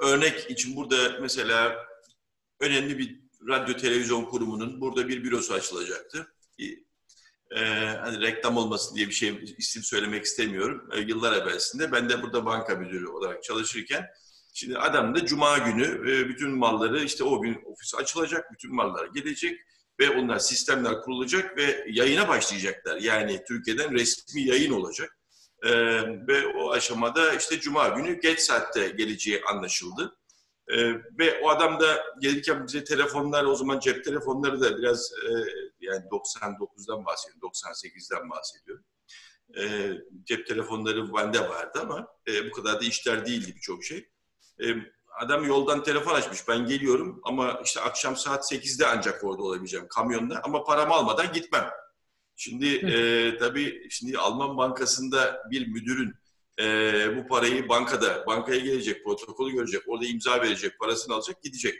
örnek 0.00 0.50
için 0.50 0.76
burada 0.76 1.18
mesela 1.20 1.76
önemli 2.60 2.98
bir 2.98 3.20
radyo 3.48 3.76
televizyon 3.76 4.24
kurumunun 4.24 4.80
burada 4.80 5.08
bir 5.08 5.24
bürosu 5.24 5.54
açılacaktı. 5.54 6.34
Ee, 7.56 7.96
hani 8.00 8.20
reklam 8.20 8.56
olmasın 8.56 8.96
diye 8.96 9.08
bir 9.08 9.12
şey 9.12 9.44
isim 9.58 9.82
söylemek 9.82 10.24
istemiyorum. 10.24 10.88
Ee, 10.92 11.00
yıllar 11.00 11.32
evvelsinde 11.42 11.92
ben 11.92 12.08
de 12.08 12.22
burada 12.22 12.46
banka 12.46 12.74
müdürü 12.74 13.06
olarak 13.06 13.42
çalışırken 13.42 14.06
şimdi 14.52 14.78
adam 14.78 15.14
da 15.14 15.26
cuma 15.26 15.58
günü 15.58 16.10
e, 16.12 16.28
bütün 16.28 16.50
malları 16.50 17.04
işte 17.04 17.24
o 17.24 17.42
gün 17.42 17.62
ofis 17.64 17.94
açılacak, 17.94 18.52
bütün 18.52 18.74
mallar 18.74 19.06
gelecek 19.06 19.60
ve 20.00 20.10
onlar 20.10 20.38
sistemler 20.38 21.00
kurulacak 21.00 21.56
ve 21.56 21.84
yayına 21.88 22.28
başlayacaklar. 22.28 22.96
Yani 22.96 23.44
Türkiye'den 23.48 23.92
resmi 23.92 24.42
yayın 24.42 24.72
olacak. 24.72 25.18
Ee, 25.64 25.70
ve 26.28 26.46
o 26.46 26.70
aşamada 26.70 27.34
işte 27.34 27.60
cuma 27.60 27.88
günü 27.88 28.20
geç 28.20 28.40
saatte 28.40 28.88
geleceği 28.88 29.42
anlaşıldı. 29.44 30.16
Ee, 30.68 30.92
ve 31.18 31.40
o 31.42 31.48
adam 31.48 31.80
da 31.80 32.04
gelirken 32.20 32.66
bize 32.66 32.84
telefonlar 32.84 33.44
o 33.44 33.54
zaman 33.54 33.78
cep 33.78 34.04
telefonları 34.04 34.60
da 34.60 34.78
biraz 34.78 35.12
e, 35.12 35.30
yani 35.80 36.04
99'dan 36.10 37.04
bahsediyorum, 37.06 37.50
98'den 37.50 38.30
bahsediyorum. 38.30 38.84
E, 39.58 39.92
cep 40.24 40.46
telefonları 40.46 41.14
bende 41.14 41.48
vardı 41.48 41.78
ama 41.82 42.08
e, 42.28 42.50
bu 42.50 42.52
kadar 42.52 42.80
da 42.80 42.84
işler 42.84 43.26
değildi 43.26 43.52
birçok 43.56 43.84
şey. 43.84 44.08
E, 44.60 44.64
adam 45.20 45.44
yoldan 45.44 45.82
telefon 45.82 46.14
açmış 46.14 46.48
ben 46.48 46.66
geliyorum 46.66 47.20
ama 47.24 47.60
işte 47.64 47.80
akşam 47.80 48.16
saat 48.16 48.52
8'de 48.52 48.86
ancak 48.86 49.24
orada 49.24 49.42
olabileceğim 49.42 49.86
kamyonda 49.88 50.40
ama 50.44 50.64
paramı 50.64 50.94
almadan 50.94 51.32
gitmem. 51.32 51.70
Şimdi 52.36 52.66
e, 52.66 53.36
tabii 53.38 53.86
şimdi 53.90 54.18
Alman 54.18 54.56
bankasında 54.56 55.42
bir 55.50 55.66
müdürün 55.66 56.14
e, 56.60 56.64
bu 57.16 57.28
parayı 57.28 57.68
bankada, 57.68 58.26
bankaya 58.26 58.60
gelecek, 58.60 59.04
protokolü 59.04 59.52
görecek, 59.52 59.82
orada 59.86 60.06
imza 60.06 60.40
verecek, 60.40 60.78
parasını 60.78 61.14
alacak, 61.14 61.42
gidecek. 61.42 61.74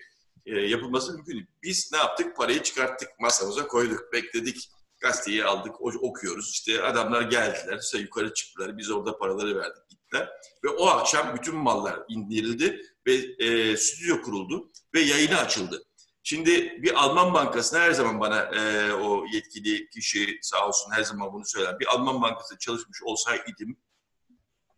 E, 0.46 0.60
yapılması 0.60 1.12
mümkün 1.12 1.32
değil. 1.32 1.46
Biz 1.62 1.90
ne 1.92 1.98
yaptık? 1.98 2.36
Parayı 2.36 2.62
çıkarttık, 2.62 3.08
masamıza 3.20 3.66
koyduk, 3.66 4.12
bekledik. 4.12 4.70
Gazeteyi 5.00 5.44
aldık, 5.44 5.80
okuyoruz. 5.80 6.50
İşte 6.50 6.82
adamlar 6.82 7.22
geldiler, 7.22 7.78
işte 7.82 7.98
yukarı 7.98 8.34
çıktılar. 8.34 8.78
Biz 8.78 8.90
orada 8.90 9.18
paraları 9.18 9.56
verdik, 9.56 9.82
gittiler. 10.12 10.28
Ve 10.64 10.68
o 10.68 10.86
akşam 10.86 11.34
bütün 11.34 11.56
mallar 11.56 12.00
indirildi 12.08 12.82
ve 13.06 13.14
e, 13.14 13.76
stüdyo 13.76 14.22
kuruldu 14.22 14.70
ve 14.94 15.00
yayını 15.00 15.38
açıldı. 15.38 15.84
Şimdi 16.22 16.82
bir 16.82 17.04
Alman 17.04 17.34
bankasına 17.34 17.80
her 17.80 17.92
zaman 17.92 18.20
bana 18.20 18.40
e, 18.42 18.92
o 18.92 19.24
yetkili 19.32 19.88
kişi 19.88 20.38
sağ 20.42 20.68
olsun 20.68 20.92
her 20.92 21.02
zaman 21.02 21.32
bunu 21.32 21.46
söyler. 21.46 21.80
Bir 21.80 21.86
Alman 21.86 22.22
bankasında 22.22 22.58
çalışmış 22.58 23.02
olsaydım 23.02 23.76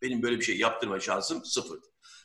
benim 0.03 0.22
böyle 0.22 0.39
bir 0.39 0.45
şey 0.45 0.59
yaptırma 0.59 1.01
şansım 1.01 1.45
sıfır. 1.45 1.78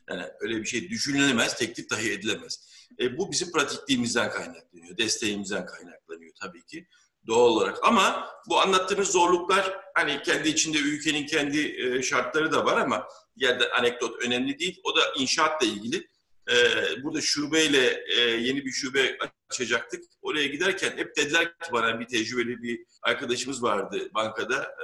Yani 0.10 0.24
öyle 0.39 0.57
bir 0.57 0.66
şey 0.66 0.89
düşünülemez, 0.89 1.57
teklif 1.57 1.89
dahi 1.89 2.12
edilemez. 2.12 2.70
E, 2.99 3.18
bu 3.18 3.32
bizim 3.32 3.51
pratikliğimizden 3.51 4.32
kaynaklanıyor, 4.32 4.97
desteğimizden 4.97 5.66
kaynaklanıyor 5.66 6.34
tabii 6.41 6.66
ki 6.66 6.88
doğal 7.28 7.49
olarak. 7.49 7.80
Ama 7.84 8.30
bu 8.49 8.62
anlattığınız 8.62 9.12
zorluklar 9.12 9.89
hani 10.00 10.22
kendi 10.24 10.50
içinde 10.50 10.78
ülkenin 10.78 11.26
kendi 11.26 11.60
e, 11.60 12.04
şartları 12.04 12.52
da 12.52 12.66
var 12.66 12.78
ama 12.78 13.08
yerde 13.36 13.72
anekdot 13.72 14.26
önemli 14.26 14.60
değil. 14.60 14.82
O 14.84 14.95
da 14.95 15.02
inşaatla 15.18 15.68
ilgili. 15.68 16.08
E, 16.52 16.56
burada 17.04 17.22
şubeyle 17.22 18.04
e, 18.08 18.20
yeni 18.20 18.66
bir 18.66 18.72
şube 18.72 19.18
açacaktık. 19.50 20.04
Oraya 20.22 20.47
giderken 20.47 20.97
hep 20.97 21.16
dediler 21.18 21.45
ki 21.45 21.72
bana 21.72 22.00
bir 22.00 22.08
tecrübeli 22.08 22.64
bir 22.64 22.86
arkadaşımız 23.02 23.64
vardı 23.64 24.10
bankada. 24.14 24.76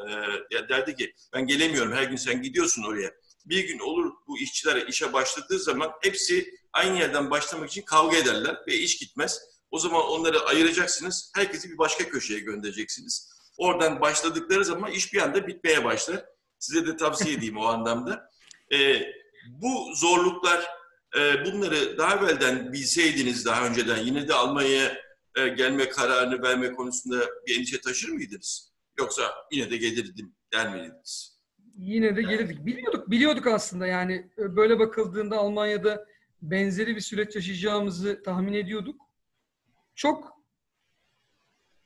E, 0.51 0.70
derdi 0.70 0.95
ki 0.95 1.13
ben 1.34 1.47
gelemiyorum 1.47 1.93
her 1.93 2.03
gün 2.03 2.16
sen 2.16 2.41
gidiyorsun 2.41 2.84
oraya. 2.84 3.11
Bir 3.45 3.68
gün 3.68 3.80
olur 3.80 4.13
bu 4.28 4.39
işçiler 4.39 4.88
işe 4.88 5.13
başladığı 5.13 5.59
zaman 5.59 5.91
hepsi 6.01 6.53
aynı 6.74 6.99
yerden 6.99 7.32
başlamak 7.32 7.70
için 7.70 7.82
kavga 7.82 8.18
ederler 8.18 8.57
ve 8.68 8.76
iş 8.76 8.97
gitmez. 8.97 9.41
O 9.72 9.80
zaman 9.80 10.01
onları 10.01 10.39
ayıracaksınız. 10.39 11.32
Herkesi 11.36 11.72
bir 11.72 11.78
başka 11.78 12.09
köşeye 12.09 12.39
göndereceksiniz. 12.39 13.35
Oradan 13.58 14.01
başladıkları 14.01 14.66
zaman 14.66 14.91
iş 14.91 15.14
bir 15.14 15.22
anda 15.22 15.47
bitmeye 15.47 15.84
başlar. 15.84 16.26
Size 16.60 16.88
de 16.88 16.97
tavsiye 16.97 17.36
edeyim 17.38 17.58
o 17.58 17.66
anlamda. 17.66 18.30
E, 18.74 19.01
bu 19.47 19.95
zorluklar 19.95 20.66
e, 21.18 21.45
bunları 21.45 21.97
daha 21.97 22.16
evvelden 22.16 22.74
bilseydiniz 22.74 23.45
daha 23.45 23.68
önceden 23.68 23.97
yine 23.97 24.28
de 24.28 24.34
Almanya'ya 24.34 24.97
e, 25.36 25.47
gelme 25.47 25.89
kararını 25.89 26.41
verme 26.41 26.72
konusunda 26.72 27.26
bir 27.47 27.58
endişe 27.58 27.82
taşır 27.82 28.10
mıydınız? 28.10 28.74
Yoksa 28.99 29.24
yine 29.51 29.72
de 29.72 29.78
gelirdim 29.78 30.36
der 30.53 30.74
miydiniz? 30.74 31.39
Yine 31.78 32.16
de 32.16 32.22
gelirdik. 32.22 32.66
Biliyorduk, 32.66 33.12
biliyorduk 33.12 33.47
aslında 33.47 33.88
yani 33.88 34.32
e, 34.38 34.56
böyle 34.56 34.80
bakıldığında 34.80 35.38
Almanya'da 35.38 36.06
benzeri 36.41 36.95
bir 36.95 37.01
süreç 37.01 37.36
yaşayacağımızı 37.36 38.24
tahmin 38.24 38.53
ediyorduk. 38.53 39.01
Çok 39.95 40.35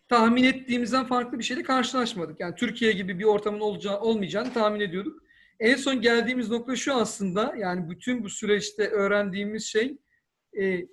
tahmin 0.10 0.44
ettiğimizden 0.44 1.06
farklı 1.06 1.40
bir 1.40 1.44
şeyle 1.44 1.64
karşılaşmadık. 1.64 2.40
Yani 2.40 2.56
Türkiye 2.56 2.92
gibi 2.92 3.20
bir 3.20 3.24
ortamın 3.24 3.60
olacağı, 3.60 4.00
olmayacağını 4.00 4.54
tahmin 4.54 4.80
ediyorduk. 4.80 5.24
En 5.60 5.76
son 5.76 6.02
geldiğimiz 6.02 6.50
nokta 6.50 6.76
şu 6.76 6.94
aslında 6.94 7.56
yani 7.58 7.90
bütün 7.90 8.24
bu 8.24 8.30
süreçte 8.30 8.88
öğrendiğimiz 8.88 9.66
şey 9.66 9.98
e, 10.62 10.88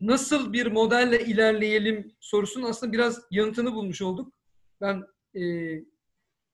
nasıl 0.00 0.52
bir 0.52 0.66
modelle 0.66 1.24
ilerleyelim 1.24 2.12
sorusunun 2.20 2.68
aslında 2.68 2.92
biraz 2.92 3.22
yanıtını 3.30 3.74
bulmuş 3.74 4.02
olduk. 4.02 4.32
Ben 4.80 5.02
e, 5.40 5.42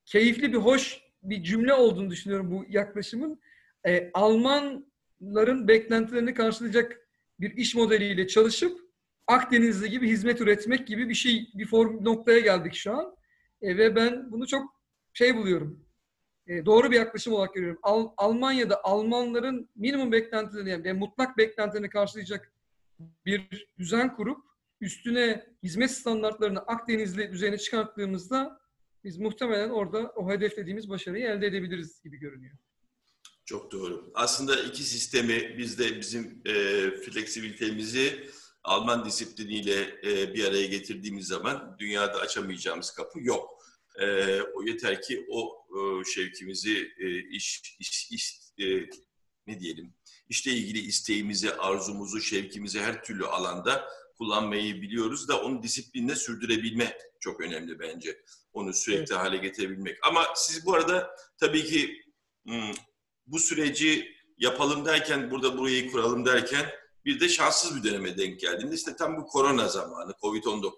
keyifli 0.04 0.52
bir 0.52 0.58
hoş 0.58 1.00
bir 1.22 1.42
cümle 1.42 1.74
olduğunu 1.74 2.10
düşünüyorum 2.10 2.50
bu 2.50 2.64
yaklaşımın. 2.68 3.40
E, 3.86 4.10
Almanların 4.14 5.68
beklentilerini 5.68 6.34
karşılayacak 6.34 7.08
bir 7.40 7.56
iş 7.56 7.74
modeliyle 7.74 8.26
çalışıp 8.26 8.85
Akdenizli 9.26 9.90
gibi 9.90 10.08
hizmet 10.08 10.40
üretmek 10.40 10.86
gibi 10.86 11.08
bir 11.08 11.14
şey, 11.14 11.50
bir 11.54 11.66
form 11.66 12.04
noktaya 12.04 12.40
geldik 12.40 12.74
şu 12.74 12.92
an. 12.92 13.16
E, 13.62 13.76
ve 13.76 13.96
ben 13.96 14.32
bunu 14.32 14.46
çok 14.46 14.82
şey 15.12 15.36
buluyorum. 15.36 15.86
E, 16.46 16.66
doğru 16.66 16.90
bir 16.90 16.96
yaklaşım 16.96 17.32
olarak 17.32 17.54
görüyorum. 17.54 17.78
Al, 17.82 18.10
Almanya'da 18.16 18.84
Almanların 18.84 19.68
minimum 19.76 20.12
beklentilerini 20.12 20.70
yani 20.70 20.92
mutlak 20.92 21.38
beklentilerini 21.38 21.88
karşılayacak 21.88 22.52
bir 23.26 23.68
düzen 23.78 24.16
kurup 24.16 24.44
üstüne 24.80 25.46
hizmet 25.62 25.90
standartlarını 25.90 26.58
Akdenizli 26.58 27.32
düzeyine 27.32 27.58
çıkarttığımızda 27.58 28.60
biz 29.04 29.18
muhtemelen 29.18 29.70
orada 29.70 30.12
o 30.16 30.30
hedeflediğimiz 30.30 30.88
başarıyı 30.88 31.26
elde 31.26 31.46
edebiliriz 31.46 32.02
gibi 32.02 32.16
görünüyor. 32.16 32.56
Çok 33.44 33.72
doğru. 33.72 34.10
Aslında 34.14 34.62
iki 34.62 34.82
sistemi 34.82 35.58
biz 35.58 35.78
de 35.78 36.00
bizim 36.00 36.42
e, 36.46 36.52
fleksibilitemizi 36.90 38.28
Alman 38.66 39.04
disipliniyle 39.04 40.00
e, 40.04 40.34
bir 40.34 40.44
araya 40.44 40.66
getirdiğimiz 40.66 41.26
zaman 41.26 41.76
dünyada 41.78 42.18
açamayacağımız 42.18 42.90
kapı 42.90 43.20
yok. 43.20 43.62
E, 44.00 44.40
o 44.40 44.62
yeter 44.62 45.02
ki 45.02 45.26
o 45.30 45.66
e, 45.70 46.04
şevkimizi 46.04 46.92
e, 46.98 47.18
iş, 47.18 47.76
iş, 47.80 48.10
iş 48.10 48.38
e, 48.58 48.64
ne 49.46 49.60
diyelim 49.60 49.94
işle 50.28 50.52
ilgili 50.52 50.78
isteğimizi, 50.78 51.54
arzumuzu, 51.54 52.20
şevkimizi 52.20 52.80
her 52.80 53.04
türlü 53.04 53.26
alanda 53.26 53.88
kullanmayı 54.18 54.82
biliyoruz 54.82 55.28
da 55.28 55.42
onu 55.42 55.62
disiplinle 55.62 56.14
sürdürebilme 56.14 56.98
çok 57.20 57.40
önemli 57.40 57.78
bence. 57.78 58.22
Onu 58.52 58.72
sürekli 58.72 59.14
evet. 59.14 59.22
hale 59.24 59.36
getirebilmek. 59.36 59.98
Ama 60.02 60.26
siz 60.34 60.66
bu 60.66 60.74
arada 60.74 61.10
tabii 61.38 61.64
ki 61.64 62.02
bu 63.26 63.38
süreci 63.38 64.16
yapalım 64.38 64.84
derken, 64.84 65.30
burada 65.30 65.58
burayı 65.58 65.90
kuralım 65.90 66.26
derken 66.26 66.72
bir 67.06 67.20
de 67.20 67.28
şanssız 67.28 67.76
bir 67.76 67.90
döneme 67.90 68.18
denk 68.18 68.40
geldiğinde 68.40 68.74
işte 68.74 68.96
tam 68.96 69.16
bu 69.16 69.26
korona 69.26 69.68
zamanı, 69.68 70.12
Covid-19 70.12 70.70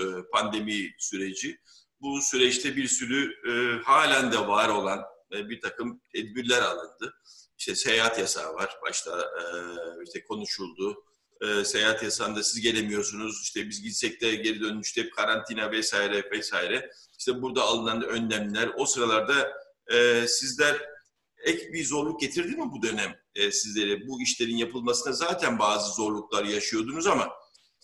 e, 0.00 0.30
pandemi 0.32 0.94
süreci. 0.98 1.60
Bu 2.00 2.20
süreçte 2.22 2.76
bir 2.76 2.88
sürü 2.88 3.32
e, 3.50 3.82
halen 3.82 4.32
de 4.32 4.38
var 4.38 4.68
olan 4.68 5.04
e, 5.32 5.48
bir 5.48 5.60
takım 5.60 6.00
tedbirler 6.12 6.62
alındı. 6.62 7.14
İşte 7.58 7.74
seyahat 7.74 8.18
yasağı 8.18 8.54
var. 8.54 8.76
Başta 8.82 9.30
işte 10.06 10.24
konuşuldu. 10.24 11.04
Seyahat 11.64 12.02
yasağında 12.02 12.42
siz 12.42 12.60
gelemiyorsunuz. 12.60 13.42
İşte 13.42 13.68
biz 13.68 13.82
gitsek 13.82 14.20
de 14.20 14.34
geri 14.34 14.60
dönüşte 14.60 15.10
karantina 15.10 15.70
vesaire 15.70 16.30
vesaire. 16.30 16.90
İşte 17.18 17.42
burada 17.42 17.62
alınan 17.62 18.02
önlemler. 18.02 18.70
O 18.76 18.86
sıralarda 18.86 19.52
sizler 20.26 20.95
ek 21.46 21.72
bir 21.72 21.84
zorluk 21.84 22.20
getirdi 22.20 22.56
mi 22.56 22.72
bu 22.72 22.82
dönem 22.82 23.14
e, 23.34 23.50
sizlere? 23.50 24.08
Bu 24.08 24.22
işlerin 24.22 24.56
yapılmasına 24.56 25.12
zaten 25.12 25.58
bazı 25.58 25.94
zorluklar 25.94 26.44
yaşıyordunuz 26.44 27.06
ama 27.06 27.28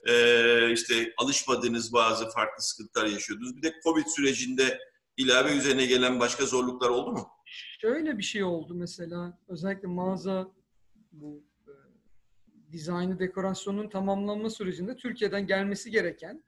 e, 0.09 0.73
işte 0.73 1.13
alışmadığınız 1.19 1.93
bazı 1.93 2.31
farklı 2.31 2.63
sıkıntılar 2.63 3.07
yaşıyordunuz. 3.07 3.57
Bir 3.57 3.63
de 3.63 3.75
Covid 3.85 4.07
sürecinde 4.07 4.79
ilave 5.17 5.57
üzerine 5.57 5.87
gelen 5.87 6.21
başka 6.21 6.47
zorluklar 6.47 6.89
oldu 6.89 7.13
mu? 7.13 7.29
Şöyle 7.81 8.19
bir 8.19 8.23
şey 8.23 8.45
oldu 8.45 8.75
mesela. 8.75 9.39
Özellikle 9.49 9.89
mağaza 9.89 10.49
bu 11.13 11.45
e, 11.67 11.73
dizaynı, 12.73 13.19
dekorasyonun 13.19 13.89
tamamlanma 13.89 14.51
sürecinde 14.51 14.97
Türkiye'den 14.97 15.47
gelmesi 15.47 15.91
gereken 15.91 16.45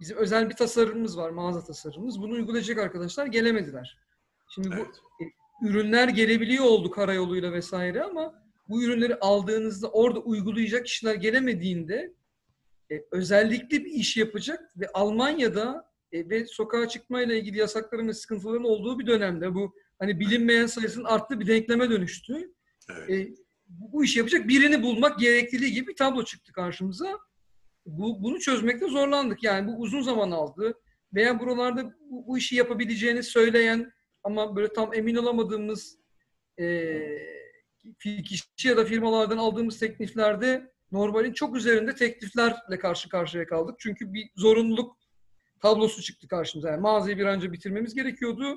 bizim 0.00 0.16
özel 0.16 0.50
bir 0.50 0.56
tasarımımız 0.56 1.18
var, 1.18 1.30
mağaza 1.30 1.64
tasarımımız. 1.64 2.22
Bunu 2.22 2.32
uygulayacak 2.32 2.78
arkadaşlar 2.78 3.26
gelemediler. 3.26 3.98
Şimdi 4.48 4.68
evet. 4.74 4.86
bu 5.20 5.24
ürünler 5.62 6.08
gelebiliyor 6.08 6.64
oldu 6.64 6.90
karayoluyla 6.90 7.52
vesaire 7.52 8.02
ama 8.02 8.34
bu 8.68 8.82
ürünleri 8.82 9.14
aldığınızda 9.14 9.90
orada 9.90 10.20
uygulayacak 10.20 10.86
kişiler 10.86 11.14
gelemediğinde 11.14 12.14
e, 12.92 12.94
özellikle 13.12 13.84
bir 13.84 13.90
iş 13.90 14.16
yapacak 14.16 14.72
ve 14.76 14.88
Almanya'da 14.94 15.90
e, 16.12 16.28
ve 16.28 16.46
sokağa 16.46 16.88
çıkmayla 16.88 17.34
ilgili 17.34 17.58
yasakların 17.58 18.08
ve 18.08 18.12
sıkıntıların 18.12 18.64
olduğu 18.64 18.98
bir 18.98 19.06
dönemde 19.06 19.54
bu 19.54 19.74
hani 19.98 20.20
bilinmeyen 20.20 20.66
sayısının 20.66 21.04
arttığı 21.04 21.40
bir 21.40 21.46
denkleme 21.46 21.90
dönüştü. 21.90 22.54
Evet. 22.90 23.10
E, 23.10 23.34
bu 23.66 24.04
işi 24.04 24.18
yapacak 24.18 24.48
birini 24.48 24.82
bulmak 24.82 25.18
gerekliliği 25.18 25.72
gibi 25.72 25.86
bir 25.86 25.96
tablo 25.96 26.24
çıktı 26.24 26.52
karşımıza. 26.52 27.18
Bu, 27.86 28.22
bunu 28.22 28.40
çözmekte 28.40 28.86
zorlandık. 28.86 29.42
Yani 29.42 29.68
bu 29.68 29.80
uzun 29.80 30.02
zaman 30.02 30.30
aldı. 30.30 30.74
Veya 31.14 31.40
buralarda 31.40 31.94
bu, 32.10 32.26
bu 32.26 32.38
işi 32.38 32.56
yapabileceğini 32.56 33.22
söyleyen 33.22 33.92
ama 34.24 34.56
böyle 34.56 34.72
tam 34.72 34.94
emin 34.94 35.14
olamadığımız 35.14 35.98
e, 36.60 37.00
kişi 38.24 38.68
ya 38.68 38.76
da 38.76 38.84
firmalardan 38.84 39.38
aldığımız 39.38 39.78
tekliflerde 39.78 40.72
normalin 40.92 41.32
çok 41.32 41.56
üzerinde 41.56 41.94
tekliflerle 41.94 42.78
karşı 42.78 43.08
karşıya 43.08 43.46
kaldık. 43.46 43.74
Çünkü 43.78 44.12
bir 44.12 44.30
zorunluluk 44.36 44.96
tablosu 45.60 46.02
çıktı 46.02 46.28
karşımıza. 46.28 46.70
Yani 46.70 46.80
mağazayı 46.80 47.18
bir 47.18 47.24
an 47.24 47.36
önce 47.36 47.52
bitirmemiz 47.52 47.94
gerekiyordu. 47.94 48.56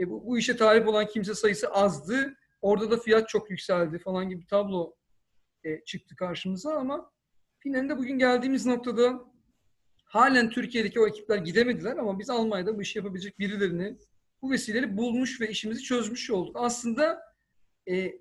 E, 0.00 0.10
bu, 0.10 0.26
bu 0.26 0.38
işe 0.38 0.56
talip 0.56 0.88
olan 0.88 1.06
kimse 1.06 1.34
sayısı 1.34 1.68
azdı. 1.68 2.36
Orada 2.60 2.90
da 2.90 2.96
fiyat 2.96 3.28
çok 3.28 3.50
yükseldi 3.50 3.98
falan 3.98 4.28
gibi 4.28 4.46
tablo 4.46 4.94
e, 5.64 5.84
çıktı 5.84 6.16
karşımıza 6.16 6.74
ama 6.74 7.10
finalinde 7.58 7.98
bugün 7.98 8.18
geldiğimiz 8.18 8.66
noktada 8.66 9.20
halen 10.04 10.50
Türkiye'deki 10.50 11.00
o 11.00 11.06
ekipler 11.06 11.36
gidemediler 11.36 11.96
ama 11.96 12.18
biz 12.18 12.30
Almanya'da 12.30 12.76
bu 12.76 12.82
işi 12.82 12.98
yapabilecek 12.98 13.38
birilerini 13.38 13.98
bu 14.42 14.50
vesileleri 14.50 14.96
bulmuş 14.96 15.40
ve 15.40 15.50
işimizi 15.50 15.82
çözmüş 15.82 16.30
olduk. 16.30 16.56
Aslında 16.58 17.22
e, 17.88 18.12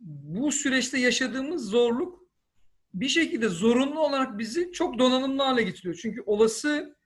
bu 0.00 0.52
süreçte 0.52 0.98
yaşadığımız 0.98 1.64
zorluk 1.64 2.28
bir 2.94 3.08
şekilde 3.08 3.48
zorunlu 3.48 4.00
olarak 4.00 4.38
bizi 4.38 4.72
çok 4.72 4.98
donanımlı 4.98 5.42
hale 5.42 5.62
getiriyor. 5.62 5.98
Çünkü 6.02 6.22
olası 6.26 6.96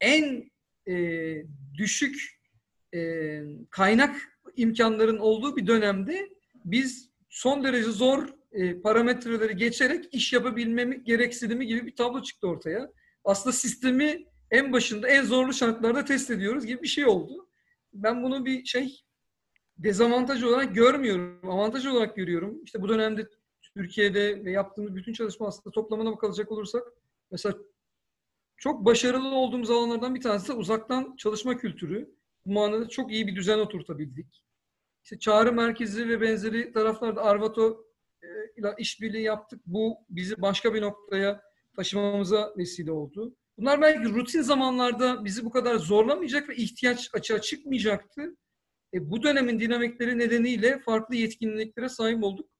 en 0.00 0.50
e, 0.88 0.94
düşük 1.74 2.40
e, 2.94 3.40
kaynak 3.70 4.16
imkanların 4.56 5.18
olduğu 5.18 5.56
bir 5.56 5.66
dönemde 5.66 6.28
biz 6.64 7.10
son 7.28 7.64
derece 7.64 7.90
zor 7.90 8.28
e, 8.52 8.80
parametreleri 8.80 9.56
geçerek 9.56 10.14
iş 10.14 10.32
yapabilmemi 10.32 11.04
gereksinimi 11.04 11.66
gibi 11.66 11.86
bir 11.86 11.96
tablo 11.96 12.22
çıktı 12.22 12.48
ortaya. 12.48 12.92
Aslında 13.24 13.52
sistemi 13.52 14.24
en 14.50 14.72
başında 14.72 15.08
en 15.08 15.24
zorlu 15.24 15.52
şartlarda 15.52 16.04
test 16.04 16.30
ediyoruz 16.30 16.66
gibi 16.66 16.82
bir 16.82 16.88
şey 16.88 17.06
oldu 17.06 17.49
ben 17.92 18.22
bunu 18.22 18.44
bir 18.44 18.64
şey 18.64 19.00
dezavantaj 19.78 20.42
olarak 20.42 20.74
görmüyorum. 20.74 21.50
Avantaj 21.50 21.86
olarak 21.86 22.16
görüyorum. 22.16 22.64
İşte 22.64 22.82
bu 22.82 22.88
dönemde 22.88 23.28
Türkiye'de 23.74 24.44
ve 24.44 24.50
yaptığımız 24.50 24.94
bütün 24.94 25.12
çalışma 25.12 25.46
aslında 25.46 25.70
toplamına 25.70 26.12
bakılacak 26.12 26.52
olursak 26.52 26.82
mesela 27.30 27.54
çok 28.56 28.84
başarılı 28.84 29.34
olduğumuz 29.34 29.70
alanlardan 29.70 30.14
bir 30.14 30.20
tanesi 30.20 30.48
de 30.48 30.52
uzaktan 30.52 31.16
çalışma 31.16 31.56
kültürü. 31.56 32.14
Bu 32.46 32.52
manada 32.52 32.88
çok 32.88 33.12
iyi 33.12 33.26
bir 33.26 33.36
düzen 33.36 33.58
oturtabildik. 33.58 34.44
İşte 35.04 35.18
çağrı 35.18 35.52
merkezi 35.52 36.08
ve 36.08 36.20
benzeri 36.20 36.72
taraflarda 36.72 37.22
Arvato 37.22 37.86
e, 38.22 38.26
ile 38.56 38.74
işbirliği 38.78 39.22
yaptık. 39.22 39.60
Bu 39.66 39.96
bizi 40.10 40.42
başka 40.42 40.74
bir 40.74 40.82
noktaya 40.82 41.42
taşımamıza 41.76 42.54
vesile 42.56 42.92
oldu. 42.92 43.36
Bunlar 43.60 43.80
belki 43.80 44.08
rutin 44.08 44.42
zamanlarda 44.42 45.24
bizi 45.24 45.44
bu 45.44 45.50
kadar 45.50 45.76
zorlamayacak 45.76 46.48
ve 46.48 46.56
ihtiyaç 46.56 47.10
açığa 47.12 47.40
çıkmayacaktı. 47.40 48.36
E, 48.94 49.10
bu 49.10 49.22
dönemin 49.22 49.60
dinamikleri 49.60 50.18
nedeniyle 50.18 50.78
farklı 50.78 51.14
yetkinliklere 51.14 51.88
sahip 51.88 52.24
olduk. 52.24 52.50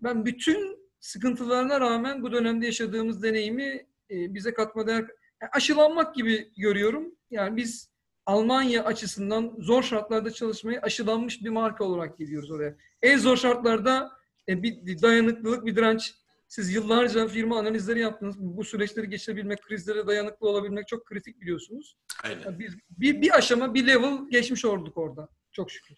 Ben 0.00 0.24
bütün 0.24 0.78
sıkıntılarına 1.00 1.80
rağmen 1.80 2.22
bu 2.22 2.32
dönemde 2.32 2.66
yaşadığımız 2.66 3.22
deneyimi 3.22 3.86
e, 4.10 4.34
bize 4.34 4.54
katma 4.54 4.86
değer 4.86 5.04
yani 5.42 5.50
aşılanmak 5.52 6.14
gibi 6.14 6.52
görüyorum. 6.56 7.14
Yani 7.30 7.56
biz 7.56 7.94
Almanya 8.26 8.84
açısından 8.84 9.56
zor 9.58 9.82
şartlarda 9.82 10.30
çalışmayı 10.30 10.80
aşılanmış 10.80 11.44
bir 11.44 11.50
marka 11.50 11.84
olarak 11.84 12.18
gidiyoruz 12.18 12.50
oraya. 12.50 12.76
En 13.02 13.18
zor 13.18 13.36
şartlarda 13.36 14.10
e, 14.48 14.62
bir 14.62 15.02
dayanıklılık, 15.02 15.66
bir 15.66 15.76
direnç 15.76 16.14
siz 16.48 16.74
yıllarca 16.74 17.28
firma 17.28 17.58
analizleri 17.58 18.00
yaptınız. 18.00 18.36
Bu 18.38 18.64
süreçleri 18.64 19.08
geçebilmek, 19.08 19.62
krizlere 19.62 20.06
dayanıklı 20.06 20.48
olabilmek 20.48 20.88
çok 20.88 21.06
kritik 21.06 21.40
biliyorsunuz. 21.40 21.96
Aynen. 22.22 22.58
Biz 22.58 22.76
bir, 22.90 23.22
bir 23.22 23.36
aşama, 23.36 23.74
bir 23.74 23.86
level 23.86 24.18
geçmiş 24.30 24.64
olduk 24.64 24.98
orada. 24.98 25.28
Çok 25.52 25.70
şükür. 25.70 25.96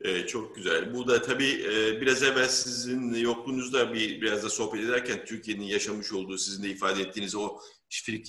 Ee, 0.00 0.26
çok 0.26 0.56
güzel. 0.56 0.94
Bu 0.94 1.08
da 1.08 1.22
tabii 1.22 1.62
e, 1.62 2.00
biraz 2.00 2.22
evvel 2.22 2.48
sizin 2.48 3.14
yokluğunuzda 3.14 3.94
bir 3.94 4.20
biraz 4.20 4.42
da 4.42 4.50
sohbet 4.50 4.84
ederken 4.84 5.24
Türkiye'nin 5.24 5.64
yaşamış 5.64 6.12
olduğu, 6.12 6.38
sizin 6.38 6.62
de 6.64 6.68
ifade 6.68 7.02
ettiğiniz 7.02 7.34
o 7.34 7.58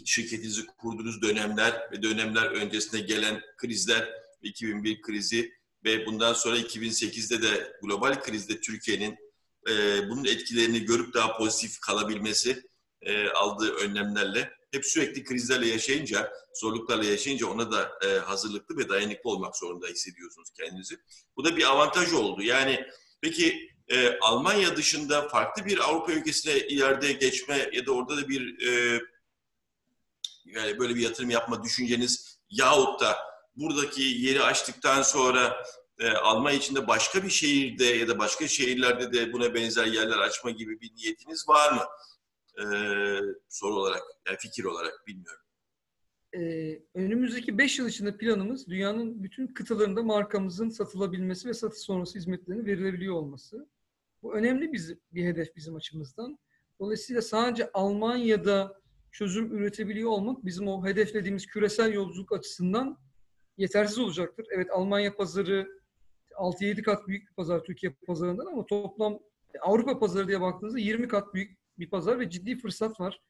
şirketinizi 0.06 0.66
kurduğunuz 0.66 1.22
dönemler 1.22 1.90
ve 1.92 2.04
dönemler 2.04 2.46
öncesinde 2.46 3.02
gelen 3.02 3.42
krizler, 3.58 4.10
2001 4.42 5.02
krizi 5.02 5.52
ve 5.86 6.06
bundan 6.06 6.34
sonra 6.34 6.58
2008'de 6.58 7.42
de 7.42 7.72
global 7.84 8.22
krizde 8.22 8.60
Türkiye'nin 8.60 9.16
e, 9.70 10.10
bunun 10.10 10.26
etkilerini 10.26 10.86
görüp 10.86 11.14
daha 11.14 11.38
pozitif 11.38 11.80
kalabilmesi 11.80 12.64
e, 13.02 13.30
aldığı 13.30 13.76
önlemlerle 13.76 14.58
hep 14.72 14.86
sürekli 14.86 15.24
krizlerle 15.24 15.68
yaşayınca, 15.68 16.34
zorluklarla 16.54 17.06
yaşayınca 17.06 17.48
ona 17.48 17.72
da 17.72 17.92
e, 18.06 18.08
hazırlıklı 18.08 18.78
ve 18.78 18.90
dayanıklı 18.90 19.30
olmak 19.30 19.58
zorunda 19.58 19.88
hissediyorsunuz 19.88 20.50
kendinizi. 20.50 21.00
Bu 21.38 21.46
da 21.46 21.58
bir 21.58 21.64
avantaj 21.64 22.14
oldu. 22.14 22.42
Yani 22.42 22.86
peki 23.22 23.70
e, 23.88 24.20
Almanya 24.20 24.76
dışında 24.76 25.28
farklı 25.28 25.66
bir 25.66 25.80
Avrupa 25.90 26.12
ülkesine 26.12 26.58
ileride 26.58 27.12
geçme 27.12 27.70
ya 27.74 27.86
da 27.86 27.92
orada 27.92 28.18
da 28.18 28.30
bir 28.30 28.68
e, 28.68 29.02
yani 30.46 30.80
böyle 30.80 30.96
bir 30.96 31.02
yatırım 31.02 31.30
yapma 31.30 31.64
düşünceniz 31.64 32.40
yahut 32.50 33.02
da 33.02 33.18
buradaki 33.56 34.02
yeri 34.02 34.44
açtıktan 34.44 35.02
sonra 35.02 35.64
e, 36.00 36.10
Almanya 36.10 36.58
içinde 36.58 36.88
başka 36.88 37.24
bir 37.24 37.30
şehirde 37.30 37.86
ya 37.86 38.08
da 38.08 38.20
başka 38.20 38.48
şehirlerde 38.48 39.14
de 39.14 39.34
buna 39.34 39.54
benzer 39.54 39.86
yerler 39.86 40.18
açma 40.18 40.52
gibi 40.52 40.82
bir 40.82 40.96
niyetiniz 40.96 41.50
var 41.50 41.72
mı? 41.72 41.84
E, 42.58 42.66
soru 43.50 43.74
olarak, 43.74 44.04
yani 44.28 44.38
fikir 44.38 44.64
olarak 44.64 45.08
bilmiyorum. 45.08 45.48
Ee, 46.36 46.80
önümüzdeki 46.94 47.58
5 47.58 47.80
yıl 47.80 47.88
içinde 47.88 48.18
planımız 48.18 48.68
dünyanın 48.68 49.24
bütün 49.24 49.48
kıtalarında 49.48 50.04
markamızın 50.04 50.70
satılabilmesi 50.70 51.50
ve 51.50 51.54
satış 51.54 51.80
sonrası 51.80 52.20
hizmetlerinin 52.20 52.66
verilebiliyor 52.66 53.16
olması. 53.16 53.68
Bu 54.24 54.36
önemli 54.36 54.74
bir, 54.74 54.98
bir 55.12 55.26
hedef 55.26 55.56
bizim 55.56 55.76
açımızdan. 55.76 56.40
Dolayısıyla 56.80 57.22
sadece 57.22 57.72
Almanya'da 57.74 58.82
çözüm 59.12 59.58
üretebiliyor 59.58 60.10
olmak 60.10 60.46
bizim 60.46 60.68
o 60.68 60.86
hedeflediğimiz 60.86 61.46
küresel 61.46 61.94
yolculuk 61.94 62.32
açısından 62.32 62.98
yetersiz 63.58 64.00
olacaktır. 64.00 64.48
Evet 64.52 64.68
Almanya 64.72 65.16
pazarı 65.16 65.77
6-7 66.38 66.82
kat 66.82 67.08
büyük 67.08 67.30
bir 67.30 67.34
pazar 67.34 67.64
Türkiye 67.64 67.94
pazarından 68.08 68.46
ama 68.46 68.66
toplam 68.66 69.20
Avrupa 69.62 70.00
pazarı 70.00 70.28
diye 70.28 70.42
baktığınızda 70.42 70.80
20 70.80 71.08
kat 71.08 71.34
büyük 71.34 71.58
bir 71.80 71.90
pazar 71.90 72.20
ve 72.20 72.30
ciddi 72.30 72.58
fırsat 72.58 73.00
var. 73.00 73.22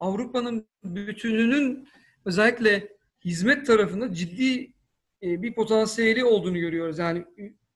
Avrupa'nın 0.00 0.66
bütününün 0.84 1.88
özellikle 2.24 2.88
hizmet 3.24 3.66
tarafında 3.66 4.12
ciddi 4.12 4.72
e, 5.22 5.42
bir 5.42 5.54
potansiyeli 5.54 6.24
olduğunu 6.24 6.58
görüyoruz. 6.58 6.98
Yani 6.98 7.24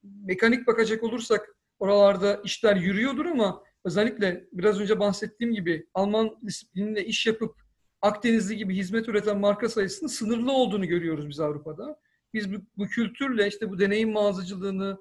mekanik 0.03 0.67
bakacak 0.67 1.03
olursak 1.03 1.57
oralarda 1.79 2.41
işler 2.45 2.77
yürüyordur 2.77 3.27
ama 3.27 3.63
özellikle 3.85 4.45
biraz 4.53 4.81
önce 4.81 5.01
bahsettiğim 5.01 5.55
gibi 5.55 5.87
Alman 5.95 6.39
disiplininde 6.47 7.05
iş 7.05 7.27
yapıp 7.27 7.61
Akdenizli 8.03 8.57
gibi 8.57 8.77
hizmet 8.77 9.09
üreten 9.09 9.39
marka 9.39 9.69
sayısının 9.69 10.09
sınırlı 10.09 10.53
olduğunu 10.53 10.87
görüyoruz 10.87 11.29
biz 11.29 11.41
Avrupa'da. 11.41 12.01
Biz 12.35 12.53
bu, 12.53 12.57
bu 12.77 12.87
kültürle 12.87 13.47
işte 13.49 13.71
bu 13.71 13.79
deneyim 13.79 14.13
mağazacılığını, 14.13 14.99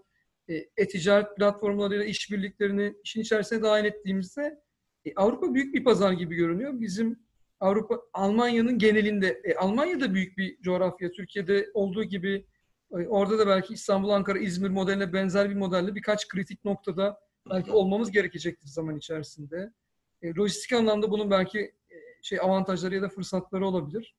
e, 0.48 0.54
e-ticaret 0.78 1.36
platformlarıyla 1.38 2.06
işbirliklerini 2.06 2.96
işin 3.04 3.22
içerisine 3.22 3.62
dahil 3.62 3.86
ettiğimizde 3.86 4.62
e, 5.06 5.14
Avrupa 5.16 5.54
büyük 5.54 5.76
bir 5.76 5.84
pazar 5.84 6.12
gibi 6.12 6.36
görünüyor. 6.36 6.82
Bizim 6.82 7.20
Avrupa, 7.60 8.02
Almanya'nın 8.14 8.78
genelinde, 8.78 9.42
e, 9.44 9.56
Almanya 9.56 10.00
da 10.00 10.14
büyük 10.14 10.38
bir 10.38 10.62
coğrafya. 10.62 11.12
Türkiye'de 11.12 11.70
olduğu 11.74 12.04
gibi 12.04 12.46
e, 12.92 13.08
orada 13.08 13.40
da 13.40 13.48
belki 13.48 13.74
İstanbul, 13.74 14.10
Ankara, 14.10 14.40
İzmir 14.40 14.70
modeline 14.70 15.14
benzer 15.14 15.50
bir 15.50 15.56
modelle 15.56 15.96
birkaç 15.96 16.28
kritik 16.28 16.66
noktada 16.66 17.20
belki 17.50 17.72
olmamız 17.72 18.12
gerekecektir 18.12 18.68
zaman 18.68 18.98
içerisinde. 18.98 19.74
E, 20.22 20.36
lojistik 20.36 20.74
anlamda 20.74 21.12
bunun 21.12 21.32
belki 21.32 21.60
e, 21.60 21.96
şey 22.22 22.40
avantajları 22.40 22.96
ya 22.96 23.02
da 23.02 23.10
fırsatları 23.10 23.68
olabilir. 23.68 24.16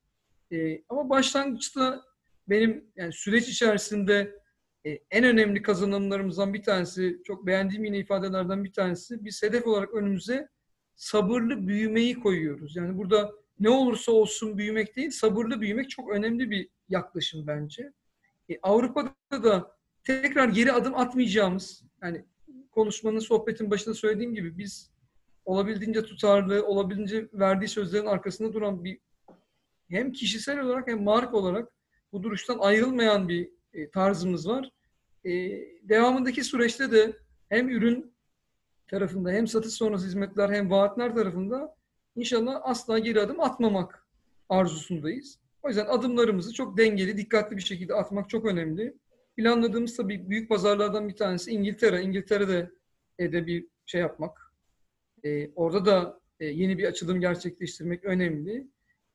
E, 0.52 0.82
ama 0.88 1.10
başlangıçta 1.10 2.02
benim 2.50 2.84
yani 2.96 3.12
süreç 3.12 3.48
içerisinde 3.48 4.40
e, 4.86 4.98
en 5.10 5.24
önemli 5.24 5.62
kazanımlarımızdan 5.62 6.54
bir 6.54 6.62
tanesi, 6.62 7.20
çok 7.24 7.46
beğendiğim 7.46 7.84
yine 7.84 7.98
ifadelerden 7.98 8.64
bir 8.64 8.72
tanesi, 8.72 9.24
biz 9.24 9.42
hedef 9.42 9.66
olarak 9.66 9.94
önümüze 9.94 10.48
sabırlı 10.94 11.68
büyümeyi 11.68 12.20
koyuyoruz. 12.20 12.76
Yani 12.76 12.98
burada 12.98 13.32
ne 13.60 13.68
olursa 13.68 14.12
olsun 14.12 14.58
büyümek 14.58 14.96
değil, 14.96 15.10
sabırlı 15.10 15.60
büyümek 15.60 15.90
çok 15.90 16.10
önemli 16.10 16.50
bir 16.50 16.68
yaklaşım 16.88 17.46
bence. 17.46 17.92
E, 18.48 18.58
Avrupa'da 18.62 19.44
da 19.44 19.76
tekrar 20.04 20.48
geri 20.48 20.72
adım 20.72 20.94
atmayacağımız, 20.94 21.84
yani 22.02 22.24
konuşmanın, 22.70 23.18
sohbetin 23.18 23.70
başında 23.70 23.94
söylediğim 23.94 24.34
gibi 24.34 24.58
biz 24.58 24.90
olabildiğince 25.44 26.02
tutarlı, 26.02 26.66
olabildiğince 26.66 27.28
verdiği 27.32 27.68
sözlerin 27.68 28.06
arkasında 28.06 28.52
duran 28.52 28.84
bir 28.84 28.98
hem 29.88 30.12
kişisel 30.12 30.60
olarak 30.60 30.88
hem 30.88 31.02
marka 31.02 31.36
olarak 31.36 31.68
bu 32.12 32.22
duruştan 32.22 32.58
ayrılmayan 32.58 33.28
bir 33.28 33.50
e, 33.74 33.90
tarzımız 33.90 34.48
var. 34.48 34.70
E, 35.24 35.30
devamındaki 35.82 36.44
süreçte 36.44 36.92
de 36.92 37.16
hem 37.48 37.68
ürün 37.68 38.14
tarafında 38.88 39.30
hem 39.30 39.46
satış 39.46 39.72
sonrası 39.72 40.06
hizmetler 40.06 40.50
hem 40.50 40.70
vaatler 40.70 41.14
tarafında 41.14 41.76
inşallah 42.16 42.60
asla 42.62 42.98
geri 42.98 43.20
adım 43.20 43.40
atmamak 43.40 44.06
arzusundayız. 44.48 45.38
O 45.62 45.68
yüzden 45.68 45.86
adımlarımızı 45.86 46.54
çok 46.54 46.78
dengeli, 46.78 47.16
dikkatli 47.16 47.56
bir 47.56 47.62
şekilde 47.62 47.94
atmak 47.94 48.30
çok 48.30 48.44
önemli. 48.44 48.94
Planladığımız 49.36 49.96
tabii 49.96 50.30
büyük 50.30 50.48
pazarlardan 50.48 51.08
bir 51.08 51.16
tanesi 51.16 51.50
İngiltere. 51.50 52.02
İngiltere'de 52.02 52.70
de 53.20 53.46
bir 53.46 53.66
şey 53.86 54.00
yapmak. 54.00 54.52
Ee, 55.24 55.50
orada 55.54 55.86
da 55.86 56.20
e, 56.40 56.46
yeni 56.46 56.78
bir 56.78 56.84
açılım 56.84 57.20
gerçekleştirmek 57.20 58.04
önemli. 58.04 58.66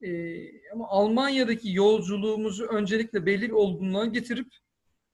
Ee, 0.06 0.52
ama 0.74 0.88
Almanya'daki 0.88 1.74
yolculuğumuzu 1.74 2.66
öncelikle 2.66 3.26
belli 3.26 3.42
bir 3.42 3.52
olgunluğa 3.52 4.06
getirip 4.06 4.48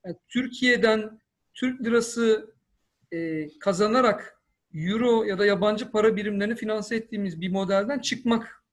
yani 0.05 0.15
Türkiye'den 0.29 1.19
Türk 1.53 1.81
lirası 1.81 2.53
e, 3.11 3.49
kazanarak 3.59 4.41
euro 4.73 5.23
ya 5.23 5.39
da 5.39 5.45
yabancı 5.45 5.91
para 5.91 6.15
birimlerini 6.15 6.55
finanse 6.55 6.95
ettiğimiz 6.95 7.41
bir 7.41 7.51
modelden 7.51 7.99
çıkmak 7.99 8.63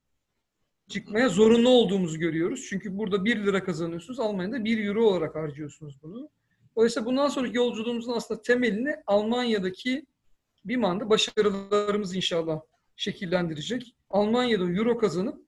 çıkmaya 0.89 1.29
zorunlu 1.29 1.69
olduğumuzu 1.69 2.19
görüyoruz. 2.19 2.66
Çünkü 2.69 2.99
burada 2.99 3.25
1 3.25 3.47
lira 3.47 3.64
kazanıyorsunuz. 3.64 4.21
Almanya'da 4.21 4.64
1 4.64 4.85
euro 4.85 5.05
olarak 5.05 5.35
harcıyorsunuz 5.35 6.03
bunu. 6.03 6.29
Dolayısıyla 6.77 7.07
bundan 7.07 7.29
sonraki 7.29 7.57
yolculuğumuzun 7.57 8.12
aslında 8.12 8.43
temelini 8.43 8.97
Almanya'daki 9.07 10.07
bir 10.64 10.77
manda 10.77 11.11
başarılarımız 11.11 12.16
inşallah 12.16 12.61
şekillendirecek. 12.97 13.95
Almanya'da 14.11 14.64
euro 14.71 14.99
kazanıp 14.99 15.37
e, 15.37 15.48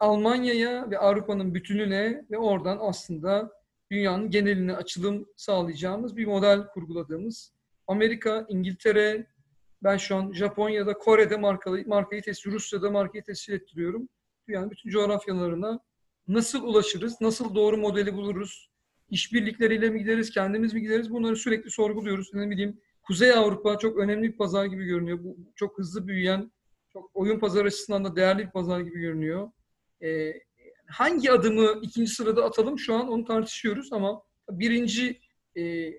Almanya'ya 0.00 0.90
ve 0.90 0.98
Avrupa'nın 0.98 1.54
bütününe 1.54 2.24
ve 2.30 2.38
oradan 2.38 2.78
aslında 2.80 3.52
dünyanın 3.90 4.30
geneline 4.30 4.76
açılım 4.76 5.26
sağlayacağımız 5.36 6.16
bir 6.16 6.26
model 6.26 6.66
kurguladığımız 6.66 7.52
Amerika, 7.86 8.46
İngiltere, 8.48 9.26
ben 9.82 9.96
şu 9.96 10.16
an 10.16 10.32
Japonya'da, 10.32 10.94
Kore'de 10.94 11.36
markalı, 11.36 11.82
markayı 11.86 12.22
tescil, 12.22 12.52
Rusya'da 12.52 12.90
markayı 12.90 13.24
tescil 13.24 13.52
ettiriyorum. 13.52 14.08
Dünyanın 14.48 14.70
bütün 14.70 14.90
coğrafyalarına 14.90 15.80
nasıl 16.28 16.62
ulaşırız, 16.62 17.20
nasıl 17.20 17.54
doğru 17.54 17.76
modeli 17.76 18.14
buluruz, 18.14 18.70
işbirlikleriyle 19.10 19.90
mi 19.90 19.98
gideriz, 19.98 20.30
kendimiz 20.30 20.74
mi 20.74 20.80
gideriz 20.80 21.10
bunları 21.10 21.36
sürekli 21.36 21.70
sorguluyoruz. 21.70 22.34
Ne 22.34 22.50
bileyim 22.50 22.80
Kuzey 23.02 23.32
Avrupa 23.32 23.78
çok 23.78 23.98
önemli 23.98 24.32
bir 24.32 24.36
pazar 24.36 24.64
gibi 24.64 24.84
görünüyor. 24.84 25.18
Bu 25.24 25.36
çok 25.56 25.78
hızlı 25.78 26.06
büyüyen, 26.06 26.52
çok 26.92 27.10
oyun 27.14 27.38
pazar 27.38 27.64
açısından 27.64 28.04
da 28.04 28.16
değerli 28.16 28.46
bir 28.46 28.50
pazar 28.50 28.80
gibi 28.80 29.00
görünüyor. 29.00 29.50
Ee, 30.02 30.32
hangi 30.86 31.32
adımı 31.32 31.80
ikinci 31.82 32.10
sırada 32.10 32.44
atalım 32.44 32.78
şu 32.78 32.94
an 32.94 33.08
onu 33.08 33.24
tartışıyoruz 33.24 33.92
ama 33.92 34.22
birinci 34.50 35.20
e, 35.56 35.92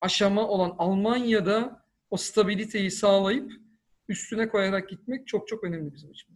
aşama 0.00 0.48
olan 0.48 0.74
Almanya'da 0.78 1.84
o 2.10 2.16
stabiliteyi 2.16 2.90
sağlayıp 2.90 3.52
üstüne 4.08 4.48
koyarak 4.48 4.88
gitmek 4.88 5.26
çok 5.26 5.48
çok 5.48 5.64
önemli 5.64 5.94
bizim 5.94 6.10
için. 6.10 6.28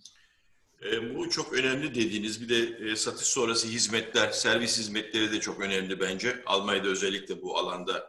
E, 0.84 1.14
bu 1.14 1.30
çok 1.30 1.52
önemli 1.52 1.94
dediğiniz 1.94 2.42
bir 2.42 2.48
de 2.48 2.90
e, 2.90 2.96
satış 2.96 3.26
sonrası 3.26 3.68
hizmetler, 3.68 4.30
servis 4.30 4.78
hizmetleri 4.78 5.32
de 5.32 5.40
çok 5.40 5.60
önemli 5.60 6.00
bence. 6.00 6.42
Almanya'da 6.46 6.88
özellikle 6.88 7.42
bu 7.42 7.58
alanda 7.58 8.08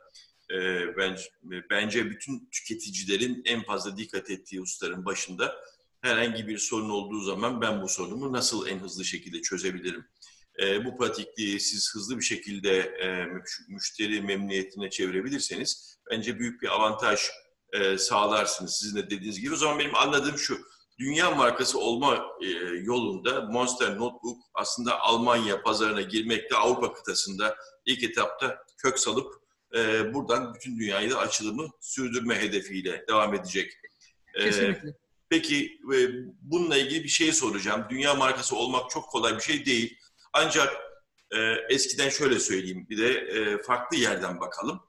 e, 0.51 0.57
bence, 0.97 1.23
bence 1.69 2.09
bütün 2.09 2.49
tüketicilerin 2.51 3.41
en 3.45 3.63
fazla 3.63 3.97
dikkat 3.97 4.29
ettiği 4.29 4.59
hususların 4.59 5.05
başında 5.05 5.55
herhangi 6.03 6.47
bir 6.47 6.57
sorun 6.57 6.89
olduğu 6.89 7.21
zaman 7.21 7.61
ben 7.61 7.81
bu 7.81 7.89
sorunumu 7.89 8.33
nasıl 8.33 8.67
en 8.67 8.79
hızlı 8.79 9.05
şekilde 9.05 9.41
çözebilirim? 9.41 10.05
E, 10.61 10.85
bu 10.85 10.97
pratikliği 10.97 11.59
siz 11.59 11.95
hızlı 11.95 12.17
bir 12.17 12.23
şekilde 12.23 12.77
e, 12.79 13.25
müşteri 13.67 14.21
memnuniyetine 14.21 14.89
çevirebilirseniz 14.89 15.97
bence 16.11 16.39
büyük 16.39 16.61
bir 16.61 16.67
avantaj 16.67 17.19
e, 17.73 17.97
sağlarsınız 17.97 18.73
sizin 18.73 18.97
de 18.97 19.09
dediğiniz 19.09 19.41
gibi. 19.41 19.53
O 19.53 19.57
zaman 19.57 19.79
benim 19.79 19.95
anladığım 19.95 20.37
şu, 20.37 20.57
dünya 20.99 21.31
markası 21.31 21.79
olma 21.79 22.25
e, 22.41 22.47
yolunda 22.83 23.41
Monster 23.41 23.97
Notebook 23.97 24.37
aslında 24.53 24.99
Almanya 24.99 25.61
pazarına 25.61 26.01
girmekte 26.01 26.55
Avrupa 26.55 26.93
kıtasında 26.93 27.55
ilk 27.85 28.03
etapta 28.03 28.65
kök 28.77 28.99
salıp 28.99 29.33
e, 29.75 30.13
buradan 30.13 30.53
bütün 30.53 30.79
dünyayı 30.79 31.11
da 31.11 31.17
açılımı 31.17 31.67
sürdürme 31.81 32.41
hedefiyle 32.41 33.05
devam 33.09 33.33
edecek. 33.33 33.73
E, 34.33 34.43
Kesinlikle. 34.43 35.02
Peki 35.33 35.79
e, 35.93 35.97
bununla 36.41 36.77
ilgili 36.77 37.03
bir 37.03 37.09
şey 37.09 37.33
soracağım. 37.33 37.85
Dünya 37.89 38.13
markası 38.13 38.55
olmak 38.55 38.89
çok 38.89 39.09
kolay 39.09 39.35
bir 39.35 39.41
şey 39.41 39.65
değil. 39.65 39.97
Ancak 40.33 40.73
e, 41.31 41.37
eskiden 41.69 42.09
şöyle 42.09 42.39
söyleyeyim 42.39 42.87
bir 42.89 42.97
de 42.97 43.09
e, 43.13 43.61
farklı 43.61 43.97
yerden 43.97 44.39
bakalım. 44.39 44.81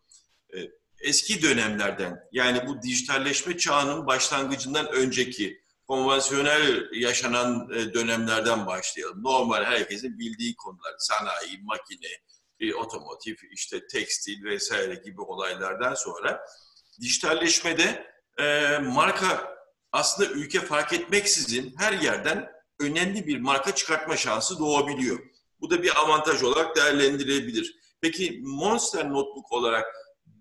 E, 0.55 0.59
eski 1.01 1.43
dönemlerden 1.43 2.21
yani 2.33 2.67
bu 2.67 2.83
dijitalleşme 2.83 3.57
çağının 3.57 4.07
başlangıcından 4.07 4.89
önceki 4.93 5.63
konvansiyonel 5.87 6.89
yaşanan 6.93 7.71
e, 7.75 7.95
dönemlerden 7.95 8.67
başlayalım. 8.67 9.23
Normal 9.23 9.65
herkesin 9.65 10.19
bildiği 10.19 10.57
konular, 10.57 10.95
sanayi, 10.99 11.59
makine, 11.63 12.75
otomotiv, 12.75 13.35
işte 13.53 13.87
tekstil 13.87 14.45
vesaire 14.45 14.95
gibi 14.95 15.21
olaylardan 15.21 15.95
sonra 15.95 16.41
dijitalleşmede 17.01 18.07
e, 18.39 18.79
marka 18.79 19.54
aslında 19.95 20.31
ülke 20.31 20.61
fark 20.61 20.93
etmeksizin 20.93 21.75
her 21.79 21.93
yerden 21.93 22.51
önemli 22.81 23.27
bir 23.27 23.41
marka 23.41 23.75
çıkartma 23.75 24.17
şansı 24.17 24.59
doğabiliyor. 24.59 25.19
Bu 25.61 25.71
da 25.71 25.83
bir 25.83 26.01
avantaj 26.01 26.43
olarak 26.43 26.77
değerlendirilebilir. 26.77 27.77
Peki 28.01 28.41
Monster 28.43 29.11
Notebook 29.11 29.53
olarak 29.53 29.87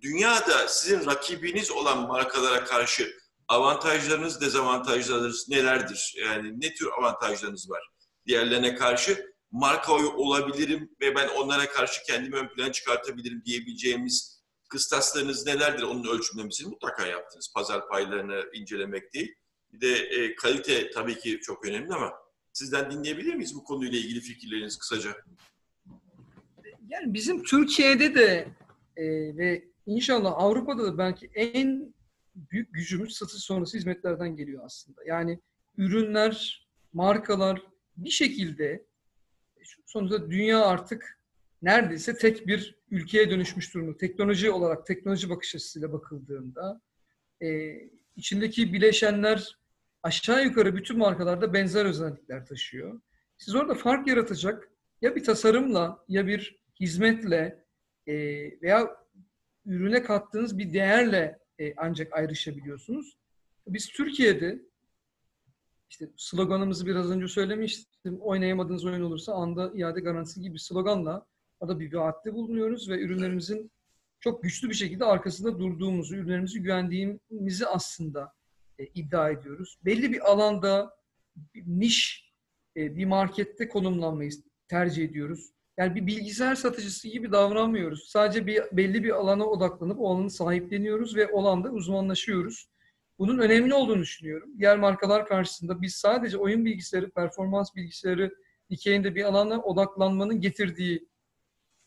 dünyada 0.01 0.68
sizin 0.68 1.06
rakibiniz 1.06 1.72
olan 1.72 2.08
markalara 2.08 2.64
karşı 2.64 3.14
avantajlarınız, 3.47 4.41
dezavantajlarınız 4.41 5.49
nelerdir? 5.49 6.16
Yani 6.26 6.62
ne 6.62 6.74
tür 6.74 6.88
avantajlarınız 6.97 7.70
var 7.70 7.82
diğerlerine 8.28 8.76
karşı? 8.76 9.34
Marka 9.51 9.93
olabilirim 9.93 10.89
ve 11.01 11.16
ben 11.16 11.28
onlara 11.28 11.70
karşı 11.70 12.04
kendimi 12.04 12.36
ön 12.36 12.47
plana 12.47 12.72
çıkartabilirim 12.72 13.43
diyebileceğimiz 13.45 14.43
kıstaslarınız 14.70 15.45
nelerdir? 15.45 15.84
Onun 15.84 16.18
ölçümlemesini 16.18 16.70
mutlaka 16.70 17.08
yaptınız. 17.08 17.54
Pazar 17.56 17.88
paylarını 17.88 18.43
incelemek 18.54 19.14
değil. 19.14 19.36
Bir 19.74 19.82
de 19.82 19.93
e, 19.93 20.36
kalite 20.36 20.89
tabii 20.91 21.19
ki 21.19 21.39
çok 21.41 21.67
önemli 21.67 21.93
ama 21.93 22.13
sizden 22.53 22.91
dinleyebilir 22.91 23.34
miyiz 23.34 23.55
bu 23.55 23.63
konuyla 23.63 23.99
ilgili 23.99 24.19
fikirleriniz 24.19 24.78
kısaca? 24.78 25.15
Yani 26.88 27.13
bizim 27.13 27.43
Türkiye'de 27.43 28.15
de 28.15 28.47
e, 28.97 29.05
ve 29.38 29.63
inşallah 29.86 30.34
Avrupa'da 30.36 30.84
da 30.84 30.97
belki 30.97 31.30
en 31.36 31.93
büyük 32.36 32.74
gücümüz 32.74 33.15
satış 33.15 33.43
sonrası 33.43 33.78
hizmetlerden 33.78 34.36
geliyor 34.36 34.63
aslında. 34.65 35.01
Yani 35.05 35.39
ürünler, 35.78 36.67
markalar 36.93 37.61
bir 37.97 38.09
şekilde 38.09 38.86
sonuçta 39.86 40.32
dünya 40.32 40.65
artık 40.65 41.19
neredeyse 41.61 42.17
tek 42.17 42.47
bir 42.47 42.76
ülkeye 42.91 43.30
dönüşmüş 43.30 43.74
durumda. 43.74 43.97
Teknoloji 43.97 44.51
olarak, 44.51 44.86
teknoloji 44.86 45.30
bakış 45.30 45.55
açısıyla 45.55 45.93
bakıldığında 45.93 46.82
e, 47.41 47.76
içindeki 48.15 48.74
bileşenler 48.74 49.57
aşağı 50.04 50.43
yukarı 50.43 50.76
bütün 50.76 50.97
markalarda 50.97 51.54
benzer 51.54 51.86
özellikler 51.86 52.45
taşıyor. 52.45 53.01
Siz 53.38 53.56
orada 53.56 53.74
fark 53.74 54.08
yaratacak 54.08 54.72
ya 55.01 55.16
bir 55.16 55.24
tasarımla 55.24 56.06
ya 56.08 56.28
bir 56.28 56.56
hizmetle 56.80 57.66
e, 58.08 58.16
veya 58.62 58.97
ürüne 59.66 60.04
kattığınız 60.04 60.58
bir 60.58 60.74
değerle 60.74 61.39
e, 61.60 61.74
ancak 61.78 62.14
ayrışabiliyorsunuz. 62.14 63.18
Biz 63.68 63.89
Türkiye'de 63.89 64.60
işte 65.89 66.10
sloganımızı 66.18 66.86
biraz 66.86 67.12
önce 67.12 67.28
söylemiştim. 67.28 68.20
Oynayamadığınız 68.22 68.86
oyun 68.86 69.01
olursa 69.01 69.34
anda 69.34 69.72
iade 69.76 69.99
garantisi 69.99 70.41
gibi 70.41 70.60
sloganla 70.60 71.26
da 71.68 71.80
bir 71.80 71.93
vaatte 71.93 72.34
bulunuyoruz 72.34 72.89
ve 72.89 72.99
ürünlerimizin 72.99 73.72
çok 74.20 74.43
güçlü 74.43 74.70
bir 74.70 74.74
şekilde 74.74 75.06
arkasında 75.06 75.60
durduğumuzu, 75.60 76.16
ürünlerimizi 76.16 76.62
güvendiğimizi 76.62 77.68
aslında 77.68 78.34
e, 78.80 78.86
iddia 78.86 79.30
ediyoruz. 79.30 79.78
Belli 79.86 80.13
bir 80.13 80.32
alanda 80.32 80.97
bir 81.36 81.63
niş 81.67 82.32
e, 82.78 82.95
bir 82.95 83.05
markette 83.05 83.67
konumlanmayı 83.67 84.32
tercih 84.67 85.05
ediyoruz. 85.05 85.49
Yani 85.78 85.95
bir 85.95 86.07
bilgisayar 86.07 86.55
satıcısı 86.55 87.07
gibi 87.07 87.32
davranmıyoruz. 87.32 88.09
Sadece 88.09 88.47
bir 88.47 88.61
belli 88.71 89.03
bir 89.03 89.09
alana 89.09 89.45
odaklanıp 89.45 89.99
o 89.99 90.15
alanı 90.15 90.30
sahipleniyoruz 90.30 91.15
ve 91.15 91.28
o 91.28 91.41
alanda 91.41 91.69
uzmanlaşıyoruz. 91.69 92.67
Bunun 93.19 93.38
önemli 93.38 93.74
olduğunu 93.74 94.01
düşünüyorum. 94.01 94.49
Diğer 94.59 94.80
markalar 94.80 95.26
karşısında 95.26 95.82
biz 95.82 95.95
sadece 95.95 96.38
oyun 96.38 96.65
bilgisayarı, 96.65 97.11
performans 97.11 97.76
bilgisayarı 97.76 98.36
dikeyinde 98.69 99.15
bir 99.15 99.24
alana 99.24 99.61
odaklanmanın 99.61 100.41
getirdiği 100.41 101.07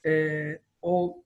e, 0.07 0.43
o 0.83 1.25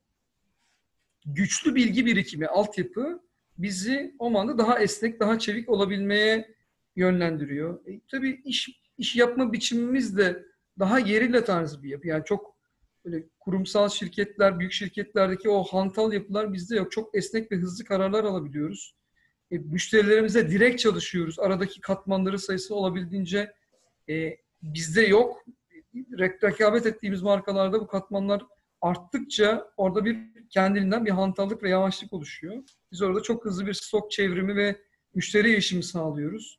güçlü 1.26 1.74
bilgi 1.74 2.06
birikimi, 2.06 2.46
altyapı 2.46 3.22
bizi 3.62 4.14
o 4.18 4.38
anda 4.38 4.58
daha 4.58 4.78
esnek, 4.78 5.20
daha 5.20 5.38
çevik 5.38 5.68
olabilmeye 5.68 6.54
yönlendiriyor. 6.96 7.86
E, 7.86 8.00
tabii 8.10 8.40
iş 8.44 8.68
iş 8.98 9.16
yapma 9.16 9.52
biçimimiz 9.52 10.16
de 10.16 10.44
daha 10.78 10.98
yerille 10.98 11.44
tarzı 11.44 11.82
bir 11.82 11.88
yapı. 11.88 12.08
Yani 12.08 12.24
çok 12.24 12.56
böyle 13.04 13.24
kurumsal 13.40 13.88
şirketler, 13.88 14.58
büyük 14.58 14.72
şirketlerdeki 14.72 15.50
o 15.50 15.62
hantal 15.62 16.12
yapılar 16.12 16.52
bizde 16.52 16.76
yok. 16.76 16.92
Çok 16.92 17.14
esnek 17.14 17.52
ve 17.52 17.56
hızlı 17.56 17.84
kararlar 17.84 18.24
alabiliyoruz. 18.24 18.96
E, 19.50 19.58
müşterilerimize 19.58 20.50
direkt 20.50 20.80
çalışıyoruz. 20.80 21.38
Aradaki 21.38 21.80
katmanları 21.80 22.38
sayısı 22.38 22.74
olabildiğince 22.74 23.52
e, 24.08 24.36
bizde 24.62 25.02
yok. 25.02 25.44
Rekabet 26.18 26.86
ettiğimiz 26.86 27.22
markalarda 27.22 27.80
bu 27.80 27.86
katmanlar 27.86 28.42
arttıkça 28.80 29.70
orada 29.76 30.04
bir 30.04 30.18
kendiliğinden 30.50 31.06
bir 31.06 31.10
hantallık 31.10 31.62
ve 31.62 31.70
yavaşlık 31.70 32.12
oluşuyor. 32.12 32.62
Biz 32.92 33.02
orada 33.02 33.22
çok 33.22 33.44
hızlı 33.44 33.66
bir 33.66 33.74
stok 33.74 34.10
çevrimi 34.10 34.56
ve 34.56 34.76
müşteri 35.14 35.52
erişimi 35.52 35.82
sağlıyoruz. 35.82 36.58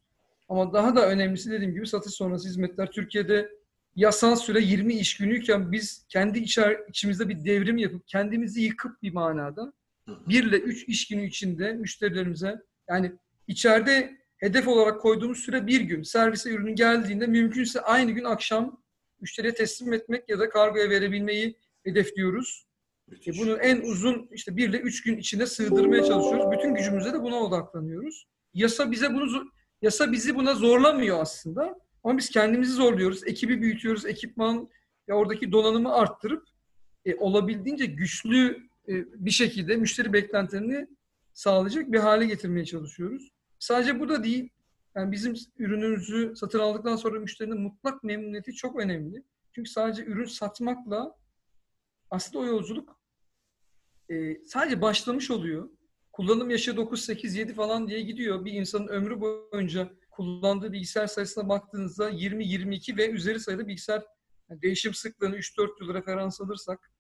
Ama 0.50 0.74
daha 0.74 0.96
da 0.96 1.10
önemlisi 1.10 1.52
dediğim 1.52 1.74
gibi 1.74 1.88
satış 1.88 2.14
sonrası 2.14 2.48
hizmetler. 2.48 2.92
Türkiye'de 2.92 3.50
yasal 3.96 4.36
süre 4.36 4.62
20 4.62 4.94
iş 4.94 5.18
günüyken 5.18 5.72
biz 5.72 6.06
kendi 6.10 6.40
içer, 6.40 6.80
içimizde 6.90 7.30
bir 7.30 7.46
devrim 7.46 7.78
yapıp 7.78 8.08
kendimizi 8.08 8.62
yıkıp 8.62 9.02
bir 9.02 9.14
manada 9.14 9.74
1 10.08 10.44
ile 10.44 10.58
3 10.58 10.88
iş 10.88 11.08
günü 11.08 11.26
içinde 11.26 11.74
müşterilerimize 11.74 12.62
yani 12.90 13.12
içeride 13.48 14.18
hedef 14.38 14.68
olarak 14.68 15.02
koyduğumuz 15.02 15.40
süre 15.40 15.68
bir 15.68 15.82
gün. 15.82 16.04
Servise 16.04 16.50
ürünün 16.50 16.76
geldiğinde 16.76 17.28
mümkünse 17.28 17.82
aynı 17.82 18.12
gün 18.12 18.24
akşam 18.24 18.82
müşteriye 19.22 19.54
teslim 19.54 19.94
etmek 19.94 20.30
ya 20.30 20.40
da 20.40 20.50
kargoya 20.50 20.90
verebilmeyi 20.90 21.58
hedefliyoruz. 21.84 22.66
E 23.28 23.38
bunu 23.38 23.58
en 23.58 23.82
uzun 23.82 24.30
işte 24.32 24.58
bir 24.58 24.70
ile 24.70 24.78
üç 24.78 25.04
gün 25.04 25.18
içinde 25.18 25.46
sığdırmaya 25.46 26.04
çalışıyoruz. 26.04 26.52
Bütün 26.52 26.76
gücümüzle 26.76 27.14
de 27.14 27.22
buna 27.22 27.36
odaklanıyoruz. 27.36 28.28
Yasa 28.54 28.92
bize 28.92 29.14
bunu 29.14 29.52
yasa 29.82 30.12
bizi 30.12 30.36
buna 30.36 30.54
zorlamıyor 30.54 31.22
aslında. 31.22 31.80
Ama 32.04 32.18
biz 32.18 32.30
kendimizi 32.30 32.74
zorluyoruz. 32.74 33.28
Ekibi 33.28 33.62
büyütüyoruz. 33.62 34.06
Ekipman 34.06 34.70
ve 35.10 35.14
oradaki 35.14 35.52
donanımı 35.52 35.94
arttırıp 35.94 36.44
e, 37.06 37.16
olabildiğince 37.16 37.86
güçlü 37.86 38.58
e, 38.88 38.94
bir 39.26 39.32
şekilde 39.32 39.76
müşteri 39.76 40.14
beklentilerini 40.14 40.88
sağlayacak 41.34 41.92
bir 41.92 42.00
hale 42.00 42.26
getirmeye 42.26 42.66
çalışıyoruz. 42.66 43.32
Sadece 43.60 44.00
bu 44.00 44.10
da 44.10 44.24
değil. 44.24 44.50
Yani 44.96 45.12
bizim 45.12 45.34
ürünümüzü 45.58 46.34
satın 46.36 46.60
aldıktan 46.60 46.96
sonra 46.96 47.20
müşterinin 47.20 47.62
mutlak 47.62 48.04
memnuniyeti 48.04 48.54
çok 48.54 48.80
önemli. 48.80 49.24
Çünkü 49.56 49.70
sadece 49.70 50.06
ürün 50.06 50.26
satmakla 50.26 51.16
aslında 52.12 52.40
o 52.40 52.46
yolculuk 52.46 53.02
e, 54.10 54.46
sadece 54.46 54.82
başlamış 54.82 55.32
oluyor. 55.32 55.70
Kullanım 56.12 56.50
yaşı 56.50 56.78
9, 56.78 57.02
8, 57.02 57.36
7 57.36 57.54
falan 57.54 57.88
diye 57.88 58.02
gidiyor. 58.02 58.46
Bir 58.46 58.54
insanın 58.54 58.88
ömrü 58.88 59.22
boyunca 59.22 59.90
kullandığı 60.12 60.72
bilgisayar 60.72 61.08
sayısına 61.08 61.50
baktığınızda 61.50 62.10
20, 62.10 62.48
22 62.48 62.98
ve 62.98 63.10
üzeri 63.10 63.40
sayıda 63.40 63.68
bilgisayar 63.68 64.04
yani 64.50 64.62
değişim 64.62 64.94
sıklığını 64.94 65.38
3-4 65.38 65.70
yıl 65.82 65.94
referans 65.94 66.42
alırsak 66.42 66.92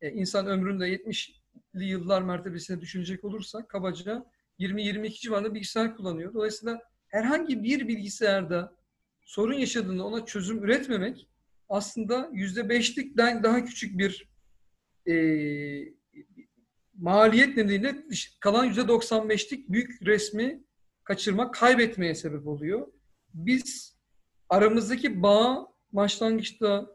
e, 0.00 0.10
insan 0.10 0.46
ömründe 0.46 0.96
70'li 0.96 1.84
yıllar 1.84 2.22
mertebesine 2.22 2.80
düşünecek 2.80 3.24
olursak 3.24 3.68
kabaca 3.68 4.24
20-22 4.58 5.10
civarında 5.10 5.54
bilgisayar 5.54 5.96
kullanıyor. 5.96 6.34
Dolayısıyla 6.34 6.82
herhangi 7.08 7.62
bir 7.62 7.88
bilgisayarda 7.88 8.76
sorun 9.20 9.54
yaşadığında 9.54 10.04
ona 10.04 10.26
çözüm 10.26 10.64
üretmemek 10.64 11.28
aslında 11.68 12.30
%5'likten 12.32 13.42
daha 13.42 13.64
küçük 13.64 13.98
bir 13.98 14.27
e, 15.08 15.14
maliyet 16.98 17.56
nedeniyle 17.56 17.96
kalan 18.40 18.70
%95'lik 18.70 19.68
büyük 19.68 20.06
resmi 20.06 20.64
kaçırmak, 21.04 21.54
kaybetmeye 21.54 22.14
sebep 22.14 22.46
oluyor. 22.46 22.86
Biz 23.34 23.98
aramızdaki 24.48 25.22
bağı 25.22 25.66
başlangıçta 25.92 26.86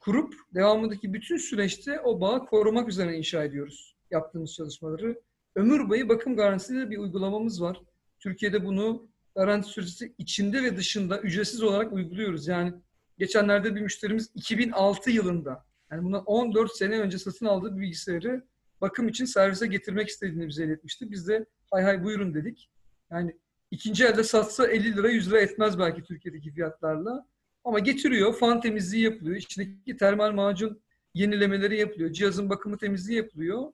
kurup 0.00 0.34
devamındaki 0.54 1.12
bütün 1.12 1.36
süreçte 1.36 2.00
o 2.00 2.20
bağı 2.20 2.46
korumak 2.46 2.88
üzere 2.88 3.16
inşa 3.16 3.44
ediyoruz 3.44 3.96
yaptığımız 4.10 4.54
çalışmaları. 4.54 5.20
Ömür 5.56 5.88
boyu 5.88 6.08
bakım 6.08 6.36
garantisiyle 6.36 6.90
bir 6.90 6.98
uygulamamız 6.98 7.62
var. 7.62 7.80
Türkiye'de 8.20 8.64
bunu 8.64 9.08
garanti 9.34 9.68
süresi 9.68 10.14
içinde 10.18 10.62
ve 10.62 10.76
dışında 10.76 11.20
ücretsiz 11.20 11.62
olarak 11.62 11.92
uyguluyoruz. 11.92 12.46
Yani 12.48 12.74
geçenlerde 13.18 13.74
bir 13.74 13.80
müşterimiz 13.80 14.30
2006 14.34 15.10
yılında 15.10 15.64
yani 15.92 16.04
buna 16.04 16.18
14 16.20 16.76
sene 16.76 17.00
önce 17.00 17.18
satın 17.18 17.46
aldığı 17.46 17.76
bir 17.76 17.82
bilgisayarı 17.82 18.46
bakım 18.80 19.08
için 19.08 19.24
servise 19.24 19.66
getirmek 19.66 20.08
istediğini 20.08 20.48
bize 20.48 20.64
iletmişti. 20.64 21.10
Biz 21.10 21.28
de 21.28 21.46
hay 21.70 21.82
hay 21.82 22.04
buyurun 22.04 22.34
dedik. 22.34 22.70
Yani 23.10 23.36
ikinci 23.70 24.04
elde 24.04 24.24
satsa 24.24 24.66
50 24.66 24.96
lira 24.96 25.08
100 25.08 25.30
lira 25.30 25.40
etmez 25.40 25.78
belki 25.78 26.02
Türkiye'deki 26.02 26.52
fiyatlarla. 26.52 27.26
Ama 27.64 27.78
getiriyor, 27.78 28.34
fan 28.34 28.60
temizliği 28.60 29.04
yapılıyor. 29.04 29.36
İçindeki 29.36 29.96
termal 29.96 30.32
macun 30.32 30.80
yenilemeleri 31.14 31.78
yapılıyor. 31.78 32.12
Cihazın 32.12 32.50
bakımı 32.50 32.78
temizliği 32.78 33.18
yapılıyor. 33.18 33.72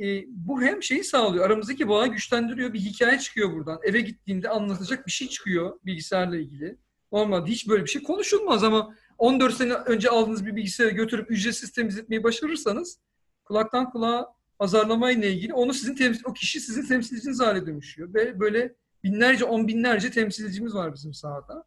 e, 0.00 0.24
bu 0.28 0.62
hem 0.62 0.82
şeyi 0.82 1.04
sağlıyor. 1.04 1.46
Aramızdaki 1.46 1.88
bağı 1.88 2.08
güçlendiriyor. 2.08 2.72
Bir 2.72 2.80
hikaye 2.80 3.18
çıkıyor 3.18 3.52
buradan. 3.52 3.80
Eve 3.82 4.00
gittiğinde 4.00 4.48
anlatacak 4.48 5.06
bir 5.06 5.12
şey 5.12 5.28
çıkıyor 5.28 5.80
bilgisayarla 5.86 6.36
ilgili. 6.36 6.76
Normalde 7.12 7.50
hiç 7.50 7.68
böyle 7.68 7.84
bir 7.84 7.90
şey 7.90 8.02
konuşulmaz 8.02 8.64
ama 8.64 8.94
14 9.18 9.54
sene 9.54 9.74
önce 9.74 10.10
aldığınız 10.10 10.46
bir 10.46 10.56
bilgisayarı 10.56 10.94
götürüp 10.94 11.30
ücretsiz 11.30 11.72
temizletmeyi 11.72 12.24
başarırsanız 12.24 12.98
kulaktan 13.44 13.90
kulağa 13.90 14.34
pazarlamayla 14.58 15.28
ilgili 15.28 15.54
onu 15.54 15.74
sizin 15.74 15.94
temsil, 15.94 16.22
o 16.24 16.32
kişi 16.32 16.60
sizin 16.60 16.86
temsilciniz 16.86 17.40
hale 17.40 17.66
dönüşüyor. 17.66 18.14
Ve 18.14 18.40
böyle 18.40 18.74
binlerce, 19.04 19.44
on 19.44 19.68
binlerce 19.68 20.10
temsilcimiz 20.10 20.74
var 20.74 20.94
bizim 20.94 21.14
sahada. 21.14 21.64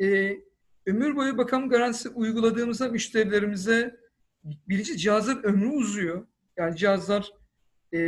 Ee, 0.00 0.36
ömür 0.86 1.16
boyu 1.16 1.38
bakım 1.38 1.68
garantisi 1.68 2.08
uyguladığımızda 2.08 2.88
müşterilerimize 2.88 3.96
birinci 4.44 4.98
cihazın 4.98 5.42
ömrü 5.42 5.68
uzuyor. 5.68 6.26
Yani 6.56 6.76
cihazlar 6.76 7.32
e, 7.94 7.98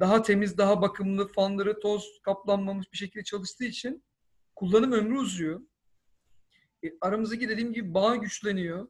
daha 0.00 0.22
temiz, 0.22 0.58
daha 0.58 0.82
bakımlı, 0.82 1.28
fanları 1.28 1.80
toz 1.80 2.20
kaplanmamış 2.22 2.92
bir 2.92 2.96
şekilde 2.96 3.24
çalıştığı 3.24 3.64
için 3.64 4.04
kullanım 4.54 4.92
ömrü 4.92 5.18
uzuyor. 5.18 5.60
E, 6.84 6.92
aramızdaki 7.00 7.48
dediğim 7.48 7.72
gibi 7.72 7.94
bağ 7.94 8.16
güçleniyor 8.16 8.88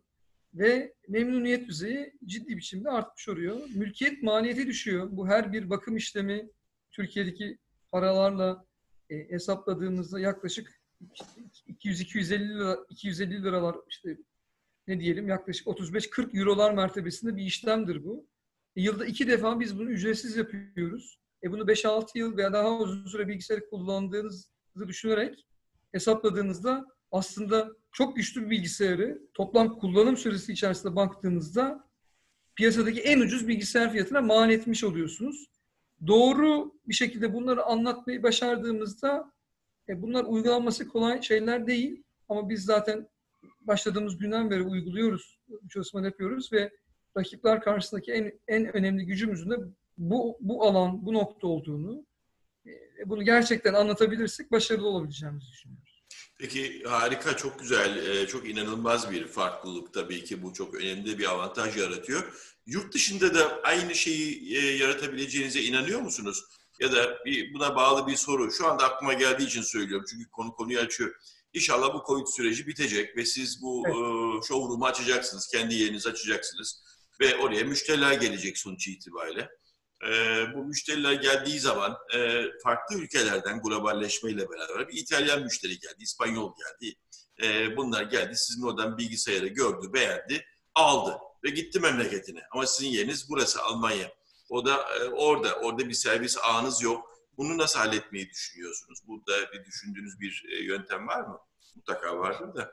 ve 0.55 0.95
memnuniyet 1.09 1.69
düzeyi 1.69 2.13
ciddi 2.25 2.57
biçimde 2.57 2.91
artmış 2.91 3.29
oluyor. 3.29 3.57
Mülkiyet 3.75 4.23
maliyeti 4.23 4.67
düşüyor. 4.67 5.09
Bu 5.11 5.29
her 5.29 5.53
bir 5.53 5.71
bakım 5.71 5.97
işlemi 5.97 6.51
Türkiye'deki 6.91 7.59
paralarla 7.91 8.67
e, 9.11 9.31
hesapladığımızda 9.31 10.21
yaklaşık 10.21 10.83
200-250 11.69 12.59
lira, 12.59 12.79
250 12.91 13.43
liralar 13.43 13.77
işte 13.89 14.19
ne 14.89 15.01
diyelim 15.01 15.29
yaklaşık 15.29 15.67
35-40 15.67 16.39
eurolar 16.39 16.75
mertebesinde 16.75 17.37
bir 17.37 17.43
işlemdir 17.43 18.05
bu. 18.05 18.27
E, 18.77 18.83
yılda 18.83 19.07
iki 19.07 19.29
defa 19.29 19.61
biz 19.61 19.79
bunu 19.79 19.91
ücretsiz 19.91 20.37
yapıyoruz. 20.37 21.19
E 21.45 21.53
bunu 21.53 21.63
5-6 21.63 22.19
yıl 22.19 22.37
veya 22.37 22.53
daha 22.53 22.79
uzun 22.79 23.07
süre 23.07 23.29
bilgisayarı 23.29 23.71
kullandığınızı 23.71 24.49
düşünerek 24.89 25.47
hesapladığınızda 25.93 26.87
aslında 27.11 27.77
çok 27.93 28.17
güçlü 28.17 28.45
bir 28.45 28.51
bilgisayarı 28.51 29.23
toplam 29.35 29.79
kullanım 29.79 30.17
süresi 30.17 30.53
içerisinde 30.53 30.97
baktığınızda 30.97 31.89
piyasadaki 32.55 33.01
en 33.01 33.21
ucuz 33.21 33.49
bilgisayar 33.49 33.93
fiyatına 33.93 34.21
mal 34.21 34.51
etmiş 34.51 34.85
oluyorsunuz. 34.85 35.47
Doğru 36.07 36.75
bir 36.89 36.95
şekilde 36.95 37.35
bunları 37.35 37.63
anlatmayı 37.65 38.23
başardığımızda 38.23 39.33
e, 39.89 40.03
bunlar 40.03 40.25
uygulanması 40.25 40.89
kolay 40.89 41.23
şeyler 41.23 41.67
değil 41.67 42.03
ama 42.29 42.49
biz 42.49 42.65
zaten 42.65 43.09
başladığımız 43.61 44.19
günden 44.19 44.51
beri 44.51 44.63
uyguluyoruz, 44.63 45.39
çalışma 45.71 46.05
yapıyoruz 46.05 46.53
ve 46.53 46.71
rakipler 47.17 47.61
karşısındaki 47.61 48.13
en, 48.13 48.33
en 48.49 48.77
önemli 48.77 49.07
gücümüzün 49.07 49.51
de 49.51 49.57
bu, 49.99 50.39
bu 50.41 50.65
alan, 50.65 51.07
bu 51.07 51.13
nokta 51.13 51.47
olduğunu, 51.47 52.07
e, 52.67 52.71
bunu 53.07 53.23
gerçekten 53.23 53.75
anlatabilirsek 53.75 54.53
başarılı 54.53 54.89
olabileceğimizi 54.89 55.47
düşünüyoruz. 55.53 55.82
Peki 56.43 56.83
harika, 56.89 57.37
çok 57.37 57.59
güzel, 57.61 58.07
e, 58.07 58.27
çok 58.27 58.49
inanılmaz 58.49 59.11
bir 59.11 59.27
farklılık 59.27 59.95
tabii 59.95 60.25
ki 60.25 60.43
bu 60.43 60.53
çok 60.53 60.75
önemli 60.75 61.19
bir 61.19 61.31
avantaj 61.31 61.77
yaratıyor. 61.77 62.23
Yurt 62.67 62.95
dışında 62.95 63.35
da 63.35 63.61
aynı 63.63 63.95
şeyi 63.95 64.57
e, 64.57 64.77
yaratabileceğinize 64.77 65.63
inanıyor 65.63 66.01
musunuz? 66.01 66.45
Ya 66.81 66.93
da 66.93 67.19
bir, 67.25 67.55
buna 67.55 67.77
bağlı 67.77 68.07
bir 68.07 68.17
soru. 68.17 68.53
Şu 68.53 68.67
anda 68.67 68.85
aklıma 68.85 69.13
geldiği 69.13 69.47
için 69.47 69.63
söylüyorum 69.63 70.07
çünkü 70.11 70.31
konu 70.31 70.53
konuyu 70.53 70.79
açıyor. 70.79 71.15
İnşallah 71.53 71.95
bu 71.95 72.03
Covid 72.07 72.27
süreci 72.27 72.67
bitecek 72.67 73.17
ve 73.17 73.25
siz 73.25 73.63
bu 73.63 73.83
evet. 73.87 73.97
e, 73.97 74.47
showroom'u 74.47 74.87
açacaksınız, 74.87 75.49
kendi 75.49 75.75
yerinizi 75.75 76.09
açacaksınız 76.09 76.83
ve 77.21 77.37
oraya 77.37 77.65
müşteriler 77.65 78.13
gelecek 78.13 78.59
sonuç 78.59 78.89
itibariyle. 78.89 79.49
E, 80.09 80.11
bu 80.55 80.65
müşteriler 80.65 81.13
geldiği 81.13 81.61
zaman 81.61 81.97
e, 82.15 82.45
farklı 82.63 82.97
ülkelerden 82.97 83.63
globalleşmeyle 83.63 84.47
beraber 84.51 84.89
bir 84.89 84.97
İtalyan 84.97 85.43
müşteri 85.43 85.79
geldi, 85.79 85.97
İspanyol 85.99 86.53
geldi. 86.57 86.95
E, 87.43 87.77
bunlar 87.77 88.03
geldi, 88.03 88.37
sizin 88.37 88.63
oradan 88.63 88.99
bilgisayarı 88.99 89.47
gördü, 89.47 89.93
beğendi, 89.93 90.45
aldı 90.75 91.19
ve 91.45 91.51
gitti 91.51 91.81
memleketine. 91.81 92.41
Ama 92.51 92.67
sizin 92.67 92.91
yeriniz 92.91 93.31
burası 93.31 93.63
Almanya. 93.63 94.13
O 94.49 94.67
da 94.67 94.77
e, 94.77 95.09
orada, 95.09 95.55
orada 95.55 95.89
bir 95.89 95.95
servis 95.95 96.39
ağınız 96.43 96.83
yok. 96.83 97.13
Bunu 97.37 97.59
nasıl 97.59 97.79
halletmeyi 97.79 98.31
düşünüyorsunuz? 98.31 98.99
Burada 99.07 99.53
bir 99.53 99.65
düşündüğünüz 99.65 100.21
bir 100.21 100.45
e, 100.53 100.65
yöntem 100.65 101.09
var 101.09 101.21
mı? 101.21 101.39
Mutlaka 101.77 102.19
vardır 102.19 102.55
da. 102.55 102.73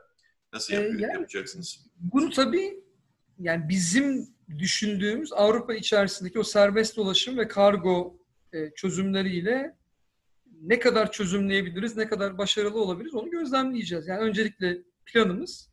Nasıl 0.54 0.74
yapıyor, 0.74 1.00
ee, 1.00 1.02
yani, 1.02 1.14
yapacaksınız? 1.14 1.86
Bunu 2.00 2.30
tabii 2.30 2.84
yani 3.40 3.70
bizim 3.70 4.36
düşündüğümüz 4.58 5.34
Avrupa 5.34 5.74
içerisindeki 5.74 6.40
o 6.40 6.44
serbest 6.44 6.98
dolaşım 6.98 7.38
ve 7.38 7.48
kargo 7.48 8.20
e, 8.54 8.72
çözümleriyle 8.76 9.76
ne 10.62 10.80
kadar 10.80 11.12
çözümleyebiliriz, 11.12 11.98
ne 11.98 12.08
kadar 12.08 12.38
başarılı 12.38 12.82
olabiliriz 12.82 13.16
onu 13.16 13.30
gözlemleyeceğiz. 13.30 14.08
Yani 14.08 14.22
öncelikle 14.22 14.78
planımız 15.06 15.70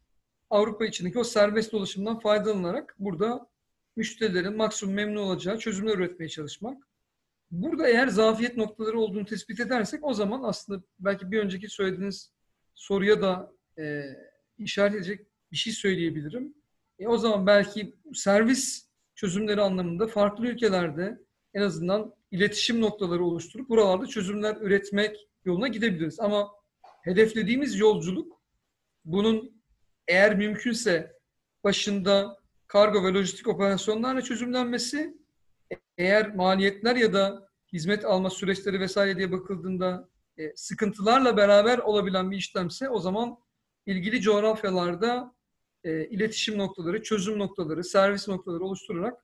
Avrupa 0.50 0.86
içindeki 0.86 1.18
o 1.18 1.24
serbest 1.24 1.72
dolaşımdan 1.72 2.18
faydalanarak 2.18 2.96
burada 2.98 3.48
müşterilerin 3.96 4.56
maksimum 4.56 4.94
memnun 4.94 5.22
olacağı 5.22 5.58
çözümler 5.58 5.94
üretmeye 5.94 6.28
çalışmak. 6.28 6.88
Burada 7.50 7.88
eğer 7.88 8.08
zafiyet 8.08 8.56
noktaları 8.56 9.00
olduğunu 9.00 9.24
tespit 9.24 9.60
edersek 9.60 10.04
o 10.04 10.14
zaman 10.14 10.42
aslında 10.42 10.82
belki 10.98 11.30
bir 11.30 11.40
önceki 11.40 11.68
söylediğiniz 11.68 12.32
soruya 12.74 13.22
da 13.22 13.52
e, 13.78 14.02
işaret 14.58 14.94
edecek 14.94 15.26
bir 15.52 15.56
şey 15.56 15.72
söyleyebilirim. 15.72 16.54
E, 16.98 17.08
o 17.08 17.18
zaman 17.18 17.46
belki 17.46 17.94
servis 18.14 18.88
çözümleri 19.14 19.60
anlamında 19.60 20.06
farklı 20.06 20.46
ülkelerde 20.46 21.18
en 21.54 21.62
azından 21.62 22.14
iletişim 22.30 22.80
noktaları 22.80 23.24
oluşturup 23.24 23.68
buralarda 23.68 24.06
çözümler 24.06 24.56
üretmek 24.60 25.28
yoluna 25.44 25.68
gidebiliriz. 25.68 26.20
Ama 26.20 26.50
hedeflediğimiz 27.02 27.78
yolculuk 27.78 28.40
bunun 29.04 29.62
eğer 30.08 30.36
mümkünse 30.36 31.16
başında 31.64 32.38
kargo 32.66 33.04
ve 33.04 33.12
lojistik 33.12 33.48
operasyonlarla 33.48 34.22
çözümlenmesi, 34.22 35.16
eğer 35.98 36.34
maliyetler 36.34 36.96
ya 36.96 37.12
da 37.12 37.48
hizmet 37.72 38.04
alma 38.04 38.30
süreçleri 38.30 38.80
vesaire 38.80 39.16
diye 39.16 39.32
bakıldığında 39.32 40.08
e, 40.38 40.56
sıkıntılarla 40.56 41.36
beraber 41.36 41.78
olabilen 41.78 42.30
bir 42.30 42.36
işlemse 42.36 42.88
o 42.88 42.98
zaman 42.98 43.38
ilgili 43.86 44.20
coğrafyalarda 44.20 45.35
e, 45.86 46.08
iletişim 46.08 46.58
noktaları, 46.58 47.02
çözüm 47.02 47.38
noktaları, 47.38 47.84
servis 47.84 48.28
noktaları 48.28 48.64
oluşturarak 48.64 49.14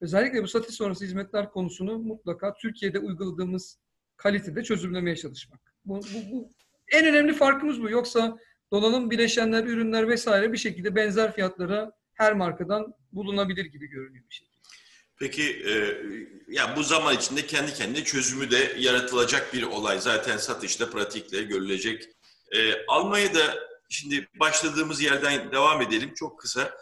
özellikle 0.00 0.42
bu 0.42 0.48
satış 0.48 0.74
sonrası 0.74 1.04
hizmetler 1.04 1.50
konusunu 1.50 1.98
mutlaka 1.98 2.54
Türkiye'de 2.54 2.98
uyguladığımız 2.98 3.78
kalitede 4.16 4.62
çözümlemeye 4.62 5.16
çalışmak. 5.16 5.60
Bu, 5.84 6.00
bu, 6.00 6.32
bu 6.32 6.52
en 6.92 7.06
önemli 7.06 7.32
farkımız 7.32 7.82
bu. 7.82 7.90
Yoksa 7.90 8.38
donanım, 8.72 9.10
bileşenler, 9.10 9.64
ürünler 9.64 10.08
vesaire 10.08 10.52
bir 10.52 10.58
şekilde 10.58 10.94
benzer 10.94 11.34
fiyatlara 11.34 11.92
her 12.12 12.32
markadan 12.32 12.94
bulunabilir 13.12 13.64
gibi 13.64 13.86
görünüyor 13.86 14.24
bir 14.30 14.34
şey. 14.34 14.48
Peki 15.18 15.42
e, 15.42 15.72
ya 16.48 16.76
bu 16.76 16.82
zaman 16.82 17.14
içinde 17.14 17.46
kendi 17.46 17.74
kendine 17.74 18.04
çözümü 18.04 18.50
de 18.50 18.72
yaratılacak 18.78 19.54
bir 19.54 19.62
olay. 19.62 20.00
Zaten 20.00 20.36
satışta 20.36 20.90
pratikle 20.90 21.42
görülecek. 21.42 22.08
E, 22.52 22.86
Almanya'da 22.88 23.69
şimdi 23.90 24.28
başladığımız 24.40 25.00
yerden 25.00 25.52
devam 25.52 25.82
edelim. 25.82 26.14
Çok 26.14 26.40
kısa 26.40 26.74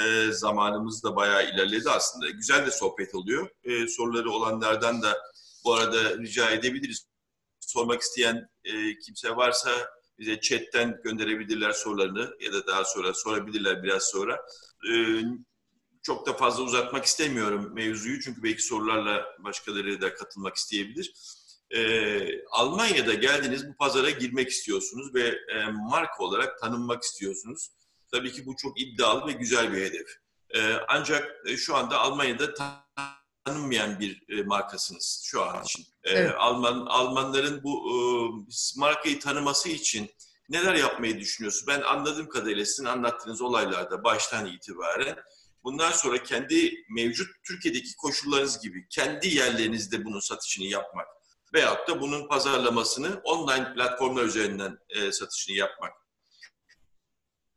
e, 0.00 0.32
zamanımız 0.32 1.04
da 1.04 1.16
bayağı 1.16 1.50
ilerledi 1.50 1.90
aslında. 1.90 2.30
Güzel 2.30 2.66
de 2.66 2.70
sohbet 2.70 3.14
oluyor. 3.14 3.50
E, 3.64 3.88
soruları 3.88 4.30
olanlardan 4.30 5.02
da 5.02 5.18
bu 5.64 5.74
arada 5.74 6.18
rica 6.18 6.50
edebiliriz. 6.50 7.06
Sormak 7.60 8.00
isteyen 8.00 8.48
e, 8.64 8.98
kimse 8.98 9.36
varsa 9.36 9.70
bize 10.18 10.40
chatten 10.40 11.00
gönderebilirler 11.04 11.72
sorularını 11.72 12.36
ya 12.40 12.52
da 12.52 12.66
daha 12.66 12.84
sonra 12.84 13.14
sorabilirler 13.14 13.82
biraz 13.82 14.02
sonra. 14.02 14.40
Ee, 14.90 15.22
çok 16.02 16.26
da 16.26 16.32
fazla 16.32 16.62
uzatmak 16.62 17.04
istemiyorum 17.04 17.70
mevzuyu 17.74 18.20
çünkü 18.20 18.42
belki 18.42 18.62
sorularla 18.62 19.24
başkaları 19.38 20.00
da 20.00 20.14
katılmak 20.14 20.56
isteyebilir. 20.56 21.12
Ee, 21.74 22.44
Almanya'da 22.50 23.14
geldiniz 23.14 23.68
bu 23.68 23.76
pazara 23.76 24.10
girmek 24.10 24.48
istiyorsunuz 24.48 25.14
ve 25.14 25.28
e, 25.28 25.64
marka 25.90 26.24
olarak 26.24 26.60
tanınmak 26.60 27.02
istiyorsunuz. 27.02 27.70
Tabii 28.10 28.32
ki 28.32 28.46
bu 28.46 28.56
çok 28.56 28.80
iddialı 28.80 29.26
ve 29.26 29.32
güzel 29.32 29.72
bir 29.72 29.80
hedef. 29.80 30.06
Ee, 30.54 30.74
ancak 30.88 31.32
e, 31.46 31.56
şu 31.56 31.76
anda 31.76 31.98
Almanya'da 31.98 32.54
tanınmayan 33.44 34.00
bir 34.00 34.22
e, 34.28 34.42
markasınız 34.42 35.22
şu 35.24 35.42
an 35.42 35.64
için. 35.64 35.82
Ee, 36.04 36.10
evet. 36.10 36.34
Alman 36.38 36.86
Almanların 36.86 37.62
bu 37.62 37.90
e, 37.90 37.94
markayı 38.80 39.20
tanıması 39.20 39.68
için 39.68 40.10
neler 40.48 40.74
yapmayı 40.74 41.20
düşünüyorsunuz? 41.20 41.66
Ben 41.66 41.80
anladığım 41.80 42.28
kadarıyla 42.28 42.64
sizin 42.64 42.84
anlattığınız 42.84 43.42
olaylarda 43.42 44.04
baştan 44.04 44.46
itibaren 44.46 45.16
bundan 45.64 45.90
sonra 45.90 46.22
kendi 46.22 46.84
mevcut 46.90 47.28
Türkiye'deki 47.44 47.96
koşullarınız 47.96 48.60
gibi 48.60 48.88
kendi 48.88 49.28
yerlerinizde 49.28 50.04
bunun 50.04 50.20
satışını 50.20 50.64
yapmak 50.64 51.06
veyahut 51.54 51.88
da 51.88 52.00
bunun 52.00 52.28
pazarlamasını 52.28 53.20
online 53.24 53.74
platformlar 53.74 54.24
üzerinden 54.24 54.78
e, 54.88 55.12
satışını 55.12 55.56
yapmak 55.56 55.92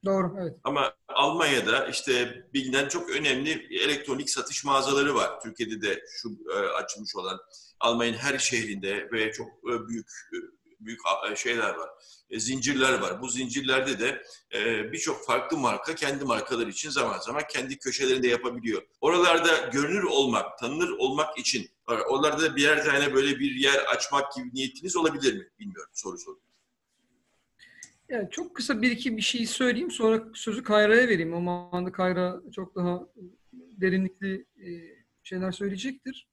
Doğru, 0.06 0.36
evet. 0.41 0.57
Ama 0.64 0.94
Almanya'da 1.07 1.88
işte 1.88 2.44
bilinen 2.53 2.88
çok 2.88 3.10
önemli 3.10 3.68
elektronik 3.84 4.30
satış 4.30 4.65
mağazaları 4.65 5.15
var. 5.15 5.41
Türkiye'de 5.41 5.82
de 5.82 6.03
şu 6.10 6.30
e, 6.53 6.57
açılmış 6.57 7.15
olan 7.15 7.40
Almanya'nın 7.80 8.18
her 8.18 8.40
şehrinde 8.40 9.11
ve 9.11 9.32
çok 9.32 9.48
e, 9.48 9.88
büyük 9.88 10.07
e, 10.34 10.38
büyük 10.80 10.99
e, 11.32 11.36
şeyler 11.36 11.76
var. 11.76 11.90
E, 12.30 12.40
zincirler 12.40 12.99
var. 12.99 13.22
Bu 13.22 13.28
zincirlerde 13.28 13.99
de 13.99 14.24
e, 14.53 14.91
birçok 14.91 15.26
farklı 15.26 15.57
marka 15.57 15.95
kendi 15.95 16.26
markaları 16.26 16.69
için 16.69 16.90
zaman 16.90 17.19
zaman 17.19 17.44
kendi 17.49 17.78
köşelerinde 17.78 18.28
yapabiliyor. 18.28 18.82
Oralarda 19.02 19.57
görünür 19.57 20.03
olmak, 20.03 20.57
tanınır 20.57 20.90
olmak 20.90 21.38
için 21.38 21.69
oralarda 21.88 22.55
birer 22.55 22.85
tane 22.85 23.14
böyle 23.14 23.39
bir 23.39 23.51
yer 23.51 23.85
açmak 23.95 24.34
gibi 24.34 24.49
niyetiniz 24.53 24.97
olabilir 24.97 25.38
mi? 25.38 25.47
Bilmiyorum. 25.59 25.91
Soru 25.93 26.18
soruyorum. 26.18 26.43
Yani 28.09 28.27
çok 28.31 28.55
kısa 28.55 28.81
bir 28.81 28.91
iki 28.91 29.18
bir 29.18 29.22
şey 29.22 29.45
söyleyeyim 29.45 29.91
sonra 29.91 30.23
sözü 30.34 30.64
Kayra'ya 30.64 31.07
vereyim. 31.07 31.34
O 31.34 31.69
anda 31.72 31.91
Kayra 31.91 32.41
çok 32.55 32.76
daha 32.76 33.07
derinlikli 33.53 34.45
e, 34.57 34.69
şeyler 35.23 35.51
söyleyecektir. 35.51 36.27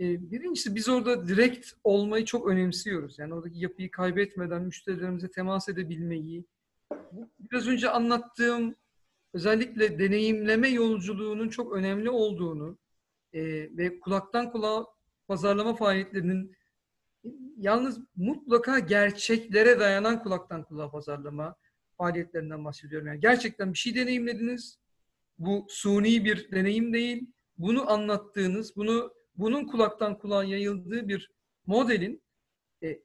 E, 0.00 0.30
birincisi 0.30 0.74
biz 0.74 0.88
orada 0.88 1.28
direkt 1.28 1.72
olmayı 1.84 2.24
çok 2.24 2.48
önemsiyoruz. 2.48 3.18
Yani 3.18 3.34
oradaki 3.34 3.58
yapıyı 3.58 3.90
kaybetmeden 3.90 4.62
müşterilerimize 4.62 5.30
temas 5.30 5.68
edebilmeyi. 5.68 6.44
Biraz 7.38 7.68
önce 7.68 7.90
anlattığım 7.90 8.74
özellikle 9.34 9.98
deneyimleme 9.98 10.68
yolculuğunun 10.68 11.48
çok 11.48 11.72
önemli 11.72 12.10
olduğunu 12.10 12.78
e, 13.32 13.42
ve 13.76 14.00
kulaktan 14.00 14.52
kulağa 14.52 14.86
pazarlama 15.28 15.76
faaliyetlerinin 15.76 16.56
yalnız 17.56 18.00
mutlaka 18.16 18.78
gerçeklere 18.78 19.80
dayanan 19.80 20.22
kulaktan 20.22 20.64
kulağa 20.64 20.90
pazarlama 20.90 21.56
faaliyetlerinden 21.98 22.64
bahsediyorum. 22.64 23.08
Yani 23.08 23.20
gerçekten 23.20 23.72
bir 23.72 23.78
şey 23.78 23.94
deneyimlediniz. 23.94 24.78
Bu 25.38 25.66
suni 25.68 26.24
bir 26.24 26.50
deneyim 26.52 26.92
değil. 26.92 27.26
Bunu 27.58 27.90
anlattığınız, 27.90 28.76
bunu 28.76 29.14
bunun 29.36 29.64
kulaktan 29.64 30.18
kulağa 30.18 30.44
yayıldığı 30.44 31.08
bir 31.08 31.30
modelin 31.66 32.22
e, 32.82 33.00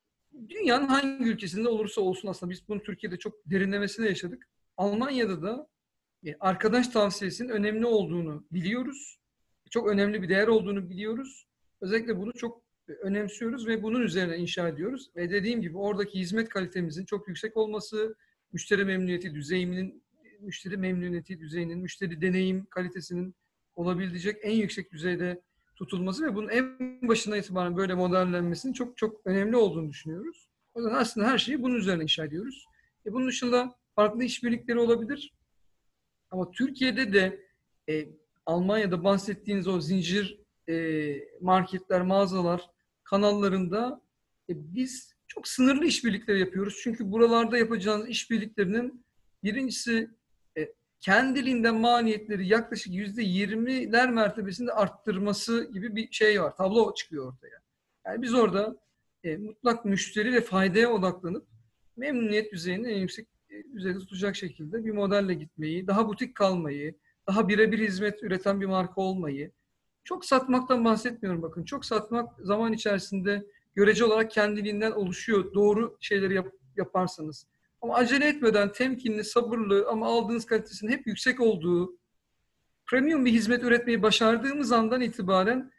dünyanın 0.50 0.88
hangi 0.88 1.30
ülkesinde 1.30 1.70
olursa 1.70 2.02
olsun 2.02 2.28
aslında 2.28 2.50
biz 2.50 2.68
bunu 2.68 2.84
Türkiye'de 2.84 3.18
çok 3.18 3.34
derinlemesine 3.46 4.08
yaşadık. 4.08 4.48
Almanya'da 4.78 5.42
da 5.42 5.68
e, 6.26 6.36
arkadaş 6.40 6.88
tavsiyesinin 6.88 7.50
önemli 7.50 7.86
olduğunu 7.86 8.46
biliyoruz. 8.52 9.21
Çok 9.72 9.88
önemli 9.88 10.22
bir 10.22 10.30
değer 10.30 10.48
olduğunu 10.48 10.90
biliyoruz. 10.90 11.48
Özellikle 11.82 12.18
bunu 12.18 12.34
çok 12.34 12.62
önemsiyoruz 13.02 13.68
ve 13.68 13.84
bunun 13.84 14.02
üzerine 14.02 14.38
inşa 14.38 14.68
ediyoruz. 14.68 15.12
Ve 15.16 15.32
dediğim 15.32 15.62
gibi 15.62 15.78
oradaki 15.78 16.20
hizmet 16.20 16.50
kalitemizin 16.50 17.06
çok 17.06 17.28
yüksek 17.28 17.58
olması, 17.58 18.16
müşteri 18.54 18.86
memnuniyeti 18.86 19.34
düzeyinin, 19.34 20.04
müşteri 20.40 20.78
memnuniyeti 20.78 21.40
düzeyinin, 21.40 21.80
müşteri 21.80 22.22
deneyim 22.22 22.66
kalitesinin 22.66 23.36
olabilecek 23.76 24.38
en 24.42 24.52
yüksek 24.52 24.92
düzeyde 24.92 25.42
tutulması 25.76 26.26
ve 26.26 26.36
bunun 26.36 26.50
en 26.50 27.08
başına 27.08 27.38
itibaren 27.38 27.78
böyle 27.78 27.94
modellenmesinin 27.94 28.74
çok 28.74 28.98
çok 28.98 29.22
önemli 29.26 29.56
olduğunu 29.56 29.90
düşünüyoruz. 29.90 30.50
O 30.74 30.80
yüzden 30.80 30.96
aslında 30.96 31.28
her 31.28 31.38
şeyi 31.38 31.64
bunun 31.64 31.76
üzerine 31.76 32.04
inşa 32.04 32.26
ediyoruz. 32.26 32.66
E 33.06 33.14
bunun 33.14 33.28
dışında 33.28 33.76
farklı 33.96 34.24
işbirlikleri 34.24 34.80
olabilir. 34.80 35.34
Ama 36.32 36.52
Türkiye'de 36.52 37.14
de 37.14 37.46
e, 37.90 38.08
Almanya'da 38.52 39.04
bahsettiğiniz 39.04 39.68
o 39.68 39.82
zincir 39.82 40.40
e, 40.70 40.76
marketler, 41.42 42.02
mağazalar 42.02 42.70
kanallarında 43.04 44.02
e, 44.50 44.54
biz 44.56 45.16
çok 45.28 45.48
sınırlı 45.48 45.86
işbirlikleri 45.86 46.40
yapıyoruz. 46.40 46.80
Çünkü 46.84 47.12
buralarda 47.12 47.58
yapacağınız 47.58 48.10
işbirliklerinin 48.10 49.06
birincisi 49.44 50.10
e, 50.58 50.74
kendiliğinden 51.00 51.76
maliyetleri 51.76 52.48
yaklaşık 52.48 52.94
yüzde 52.94 53.24
yirmiler 53.24 54.12
mertebesinde 54.12 54.72
arttırması 54.72 55.70
gibi 55.74 55.96
bir 55.96 56.12
şey 56.12 56.42
var. 56.42 56.56
Tablo 56.56 56.94
çıkıyor 56.94 57.34
ortaya. 57.34 57.62
Yani 58.06 58.22
biz 58.22 58.34
orada 58.34 58.76
e, 59.24 59.38
mutlak 59.38 59.86
müşteri 59.86 60.34
ve 60.34 60.42
faydaya 60.42 60.92
odaklanıp 60.92 61.48
memnuniyet 61.98 62.54
düzeyini 62.54 62.88
en 62.88 63.00
yüksek 63.00 63.28
e, 63.50 63.74
düzeyde 63.74 64.00
tutacak 64.00 64.36
şekilde 64.36 64.86
bir 64.86 64.92
modelle 64.92 65.34
gitmeyi, 65.34 65.88
daha 65.88 66.08
butik 66.08 66.36
kalmayı, 66.36 66.96
daha 67.28 67.48
birebir 67.48 67.80
hizmet 67.80 68.24
üreten 68.24 68.62
bir 68.62 68.66
marka 68.66 69.02
olmayı, 69.02 69.52
çok 70.04 70.26
satmaktan 70.26 70.86
bahsetmiyorum 70.86 71.42
bakın. 71.42 71.64
Çok 71.64 71.86
satmak 71.86 72.40
zaman 72.40 72.74
içerisinde 72.74 73.46
görece 73.76 74.06
olarak 74.06 74.32
kendiliğinden 74.32 74.92
oluşuyor. 74.92 75.54
Doğru 75.54 75.98
şeyleri 76.00 76.34
yap, 76.34 76.48
yaparsanız. 76.78 77.48
Ama 77.82 77.96
acele 77.96 78.28
etmeden 78.28 78.72
temkinli, 78.72 79.24
sabırlı 79.24 79.88
ama 79.90 80.08
aldığınız 80.08 80.46
kalitesinin 80.46 80.92
hep 80.92 81.08
yüksek 81.08 81.40
olduğu 81.40 81.98
premium 82.86 83.26
bir 83.26 83.32
hizmet 83.32 83.64
üretmeyi 83.64 84.02
başardığımız 84.02 84.72
andan 84.72 85.02
itibaren 85.02 85.72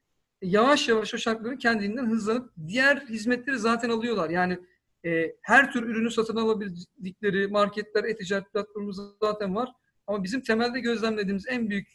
yavaş 0.42 0.88
yavaş 0.88 1.14
o 1.14 1.18
şartların 1.18 1.56
kendiliğinden 1.56 2.06
hızlanıp 2.06 2.50
diğer 2.66 2.96
hizmetleri 2.96 3.58
zaten 3.58 3.90
alıyorlar. 3.90 4.30
Yani 4.30 4.58
e, 5.04 5.36
her 5.42 5.72
tür 5.72 5.82
ürünü 5.82 6.10
satın 6.10 6.36
alabildikleri 6.36 7.48
marketler, 7.48 8.04
e-ticaret 8.04 8.52
platformumuz 8.52 8.96
zaten 9.20 9.54
var. 9.54 9.72
Ama 10.12 10.24
bizim 10.24 10.40
temelde 10.40 10.80
gözlemlediğimiz 10.80 11.46
en 11.48 11.70
büyük 11.70 11.88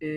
e, 0.00 0.08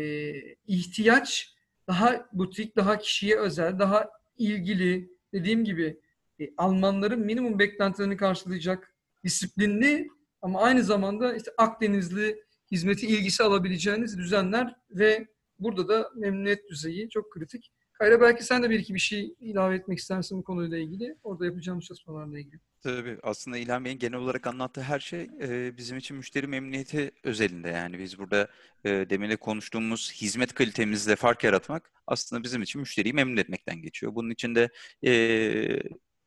ihtiyaç 0.68 1.54
daha 1.88 2.30
butik, 2.34 2.76
daha 2.76 2.98
kişiye 2.98 3.40
özel, 3.40 3.80
daha 3.80 4.10
ilgili 4.38 5.10
dediğim 5.34 5.64
gibi 5.64 6.00
e, 6.40 6.50
Almanların 6.58 7.20
minimum 7.20 7.60
beklentilerini 7.60 8.18
karşılayacak 8.18 8.96
disiplinli 9.24 10.08
ama 10.42 10.62
aynı 10.62 10.84
zamanda 10.84 11.36
işte 11.36 11.52
Akdenizli 11.58 12.44
hizmeti 12.72 13.08
ilgisi 13.08 13.44
alabileceğiniz 13.44 14.18
düzenler 14.18 14.76
ve 14.92 15.28
burada 15.60 15.88
da 15.88 16.12
memnuniyet 16.16 16.70
düzeyi 16.70 17.10
çok 17.10 17.32
kritik. 17.34 17.72
Kayra 18.00 18.22
belki 18.22 18.44
sen 18.44 18.64
de 18.64 18.70
bir 18.70 18.80
iki 18.80 18.94
bir 18.94 19.00
şey 19.00 19.34
ilave 19.40 19.76
etmek 19.76 20.00
istersin 20.00 20.38
bu 20.38 20.44
konuyla 20.44 20.78
ilgili. 20.78 21.16
Orada 21.24 21.46
yapacağımız 21.46 21.86
çalışmalarla 21.86 22.40
ilgili. 22.40 22.60
Tabii 22.82 23.18
aslında 23.24 23.58
İlhan 23.58 23.86
Bey'in 23.86 24.00
genel 24.00 24.20
olarak 24.20 24.48
anlattığı 24.48 24.82
her 24.82 25.00
şey 25.00 25.30
e, 25.42 25.78
bizim 25.78 25.98
için 25.98 26.18
müşteri 26.18 26.48
memnuniyeti 26.48 27.12
özelinde. 27.24 27.70
Yani 27.70 28.00
biz 28.00 28.20
burada 28.20 28.48
e, 28.86 28.90
demin 28.90 29.30
de 29.30 29.36
konuştuğumuz 29.36 30.12
hizmet 30.12 30.54
kalitemizle 30.54 31.16
fark 31.16 31.44
yaratmak 31.44 31.92
aslında 32.08 32.44
bizim 32.44 32.62
için 32.62 32.82
müşteriyi 32.82 33.14
memnun 33.14 33.38
etmekten 33.38 33.82
geçiyor. 33.82 34.16
Bunun 34.16 34.30
için 34.30 34.56
de 34.56 34.70
e, 35.06 35.12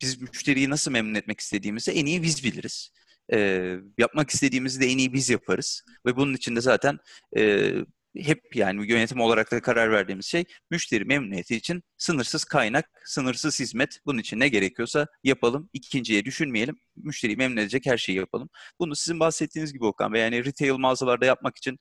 biz 0.02 0.22
müşteriyi 0.22 0.70
nasıl 0.70 0.90
memnun 0.90 1.14
etmek 1.14 1.40
istediğimizi 1.40 1.90
en 1.90 2.06
iyi 2.06 2.22
biz 2.22 2.44
biliriz. 2.44 2.92
E, 3.32 3.76
yapmak 3.98 4.30
istediğimizi 4.30 4.80
de 4.80 4.86
en 4.86 4.98
iyi 4.98 5.12
biz 5.12 5.30
yaparız. 5.30 5.84
Ve 6.06 6.16
bunun 6.16 6.34
için 6.34 6.56
de 6.56 6.60
zaten 6.60 6.98
e, 7.36 7.72
hep 8.16 8.56
yani 8.56 8.92
yönetim 8.92 9.20
olarak 9.20 9.52
da 9.52 9.62
karar 9.62 9.92
verdiğimiz 9.92 10.26
şey 10.26 10.44
müşteri 10.70 11.04
memnuniyeti 11.04 11.56
için 11.56 11.82
sınırsız 11.98 12.44
kaynak, 12.44 12.90
sınırsız 13.04 13.60
hizmet. 13.60 14.00
Bunun 14.06 14.18
için 14.18 14.40
ne 14.40 14.48
gerekiyorsa 14.48 15.06
yapalım. 15.24 15.70
ikinciye 15.72 16.24
düşünmeyelim. 16.24 16.76
Müşteriyi 16.96 17.36
memnun 17.36 17.56
edecek 17.56 17.86
her 17.86 17.98
şeyi 17.98 18.18
yapalım. 18.18 18.48
Bunu 18.78 18.96
sizin 18.96 19.20
bahsettiğiniz 19.20 19.72
gibi 19.72 19.84
Okan 19.84 20.12
Bey 20.12 20.22
yani 20.22 20.44
retail 20.44 20.72
mağazalarda 20.72 21.26
yapmak 21.26 21.56
için 21.56 21.78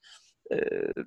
e, 0.53 0.55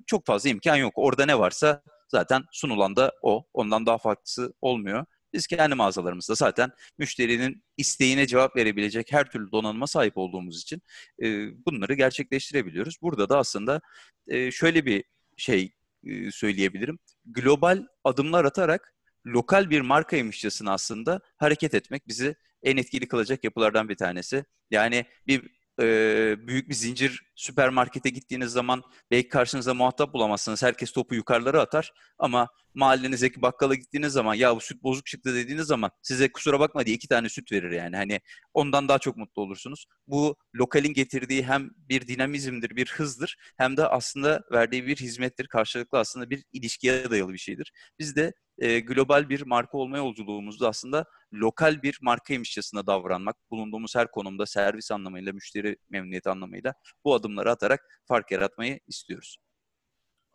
çok 0.07 0.25
fazla 0.25 0.49
imkan 0.49 0.75
yok. 0.75 0.93
Orada 0.95 1.25
ne 1.25 1.39
varsa 1.39 1.83
zaten 2.07 2.43
sunulan 2.51 2.95
da 2.95 3.11
o. 3.21 3.45
Ondan 3.53 3.85
daha 3.85 3.97
farklısı 3.97 4.53
olmuyor. 4.61 5.05
Biz 5.33 5.47
kendi 5.47 5.75
mağazalarımızda 5.75 6.35
zaten 6.35 6.71
müşterinin 6.97 7.63
isteğine 7.77 8.27
cevap 8.27 8.55
verebilecek 8.55 9.11
her 9.11 9.31
türlü 9.31 9.51
donanıma 9.51 9.87
sahip 9.87 10.17
olduğumuz 10.17 10.61
için 10.61 10.81
e, 11.23 11.25
bunları 11.65 11.93
gerçekleştirebiliyoruz. 11.93 12.95
Burada 13.01 13.29
da 13.29 13.37
aslında 13.37 13.81
e, 14.27 14.51
şöyle 14.51 14.85
bir 14.85 15.03
şey 15.37 15.73
e, 16.03 16.31
söyleyebilirim. 16.31 16.99
Global 17.25 17.85
adımlar 18.03 18.45
atarak 18.45 18.93
lokal 19.25 19.69
bir 19.69 19.81
markaymışçasına 19.81 20.73
aslında 20.73 21.21
hareket 21.37 21.73
etmek 21.73 22.07
bizi 22.07 22.35
en 22.63 22.77
etkili 22.77 23.07
kılacak 23.07 23.43
yapılardan 23.43 23.89
bir 23.89 23.95
tanesi. 23.95 24.45
Yani 24.71 25.05
bir 25.27 25.51
e, 25.81 26.35
büyük 26.47 26.69
bir 26.69 26.73
zincir 26.73 27.31
süpermarkete 27.35 28.09
gittiğiniz 28.09 28.51
zaman 28.51 28.83
belki 29.11 29.29
karşınıza 29.29 29.73
muhatap 29.73 30.13
bulamazsınız. 30.13 30.63
Herkes 30.63 30.91
topu 30.91 31.15
yukarılara 31.15 31.61
atar 31.61 31.93
ama 32.19 32.47
mahallenizdeki 32.73 33.41
bakkala 33.41 33.75
gittiğiniz 33.75 34.13
zaman 34.13 34.33
ya 34.33 34.55
bu 34.55 34.59
süt 34.59 34.83
bozuk 34.83 35.05
çıktı 35.05 35.35
dediğiniz 35.35 35.67
zaman 35.67 35.91
size 36.01 36.31
kusura 36.31 36.59
bakma 36.59 36.85
diye 36.85 36.95
iki 36.95 37.07
tane 37.07 37.29
süt 37.29 37.51
verir 37.51 37.71
yani. 37.71 37.95
Hani 37.95 38.21
ondan 38.53 38.87
daha 38.87 38.99
çok 38.99 39.17
mutlu 39.17 39.41
olursunuz. 39.41 39.85
Bu 40.07 40.35
lokalin 40.55 40.93
getirdiği 40.93 41.43
hem 41.43 41.69
bir 41.77 42.07
dinamizmdir, 42.07 42.75
bir 42.75 42.87
hızdır 42.87 43.37
hem 43.57 43.77
de 43.77 43.87
aslında 43.87 44.41
verdiği 44.51 44.87
bir 44.87 44.95
hizmettir. 44.95 45.47
Karşılıklı 45.47 45.99
aslında 45.99 46.29
bir 46.29 46.43
ilişkiye 46.53 47.11
dayalı 47.11 47.33
bir 47.33 47.37
şeydir. 47.37 47.71
Biz 47.99 48.15
de 48.15 48.33
e, 48.57 48.79
global 48.79 49.29
bir 49.29 49.41
marka 49.41 49.77
olma 49.77 49.97
yolculuğumuzda 49.97 50.67
aslında 50.67 51.05
lokal 51.35 51.81
bir 51.81 51.99
markaymışçasına 52.01 52.87
davranmak, 52.87 53.35
bulunduğumuz 53.51 53.95
her 53.95 54.11
konumda 54.11 54.45
servis 54.45 54.91
anlamıyla, 54.91 55.33
müşteri 55.33 55.77
memnuniyeti 55.89 56.29
anlamıyla 56.29 56.73
bu 57.03 57.13
adımları 57.13 57.51
atarak 57.51 58.01
fark 58.07 58.31
yaratmayı 58.31 58.79
istiyoruz. 58.87 59.37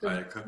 Harika. 0.00 0.44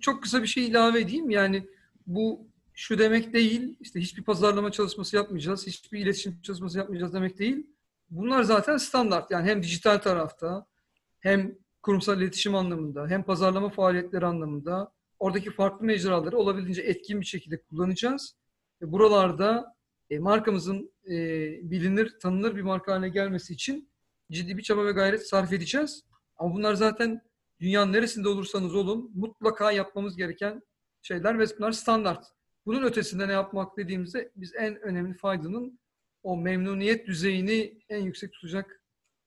Çok 0.00 0.22
kısa 0.22 0.42
bir 0.42 0.46
şey 0.46 0.66
ilave 0.66 1.00
edeyim. 1.00 1.30
Yani 1.30 1.66
bu 2.06 2.48
şu 2.74 2.98
demek 2.98 3.32
değil, 3.32 3.76
işte 3.80 4.00
hiçbir 4.00 4.24
pazarlama 4.24 4.72
çalışması 4.72 5.16
yapmayacağız, 5.16 5.66
hiçbir 5.66 6.00
iletişim 6.00 6.42
çalışması 6.42 6.78
yapmayacağız 6.78 7.14
demek 7.14 7.38
değil. 7.38 7.66
bunlar 8.10 8.42
zaten 8.42 8.76
standart. 8.76 9.30
Yani 9.30 9.50
hem 9.50 9.62
dijital 9.62 9.98
tarafta 9.98 10.66
hem 11.20 11.58
kurumsal 11.82 12.20
iletişim 12.20 12.54
anlamında 12.54 13.06
hem 13.08 13.22
pazarlama 13.22 13.68
faaliyetleri 13.68 14.26
anlamında 14.26 14.92
oradaki 15.18 15.50
farklı 15.50 15.86
mecraları 15.86 16.38
olabildiğince 16.38 16.82
etkin 16.82 17.20
bir 17.20 17.26
şekilde 17.26 17.62
kullanacağız. 17.62 18.36
Ve 18.82 18.92
buralarda 18.92 19.75
e, 20.10 20.18
markamızın 20.18 20.92
e, 21.06 21.14
bilinir, 21.70 22.18
tanınır 22.20 22.56
bir 22.56 22.62
marka 22.62 22.92
haline 22.92 23.08
gelmesi 23.08 23.52
için 23.52 23.90
ciddi 24.30 24.58
bir 24.58 24.62
çaba 24.62 24.84
ve 24.86 24.92
gayret 24.92 25.28
sarf 25.28 25.52
edeceğiz. 25.52 26.04
Ama 26.36 26.54
bunlar 26.54 26.74
zaten 26.74 27.20
dünyanın 27.60 27.92
neresinde 27.92 28.28
olursanız 28.28 28.74
olun 28.74 29.10
mutlaka 29.14 29.72
yapmamız 29.72 30.16
gereken 30.16 30.62
şeyler 31.02 31.38
ve 31.38 31.44
bunlar 31.58 31.72
standart. 31.72 32.26
Bunun 32.66 32.82
ötesinde 32.82 33.28
ne 33.28 33.32
yapmak 33.32 33.76
dediğimizde 33.76 34.32
biz 34.36 34.54
en 34.54 34.80
önemli 34.80 35.14
faydanın 35.14 35.78
o 36.22 36.36
memnuniyet 36.36 37.06
düzeyini 37.06 37.78
en 37.88 38.02
yüksek 38.02 38.32
tutacak 38.32 38.82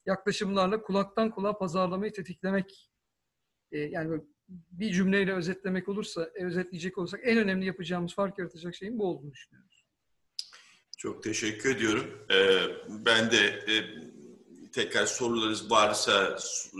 yaklaşımlarla 0.05 0.81
kulaktan 0.81 1.31
kulağa 1.31 1.57
pazarlamayı 1.57 2.13
tetiklemek. 2.13 2.89
E, 3.71 3.79
yani 3.79 4.21
bir 4.49 4.91
cümleyle 4.91 5.33
özetlemek 5.33 5.89
olursa, 5.89 6.29
e, 6.35 6.45
özetleyecek 6.45 6.97
olursak 6.97 7.19
en 7.23 7.37
önemli 7.37 7.65
yapacağımız 7.65 8.13
fark 8.15 8.39
yaratacak 8.39 8.75
şeyin 8.75 8.99
bu 8.99 9.07
olduğunu 9.07 9.31
düşünüyoruz. 9.31 9.68
Çok 10.99 11.23
teşekkür 11.23 11.75
ediyorum. 11.75 12.25
Ee, 12.31 12.59
ben 12.89 13.31
de 13.31 13.37
e, 13.47 13.75
tekrar 14.71 15.05
sorularınız 15.05 15.71
varsa 15.71 16.37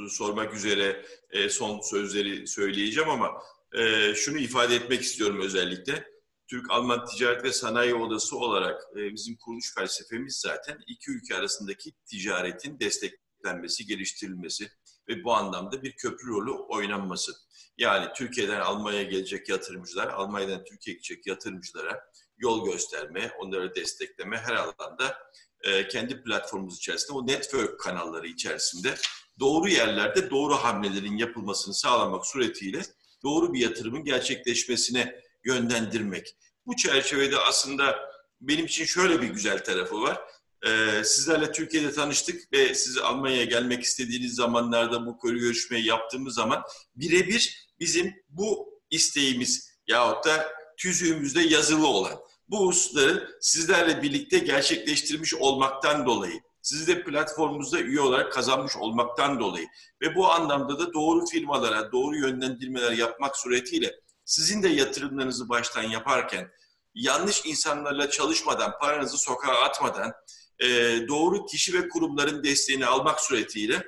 sormak 0.10 0.54
üzere 0.54 1.06
e, 1.32 1.50
son 1.50 1.82
sözleri 1.82 2.48
söyleyeceğim 2.48 3.10
ama 3.10 3.44
e, 3.74 4.14
şunu 4.16 4.38
ifade 4.38 4.76
etmek 4.76 5.02
istiyorum 5.02 5.42
özellikle. 5.42 6.08
Türk-Alman 6.48 7.06
Ticaret 7.06 7.44
ve 7.44 7.54
Sanayi 7.54 7.96
Odası 7.96 8.38
olarak 8.38 8.82
e, 8.96 9.14
bizim 9.14 9.38
kuruluş 9.38 9.76
felsefemiz 9.76 10.36
zaten 10.36 10.80
iki 10.88 11.12
ülke 11.12 11.36
arasındaki 11.36 11.92
ticaretin 12.06 12.80
desteklenmesi, 12.80 13.86
geliştirilmesi 13.86 14.72
ve 15.10 15.24
bu 15.24 15.34
anlamda 15.34 15.84
bir 15.84 15.96
köprü 15.96 16.28
rolü 16.28 16.52
oynanması. 16.52 17.32
Yani 17.78 18.08
Türkiye'den 18.16 18.60
Almanya'ya 18.60 19.04
gelecek 19.04 19.50
yatırımcılar, 19.50 20.08
Almanya'dan 20.08 20.64
Türkiye'ye 20.64 20.98
gidecek 20.98 21.28
yatırımcılara 21.28 22.00
yol 22.40 22.66
gösterme, 22.66 23.32
onları 23.40 23.76
destekleme 23.76 24.38
her 24.38 24.54
alanda 24.54 25.18
e, 25.62 25.88
kendi 25.88 26.24
platformumuz 26.24 26.78
içerisinde 26.78 27.14
o 27.14 27.28
network 27.28 27.80
kanalları 27.80 28.28
içerisinde 28.28 28.96
doğru 29.40 29.70
yerlerde 29.70 30.30
doğru 30.30 30.56
hamlelerin 30.56 31.18
yapılmasını 31.18 31.74
sağlamak 31.74 32.26
suretiyle 32.26 32.82
doğru 33.24 33.54
bir 33.54 33.60
yatırımın 33.60 34.04
gerçekleşmesine 34.04 35.16
yönlendirmek. 35.44 36.36
Bu 36.66 36.76
çerçevede 36.76 37.38
aslında 37.38 37.96
benim 38.42 38.66
için 38.66 38.86
şöyle 38.86 39.22
bir 39.22 39.28
güzel 39.28 39.64
tarafı 39.64 40.02
var. 40.02 40.22
Ee, 40.66 41.04
sizlerle 41.04 41.52
Türkiye'de 41.52 41.92
tanıştık 41.92 42.54
ve 42.54 42.76
siz 42.76 42.98
Almanya'ya 42.98 43.44
gelmek 43.44 43.84
istediğiniz 43.84 44.36
zamanlarda 44.36 45.06
bu 45.06 45.20
görüşmeyi 45.20 45.86
yaptığımız 45.86 46.36
zaman 46.36 46.64
birebir 46.96 47.70
bizim 47.80 48.16
bu 48.30 48.80
isteğimiz 48.90 49.70
yahut 49.88 50.26
da 50.26 50.54
tüzüğümüzde 50.78 51.42
yazılı 51.42 51.88
olan 51.88 52.20
bu 52.50 52.68
hususları 52.68 53.38
sizlerle 53.42 54.02
birlikte 54.02 54.40
gerçekleştirmiş 54.40 55.34
olmaktan 55.34 56.06
dolayı, 56.06 56.40
sizi 56.62 56.88
de 56.88 57.04
platformumuzda 57.04 57.80
üye 57.80 58.02
olarak 58.02 58.34
kazanmış 58.34 58.76
olmaktan 58.76 59.40
dolayı 59.40 59.68
ve 60.02 60.16
bu 60.16 60.32
anlamda 60.32 60.80
da 60.80 60.94
doğru 60.94 61.26
firmalara, 61.26 61.92
doğru 61.92 62.18
yönlendirmeler 62.18 62.92
yapmak 62.92 63.38
suretiyle 63.38 63.96
sizin 64.26 64.64
de 64.64 64.70
yatırımlarınızı 64.70 65.50
baştan 65.50 65.84
yaparken, 65.84 66.52
yanlış 66.94 67.46
insanlarla 67.46 68.10
çalışmadan, 68.10 68.78
paranızı 68.80 69.18
sokağa 69.18 69.62
atmadan, 69.64 70.14
e, 70.60 70.68
doğru 71.08 71.46
kişi 71.46 71.74
ve 71.74 71.90
kurumların 71.90 72.44
desteğini 72.44 72.86
almak 72.86 73.22
suretiyle 73.22 73.84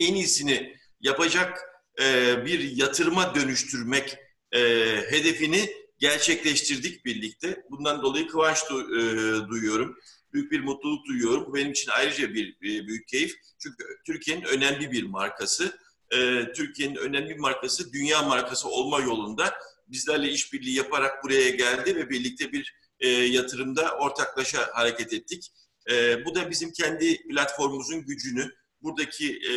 en 0.00 0.14
iyisini 0.14 0.76
yapacak 1.00 1.60
e, 2.00 2.36
bir 2.46 2.76
yatırıma 2.76 3.34
dönüştürmek 3.34 4.18
e, 4.52 4.60
hedefini 5.10 5.85
gerçekleştirdik 5.98 7.04
birlikte. 7.04 7.64
Bundan 7.70 8.02
dolayı 8.02 8.28
kıvanç 8.28 8.58
du- 8.58 8.98
e, 8.98 9.48
duyuyorum. 9.48 9.98
Büyük 10.32 10.52
bir 10.52 10.60
mutluluk 10.60 11.06
duyuyorum. 11.06 11.46
Bu 11.46 11.54
benim 11.54 11.70
için 11.70 11.90
ayrıca 11.90 12.34
bir 12.34 12.48
e, 12.48 12.86
büyük 12.86 13.08
keyif. 13.08 13.34
Çünkü 13.58 13.84
Türkiye'nin 14.06 14.44
önemli 14.44 14.92
bir 14.92 15.02
markası. 15.02 15.78
E, 16.10 16.52
Türkiye'nin 16.52 16.96
önemli 16.96 17.30
bir 17.30 17.40
markası 17.40 17.92
dünya 17.92 18.22
markası 18.22 18.68
olma 18.68 19.00
yolunda 19.00 19.54
bizlerle 19.88 20.28
işbirliği 20.30 20.76
yaparak 20.76 21.24
buraya 21.24 21.50
geldi 21.50 21.96
ve 21.96 22.10
birlikte 22.10 22.52
bir 22.52 22.74
e, 23.00 23.08
yatırımda 23.08 23.96
ortaklaşa 23.98 24.70
hareket 24.72 25.12
ettik. 25.12 25.52
E, 25.90 26.24
bu 26.24 26.34
da 26.34 26.50
bizim 26.50 26.72
kendi 26.72 27.28
platformumuzun 27.28 28.06
gücünü, 28.06 28.50
buradaki 28.82 29.40
e, 29.50 29.54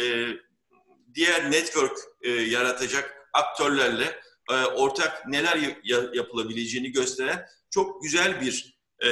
diğer 1.14 1.52
network 1.52 1.98
e, 2.22 2.30
yaratacak 2.30 3.16
aktörlerle 3.34 4.22
e, 4.50 4.54
ortak 4.54 5.28
neler 5.28 5.60
yapılabileceğini 6.14 6.92
gösteren 6.92 7.46
çok 7.70 8.04
güzel 8.04 8.42
bir 8.42 8.80
e, 9.04 9.10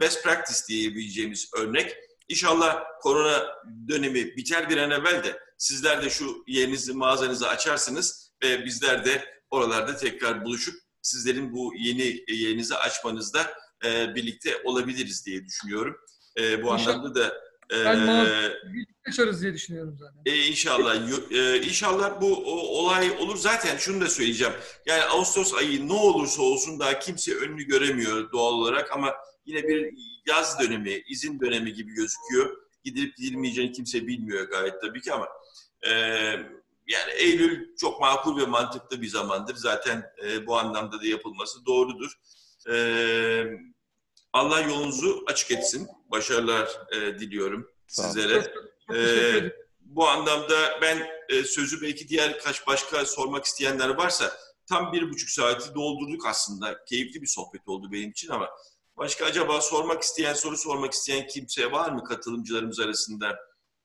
best 0.00 0.24
practice 0.24 0.58
diyebileceğimiz 0.68 1.50
örnek. 1.56 1.96
İnşallah 2.28 2.84
korona 3.00 3.46
dönemi 3.88 4.36
biter 4.36 4.70
bir 4.70 4.76
an 4.76 4.90
evvel 4.90 5.24
de 5.24 5.40
sizler 5.58 6.04
de 6.04 6.10
şu 6.10 6.44
yerinizi, 6.46 6.92
mağazanızı 6.92 7.48
açarsınız 7.48 8.32
ve 8.42 8.64
bizler 8.64 9.04
de 9.04 9.24
oralarda 9.50 9.96
tekrar 9.96 10.44
buluşup 10.44 10.74
sizlerin 11.02 11.52
bu 11.52 11.72
yeni 11.78 12.24
yerinizi 12.28 12.74
açmanızda 12.76 13.54
e, 13.84 14.14
birlikte 14.14 14.62
olabiliriz 14.64 15.26
diye 15.26 15.44
düşünüyorum. 15.44 15.96
E, 16.38 16.62
bu 16.62 16.74
İnşallah. 16.74 16.94
anlamda 16.94 17.14
da 17.14 17.34
ben 17.70 18.06
ee, 18.06 18.52
açarız 19.08 19.42
diye 19.42 19.54
düşünüyorum 19.54 19.96
zaten. 19.98 20.20
E, 20.26 20.36
inşallah. 20.36 20.96
E, 21.30 21.62
inşallah 21.62 22.20
bu 22.20 22.36
o, 22.36 22.52
olay 22.52 23.10
olur. 23.10 23.36
Zaten 23.36 23.76
şunu 23.76 24.00
da 24.00 24.08
söyleyeceğim. 24.08 24.52
Yani 24.86 25.02
Ağustos 25.02 25.54
ayı 25.54 25.88
ne 25.88 25.92
olursa 25.92 26.42
olsun 26.42 26.80
daha 26.80 26.98
kimse 26.98 27.34
önünü 27.34 27.62
göremiyor 27.62 28.32
doğal 28.32 28.52
olarak 28.52 28.92
ama 28.92 29.14
yine 29.46 29.68
bir 29.68 29.94
yaz 30.26 30.60
dönemi, 30.60 31.02
izin 31.08 31.40
dönemi 31.40 31.72
gibi 31.72 31.94
gözüküyor. 31.94 32.56
Gidilip 32.84 33.16
gidilmeyeceğini 33.16 33.72
kimse 33.72 34.06
bilmiyor 34.06 34.48
gayet 34.48 34.80
tabii 34.80 35.00
ki 35.00 35.12
ama 35.12 35.28
e, 35.82 35.90
yani 36.88 37.12
Eylül 37.16 37.76
çok 37.76 38.00
makul 38.00 38.40
ve 38.40 38.46
mantıklı 38.46 39.02
bir 39.02 39.08
zamandır. 39.08 39.54
Zaten 39.54 40.04
e, 40.24 40.46
bu 40.46 40.58
anlamda 40.58 41.00
da 41.00 41.06
yapılması 41.06 41.66
doğrudur. 41.66 42.12
Evet 42.66 43.75
Allah 44.36 44.60
yolunuzu 44.60 45.24
açık 45.26 45.50
etsin. 45.50 45.88
Başarılar 46.10 46.68
e, 46.92 47.18
diliyorum 47.18 47.70
sizlere. 47.86 48.52
E, 48.94 48.98
bu 49.80 50.08
anlamda 50.08 50.80
ben 50.82 51.06
e, 51.28 51.44
sözü 51.44 51.82
belki 51.82 52.08
diğer 52.08 52.38
kaç 52.38 52.66
başka 52.66 53.06
sormak 53.06 53.44
isteyenler 53.44 53.88
varsa 53.88 54.32
tam 54.66 54.92
bir 54.92 55.10
buçuk 55.10 55.30
saati 55.30 55.74
doldurduk 55.74 56.26
aslında. 56.26 56.84
Keyifli 56.84 57.22
bir 57.22 57.26
sohbet 57.26 57.68
oldu 57.68 57.92
benim 57.92 58.10
için 58.10 58.28
ama 58.28 58.50
başka 58.96 59.24
acaba 59.24 59.60
sormak 59.60 60.02
isteyen, 60.02 60.34
soru 60.34 60.56
sormak 60.56 60.92
isteyen 60.92 61.26
kimse 61.26 61.72
var 61.72 61.90
mı 61.90 62.04
katılımcılarımız 62.04 62.80
arasında? 62.80 63.38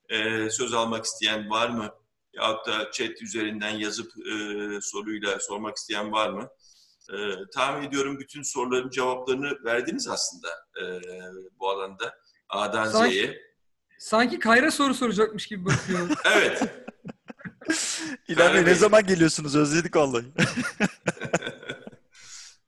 E, 0.09 0.49
söz 0.49 0.73
almak 0.73 1.05
isteyen 1.05 1.49
var 1.49 1.69
mı? 1.69 1.89
Ya 2.33 2.57
da 2.67 2.91
chat 2.91 3.21
üzerinden 3.21 3.77
yazıp 3.77 4.11
e, 4.27 4.33
soruyla 4.81 5.39
sormak 5.39 5.77
isteyen 5.77 6.11
var 6.11 6.29
mı? 6.29 6.49
E, 7.11 7.15
tahmin 7.53 7.87
ediyorum 7.87 8.19
bütün 8.19 8.43
soruların 8.43 8.89
cevaplarını 8.89 9.65
verdiniz 9.65 10.07
aslında 10.07 10.47
e, 10.81 10.83
bu 11.59 11.69
alanda 11.69 12.15
A'dan 12.49 12.85
Z'ye. 12.85 13.41
Sanki 13.99 14.39
Kayra 14.39 14.71
soru 14.71 14.93
soracakmış 14.93 15.47
gibi 15.47 15.65
bakıyor. 15.65 16.09
evet. 16.35 16.63
İlhan 18.27 18.53
Bey 18.53 18.65
ne 18.65 18.75
zaman 18.75 19.05
geliyorsunuz? 19.05 19.55
Özledik 19.55 19.95
vallahi. 19.95 20.25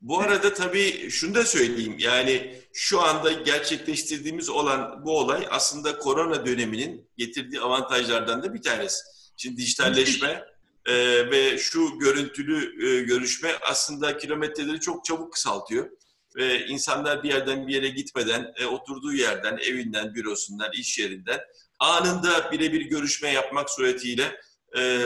bu 0.02 0.20
arada 0.20 0.54
tabii 0.54 1.10
şunu 1.10 1.36
da 1.36 1.46
söyleyeyim. 1.46 1.96
Yani 2.00 2.62
şu 2.74 3.02
anda 3.02 3.32
gerçekleştirdiğimiz 3.32 4.50
olan 4.50 5.06
bu 5.06 5.20
olay 5.20 5.48
aslında 5.50 5.98
korona 5.98 6.46
döneminin 6.46 7.10
getirdiği 7.18 7.62
avantajlardan 7.62 8.44
da 8.44 8.54
bir 8.54 8.62
tanesi. 8.62 9.04
Şimdi 9.38 9.58
dijitalleşme 9.58 10.53
e, 10.86 10.96
ve 11.32 11.58
şu 11.58 12.00
görüntülü 12.00 12.88
e, 12.88 13.04
görüşme 13.04 13.52
aslında 13.62 14.18
kilometreleri 14.18 14.80
çok 14.80 15.06
çabuk 15.06 15.34
kısaltıyor. 15.34 15.90
Ve 16.36 16.66
insanlar 16.66 17.24
bir 17.24 17.30
yerden 17.30 17.68
bir 17.68 17.74
yere 17.74 17.90
gitmeden 17.90 18.54
e, 18.56 18.66
oturduğu 18.66 19.14
yerden, 19.14 19.58
evinden, 19.58 20.16
bürosundan, 20.16 20.72
iş 20.72 21.00
yerinden 21.00 21.40
anında 21.80 22.52
birebir 22.52 22.82
görüşme 22.82 23.30
yapmak 23.30 23.70
suretiyle 23.70 24.42
e, 24.78 25.02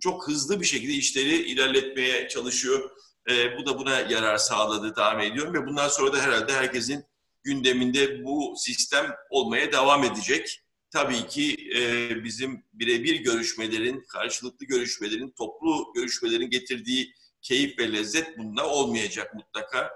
çok 0.00 0.28
hızlı 0.28 0.60
bir 0.60 0.66
şekilde 0.66 0.92
işleri 0.92 1.36
ilerletmeye 1.36 2.28
çalışıyor. 2.28 2.90
E, 3.30 3.58
bu 3.58 3.66
da 3.66 3.78
buna 3.78 4.00
yarar 4.00 4.36
sağladı 4.36 4.94
tahmin 4.94 5.30
ediyorum 5.30 5.54
ve 5.54 5.66
bundan 5.66 5.88
sonra 5.88 6.12
da 6.12 6.20
herhalde 6.20 6.52
herkesin 6.52 7.04
gündeminde 7.42 8.24
bu 8.24 8.54
sistem 8.56 9.14
olmaya 9.30 9.72
devam 9.72 10.04
edecek 10.04 10.60
tabii 10.90 11.26
ki 11.26 11.56
e, 11.76 12.10
bizim 12.24 12.64
birebir 12.72 13.14
görüşmelerin, 13.14 14.04
karşılıklı 14.08 14.66
görüşmelerin, 14.66 15.34
toplu 15.38 15.92
görüşmelerin 15.94 16.50
getirdiği 16.50 17.14
keyif 17.42 17.78
ve 17.78 17.92
lezzet 17.92 18.38
bunda 18.38 18.68
olmayacak 18.68 19.34
mutlaka. 19.34 19.90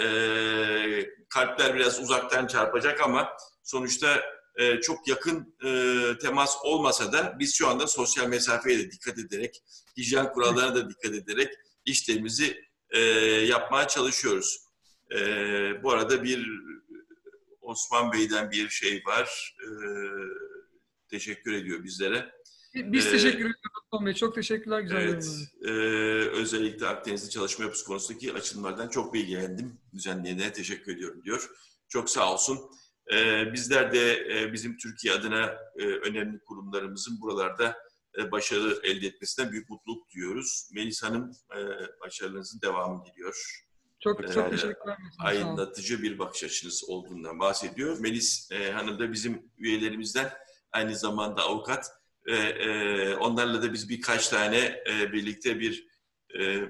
E, 0.00 0.04
kalpler 1.28 1.74
biraz 1.74 2.00
uzaktan 2.00 2.46
çarpacak 2.46 3.00
ama 3.00 3.28
sonuçta 3.62 4.22
e, 4.56 4.80
çok 4.80 5.08
yakın 5.08 5.56
e, 5.64 6.18
temas 6.18 6.56
olmasa 6.64 7.12
da 7.12 7.36
biz 7.38 7.54
şu 7.54 7.68
anda 7.68 7.86
sosyal 7.86 8.28
mesafeye 8.28 8.78
de 8.78 8.90
dikkat 8.90 9.18
ederek, 9.18 9.62
hijyen 9.96 10.32
kurallarına 10.32 10.74
da 10.74 10.90
dikkat 10.90 11.12
ederek 11.12 11.48
işlerimizi 11.84 12.64
e, 12.90 13.00
yapmaya 13.48 13.88
çalışıyoruz. 13.88 14.64
E, 15.14 15.18
bu 15.82 15.92
arada 15.92 16.24
bir 16.24 16.48
Osman 17.64 18.12
Bey'den 18.12 18.50
bir 18.50 18.68
şey 18.68 19.02
var. 19.06 19.56
E, 19.62 19.68
teşekkür 21.08 21.52
ediyor 21.52 21.84
bizlere. 21.84 22.32
Biz 22.74 23.06
Ee, 23.06 23.10
teşekkür 23.10 23.40
ederiz 23.40 23.56
Osman 23.92 24.06
Bey. 24.06 24.14
Çok 24.14 24.34
teşekkürler 24.34 24.80
güzel 24.80 24.96
Evet, 24.96 25.30
e, 25.64 25.70
özellikle 26.30 26.86
Akdeniz'de 26.86 27.30
çalışma 27.30 27.64
yapısı 27.64 27.84
konusundaki 27.84 28.32
açılımlardan 28.32 28.88
çok 28.88 29.14
bilgilendim. 29.14 29.80
Düzenleyene 29.94 30.52
teşekkür 30.52 30.96
ediyorum 30.96 31.24
diyor. 31.24 31.50
Çok 31.88 32.10
sağ 32.10 32.32
olsun. 32.32 32.58
E, 33.12 33.44
bizler 33.52 33.92
de 33.92 34.12
e, 34.12 34.52
bizim 34.52 34.76
Türkiye 34.76 35.14
adına 35.14 35.56
e, 35.78 35.84
önemli 35.86 36.38
kurumlarımızın 36.38 37.20
buralarda 37.20 37.76
e, 38.18 38.30
başarı 38.32 38.80
elde 38.82 39.06
etmesinden 39.06 39.52
büyük 39.52 39.70
mutluluk 39.70 40.10
duyuyoruz. 40.14 40.68
Melis 40.74 41.02
Hanım 41.02 41.30
e, 41.56 41.60
başarılarınızın 42.00 42.60
devamı 42.60 43.04
diliyor. 43.04 43.64
Çok 44.04 44.32
çok. 44.32 44.32
Sağ 44.32 44.66
olun. 44.66 44.74
Aydınlatıcı 45.18 46.02
bir 46.02 46.18
bakış 46.18 46.44
açınız 46.44 46.84
olduğundan 46.88 47.40
bahsediyor. 47.40 47.98
Melis 47.98 48.52
e, 48.52 48.72
Hanım 48.72 48.98
da 48.98 49.12
bizim 49.12 49.52
üyelerimizden 49.58 50.32
aynı 50.72 50.96
zamanda 50.96 51.42
avukat. 51.42 51.90
E, 52.26 52.34
e, 52.34 53.14
onlarla 53.14 53.62
da 53.62 53.72
biz 53.72 53.88
birkaç 53.88 54.28
tane 54.28 54.82
e, 54.90 55.12
birlikte 55.12 55.60
bir 55.60 55.88
e, 56.40 56.60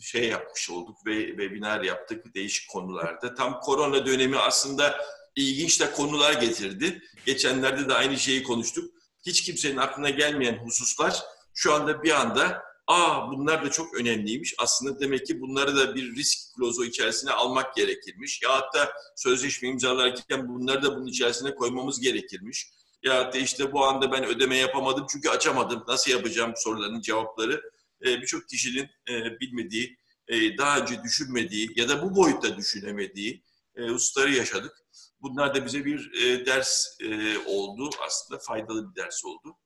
şey 0.00 0.28
yapmış 0.28 0.70
olduk 0.70 1.06
ve 1.06 1.26
webinar 1.26 1.80
yaptık 1.80 2.34
değişik 2.34 2.70
konularda. 2.70 3.34
Tam 3.34 3.60
korona 3.60 4.06
dönemi 4.06 4.38
aslında 4.38 5.04
ilginç 5.36 5.80
de 5.80 5.90
konular 5.90 6.32
getirdi. 6.32 7.02
Geçenlerde 7.26 7.88
de 7.88 7.94
aynı 7.94 8.18
şeyi 8.18 8.42
konuştuk. 8.42 8.94
Hiç 9.26 9.42
kimsenin 9.42 9.76
aklına 9.76 10.10
gelmeyen 10.10 10.58
hususlar 10.64 11.22
şu 11.54 11.74
anda 11.74 12.02
bir 12.02 12.20
anda 12.20 12.62
aa 12.86 13.30
bunlar 13.30 13.64
da 13.64 13.70
çok 13.70 13.94
önemliymiş. 13.94 14.54
Aslında 14.58 15.00
demek 15.00 15.26
ki 15.26 15.40
bunları 15.40 15.76
da 15.76 15.94
bir 15.94 16.16
risk 16.16 16.54
klozu 16.56 16.84
içerisine 16.84 17.30
almak 17.30 17.76
gerekirmiş. 17.76 18.42
Ya 18.42 18.52
hatta 18.56 18.92
sözleşme 19.16 19.68
imzalarken 19.68 20.48
bunları 20.48 20.82
da 20.82 20.96
bunun 20.96 21.06
içerisine 21.06 21.54
koymamız 21.54 22.00
gerekirmiş. 22.00 22.66
Ya 23.02 23.32
da 23.32 23.38
işte 23.38 23.72
bu 23.72 23.84
anda 23.84 24.12
ben 24.12 24.24
ödeme 24.24 24.56
yapamadım 24.56 25.06
çünkü 25.12 25.28
açamadım. 25.28 25.84
Nasıl 25.88 26.10
yapacağım 26.10 26.52
soruların 26.56 27.00
cevapları. 27.00 27.62
Ee, 28.06 28.20
Birçok 28.20 28.48
kişinin 28.48 28.90
e, 29.10 29.40
bilmediği, 29.40 29.98
e, 30.28 30.58
daha 30.58 30.78
önce 30.78 31.02
düşünmediği 31.02 31.72
ya 31.76 31.88
da 31.88 32.02
bu 32.02 32.16
boyutta 32.16 32.56
düşünemediği 32.56 33.44
e, 33.76 33.82
hususları 33.82 34.32
yaşadık. 34.32 34.72
Bunlar 35.20 35.54
da 35.54 35.66
bize 35.66 35.84
bir 35.84 36.12
ders 36.46 36.98
oldu. 37.46 37.90
Aslında 38.06 38.40
faydalı 38.40 38.90
bir 38.90 39.02
ders 39.02 39.24
oldu. 39.24 39.56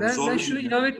Ben, 0.00 0.12
zor 0.12 0.30
ben 0.30 0.38
şunu 0.38 0.58
ilave, 0.58 0.98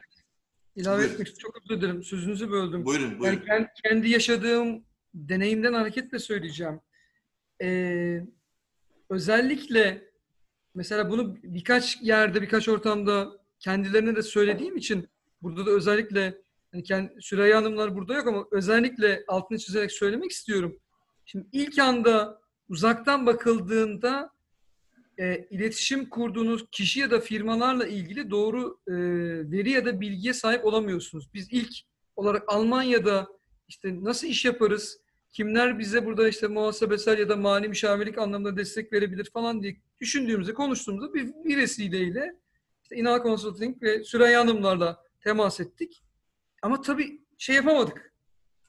ilave 0.77 0.99
Buyurun. 0.99 1.13
etmek 1.13 1.41
çok 1.41 1.57
özür 1.57 1.81
dilerim. 1.81 2.03
Sözünüzü 2.03 2.51
böldüm. 2.51 2.85
Buyurun, 2.85 3.19
buyurun. 3.19 3.37
Yani 3.37 3.45
kendi, 3.47 3.69
kendi 3.85 4.09
yaşadığım 4.09 4.85
deneyimden 5.15 5.73
hareketle 5.73 6.19
söyleyeceğim. 6.19 6.81
Ee, 7.63 8.21
özellikle 9.11 10.11
mesela 10.75 11.11
bunu 11.11 11.37
birkaç 11.43 12.03
yerde, 12.03 12.43
birkaç 12.43 12.69
ortamda 12.69 13.33
kendilerine 13.59 14.17
de 14.17 14.23
söylediğim 14.23 14.77
için 14.77 15.09
burada 15.43 15.67
da 15.67 15.71
özellikle 15.71 16.39
hani 16.73 16.83
kendi, 16.83 17.13
Süreyya 17.21 17.57
Hanımlar 17.57 17.95
burada 17.95 18.15
yok 18.15 18.27
ama 18.27 18.45
özellikle 18.51 19.25
altını 19.29 19.59
çizerek 19.59 19.93
söylemek 19.93 20.31
istiyorum. 20.31 20.79
Şimdi 21.25 21.47
ilk 21.53 21.79
anda 21.79 22.41
uzaktan 22.69 23.27
bakıldığında 23.27 24.34
e, 25.19 25.47
iletişim 25.51 26.09
kurduğunuz 26.09 26.65
kişi 26.71 27.01
ya 27.01 27.11
da 27.11 27.21
firmalarla 27.21 27.87
ilgili 27.87 28.31
doğru 28.31 28.79
e, 28.89 28.93
veri 29.51 29.71
ya 29.71 29.85
da 29.85 30.01
bilgiye 30.01 30.35
sahip 30.35 30.65
olamıyorsunuz. 30.65 31.35
Biz 31.35 31.49
ilk 31.53 31.73
olarak 32.17 32.43
Almanya'da 32.47 33.29
işte 33.69 34.05
nasıl 34.05 34.27
iş 34.27 34.45
yaparız, 34.45 35.01
kimler 35.33 35.79
bize 35.79 36.07
burada 36.07 36.29
işte 36.29 36.47
muhasebesel 36.47 37.19
ya 37.19 37.29
da 37.29 37.37
mali 37.37 37.69
müşavirlik 37.69 38.19
anlamında 38.19 38.57
destek 38.57 38.93
verebilir 38.93 39.31
falan 39.33 39.63
diye 39.63 39.77
düşündüğümüzde, 40.01 40.55
konuştuğumuzda 40.55 41.15
bir, 41.15 41.27
bir 41.45 41.57
vesileyle 41.57 42.37
işte 42.83 42.97
İnal 42.97 43.23
Consulting 43.23 43.83
ve 43.83 44.05
Süreyya 44.05 44.41
Hanımlarla 44.41 45.03
temas 45.21 45.61
ettik. 45.61 46.03
Ama 46.63 46.81
tabii 46.81 47.21
şey 47.39 47.57
yapamadık. 47.57 48.15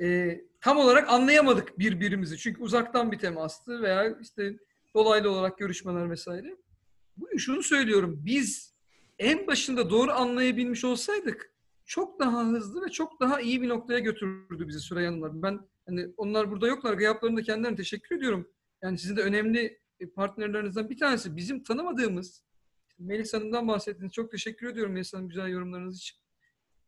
E, 0.01 0.39
tam 0.61 0.77
olarak 0.77 1.09
anlayamadık 1.09 1.79
birbirimizi. 1.79 2.37
Çünkü 2.37 2.61
uzaktan 2.61 3.11
bir 3.11 3.19
temastı 3.19 3.81
veya 3.81 4.19
işte 4.21 4.53
dolaylı 4.95 5.31
olarak 5.31 5.57
görüşmeler 5.57 6.09
vesaire. 6.09 6.57
Bugün 7.17 7.37
şunu 7.37 7.63
söylüyorum. 7.63 8.21
Biz 8.25 8.75
en 9.19 9.47
başında 9.47 9.89
doğru 9.89 10.11
anlayabilmiş 10.11 10.85
olsaydık 10.85 11.55
çok 11.85 12.19
daha 12.19 12.45
hızlı 12.45 12.85
ve 12.85 12.89
çok 12.89 13.19
daha 13.19 13.41
iyi 13.41 13.61
bir 13.61 13.69
noktaya 13.69 13.99
götürürdü 13.99 14.67
bizi 14.67 14.79
Süreyya 14.79 15.11
Hanımlar. 15.11 15.41
Ben 15.41 15.59
hani 15.87 16.07
onlar 16.17 16.51
burada 16.51 16.67
yoklar. 16.67 16.93
Gıyaplarında 16.93 17.41
kendilerine 17.41 17.75
teşekkür 17.75 18.17
ediyorum. 18.17 18.49
Yani 18.81 18.97
sizin 18.97 19.15
de 19.15 19.21
önemli 19.21 19.79
e, 19.99 20.09
partnerlerinizden 20.09 20.89
bir 20.89 20.97
tanesi. 20.97 21.35
Bizim 21.35 21.63
tanımadığımız 21.63 22.43
Melis 22.99 23.33
Hanım'dan 23.33 23.67
bahsettiniz. 23.67 24.11
Çok 24.13 24.31
teşekkür 24.31 24.67
ediyorum 24.67 24.93
Melis 24.93 25.13
Hanım 25.13 25.29
güzel 25.29 25.47
yorumlarınız 25.47 25.97
için. 25.97 26.17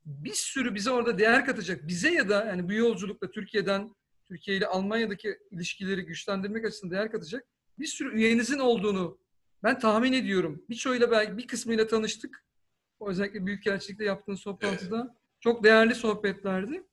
Bir 0.06 0.34
sürü 0.34 0.76
bize 0.76 0.92
orada 0.92 1.18
değer 1.18 1.46
katacak. 1.46 1.88
Bize 1.88 2.10
ya 2.14 2.30
da 2.30 2.46
yani 2.46 2.70
bu 2.70 2.74
yolculukla 2.74 3.32
Türkiye'den 3.32 3.96
Türkiye 4.26 4.58
ile 4.58 4.68
Almanya'daki 4.68 5.38
ilişkileri 5.52 6.02
güçlendirmek 6.06 6.66
açısından 6.66 6.98
değer 6.98 7.12
katacak 7.12 7.48
bir 7.80 7.86
sürü 7.86 8.18
üyenizin 8.18 8.60
olduğunu 8.60 9.18
ben 9.64 9.80
tahmin 9.80 10.14
ediyorum. 10.14 10.64
Birçoğuyla 10.70 11.12
belki 11.12 11.38
bir 11.38 11.48
kısmıyla 11.48 11.88
tanıştık. 11.88 12.46
O 13.00 13.10
özellikle 13.10 13.46
Büyükelçilik'te 13.46 14.04
yaptığınız 14.04 14.44
toplantıda. 14.44 15.16
Çok 15.40 15.64
değerli 15.64 15.96
sohbetlerdi. 15.96 16.84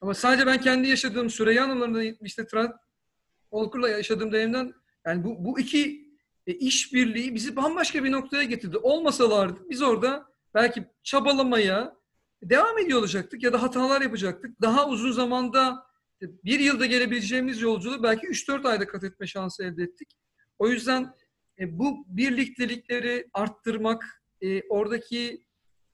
Ama 0.00 0.14
sadece 0.14 0.46
ben 0.46 0.60
kendi 0.60 0.88
yaşadığım 0.88 1.30
Süreyya 1.30 1.68
Hanım'la 1.68 2.02
işte 2.02 2.46
Trend 2.46 2.70
Olkur'la 3.50 3.88
yaşadığım 3.88 4.32
deneyimden 4.32 4.74
yani 5.06 5.24
bu, 5.24 5.44
bu 5.44 5.60
iki 5.60 6.10
e, 6.46 6.52
işbirliği 6.52 7.34
bizi 7.34 7.56
bambaşka 7.56 8.04
bir 8.04 8.12
noktaya 8.12 8.42
getirdi. 8.42 8.78
Olmasalardı 8.78 9.60
biz 9.70 9.82
orada 9.82 10.26
belki 10.54 10.84
çabalamaya 11.02 11.96
devam 12.42 12.78
ediyor 12.78 12.98
olacaktık 12.98 13.42
ya 13.42 13.52
da 13.52 13.62
hatalar 13.62 14.00
yapacaktık. 14.00 14.60
Daha 14.62 14.88
uzun 14.88 15.12
zamanda 15.12 15.86
bir 16.20 16.60
yılda 16.60 16.86
gelebileceğimiz 16.86 17.60
yolculuğu 17.60 18.02
belki 18.02 18.26
3-4 18.26 18.68
ayda 18.68 18.86
kat 18.86 19.04
etme 19.04 19.26
şansı 19.26 19.64
elde 19.64 19.82
ettik. 19.82 20.08
O 20.58 20.68
yüzden 20.68 21.14
e, 21.58 21.78
bu 21.78 22.04
birliktelikleri 22.08 23.28
arttırmak, 23.34 24.22
e, 24.40 24.62
oradaki 24.68 25.46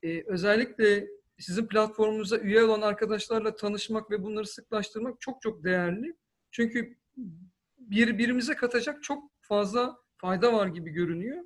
e, 0.02 0.22
özellikle 0.26 1.06
sizin 1.38 1.66
platformunuza 1.66 2.38
üye 2.38 2.62
olan 2.62 2.80
arkadaşlarla 2.80 3.56
tanışmak 3.56 4.10
ve 4.10 4.22
bunları 4.22 4.46
sıklaştırmak 4.46 5.20
çok 5.20 5.42
çok 5.42 5.64
değerli. 5.64 6.16
Çünkü 6.50 6.96
birbirimize 7.78 8.54
katacak 8.54 9.02
çok 9.02 9.30
fazla 9.40 9.96
fayda 10.16 10.52
var 10.52 10.66
gibi 10.66 10.90
görünüyor. 10.90 11.44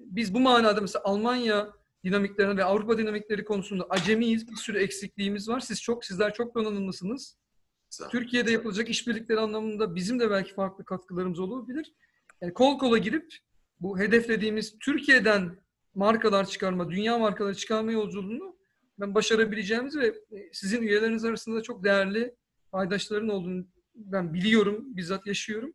Biz 0.00 0.34
bu 0.34 0.40
manada 0.40 0.80
mesela 0.80 1.02
Almanya 1.04 1.77
dinamiklerine 2.04 2.56
ve 2.56 2.64
Avrupa 2.64 2.98
dinamikleri 2.98 3.44
konusunda 3.44 3.86
acemiyiz. 3.90 4.50
Bir 4.50 4.56
sürü 4.56 4.78
eksikliğimiz 4.78 5.48
var. 5.48 5.60
Siz 5.60 5.82
çok 5.82 6.04
sizler 6.04 6.34
çok 6.34 6.54
donanımlısınız. 6.54 7.38
Türkiye'de 8.10 8.50
yapılacak 8.52 8.88
işbirlikleri 8.88 9.40
anlamında 9.40 9.94
bizim 9.94 10.20
de 10.20 10.30
belki 10.30 10.54
farklı 10.54 10.84
katkılarımız 10.84 11.38
olabilir. 11.38 11.92
Yani 12.40 12.54
kol 12.54 12.78
kola 12.78 12.98
girip 12.98 13.34
bu 13.80 13.98
hedeflediğimiz 13.98 14.78
Türkiye'den 14.78 15.58
markalar 15.94 16.46
çıkarma, 16.46 16.90
dünya 16.90 17.18
markaları 17.18 17.54
çıkarma 17.54 17.92
yolculuğunu 17.92 18.58
ben 19.00 19.14
başarabileceğimiz 19.14 19.96
ve 19.96 20.06
e, 20.06 20.52
sizin 20.52 20.82
üyeleriniz 20.82 21.24
arasında 21.24 21.62
çok 21.62 21.84
değerli 21.84 22.34
paydaşların 22.72 23.28
olduğunu 23.28 23.66
ben 23.94 24.34
biliyorum, 24.34 24.96
bizzat 24.96 25.26
yaşıyorum. 25.26 25.74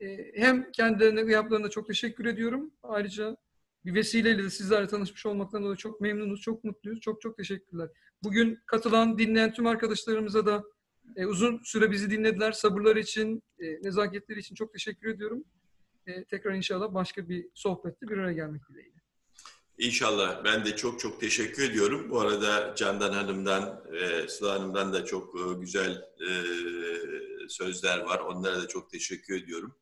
E, 0.00 0.16
Hem 0.34 0.72
kendilerine, 0.72 1.32
yaplarına 1.32 1.70
çok 1.70 1.86
teşekkür 1.86 2.24
ediyorum. 2.24 2.70
Ayrıca 2.82 3.36
bir 3.84 3.94
vesileyle 3.94 4.42
de 4.42 4.50
sizlerle 4.50 4.86
tanışmış 4.86 5.26
olmaktan 5.26 5.62
dolayı 5.62 5.76
çok 5.76 6.00
memnunuz, 6.00 6.40
çok 6.40 6.64
mutluyuz. 6.64 7.00
Çok 7.00 7.20
çok 7.20 7.36
teşekkürler. 7.36 7.88
Bugün 8.22 8.58
katılan, 8.66 9.18
dinleyen 9.18 9.52
tüm 9.52 9.66
arkadaşlarımıza 9.66 10.46
da 10.46 10.64
e, 11.16 11.26
uzun 11.26 11.60
süre 11.64 11.90
bizi 11.90 12.10
dinlediler. 12.10 12.52
Sabırları 12.52 13.00
için, 13.00 13.42
e, 13.58 13.82
nezaketleri 13.82 14.38
için 14.38 14.54
çok 14.54 14.72
teşekkür 14.72 15.08
ediyorum. 15.08 15.44
E, 16.06 16.24
tekrar 16.24 16.54
inşallah 16.54 16.94
başka 16.94 17.28
bir 17.28 17.46
sohbette 17.54 18.08
bir 18.08 18.18
araya 18.18 18.32
gelmek 18.32 18.68
dileğiyle. 18.68 19.04
İnşallah. 19.78 20.44
Ben 20.44 20.64
de 20.64 20.76
çok 20.76 21.00
çok 21.00 21.20
teşekkür 21.20 21.70
ediyorum. 21.70 22.10
Bu 22.10 22.20
arada 22.20 22.74
Candan 22.76 23.12
Hanım'dan, 23.12 23.84
e, 23.92 24.28
Sıla 24.28 24.54
Hanım'dan 24.54 24.92
da 24.92 25.04
çok 25.04 25.34
e, 25.40 25.60
güzel 25.60 26.02
e, 26.20 26.30
sözler 27.48 27.98
var. 27.98 28.18
Onlara 28.18 28.62
da 28.62 28.68
çok 28.68 28.90
teşekkür 28.90 29.42
ediyorum. 29.42 29.76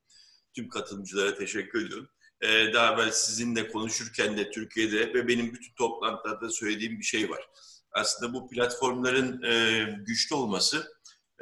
Tüm 0.54 0.68
katılımcılara 0.68 1.34
teşekkür 1.34 1.86
ediyorum. 1.86 2.08
E, 2.42 2.72
daha 2.72 2.94
evvel 2.94 3.10
sizinle 3.10 3.68
konuşurken 3.68 4.38
de 4.38 4.50
Türkiye'de 4.50 5.14
ve 5.14 5.28
benim 5.28 5.54
bütün 5.54 5.74
toplantılarda 5.74 6.50
söylediğim 6.50 6.98
bir 6.98 7.04
şey 7.04 7.30
var. 7.30 7.48
Aslında 7.92 8.32
bu 8.32 8.48
platformların 8.48 9.42
e, 9.42 9.84
güçlü 10.06 10.34
olması 10.34 10.92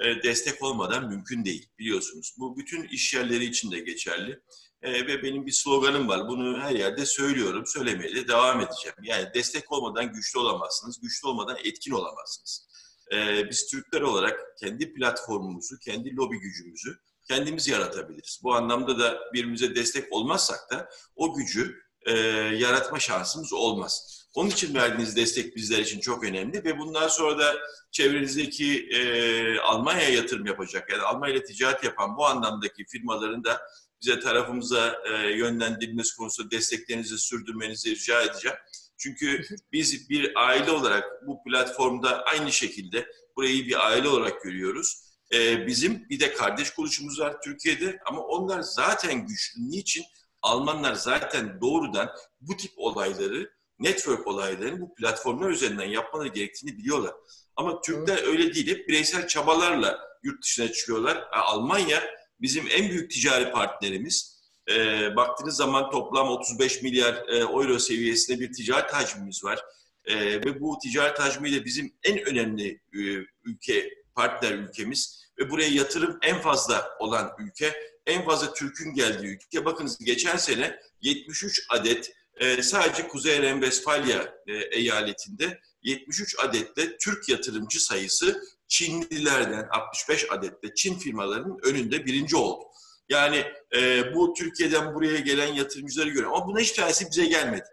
e, 0.04 0.22
destek 0.22 0.62
olmadan 0.62 1.08
mümkün 1.08 1.44
değil 1.44 1.68
biliyorsunuz. 1.78 2.34
Bu 2.38 2.56
bütün 2.56 2.82
iş 2.82 3.14
yerleri 3.14 3.44
için 3.44 3.70
de 3.70 3.80
geçerli. 3.80 4.40
E, 4.82 4.92
ve 4.92 5.22
benim 5.22 5.46
bir 5.46 5.52
sloganım 5.52 6.08
var. 6.08 6.28
Bunu 6.28 6.60
her 6.60 6.74
yerde 6.74 7.06
söylüyorum. 7.06 7.64
Söylemeye 7.66 8.14
de 8.14 8.28
devam 8.28 8.60
edeceğim. 8.60 8.96
Yani 9.02 9.28
destek 9.34 9.72
olmadan 9.72 10.12
güçlü 10.12 10.38
olamazsınız. 10.38 11.00
Güçlü 11.00 11.28
olmadan 11.28 11.56
etkin 11.64 11.92
olamazsınız. 11.92 12.68
E, 13.12 13.48
biz 13.50 13.66
Türkler 13.70 14.00
olarak 14.00 14.40
kendi 14.60 14.92
platformumuzu, 14.92 15.78
kendi 15.78 16.16
lobi 16.16 16.38
gücümüzü 16.38 16.98
kendimiz 17.28 17.68
yaratabiliriz. 17.68 18.40
Bu 18.42 18.54
anlamda 18.54 18.98
da 18.98 19.18
birbirimize 19.34 19.74
destek 19.74 20.12
olmazsak 20.12 20.70
da 20.70 20.88
o 21.16 21.34
gücü 21.34 21.76
e, 22.06 22.12
yaratma 22.56 22.98
şansımız 22.98 23.52
olmaz. 23.52 24.20
Onun 24.34 24.50
için 24.50 24.74
verdiğiniz 24.74 25.16
destek 25.16 25.56
bizler 25.56 25.78
için 25.78 26.00
çok 26.00 26.24
önemli 26.24 26.64
ve 26.64 26.78
bundan 26.78 27.08
sonra 27.08 27.38
da 27.38 27.54
çevrenizdeki 27.90 28.88
e, 28.88 29.58
Almanya'ya 29.58 30.08
yatırım 30.08 30.46
yapacak, 30.46 30.90
yani 30.92 31.02
Almanya 31.02 31.34
ile 31.34 31.44
ticaret 31.44 31.84
yapan 31.84 32.16
bu 32.16 32.26
anlamdaki 32.26 32.84
firmaların 32.84 33.44
da 33.44 33.60
bize 34.02 34.20
tarafımıza 34.20 35.02
e, 35.04 35.30
yönlendirmeniz 35.30 36.12
konusunda 36.14 36.50
desteklerinizi 36.50 37.18
sürdürmenizi 37.18 37.90
rica 37.90 38.22
edeceğim. 38.22 38.56
Çünkü 38.98 39.42
biz 39.72 40.10
bir 40.10 40.32
aile 40.36 40.70
olarak 40.70 41.26
bu 41.26 41.42
platformda 41.44 42.22
aynı 42.24 42.52
şekilde 42.52 43.06
burayı 43.36 43.66
bir 43.66 43.86
aile 43.86 44.08
olarak 44.08 44.42
görüyoruz. 44.42 45.09
E, 45.34 45.66
bizim 45.66 46.08
bir 46.08 46.20
de 46.20 46.32
kardeş 46.32 46.70
kuruluşumuz 46.70 47.20
var 47.20 47.36
Türkiye'de 47.44 47.98
ama 48.06 48.20
onlar 48.20 48.60
zaten 48.60 49.26
güçlü. 49.26 49.70
Niçin? 49.70 50.04
Almanlar 50.42 50.94
zaten 50.94 51.60
doğrudan 51.60 52.10
bu 52.40 52.56
tip 52.56 52.72
olayları, 52.76 53.50
network 53.78 54.26
olaylarını 54.26 54.80
bu 54.80 54.94
platformlar 54.94 55.50
üzerinden 55.50 55.88
yapmaları 55.88 56.28
gerektiğini 56.28 56.78
biliyorlar. 56.78 57.14
Ama 57.56 57.80
Türkler 57.80 58.18
evet. 58.18 58.28
öyle 58.28 58.54
değil. 58.54 58.66
Hep 58.66 58.88
bireysel 58.88 59.28
çabalarla 59.28 59.98
yurt 60.22 60.42
dışına 60.42 60.72
çıkıyorlar. 60.72 61.24
Almanya 61.32 62.02
bizim 62.40 62.64
en 62.70 62.90
büyük 62.90 63.10
ticari 63.10 63.52
partnerimiz. 63.52 64.40
E, 64.70 64.76
baktığınız 65.16 65.56
zaman 65.56 65.90
toplam 65.90 66.28
35 66.28 66.82
milyar 66.82 67.28
e, 67.28 67.38
euro 67.38 67.78
seviyesinde 67.78 68.40
bir 68.40 68.52
ticaret 68.52 68.94
hacmimiz 68.94 69.44
var. 69.44 69.60
E, 70.04 70.16
ve 70.16 70.60
bu 70.60 70.78
ticaret 70.82 71.20
hacmiyle 71.20 71.64
bizim 71.64 71.94
en 72.02 72.28
önemli 72.28 72.80
e, 72.94 72.98
ülke, 73.44 73.90
partner 74.14 74.52
ülkemiz 74.52 75.20
ve 75.38 75.50
buraya 75.50 75.68
yatırım 75.68 76.18
en 76.22 76.40
fazla 76.40 76.90
olan 76.98 77.32
ülke, 77.38 77.74
en 78.06 78.24
fazla 78.24 78.54
Türk'ün 78.54 78.94
geldiği 78.94 79.26
ülke. 79.26 79.64
Bakınız 79.64 79.98
geçen 79.98 80.36
sene 80.36 80.80
73 81.00 81.66
adet 81.70 82.12
e, 82.36 82.62
sadece 82.62 83.08
Kuzey 83.08 83.42
Renvestfalya 83.42 84.34
e, 84.46 84.52
eyaletinde 84.54 85.60
73 85.82 86.38
adetle 86.38 86.96
Türk 86.96 87.28
yatırımcı 87.28 87.84
sayısı 87.84 88.42
Çinlilerden 88.68 89.68
65 89.70 90.30
adetle 90.30 90.74
Çin 90.74 90.98
firmalarının 90.98 91.58
önünde 91.62 92.06
birinci 92.06 92.36
oldu. 92.36 92.64
Yani 93.08 93.44
e, 93.76 94.14
bu 94.14 94.34
Türkiye'den 94.34 94.94
buraya 94.94 95.20
gelen 95.20 95.54
yatırımcıları 95.54 96.08
görüyorum. 96.08 96.34
Ama 96.34 96.46
buna 96.46 96.60
hiç 96.60 96.72
tanesi 96.72 97.10
bize 97.10 97.26
gelmedi. 97.26 97.64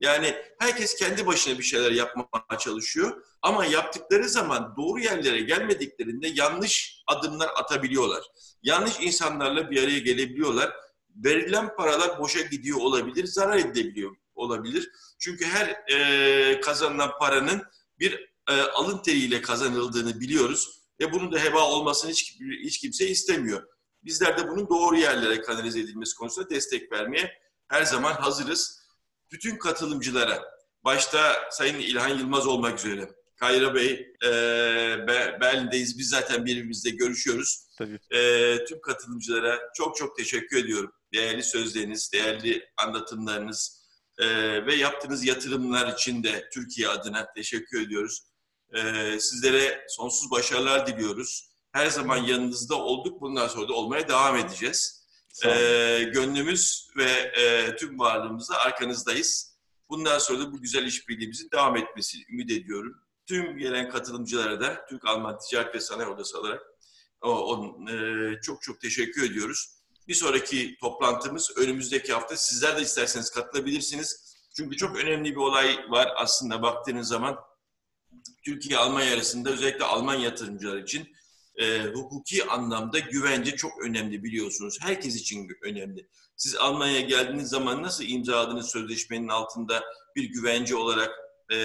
Yani 0.00 0.34
herkes 0.58 0.94
kendi 0.94 1.26
başına 1.26 1.58
bir 1.58 1.64
şeyler 1.64 1.90
yapmaya 1.90 2.58
çalışıyor. 2.58 3.26
Ama 3.42 3.64
yaptıkları 3.64 4.28
zaman 4.28 4.74
doğru 4.76 5.00
yerlere 5.00 5.40
gelmediklerinde 5.40 6.28
yanlış 6.28 7.02
adımlar 7.06 7.48
atabiliyorlar. 7.56 8.24
Yanlış 8.62 9.00
insanlarla 9.00 9.70
bir 9.70 9.82
araya 9.82 9.98
gelebiliyorlar. 9.98 10.72
Verilen 11.16 11.76
paralar 11.76 12.18
boşa 12.18 12.40
gidiyor 12.40 12.78
olabilir, 12.80 13.26
zarar 13.26 13.56
edebiliyor 13.56 14.16
olabilir. 14.34 14.90
Çünkü 15.18 15.46
her 15.46 15.68
e, 15.92 16.60
kazanılan 16.60 17.18
paranın 17.18 17.62
bir 17.98 18.30
e, 18.48 18.52
alın 18.60 18.98
teriyle 18.98 19.40
kazanıldığını 19.40 20.20
biliyoruz. 20.20 20.80
Ve 21.00 21.12
bunun 21.12 21.32
da 21.32 21.38
heba 21.38 21.70
olmasını 21.70 22.10
hiç, 22.10 22.38
hiç 22.62 22.78
kimse 22.78 23.08
istemiyor. 23.08 23.62
Bizler 24.02 24.38
de 24.38 24.48
bunun 24.48 24.68
doğru 24.68 24.96
yerlere 24.96 25.40
kanalize 25.40 25.80
edilmesi 25.80 26.16
konusunda 26.16 26.50
destek 26.50 26.92
vermeye 26.92 27.42
her 27.68 27.84
zaman 27.84 28.12
hazırız. 28.12 28.85
Bütün 29.32 29.58
katılımcılara, 29.58 30.44
başta 30.84 31.48
Sayın 31.50 31.78
İlhan 31.78 32.18
Yılmaz 32.18 32.46
olmak 32.46 32.78
üzere, 32.78 33.08
Kayra 33.36 33.74
Bey, 33.74 34.12
e, 34.24 34.30
Berlin'deyiz. 35.40 35.98
Biz 35.98 36.08
zaten 36.08 36.46
birbirimizle 36.46 36.90
görüşüyoruz. 36.90 37.66
Tabii. 37.78 37.98
E, 38.10 38.64
tüm 38.64 38.80
katılımcılara 38.80 39.60
çok 39.74 39.96
çok 39.96 40.16
teşekkür 40.16 40.56
ediyorum. 40.64 40.92
Değerli 41.12 41.42
sözleriniz, 41.42 42.10
değerli 42.12 42.68
anlatımlarınız 42.76 43.86
e, 44.18 44.26
ve 44.66 44.74
yaptığınız 44.74 45.24
yatırımlar 45.24 45.92
için 45.92 46.22
de 46.22 46.48
Türkiye 46.52 46.88
adına 46.88 47.32
teşekkür 47.32 47.80
ediyoruz. 47.80 48.22
E, 48.74 48.80
sizlere 49.20 49.84
sonsuz 49.88 50.30
başarılar 50.30 50.86
diliyoruz. 50.86 51.50
Her 51.72 51.86
zaman 51.86 52.16
yanınızda 52.16 52.74
olduk. 52.74 53.20
Bundan 53.20 53.48
sonra 53.48 53.68
da 53.68 53.72
olmaya 53.72 54.08
devam 54.08 54.36
edeceğiz. 54.36 54.95
E, 55.44 55.50
gönlümüz 56.14 56.88
ve 56.96 57.10
e, 57.12 57.76
tüm 57.76 57.98
varlığımızla 57.98 58.56
arkanızdayız. 58.58 59.56
Bundan 59.88 60.18
sonra 60.18 60.38
da 60.38 60.52
bu 60.52 60.60
güzel 60.60 60.86
işbirliğimizin 60.86 61.50
devam 61.50 61.76
etmesini 61.76 62.24
ümit 62.30 62.50
ediyorum 62.50 63.06
tüm 63.26 63.58
gelen 63.58 63.90
katılımcılara 63.90 64.60
da 64.60 64.86
Türk-Alman 64.88 65.38
Ticaret 65.38 65.74
ve 65.74 65.80
Sanayi 65.80 66.08
Odası 66.08 66.40
olarak 66.40 66.62
o, 67.20 67.30
o, 67.30 67.78
e, 67.90 68.40
çok 68.42 68.62
çok 68.62 68.80
teşekkür 68.80 69.30
ediyoruz. 69.30 69.76
Bir 70.08 70.14
sonraki 70.14 70.76
toplantımız 70.80 71.50
önümüzdeki 71.56 72.12
hafta. 72.12 72.36
Sizler 72.36 72.76
de 72.76 72.82
isterseniz 72.82 73.30
katılabilirsiniz. 73.30 74.36
Çünkü 74.56 74.76
çok 74.76 74.96
önemli 74.96 75.30
bir 75.30 75.40
olay 75.40 75.78
var 75.88 76.12
aslında 76.16 76.62
baktığınız 76.62 77.08
zaman. 77.08 77.36
Türkiye-Almanya 78.44 79.14
arasında 79.14 79.50
özellikle 79.50 79.84
Alman 79.84 80.14
yatırımcılar 80.14 80.76
için 80.76 81.16
e, 81.56 81.82
hukuki 81.82 82.44
anlamda 82.44 82.98
güvence 82.98 83.56
çok 83.56 83.84
önemli 83.84 84.24
biliyorsunuz. 84.24 84.78
Herkes 84.80 85.16
için 85.16 85.48
önemli. 85.62 86.08
Siz 86.36 86.56
Almanya'ya 86.56 87.00
geldiğiniz 87.00 87.48
zaman 87.48 87.82
nasıl 87.82 88.04
imzaladığınız 88.04 88.70
sözleşmenin 88.70 89.28
altında 89.28 89.84
bir 90.16 90.24
güvence 90.24 90.76
olarak 90.76 91.10
e, 91.50 91.56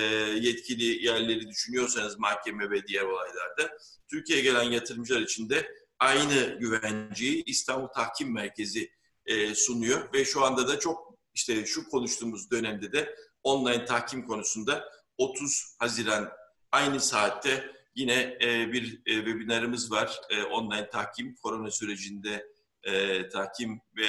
yetkili 0.41 1.05
yerleri 1.05 1.47
düşünüyorsanız 1.47 2.19
mahkeme 2.19 2.69
ve 2.69 2.88
diğer 2.88 3.03
olaylarda 3.03 3.77
Türkiye'ye 4.07 4.43
gelen 4.43 4.63
yatırımcılar 4.63 5.22
için 5.22 5.49
de 5.49 5.72
aynı 5.99 6.57
güvenceyi 6.59 7.43
İstanbul 7.45 7.88
Tahkim 7.88 8.34
Merkezi 8.34 8.91
e, 9.26 9.55
sunuyor 9.55 10.13
ve 10.13 10.26
şu 10.26 10.45
anda 10.45 10.68
da 10.68 10.80
çok 10.80 11.11
işte 11.34 11.65
şu 11.65 11.89
konuştuğumuz 11.89 12.51
dönemde 12.51 12.91
de 12.91 13.15
online 13.43 13.85
tahkim 13.85 14.27
konusunda 14.27 14.89
30 15.18 15.76
Haziran 15.80 16.31
aynı 16.72 16.99
saatte 16.99 17.72
yine 17.95 18.38
e, 18.41 18.72
bir 18.73 19.01
e, 19.05 19.15
webinarımız 19.15 19.91
var. 19.91 20.19
E, 20.30 20.43
online 20.43 20.89
tahkim 20.89 21.35
korona 21.35 21.72
sürecinde 21.72 22.47
e, 22.84 23.30
tahkim 23.30 23.81
ve 23.97 24.07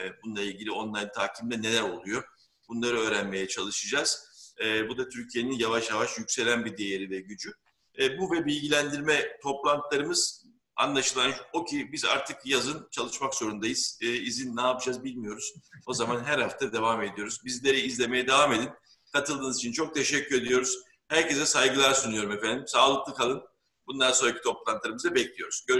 e, 0.00 0.22
bununla 0.22 0.42
ilgili 0.42 0.70
online 0.70 1.12
tahkimde 1.12 1.62
neler 1.62 1.82
oluyor? 1.82 2.24
Bunları 2.68 2.98
öğrenmeye 2.98 3.48
çalışacağız. 3.48 4.34
E, 4.64 4.88
bu 4.88 4.98
da 4.98 5.08
Türkiye'nin 5.08 5.58
yavaş 5.58 5.90
yavaş 5.90 6.18
yükselen 6.18 6.64
bir 6.64 6.76
değeri 6.76 7.10
ve 7.10 7.20
gücü. 7.20 7.52
E, 7.98 8.18
bu 8.18 8.32
ve 8.32 8.46
bilgilendirme 8.46 9.38
toplantılarımız 9.42 10.44
anlaşılan 10.76 11.32
o 11.52 11.64
ki 11.64 11.92
biz 11.92 12.04
artık 12.04 12.46
yazın 12.46 12.88
çalışmak 12.90 13.34
zorundayız. 13.34 13.98
E, 14.02 14.12
izin 14.12 14.56
ne 14.56 14.62
yapacağız 14.62 15.04
bilmiyoruz. 15.04 15.54
O 15.86 15.94
zaman 15.94 16.24
her 16.24 16.38
hafta 16.38 16.72
devam 16.72 17.02
ediyoruz. 17.02 17.40
Bizleri 17.44 17.80
izlemeye 17.80 18.26
devam 18.26 18.52
edin. 18.52 18.70
Katıldığınız 19.12 19.58
için 19.58 19.72
çok 19.72 19.94
teşekkür 19.94 20.42
ediyoruz. 20.42 20.78
Herkese 21.14 21.46
saygılar 21.46 21.94
sunuyorum 21.94 22.32
efendim. 22.32 22.64
Sağlıklı 22.66 23.14
kalın. 23.14 23.42
Bundan 23.86 24.12
sonraki 24.12 24.42
toplantılarımızı 24.42 25.14
bekliyoruz. 25.14 25.64
Görüşmek 25.68 25.72